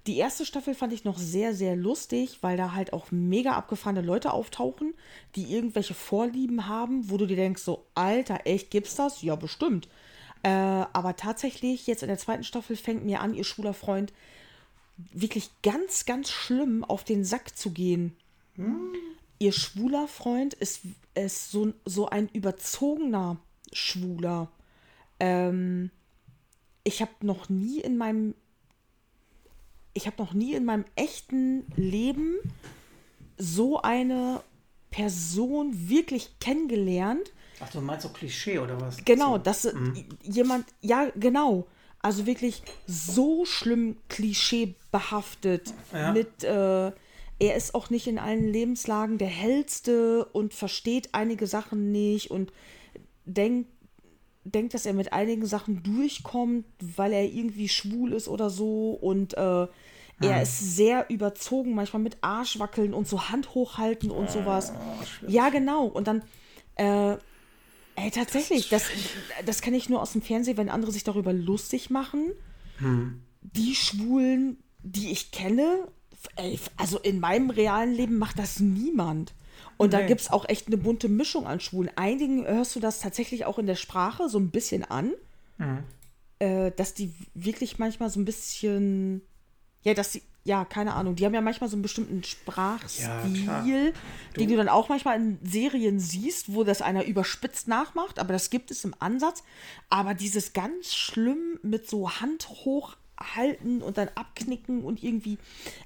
[0.07, 4.01] Die erste Staffel fand ich noch sehr, sehr lustig, weil da halt auch mega abgefahrene
[4.01, 4.95] Leute auftauchen,
[5.35, 9.21] die irgendwelche Vorlieben haben, wo du dir denkst, so, Alter, echt, gibt's das?
[9.21, 9.87] Ja, bestimmt.
[10.41, 14.13] Äh, aber tatsächlich, jetzt in der zweiten Staffel fängt mir an, ihr schwuler Freund
[15.13, 18.15] wirklich ganz, ganz schlimm auf den Sack zu gehen.
[19.39, 20.81] Ihr schwuler Freund ist,
[21.15, 23.37] ist so, so ein überzogener
[23.71, 24.51] Schwuler.
[25.19, 25.91] Ähm,
[26.83, 28.35] ich habe noch nie in meinem
[29.93, 32.35] ich habe noch nie in meinem echten Leben
[33.37, 34.41] so eine
[34.91, 37.31] Person wirklich kennengelernt.
[37.59, 39.03] Ach, du meinst so Klischee oder was?
[39.03, 39.73] Genau, dass äh,
[40.23, 41.67] jemand, ja, genau.
[42.01, 46.11] Also wirklich so schlimm klischeebehaftet Ja.
[46.11, 46.91] mit, äh,
[47.41, 52.51] er ist auch nicht in allen Lebenslagen der hellste und versteht einige Sachen nicht und
[53.25, 53.69] denkt,
[54.45, 59.35] denkt, dass er mit einigen Sachen durchkommt, weil er irgendwie schwul ist oder so und
[59.37, 59.67] äh,
[60.21, 64.73] er ist sehr überzogen, manchmal mit Arschwackeln und so Hand hochhalten und sowas.
[65.27, 65.85] Ja, genau.
[65.85, 66.23] Und dann,
[66.75, 67.15] äh,
[68.01, 68.83] ey, tatsächlich, das,
[69.45, 72.31] das kenne ich nur aus dem Fernsehen, wenn andere sich darüber lustig machen.
[73.41, 75.87] Die Schwulen, die ich kenne,
[76.35, 79.33] ey, also in meinem realen Leben macht das niemand.
[79.77, 80.07] Und da Nee.
[80.07, 81.91] gibt es auch echt eine bunte Mischung an Schwulen.
[81.95, 85.13] Einigen hörst du das tatsächlich auch in der Sprache so ein bisschen an,
[86.39, 89.21] äh, dass die wirklich manchmal so ein bisschen,
[89.83, 93.63] ja, dass sie, ja, keine Ahnung, die haben ja manchmal so einen bestimmten Sprachstil, klar.
[94.35, 98.49] den du dann auch manchmal in Serien siehst, wo das einer überspitzt nachmacht, aber das
[98.49, 99.43] gibt es im Ansatz.
[99.91, 105.37] Aber dieses ganz schlimm mit so Hand hochhalten und dann abknicken und irgendwie,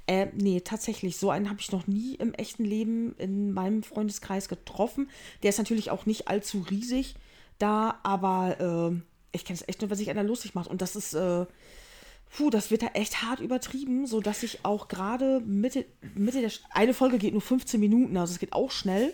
[0.07, 4.47] äh, nee, tatsächlich, so einen habe ich noch nie im echten Leben in meinem Freundeskreis
[4.47, 5.09] getroffen.
[5.43, 7.15] Der ist natürlich auch nicht allzu riesig
[7.59, 9.01] da, aber äh,
[9.33, 10.69] ich kenne es echt nur, wenn sich einer lustig macht.
[10.69, 11.45] Und das ist, äh,
[12.35, 15.85] puh, das wird da echt hart übertrieben, sodass ich auch gerade Mitte,
[16.15, 19.13] Mitte der, eine Folge geht nur 15 Minuten, also es geht auch schnell.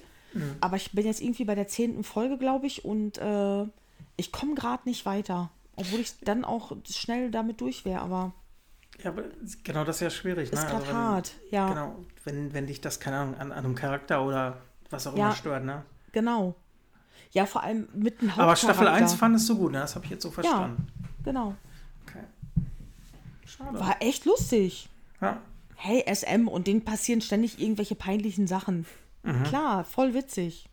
[0.61, 3.63] Aber ich bin jetzt irgendwie bei der zehnten Folge, glaube ich, und äh,
[4.15, 5.49] ich komme gerade nicht weiter.
[5.75, 8.33] Obwohl ich dann auch schnell damit durch wäre, aber
[9.03, 9.23] Ja, aber
[9.63, 10.51] genau das ist ja schwierig.
[10.51, 10.69] ist ne?
[10.69, 11.31] gerade wenn- hart.
[11.49, 15.15] Ja, Genau, wenn, wenn dich das, keine Ahnung, an, an einem Charakter oder was auch
[15.17, 15.27] Ja.
[15.27, 15.83] immer stört, ne?
[16.11, 16.53] genau.
[17.31, 19.17] Ja, vor allem mit einem Aber Staffel 1 Hauptcharakter.
[19.17, 19.79] fandest du gut, ne?
[19.79, 20.87] Das habe ich jetzt so verstanden.
[21.23, 21.55] Genau.
[23.59, 23.79] Schade.
[23.79, 24.89] War echt lustig.
[25.21, 25.39] Ja.
[25.75, 28.85] Hey, SM und denen passieren ständig irgendwelche peinlichen Sachen.
[29.23, 29.43] Mhm.
[29.43, 30.67] Klar, voll witzig.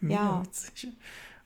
[0.00, 0.42] Ja.
[0.44, 0.86] witzig.
[0.86, 0.96] Und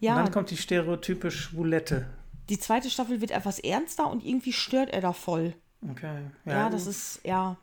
[0.01, 2.09] Ja, dann kommt die Stereotype Schwulette.
[2.49, 5.55] die zweite Staffel wird etwas ernster und irgendwie stört er da voll.
[5.91, 6.23] Okay.
[6.45, 6.91] Ja, das gut.
[6.93, 7.57] ist, ja,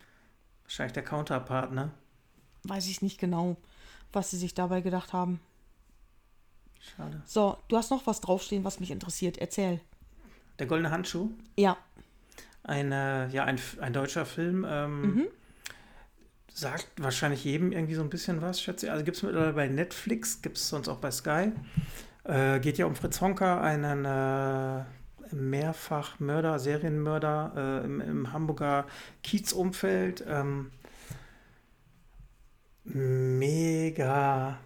[0.64, 1.92] Wahrscheinlich der Counterpart, ne?
[2.64, 3.58] weiß ich nicht genau,
[4.14, 5.40] was sie sich dabei gedacht haben.
[6.80, 7.22] Schade.
[7.26, 9.38] So, du hast noch was draufstehen, was mich interessiert.
[9.38, 9.82] Erzähl.
[10.60, 11.30] Der Goldene Handschuh.
[11.58, 11.78] Ja,
[12.64, 14.66] Ein, äh, ja, ein, ein deutscher Film.
[14.68, 15.28] Ähm, Mhm.
[16.54, 18.92] Sagt wahrscheinlich jedem irgendwie so ein bisschen was, schätze ich.
[18.92, 21.54] Also gibt es mittlerweile bei Netflix, gibt es sonst auch bei Sky.
[22.26, 24.84] Äh, geht ja um Fritz Honka, einen äh,
[25.34, 28.86] Mehrfachmörder, Serienmörder äh, im, im Hamburger
[29.24, 30.26] Kiezumfeld.
[30.28, 30.72] Ähm,
[32.84, 34.60] mega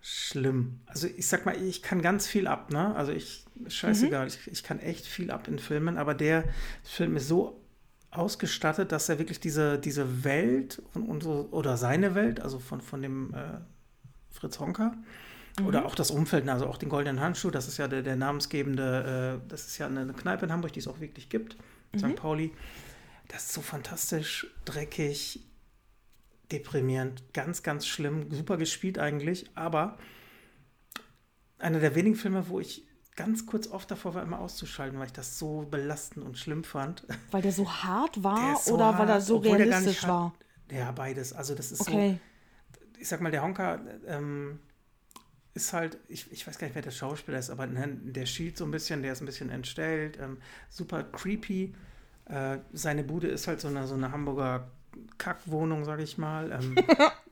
[0.00, 0.80] schlimm.
[0.86, 2.94] Also ich sag mal, ich kann ganz viel ab, ne?
[2.94, 6.44] Also ich, scheißegal, ich, ich kann echt viel ab in Filmen, aber der
[6.82, 7.60] Film ist so
[8.10, 13.02] ausgestattet, dass er wirklich diese, diese Welt und, so, oder seine Welt, also von, von
[13.02, 13.58] dem äh,
[14.30, 14.96] Fritz Honka,
[15.64, 18.16] oder auch das Umfeld, ne, also auch den Goldenen Handschuh, das ist ja der, der
[18.16, 21.56] namensgebende, äh, das ist ja eine, eine Kneipe in Hamburg, die es auch wirklich gibt,
[21.96, 22.14] St.
[22.14, 22.52] Pauli.
[23.28, 25.40] Das ist so fantastisch, dreckig,
[26.52, 29.98] deprimierend, ganz, ganz schlimm, super gespielt eigentlich, aber
[31.58, 32.86] einer der wenigen Filme, wo ich
[33.16, 37.04] ganz kurz oft davor war, immer auszuschalten, weil ich das so belastend und schlimm fand.
[37.30, 40.08] weil der so hart Der war so oder weil er hart, so der realistisch nicht
[40.08, 40.24] war.
[40.24, 41.32] hart- Ja, beides.
[41.32, 42.18] Also das ist so, Okay.
[42.98, 44.58] ich sag mal, der Honka ähm,
[45.54, 48.58] ist halt, ich, ich weiß gar nicht, wer der Schauspieler ist, aber ne, der schielt
[48.58, 50.36] so ein bisschen, der ist ein bisschen entstellt, ähm,
[50.68, 51.74] super creepy.
[52.26, 54.68] Äh, seine Bude ist halt so eine, so eine Hamburger
[55.18, 56.52] Kackwohnung, sag ich mal.
[56.52, 56.74] Ähm,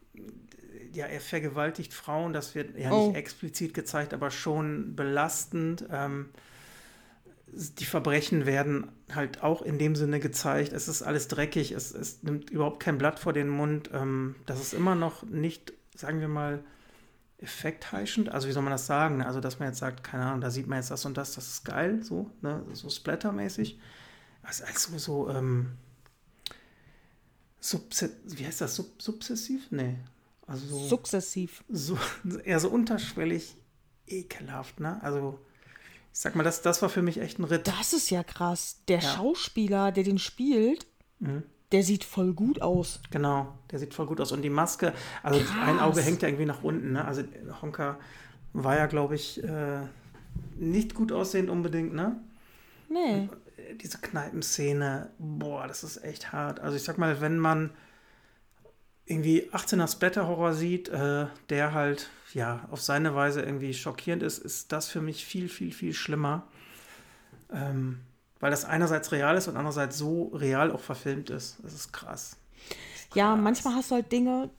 [0.95, 3.09] ja, er vergewaltigt Frauen, das wird ja Oh.
[3.09, 5.85] nicht explizit gezeigt, aber schon belastend.
[5.91, 6.31] Ähm,
[7.47, 10.73] die Verbrechen werden halt auch in dem Sinne gezeigt.
[10.73, 13.91] Es ist alles dreckig, es, es nimmt überhaupt kein Blatt vor den Mund.
[13.93, 16.65] Ähm, das ist immer noch nicht, sagen wir mal,
[17.39, 18.29] effektheischend.
[18.31, 19.23] Also wie soll man das sagen?
[19.23, 21.47] Also dass man jetzt sagt, keine Ahnung, da sieht man jetzt das und das, das
[21.49, 22.65] ist geil, so, ne?
[22.73, 23.79] so splattermäßig.
[24.43, 25.73] Also, also so, ähm,
[27.61, 28.77] Subse wie heißt das?
[28.77, 29.69] Sub subzessiv?
[29.71, 29.97] Nee.
[30.47, 31.65] Also so, Sukzessiv.
[31.69, 31.99] so,
[32.45, 33.57] eher so unterschwellig
[34.07, 35.03] ekelhaft, ne?
[35.03, 35.39] Also,
[36.13, 37.67] ich sag mal, das, das war für mich echt ein Ritt.
[37.67, 38.81] Das ist ja krass.
[38.89, 39.15] Der Ja.
[39.15, 40.87] Schauspieler, der den spielt,
[41.73, 43.01] der sieht voll gut aus.
[43.11, 44.31] Genau, der sieht voll gut aus.
[44.33, 44.93] Und die Maske,
[45.23, 47.05] also ein Auge hängt ja irgendwie nach unten, ne?
[47.05, 47.23] Also
[47.63, 47.99] Honka
[48.53, 49.81] war ja, glaube ich, äh,
[50.57, 52.21] nicht gut aussehend unbedingt, ne?
[52.91, 53.29] Nee.
[53.81, 56.61] diese Kneipenszene, boah, das ist echt hart.
[56.61, 57.71] Also ich sag mal, wenn man
[59.07, 64.73] irgendwie 18er Splatter-Horror sieht, äh, der halt, ja, auf seine Weise irgendwie schockierend ist, ist
[64.73, 66.47] das für mich viel, viel, viel schlimmer.
[67.53, 68.01] Ähm,
[68.41, 71.59] weil das einerseits real ist und andererseits so real auch verfilmt ist.
[71.63, 72.37] Das ist krass.
[73.15, 74.51] Ja, manchmal hast du halt Dinge.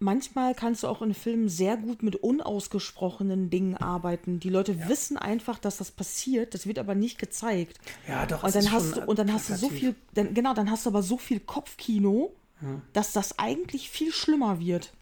[0.00, 4.40] Manchmal kannst du auch in Filmen sehr gut mit unausgesprochenen Dingen arbeiten.
[4.40, 7.78] Die Leute wissen einfach, dass das passiert, das wird aber nicht gezeigt.
[8.08, 8.42] Ja, doch.
[8.42, 10.86] Und dann ist hast du, und dann hast du so viel, dann, genau, dann hast
[10.86, 12.32] du aber so viel Kopfkino,
[12.92, 14.92] dass das eigentlich viel schlimmer wird.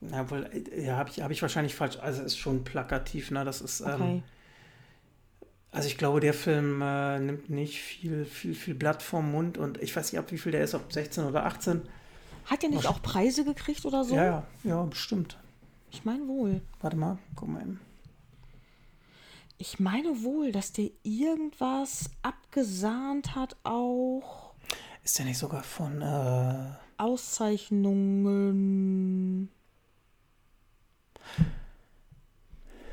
[0.00, 1.98] Ja, wohl, äh, ja, habe ich, hab ich wahrscheinlich falsch.
[1.98, 3.44] Also es ist schon plakativ, ne?
[3.44, 3.80] Das ist.
[3.80, 4.22] Ähm, Okay.
[5.72, 9.76] Also ich glaube, der Film äh, nimmt nicht viel, viel, viel Blatt vom Mund und
[9.82, 11.82] ich weiß nicht, ab wie viel der ist, ob 16 oder 18.
[12.46, 14.14] Hat er nicht auch Preise gekriegt oder so?
[14.14, 15.36] Ja, ja, ja, bestimmt.
[15.90, 16.62] Ich meine wohl.
[16.80, 17.80] Warte mal, guck mal eben.
[19.58, 24.54] Ich meine wohl, dass der irgendwas abgesahnt hat, auch
[25.04, 29.48] Ist der nicht sogar von, äh, Auszeichnungen.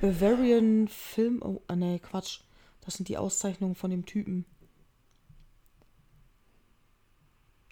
[0.01, 1.41] Bavarian Film.
[1.41, 2.39] Oh, nee, Quatsch.
[2.81, 4.45] Das sind die Auszeichnungen von dem Typen.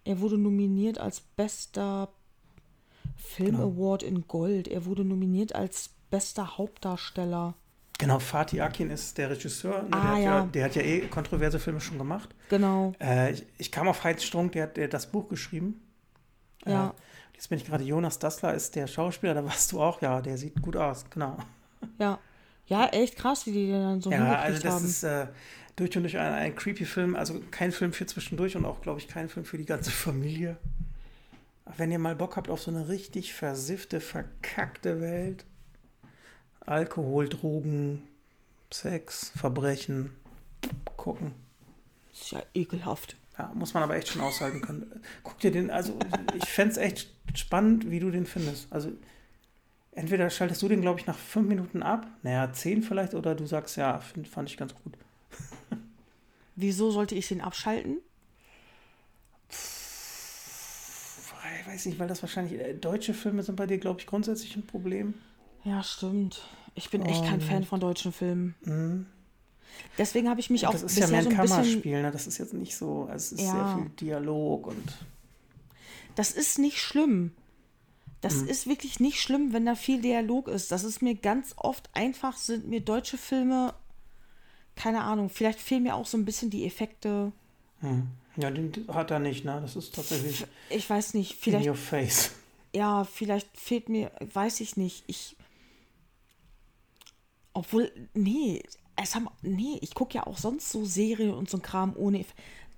[0.03, 2.09] Er wurde nominiert als bester
[3.17, 3.69] Film Genau.
[3.71, 4.67] Award in Gold.
[4.67, 7.53] Er wurde nominiert als bester Hauptdarsteller.
[7.99, 9.83] genau, Fatih Akin ist der Regisseur.
[9.83, 9.89] Ne?
[9.91, 10.45] der, Ah, hat ja.
[10.45, 12.33] der hat ja eh kontroverse Filme schon gemacht.
[12.49, 12.93] Genau.
[12.99, 15.79] Äh, ich, ich kam auf Heinz Strunk, der hat der hat das Buch geschrieben.
[16.65, 16.89] Ja.
[16.89, 16.91] Äh,
[17.35, 20.37] jetzt bin ich gerade, Jonas Dassler ist der Schauspieler, da warst du auch, ja, der
[20.37, 21.37] sieht gut aus, genau.
[21.99, 22.19] Ja.
[22.67, 24.85] Ja, echt krass, wie die den dann so Ja, also das haben.
[24.85, 25.27] ist äh,
[25.75, 28.99] durch und durch ein, ein creepy Film, also kein Film für zwischendurch und auch, glaube
[28.99, 30.57] ich, kein Film für die ganze Familie.
[31.77, 35.45] Wenn ihr mal Bock habt auf so eine richtig versiffte, verkackte Welt,
[36.65, 38.03] Alkohol, Drogen,
[38.71, 40.11] Sex, Verbrechen,
[40.97, 41.33] gucken.
[42.11, 43.15] Das ist ja ekelhaft.
[43.41, 45.01] Ja, muss man aber echt schon aushalten können.
[45.23, 45.97] Guck dir den, also
[46.35, 48.71] ich fände es echt spannend, wie du den findest.
[48.71, 48.91] Also
[49.93, 53.47] entweder schaltest du den, glaube ich, nach fünf Minuten ab, naja, zehn vielleicht, oder du
[53.47, 54.93] sagst, ja, find, fand ich ganz gut.
[56.55, 57.97] Wieso sollte ich den abschalten?
[61.61, 64.55] Ich weiß nicht, weil das wahrscheinlich äh, deutsche Filme sind bei dir, glaube ich, grundsätzlich
[64.55, 65.15] ein Problem.
[65.63, 66.47] Ja, stimmt.
[66.75, 69.07] Ich bin echt kein Und- Fan von deutschen Filmen.
[69.97, 71.35] Deswegen habe ich mich auch das ist ja mehr so ein.
[71.35, 72.11] Kammerspiel, ne?
[72.11, 73.51] Das ist jetzt nicht so, also es ist Ja.
[73.51, 74.97] sehr viel Dialog und
[76.15, 77.31] Das ist nicht schlimm.
[78.19, 78.47] Das Mhm.
[78.49, 80.71] ist wirklich nicht schlimm, wenn da viel Dialog ist.
[80.71, 83.73] Das ist mir ganz oft einfach, sind mir deutsche Filme,
[84.75, 87.31] keine Ahnung, vielleicht fehlen mir auch so ein bisschen die Effekte.
[88.37, 89.59] ja, den hat er nicht, ne?
[89.61, 92.31] Das ist tatsächlich Ich weiß nicht, in vielleicht, your face.
[92.75, 95.03] ja, vielleicht fehlt mir, weiß ich nicht.
[95.07, 95.35] Ich.
[97.53, 98.63] Obwohl, nee,
[98.95, 102.25] es haben, nee, ich gucke ja auch sonst so Serien und so ein Kram ohne.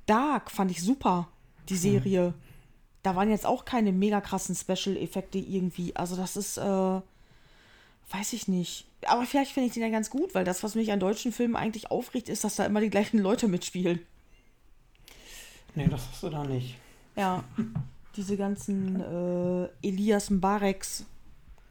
[0.05, 1.27] Dark fand ich super,
[1.69, 2.33] die Serie.
[3.03, 5.95] Da waren jetzt auch keine mega krassen Special-Effekte irgendwie.
[5.95, 8.85] Also, das ist, äh, weiß ich nicht.
[9.05, 11.55] Aber vielleicht finde ich den ja ganz gut, weil das, was mich an deutschen Filmen
[11.55, 13.99] eigentlich aufregt, ist, dass da immer die gleichen Leute mitspielen.
[15.75, 16.77] Nee, das hast du da nicht.
[17.15, 17.43] Ja.
[18.15, 21.05] Diese ganzen äh, Elias Mbareks.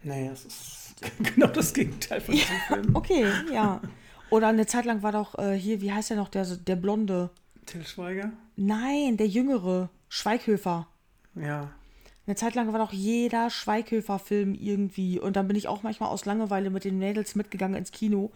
[0.02, 0.94] Nee, das ist
[1.34, 2.96] genau das Gegenteil von diesem Film.
[2.96, 3.80] Okay, ja.
[4.32, 7.28] Oder eine Zeit lang war doch äh, hier, wie heißt der noch, der, der Blonde?
[7.66, 8.32] Till Schweiger?
[8.56, 9.90] Nein, der Jüngere.
[10.08, 10.88] Schweighöfer.
[11.34, 11.70] Ja.
[12.26, 15.20] Eine Zeit lang war doch jeder Schweighöfer-Film irgendwie.
[15.20, 18.32] Und dann bin ich auch manchmal aus Langeweile mit den Mädels mitgegangen ins Kino.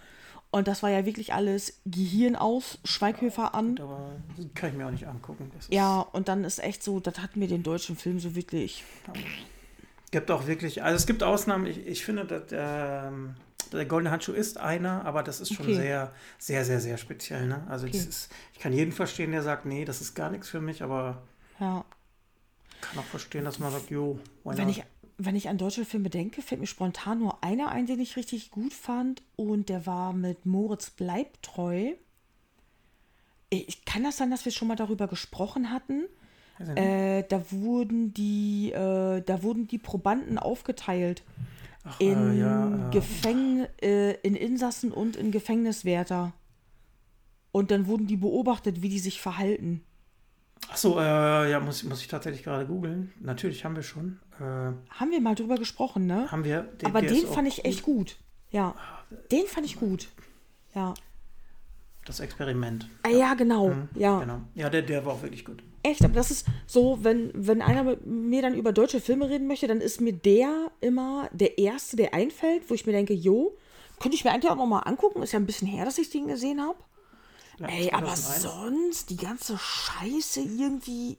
[0.51, 3.79] Und das war ja wirklich alles Gehirn aus, Schweighöfer an.
[3.81, 5.51] Aber das kann ich mir auch nicht angucken.
[5.71, 8.85] Ja, und dann ist echt so, das hat mir den deutschen Film so wirklich.
[10.17, 11.67] Gibt auch wirklich, also es gibt Ausnahmen.
[11.67, 13.35] Ich, ich finde, dass ähm,
[13.71, 15.75] der Goldene Handschuh ist einer, aber das ist schon Okay.
[15.77, 17.47] sehr, sehr, sehr, sehr speziell.
[17.47, 17.67] Ne?
[17.69, 17.99] Also Okay.
[17.99, 21.23] ist, ich kann jeden verstehen, der sagt, nee, das ist gar nichts für mich, aber
[21.61, 21.85] Ja.
[22.81, 24.85] kann auch verstehen, dass man sagt, jo, Wenn ich,
[25.19, 28.51] wenn ich an deutsche Filme denke, fällt mir spontan nur einer ein, den ich richtig
[28.51, 29.23] gut fand.
[29.37, 31.93] Und der war mit Moritz Bleibtreu.
[33.51, 36.07] Ich kann das sein, dass wir schon mal darüber gesprochen hatten.
[36.59, 36.79] Nicht.
[36.79, 41.23] Äh, da wurden die, äh, da wurden die Probanden aufgeteilt
[41.85, 46.33] Ach, in, äh, ja, äh, Gefäng äh, in Insassen und in Gefängniswärter.
[47.53, 49.83] Und dann wurden die beobachtet, wie die sich verhalten.
[50.69, 53.13] Achso, äh, ja, muss, muss ich tatsächlich gerade googeln.
[53.21, 54.19] Natürlich haben wir schon.
[54.39, 56.31] Haben wir mal drüber gesprochen, ne?
[56.31, 56.63] haben wir.
[56.63, 57.65] Den, Aber den fand ich gut.
[57.65, 58.17] echt gut.
[58.51, 58.75] Ja.
[59.31, 60.09] Den fand ich gut.
[60.75, 60.93] Ja.
[62.05, 62.89] Das Experiment.
[63.03, 63.75] Ah, ja, genau.
[63.95, 64.21] ja.
[64.21, 64.41] Genau.
[64.55, 65.63] Ja, der, der war auch wirklich gut.
[65.91, 69.47] Echt, aber das ist so, wenn, wenn einer mit mir dann über deutsche Filme reden
[69.47, 73.57] möchte, dann ist mir der immer der Erste, der einfällt, wo ich mir denke, jo,
[74.01, 75.23] könnte ich mir eigentlich auch noch mal angucken.
[75.23, 76.79] Ist ja ein bisschen her, dass ich den gesehen habe.
[77.61, 78.43] Ja, Ey, aber 2001.
[78.43, 81.19] sonst die ganze Scheiße irgendwie.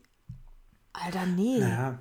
[0.92, 1.60] Alter, nee.
[1.60, 2.00] Ja,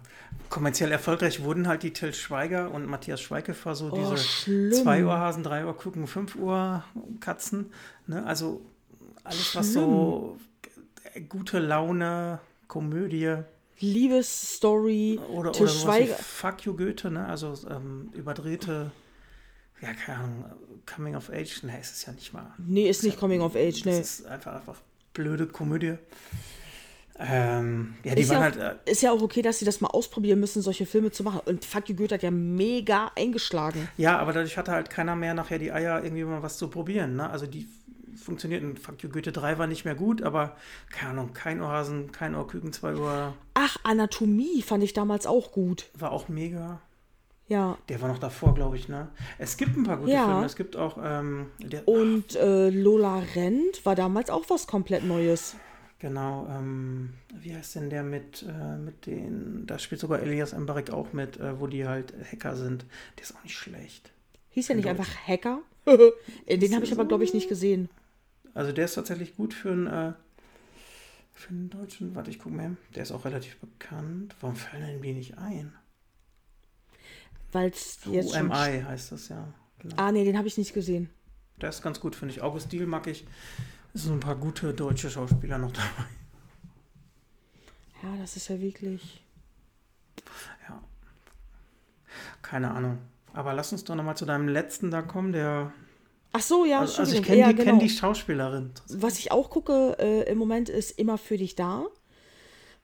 [0.48, 4.72] kommerziell erfolgreich wurden halt die Till Schweiger und Matthias Schweighöfer so Oh, diese schlimm.
[4.72, 6.82] 2 Uhr Hasen, 3 Uhr gucken, 5 Uhr
[7.20, 7.72] Katzen.
[8.06, 8.24] Ne?
[8.26, 8.62] Also
[9.22, 10.38] alles, was so
[11.28, 13.36] gute Laune, Komödie
[13.78, 16.14] Liebesstory, oder, Til oder Schweiger.
[16.14, 17.26] Fuck you Goethe, ne?
[17.26, 18.90] also ähm, überdrehte,
[19.82, 20.44] ja, keine Ahnung,
[20.86, 22.54] Coming of Age, ne, ist es ja nicht mal.
[22.58, 24.00] Nee, ist nicht Coming of Age, Das ne.
[24.00, 24.76] ist einfach, einfach
[25.12, 25.98] blöde Komödie.
[27.18, 29.80] Ähm, ja, die Ist waren ja, halt, äh, ist ja auch okay, dass sie das
[29.80, 31.40] mal ausprobieren müssen, solche Filme zu machen.
[31.46, 33.88] Und Fuck You Goethe hat ja mega eingeschlagen.
[33.96, 37.16] Ja, aber dadurch hatte halt keiner mehr nachher die Eier, irgendwie mal was zu probieren.
[37.16, 37.28] Ne?
[37.30, 37.68] Also die
[38.26, 38.76] funktionierten.
[38.76, 40.56] Fuck you, Goethe 3 war nicht mehr gut, aber
[40.90, 45.86] keine Ahnung, kein Ohrhasen, kein Ohrküken, 2 Uhr Ach, Anatomie fand ich damals auch gut.
[45.98, 46.80] war auch mega.
[47.48, 47.78] Ja.
[47.88, 49.08] Der war noch davor, glaube ich, ne?
[49.38, 50.26] Es gibt ein paar gute Ja.
[50.26, 50.44] Filme.
[50.44, 55.54] Es gibt auch, ähm, der, Und äh, Lola Rent war damals auch was komplett Neues.
[56.00, 60.90] genau, ähm, wie heißt denn der mit, äh, mit den, da spielt sogar Elias Mbarek
[60.92, 62.84] auch mit, äh, wo die halt Hacker sind.
[63.16, 64.10] Der ist auch nicht schlecht.
[64.50, 65.60] Hieß ja nicht einfach Hacker?
[65.86, 67.88] Den habe ich aber, glaube ich, nicht gesehen.
[68.56, 70.12] Also der ist tatsächlich gut für einen, äh,
[71.34, 72.14] für einen Deutschen.
[72.14, 72.76] Warte, ich gucke mal.
[72.94, 74.34] Der ist auch relativ bekannt.
[74.40, 75.74] Warum fallen die nicht ein?
[77.52, 78.50] Weil es jetzt schon...
[78.50, 79.52] UMI heißt das ja.
[79.80, 79.94] Genau.
[79.98, 81.10] Ah, nee, den habe ich nicht gesehen.
[81.60, 82.40] Der ist ganz gut, finde ich.
[82.40, 83.26] August Diel mag ich.
[83.92, 86.08] Es sind ein paar gute deutsche Schauspieler noch dabei.
[88.02, 89.22] Ja, das ist ja wirklich...
[90.66, 90.82] Ja.
[92.40, 92.98] Keine Ahnung.
[93.34, 95.74] Aber lass uns doch nochmal zu deinem letzten da kommen, der.
[96.36, 97.70] Ach so, ja, Also, also ich kenne ja, die, genau.
[97.70, 98.70] kenn die Schauspielerin.
[98.88, 101.86] Was ich auch gucke äh, im Moment ist Immer für dich da.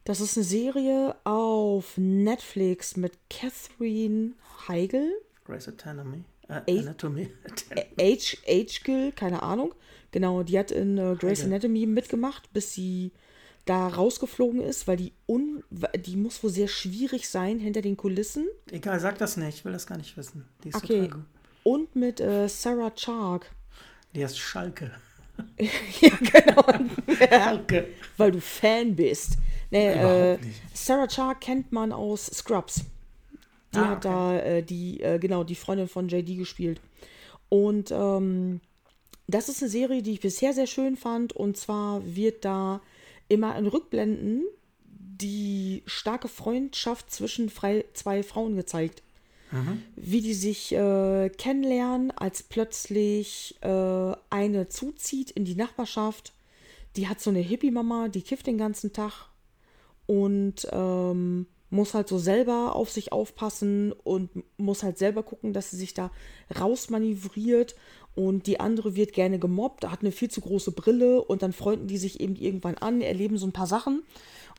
[0.05, 4.33] Das ist eine Serie auf Netflix mit Catherine
[4.67, 5.13] Heigl.
[5.45, 6.25] Grace Anatomy.
[6.49, 6.79] Äh.
[6.81, 7.29] Anatomy.
[8.01, 8.37] H.
[8.49, 8.81] H.
[8.85, 9.75] Gill, keine Ahnung.
[10.11, 11.45] Genau, die hat in äh, Grey's.
[11.45, 13.13] Anatomy mitgemacht, bis sie
[13.65, 15.63] da rausgeflogen ist, weil die un
[16.05, 18.47] die muss wohl sehr schwierig sein hinter den Kulissen.
[18.71, 19.59] Egal, sag das nicht.
[19.59, 20.47] Ich will das gar nicht wissen.
[20.73, 21.11] Okay.
[21.63, 23.51] Und mit äh, Sarah Chark.
[24.15, 24.91] Die heißt Schalke.
[25.59, 26.65] ja, genau.
[27.29, 27.89] Schalke.
[28.17, 29.39] weil du Fan bist.
[29.71, 30.39] Nee, äh.
[30.75, 32.85] Sarah Chark kennt man aus Scrubs.
[33.75, 36.81] Die Ah, hat da äh, die, äh, genau, die Freundin von JD gespielt.
[37.49, 38.61] Und ähm,
[39.27, 41.33] das ist eine Serie, die ich bisher sehr schön fand.
[41.33, 42.83] Und zwar wird da
[43.29, 44.45] immer in Rückblenden
[44.85, 49.03] die starke Freundschaft zwischen zwei Frauen gezeigt.
[49.97, 56.33] Wie die sich äh, kennenlernen, als plötzlich äh, eine zuzieht in die Nachbarschaft.
[56.97, 59.29] Die hat so eine Hippie-Mama, die kifft den ganzen Tag
[60.07, 65.71] und ähm, muss halt so selber auf sich aufpassen und muss halt selber gucken, dass
[65.71, 66.11] sie sich da
[66.59, 67.75] rausmanövriert.
[68.15, 71.87] Und die andere wird gerne gemobbt, hat eine viel zu große Brille und dann freunden
[71.87, 74.03] die sich eben irgendwann an, erleben so ein paar Sachen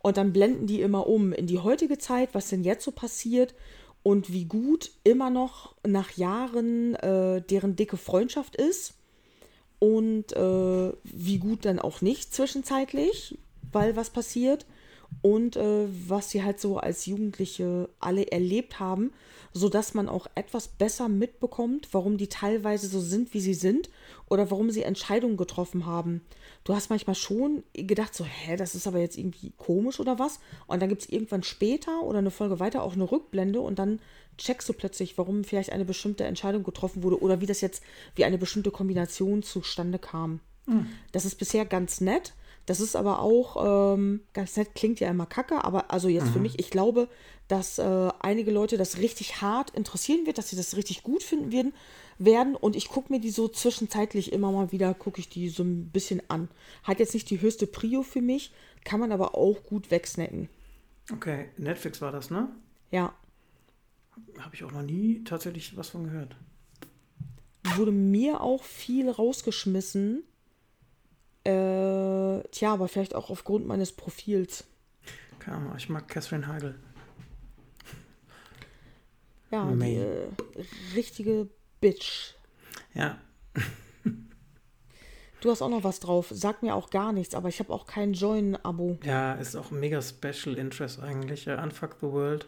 [0.01, 3.53] und dann blenden die immer um in die heutige Zeit, was denn jetzt so passiert
[4.03, 8.95] und wie gut immer noch nach Jahren äh, deren dicke Freundschaft ist
[9.79, 13.37] und äh, wie gut dann auch nicht zwischenzeitlich,
[13.71, 14.65] weil was passiert
[15.21, 19.11] und äh, was sie halt so als Jugendliche alle erlebt haben,
[19.53, 23.89] sodass man auch etwas besser mitbekommt, warum die teilweise so sind, wie sie sind
[24.29, 26.21] oder warum sie Entscheidungen getroffen haben.
[26.63, 30.39] Du hast manchmal schon gedacht, so, hä, das ist aber jetzt irgendwie komisch oder was.
[30.67, 33.99] Und dann gibt es irgendwann später oder eine Folge weiter auch eine Rückblende und dann
[34.37, 37.83] checkst du plötzlich, warum vielleicht eine bestimmte Entscheidung getroffen wurde oder wie das jetzt,
[38.15, 40.39] wie eine bestimmte Kombination zustande kam.
[41.11, 42.33] Das ist bisher ganz nett.
[42.65, 46.39] Das ist aber auch ähm, ganz nett, klingt ja immer kacke, aber also jetzt für
[46.39, 47.09] mich, ich glaube,
[47.49, 51.51] dass äh, einige Leute das richtig hart interessieren wird, dass sie das richtig gut finden
[51.51, 51.73] werden,
[52.19, 55.63] werden und ich gucke mir die so zwischenzeitlich immer mal wieder, gucke ich die so
[55.63, 56.47] ein bisschen an.
[56.83, 58.53] Hat jetzt nicht die höchste Prio für mich,
[58.85, 60.47] kann man aber auch gut wegsnacken.
[61.11, 62.49] Okay, Netflix war das, ne?
[62.91, 63.13] Ja,
[64.39, 66.37] Habe ich auch noch nie tatsächlich was von gehört.
[67.75, 70.23] wurde mir auch viel rausgeschmissen.
[71.45, 74.65] Äh, tja, aber vielleicht auch aufgrund meines Profils.
[75.39, 76.75] Keine Ahnung, ich mag Catherine Heigl.
[79.51, 80.27] Ja, die äh,
[80.95, 81.47] richtige
[81.79, 82.33] Bitch.
[82.93, 83.17] Ja,
[85.43, 86.27] Du hast auch noch was drauf.
[86.29, 88.97] Sag mir auch gar nichts, aber ich habe auch kein Join-Abo.
[89.03, 91.47] Ja, ist auch mega Special Interest eigentlich.
[91.47, 92.47] Äh, Unfuck the World.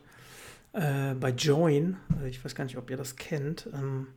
[0.71, 4.07] Äh, bei Join, äh, ich weiß gar nicht, ob ihr das kennt, ähm,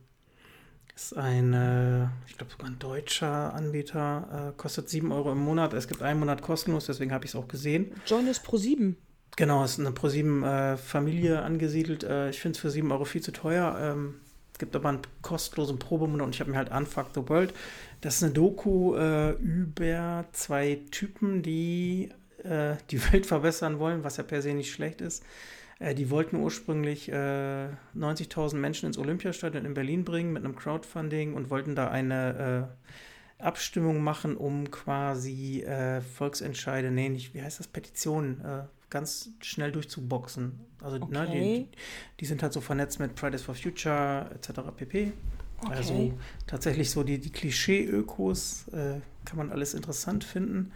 [0.99, 5.73] ist ein, äh, ich glaube sogar ein deutscher Anbieter, äh, kostet 7 Euro im Monat.
[5.73, 7.91] Es gibt einen Monat kostenlos, deswegen habe ich es auch gesehen.
[8.05, 8.95] Join ist Pro 7.
[9.35, 12.03] Genau, ist eine ProSieben-Familie angesiedelt.
[12.03, 13.77] Äh, ich finde es für 7 Euro viel zu teuer.
[13.79, 14.15] Ähm,
[14.57, 17.53] gibt aber einen kostenlosen Probemonat und ich habe mir halt Unfuck the World.
[18.01, 22.09] Das ist eine Doku äh, über zwei Typen, die
[22.43, 25.23] äh, die Welt verbessern wollen, was ja per se nicht schlecht ist.
[25.79, 31.49] Äh, die wollten ursprünglich 90.000 Menschen ins Olympiastadion in Berlin bringen mit einem Crowdfunding und
[31.49, 32.69] wollten da eine
[33.37, 35.65] Abstimmung machen, um quasi
[36.17, 40.59] Volksentscheide, nee, nicht, wie heißt das, Petitionen ganz schnell durchzuboxen.
[40.81, 41.13] Also okay.
[41.13, 41.67] ne, die,
[42.19, 44.61] die, sind halt so vernetzt mit Fridays for Future etc.
[44.75, 45.13] pp.
[45.61, 45.73] Okay.
[45.73, 46.13] Also
[46.47, 50.71] tatsächlich so die, die Klischee-Ökos äh, kann man alles interessant finden.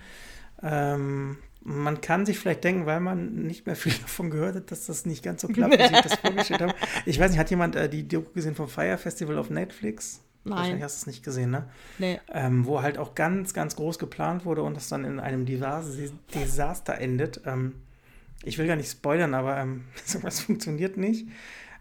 [0.62, 4.86] Ähm, man kann sich vielleicht denken, weil man nicht mehr viel davon gehört hat, dass
[4.86, 6.76] das nicht ganz so klappt, wie ich das vorgestellt habe.
[7.06, 10.22] Ich weiß nicht, hat jemand äh, die Doku gesehen vom Fire Festival auf Netflix?
[10.46, 10.58] Nein.
[10.58, 11.70] Wahrscheinlich hast du es nicht gesehen, ne?
[12.00, 12.20] Nee.
[12.34, 16.96] Ähm, wo halt auch ganz, ganz groß geplant wurde und das dann in einem Desaster
[16.96, 17.42] endet.
[17.46, 17.76] Ähm,
[18.44, 21.30] ich will gar nicht spoilern, aber ähm, sowas funktioniert nicht.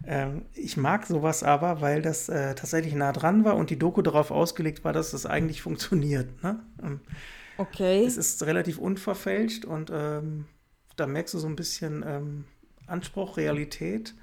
[0.07, 4.01] Ähm, ich mag sowas aber, weil das äh, tatsächlich nah dran war und die Doku
[4.01, 6.43] darauf ausgelegt war, dass das eigentlich funktioniert.
[6.44, 6.61] Ne?
[7.63, 8.05] Okay.
[8.05, 10.47] Es ist relativ unverfälscht und ähm,
[10.97, 12.45] da merkst du so ein bisschen ähm,
[12.87, 14.15] Anspruch, Realität.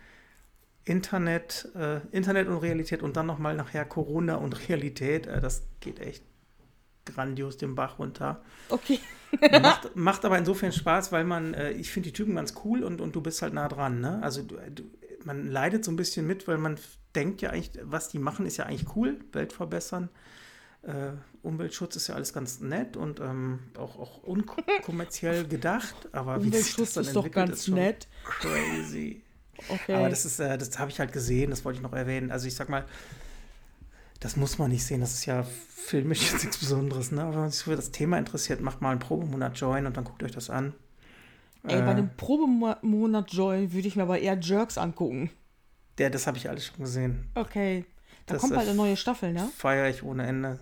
[0.85, 5.99] Internet, äh, Internet und Realität und dann nochmal nachher Corona und Realität, äh, das geht
[5.99, 6.23] echt
[7.05, 8.41] grandios den Bach runter.
[8.69, 8.99] Okay.
[9.61, 13.01] macht, macht, aber insofern Spaß, weil man, äh, ich finde die Typen ganz cool und,
[13.01, 14.01] und du bist halt nah dran.
[14.01, 14.19] Ne?
[14.23, 14.83] Also du, du,
[15.25, 16.79] man leidet so ein bisschen mit, weil man
[17.15, 20.09] denkt ja eigentlich, was die machen, ist ja eigentlich cool, Welt verbessern.
[20.81, 26.95] Äh, Umweltschutz ist ja alles ganz nett und ähm, auch, auch unkommerziell gedacht, aber Umweltschutz
[26.97, 28.07] ist doch ganz ist nett.
[28.23, 29.23] Crazy.
[29.67, 29.93] Okay.
[29.93, 32.31] Aber das ist, äh, das habe ich halt gesehen, das wollte ich noch erwähnen.
[32.31, 32.85] Also ich sag mal,
[34.21, 37.23] das muss man nicht sehen, das ist ja filmisch jetzt nichts Besonderes, ne?
[37.23, 40.03] Aber wenn man sich für das Thema interessiert, macht mal einen Probemonat Join und dann
[40.05, 40.73] guckt euch das an.
[41.63, 45.29] Ey, äh, bei einem Probemonat Join würde ich mir aber eher Jerks angucken.
[45.97, 47.29] Der, das habe ich alles schon gesehen.
[47.35, 47.85] Okay.
[48.29, 49.49] Da das kommt bald eine neue Staffel, ne?
[49.57, 50.59] Feiere ich ohne Ende.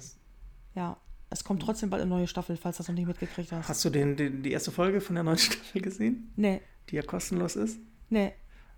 [0.74, 0.96] Ja,
[1.30, 3.68] es kommt trotzdem bald eine neue Staffel, falls du das noch nicht mitgekriegt hast.
[3.68, 6.32] Hast du den, den, die erste Folge von der neuen Staffel gesehen?
[6.38, 6.62] Nee.
[6.90, 7.80] Die ja kostenlos ist?
[8.10, 8.34] Nee.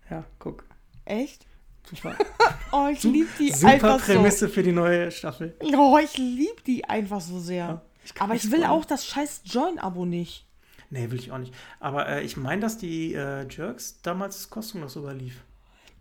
[0.09, 0.65] Ja, guck.
[1.05, 1.45] Echt?
[1.87, 2.15] Super.
[2.71, 4.53] oh, ich liebe die Super einfach Prämisse so.
[4.53, 5.55] für die neue Staffel.
[5.61, 7.65] Oh, ich liebe die einfach so sehr.
[7.65, 10.47] Ja, ich Aber ich will auch das scheiß Join-Abo nicht.
[10.89, 11.53] Nee, will ich auch nicht.
[11.79, 15.43] Aber äh, ich meine, dass die äh, Jerks damals kostenlos sogar lief.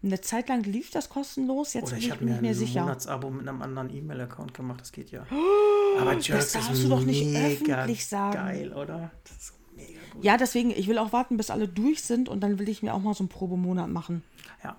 [0.03, 2.51] Eine Zeit lang lief das kostenlos, jetzt Oder bin ich, ich habe mir nicht mehr
[2.53, 2.83] ein sicher.
[2.83, 5.27] Monats-Abo mit einem anderen E-Mail-Account gemacht, das geht ja.
[5.33, 8.35] Oh, Aber Jerks das darfst du doch nicht öffentlich sagen.
[8.35, 9.11] geil, oder?
[9.25, 10.25] Das ist so mega gut.
[10.25, 12.95] Ja, deswegen, ich will auch warten, bis alle durch sind und dann will ich mir
[12.95, 14.23] auch mal so einen Probemonat machen.
[14.63, 14.77] Ja.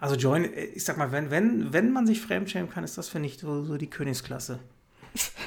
[0.00, 3.08] Also Join, äh, ich sag mal, wenn, wenn, wenn man sich fremdschämen kann, ist das,
[3.08, 4.58] finde ich, so, so die Königsklasse.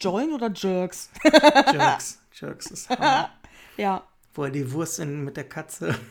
[0.00, 1.08] Join oder Jerks?
[1.72, 2.20] Jerks.
[2.32, 3.30] Jerks ist Hammer.
[3.78, 4.02] ja.
[4.34, 5.94] Wo er die Wurst in, mit der Katze.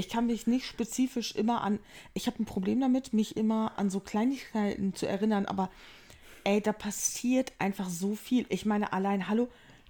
[0.00, 1.78] Ich kann mich nicht spezifisch immer an.
[2.14, 5.70] Ich habe ein Problem damit, mich immer an so Kleinigkeiten zu erinnern, aber
[6.44, 8.46] ey, da passiert einfach so viel.
[8.48, 9.48] Ich meine, allein, hallo,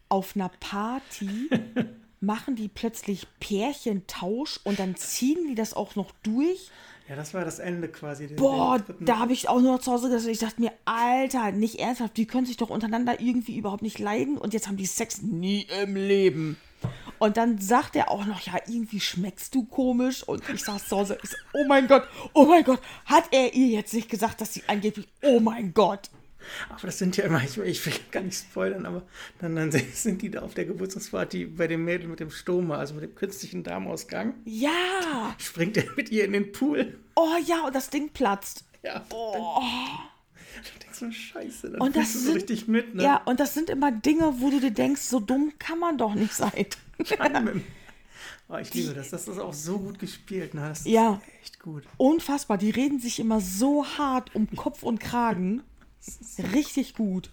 [0.09, 1.49] auf einer Party
[2.21, 6.73] machen die plötzlich Pärchentausch und dann ziehen die das auch noch durch.
[7.09, 8.27] Ja, das war das Ende quasi.
[8.27, 12.17] Boah, da habe ich auch nur zu Hause gesagt, ich dachte mir, Alter, nicht ernsthaft,
[12.17, 15.69] die können sich doch untereinander irgendwie überhaupt nicht leiden und jetzt haben die Sex nie
[15.83, 16.57] im Leben.
[17.21, 20.23] Und dann sagt er auch noch, ja, irgendwie schmeckst du komisch.
[20.27, 23.55] Und ich saß zu Hause, ich so, oh mein Gott, oh mein Gott, hat er
[23.55, 26.11] ihr jetzt nicht gesagt, dass sie angeblich, oh mein Gott.
[26.71, 29.03] Aber das sind ja immer, ich, ich will gar nicht spoilern, aber
[29.39, 32.95] dann, dann sind die da auf der Geburtstagsparty bei dem Mädel mit dem Stoma, also
[32.95, 34.35] mit dem künstlichen Darmausgang.
[34.47, 35.35] Ja.
[35.39, 36.99] Springt er mit ihr in den Pool.
[37.17, 38.65] Oh ja, und das Ding platzt.
[38.83, 39.05] Ja.
[39.13, 39.61] Oh.
[40.63, 43.03] Du denkst so, scheiße, dann Und das du so sind- richtig mit, ne?
[43.05, 46.15] Ja, und das sind immer Dinge, wo du dir denkst, so dumm kann man doch
[46.15, 46.67] nicht sein.
[48.49, 49.11] Oh, ich liebe das.
[49.11, 50.55] Das ist auch so gut gespielt.
[50.55, 50.63] Ne?
[50.69, 51.21] Das ist Ja.
[51.43, 51.85] echt gut.
[51.97, 55.63] Unfassbar, die reden sich immer so hart um Kopf und Kragen.
[56.53, 57.31] Richtig gut.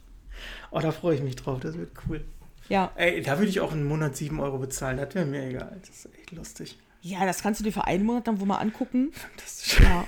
[0.72, 1.60] Oh, da freue ich mich drauf.
[1.60, 2.24] Das wird cool.
[2.70, 2.92] Ja.
[2.96, 4.98] Ey, da würde ich auch einen Monat 7 Euro bezahlen.
[4.98, 5.78] Das wäre mir egal.
[5.82, 6.78] Das ist echt lustig.
[7.02, 9.12] Ja, das kannst du dir für einen Monat dann wohl mal angucken.
[9.14, 9.80] Fantastisch.
[9.80, 10.06] Ja.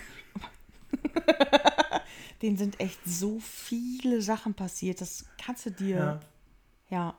[2.42, 5.02] Denen sind echt so viele Sachen passiert.
[5.02, 5.96] Das kannst du dir.
[5.98, 6.20] Ja.
[6.90, 7.18] Ja.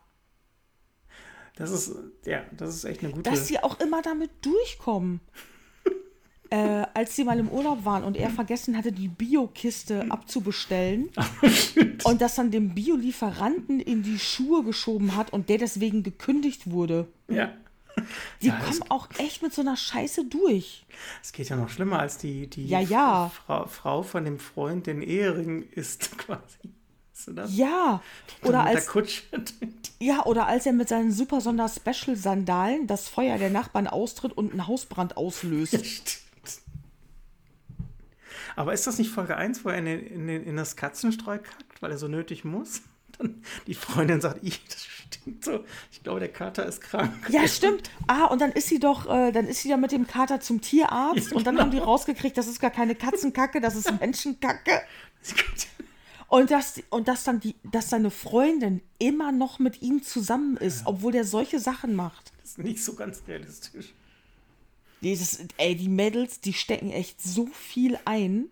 [1.60, 3.28] Das ist, ja, das ist echt eine gute.
[3.28, 5.20] Dass sie auch immer damit durchkommen.
[6.50, 11.10] äh, als sie mal im Urlaub waren und er vergessen hatte, die Bio-Kiste abzubestellen
[12.04, 17.08] und das dann dem Biolieferanten in die Schuhe geschoben hat und der deswegen gekündigt wurde.
[17.28, 17.52] Ja.
[18.40, 20.86] Die Ja, kommen auch echt mit so einer Scheiße durch.
[21.22, 23.28] Es geht ja noch schlimmer als die, die Ja, ja.
[23.28, 26.72] Frau, Frau von dem Freund den Ehering isst quasi.
[27.20, 27.56] Weißt du das?
[27.56, 28.02] Ja.
[28.44, 28.88] Oder als,
[29.98, 34.66] ja, oder als er mit seinen super Sonder-Special-Sandalen das Feuer der Nachbarn austritt und einen
[34.66, 35.74] Hausbrand auslöst.
[35.74, 36.18] Stimmt.
[38.56, 41.38] Aber ist das nicht Folge 1, wo er in, den- in, den- in das Katzenstreu
[41.38, 42.82] kackt, weil er so nötig muss?
[43.18, 45.64] Dann die Freundin sagt, ich, das stinkt so.
[45.92, 47.12] Ich glaube, der Kater ist krank.
[47.28, 47.90] Ja, stimmt.
[48.06, 50.60] Ah, und dann ist sie doch, äh, dann ist sie ja mit dem Kater zum
[50.62, 51.64] Tierarzt Ja, und dann genau.
[51.66, 54.80] haben die rausgekriegt, das ist gar keine Katzenkacke, das ist Menschenkacke.
[56.30, 60.86] Und dass, und dass dann die, dass seine Freundin immer noch mit ihm zusammen ist,
[60.86, 62.32] obwohl der solche Sachen macht.
[62.40, 63.92] Das ist nicht so ganz realistisch.
[65.02, 68.46] Dieses, ey, die Mädels, die stecken echt so viel ein,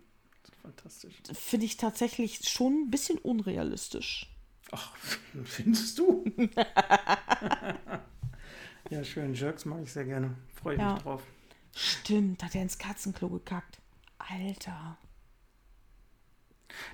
[0.62, 1.14] Fantastisch.
[1.32, 4.28] finde ich tatsächlich schon ein bisschen unrealistisch.
[4.72, 4.92] Ach,
[5.44, 6.24] findest du?
[8.90, 9.34] ja, schön.
[9.34, 10.34] Jerks mag ich sehr gerne.
[10.60, 10.94] Freue ich Ja.
[10.94, 11.22] mich drauf.
[11.76, 13.78] Stimmt, hat er ins Katzenklo gekackt.
[14.18, 14.98] Alter.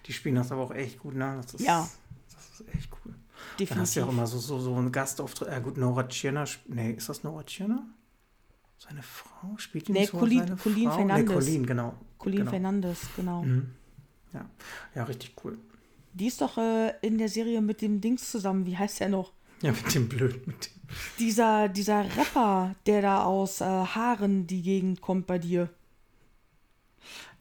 [0.07, 1.41] Die spielen das aber auch echt gut, ne?
[1.43, 1.89] Das ist, Ja.
[2.33, 3.13] Das ist echt cool.
[3.13, 3.77] Dann Definitiv.
[3.83, 5.49] hast du ja auch immer so, so, so einen Gastauftritt.
[5.49, 6.45] Ja, gut, Nora Tschirner.
[6.69, 7.85] Nee, ist das Nora Tschirner?
[8.79, 9.57] Seine Frau?
[9.57, 10.97] Spielt die Nee, nicht so Colin- seine Colin Frau?
[10.97, 11.29] Fernandes.
[11.29, 11.95] Nee, Colin, genau.
[12.19, 12.51] Colin genau.
[12.51, 13.45] Fernandes, genau.
[14.33, 14.45] Ja.
[14.95, 15.59] ja, richtig cool.
[16.13, 18.67] Die ist doch äh, in der Serie mit dem Dings zusammen.
[18.67, 19.33] Wie heißt der noch?
[19.63, 20.73] Ja, mit dem Blöd, mit dem.
[21.19, 25.69] Dieser, dieser Rapper, der da aus äh, Haaren die Gegend kommt bei dir.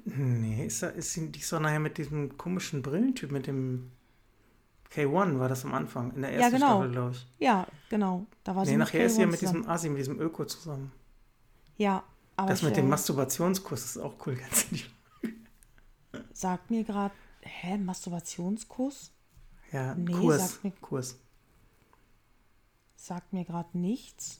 [0.06, 3.91] Nee, ist, er, ist sie- die ist doch nachher mit diesem komischen Brillentyp, mit dem
[4.91, 6.67] K1 war das am Anfang, in der Ja, ersten genau.
[6.77, 7.27] Staffel, glaube ich.
[7.40, 8.25] Ja, genau.
[8.43, 9.59] Da war sie Nee, nachher ist sie ja K1 mit zusammen.
[9.61, 10.91] diesem Asi, mit diesem Öko zusammen.
[11.77, 12.03] Ja,
[12.35, 14.35] aber Das mit dem äh, Masturbationskurs ist auch cool.
[14.41, 14.90] Ganz ehrlich.
[16.33, 19.11] sagt mir gerade, hä, Masturbationskuss?
[19.72, 20.51] ja, Nee, Kurs.
[20.51, 21.17] sagt mir- Kurs.
[22.95, 24.40] Sagt mir gerade nichts.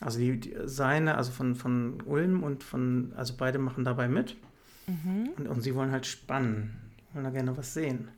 [0.00, 4.36] Also die, die, seine, also von, von Ulm und von, also beide machen dabei mit.
[4.88, 5.30] Mhm.
[5.36, 6.92] Und, und sie wollen halt spannen.
[6.98, 8.08] Die wollen da gerne was sehen.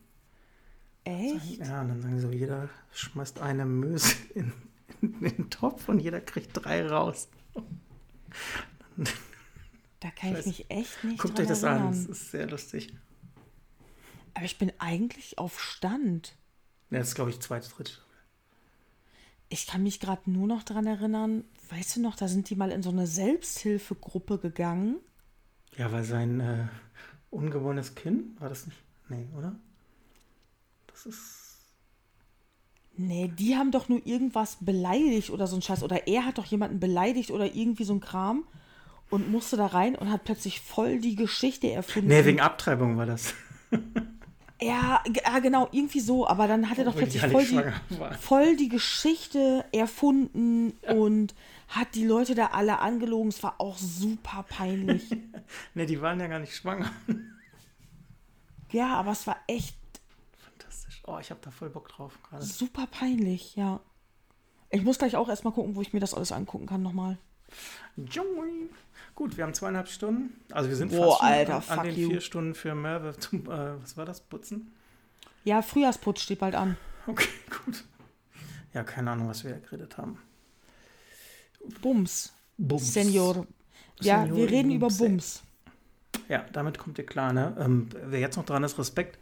[1.05, 1.58] Echt?
[1.58, 4.52] Ja, und dann sagen sie so, jeder schmeißt eine Möse in,
[5.02, 7.28] in den Topf und jeder kriegt drei raus.
[10.00, 10.49] Da kann ich Scheiße.
[10.49, 11.90] mich echt nicht Guckt euch das an, erinnern.
[11.92, 12.94] das ist sehr lustig.
[14.34, 16.36] Aber ich bin eigentlich auf Stand.
[16.90, 17.92] Ja, das ist, glaube ich, zweite, dritte.
[19.49, 22.70] Ich kann mich gerade nur noch dran erinnern, weißt du noch, da sind die mal
[22.70, 25.00] in so eine Selbsthilfegruppe gegangen.
[25.76, 26.66] Ja, weil sein äh,
[27.31, 28.78] ungeborenes Kind, war das nicht?
[29.08, 29.55] Nee, oder?
[30.86, 31.36] Das ist.
[32.97, 35.82] Nee, die haben doch nur irgendwas beleidigt oder so ein Scheiß.
[35.82, 38.44] Oder er hat doch jemanden beleidigt oder irgendwie so ein Kram
[39.08, 42.08] und musste da rein und hat plötzlich voll die Geschichte erfunden.
[42.08, 43.34] Nee, wegen Abtreibung war das.
[44.61, 46.27] Ja, ja, genau, irgendwie so.
[46.27, 47.63] Aber dann hat er doch plötzlich voll die,
[48.19, 51.35] voll die Geschichte erfunden und
[51.69, 53.29] hat die Leute da alle angelogen.
[53.29, 55.11] Es war auch super peinlich.
[55.75, 56.91] Nee, die waren ja gar nicht schwanger.
[58.71, 59.77] ja, aber es war echt
[60.39, 61.03] Fantastisch.
[61.07, 62.45] Oh, ich habe da voll Bock drauf gerade.
[62.45, 63.81] super peinlich, ja.
[64.71, 67.19] Ich muss gleich auch erstmal gucken, wo ich mir das alles angucken kann nochmal.
[68.07, 68.70] Joing.
[69.15, 70.41] Gut, wir haben zweieinhalb Stunden.
[70.51, 72.11] Also wir sind Boah, fast Alter, an, an den you.
[72.11, 74.73] vier Stunden für Merve zum, äh, was war das, Putzen?
[75.45, 76.77] Ja, Frühjahrsputz steht bald an.
[77.07, 77.29] Okay,
[77.65, 77.85] gut.
[78.73, 80.19] Ja, keine Ahnung, was wir geredet haben.
[81.81, 82.33] Bums.
[82.57, 82.93] Bums.
[82.93, 83.47] Senior.
[84.01, 84.99] Ja, Senior wir reden über Bums.
[84.99, 85.43] Bums.
[86.29, 87.57] Ja, damit kommt ihr klar, ne?
[87.59, 89.19] Ähm, wer jetzt noch dran ist, Respekt.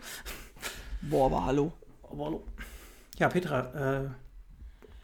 [1.02, 1.73] Boah, aber hallo.
[2.02, 2.44] Aber hallo.
[3.18, 4.10] Ja, Petra, äh,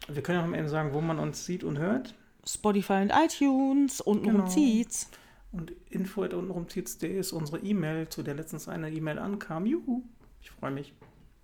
[0.07, 2.13] wir können ja noch mal eben sagen, wo man uns sieht und hört.
[2.47, 4.45] Spotify und iTunes und Genau.
[4.47, 5.09] zieht's.
[5.51, 9.65] Und info untenrum.de ist unsere E-Mail, zu der letztens eine E-Mail ankam.
[9.65, 10.03] Juhu.
[10.41, 10.93] Ich freue mich.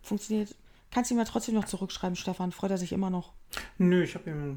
[0.01, 0.55] Funktioniert.
[0.91, 2.51] Kannst du ihm ja trotzdem noch zurückschreiben, Stefan.
[2.51, 3.31] Freut er sich immer noch.
[3.77, 4.55] Nö, ich habe ihm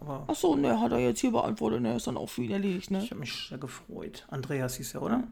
[0.00, 2.50] aber Ach so, ne, hat er jetzt hier beantwortet, ne, ist dann auch für ihn
[2.52, 3.02] erledigt, ne?
[3.02, 4.26] ich habe mich sehr gefreut.
[4.30, 5.24] Andreas hieß er, oder?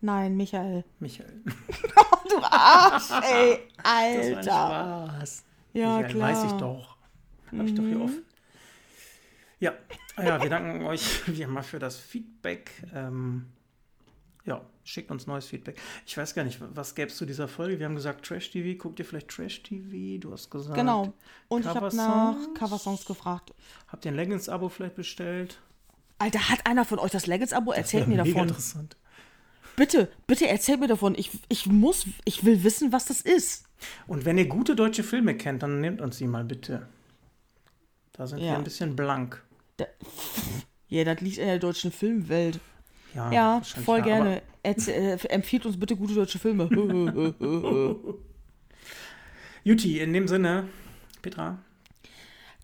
[0.00, 0.84] Nein, Michael.
[1.00, 1.42] Michael.
[2.28, 5.12] Du Arsch, ey, Das war ein Alter.
[5.16, 5.44] Spaß.
[5.74, 6.30] Ja, Michael, klar.
[6.30, 6.34] Mhm.
[6.36, 6.96] Weiß ich doch.
[7.56, 8.22] Hab ich doch hier offen.
[9.58, 9.72] Ja,
[10.18, 12.70] ja, wir danken euch wie immer für das Feedback.
[12.94, 13.46] Ähm,
[14.44, 15.76] ja, schickt uns neues Feedback.
[16.06, 17.78] Ich weiß gar nicht, was gäbe es zu dieser Folge?
[17.78, 18.78] Wir haben gesagt Trash TV.
[18.80, 20.20] Guckt ihr vielleicht Trash TV?
[20.20, 20.76] Du hast gesagt.
[20.76, 21.12] Genau.
[21.48, 23.04] Und ich habe nach Coversongs?
[23.06, 23.52] Gefragt.
[23.88, 25.58] Habt ihr ein Leggings-Abo vielleicht bestellt?
[26.18, 27.72] Alter, hat einer von euch das Leggings-Abo?
[27.72, 28.48] Erzählt mir mega davon.
[28.48, 28.96] interessant.
[29.74, 31.14] Bitte, bitte erzählt mir davon.
[31.16, 33.66] Ich, ich muss, ich will wissen, was das ist.
[34.06, 36.86] Und wenn ihr gute deutsche Filme kennt, dann nehmt uns die mal bitte.
[38.12, 38.54] Da sind wir Ja.
[38.56, 39.42] ein bisschen blank.
[40.88, 42.60] Ja, das liegt in der deutschen Filmwelt.
[43.14, 43.32] ja.
[43.32, 44.42] Ja, voll gerne.
[44.62, 46.64] Erz- äh, empfiehlt uns bitte gute deutsche Filme.
[49.64, 50.68] Juti, in dem Sinne,
[51.22, 51.58] Petra,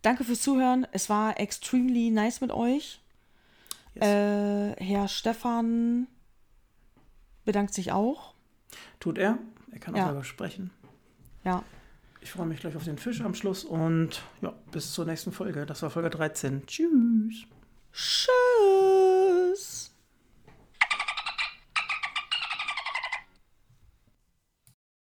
[0.02, 0.84] Danke fürs Zuhören.
[0.90, 3.00] Es war extremely nice mit euch.
[3.94, 4.04] Yes.
[4.04, 6.08] Äh, Herr Stefan
[7.44, 8.34] bedankt sich auch.
[8.98, 9.38] tut er.
[9.70, 10.06] Er kann auch Ja.
[10.06, 10.70] selber sprechen.
[11.44, 11.62] Ja.
[12.22, 15.66] Ich freue mich gleich auf den Fisch am Schluss und ja, bis zur nächsten Folge.
[15.66, 16.64] Das war Folge 13.
[16.66, 17.46] Tschüss.
[17.92, 19.91] Tschüss.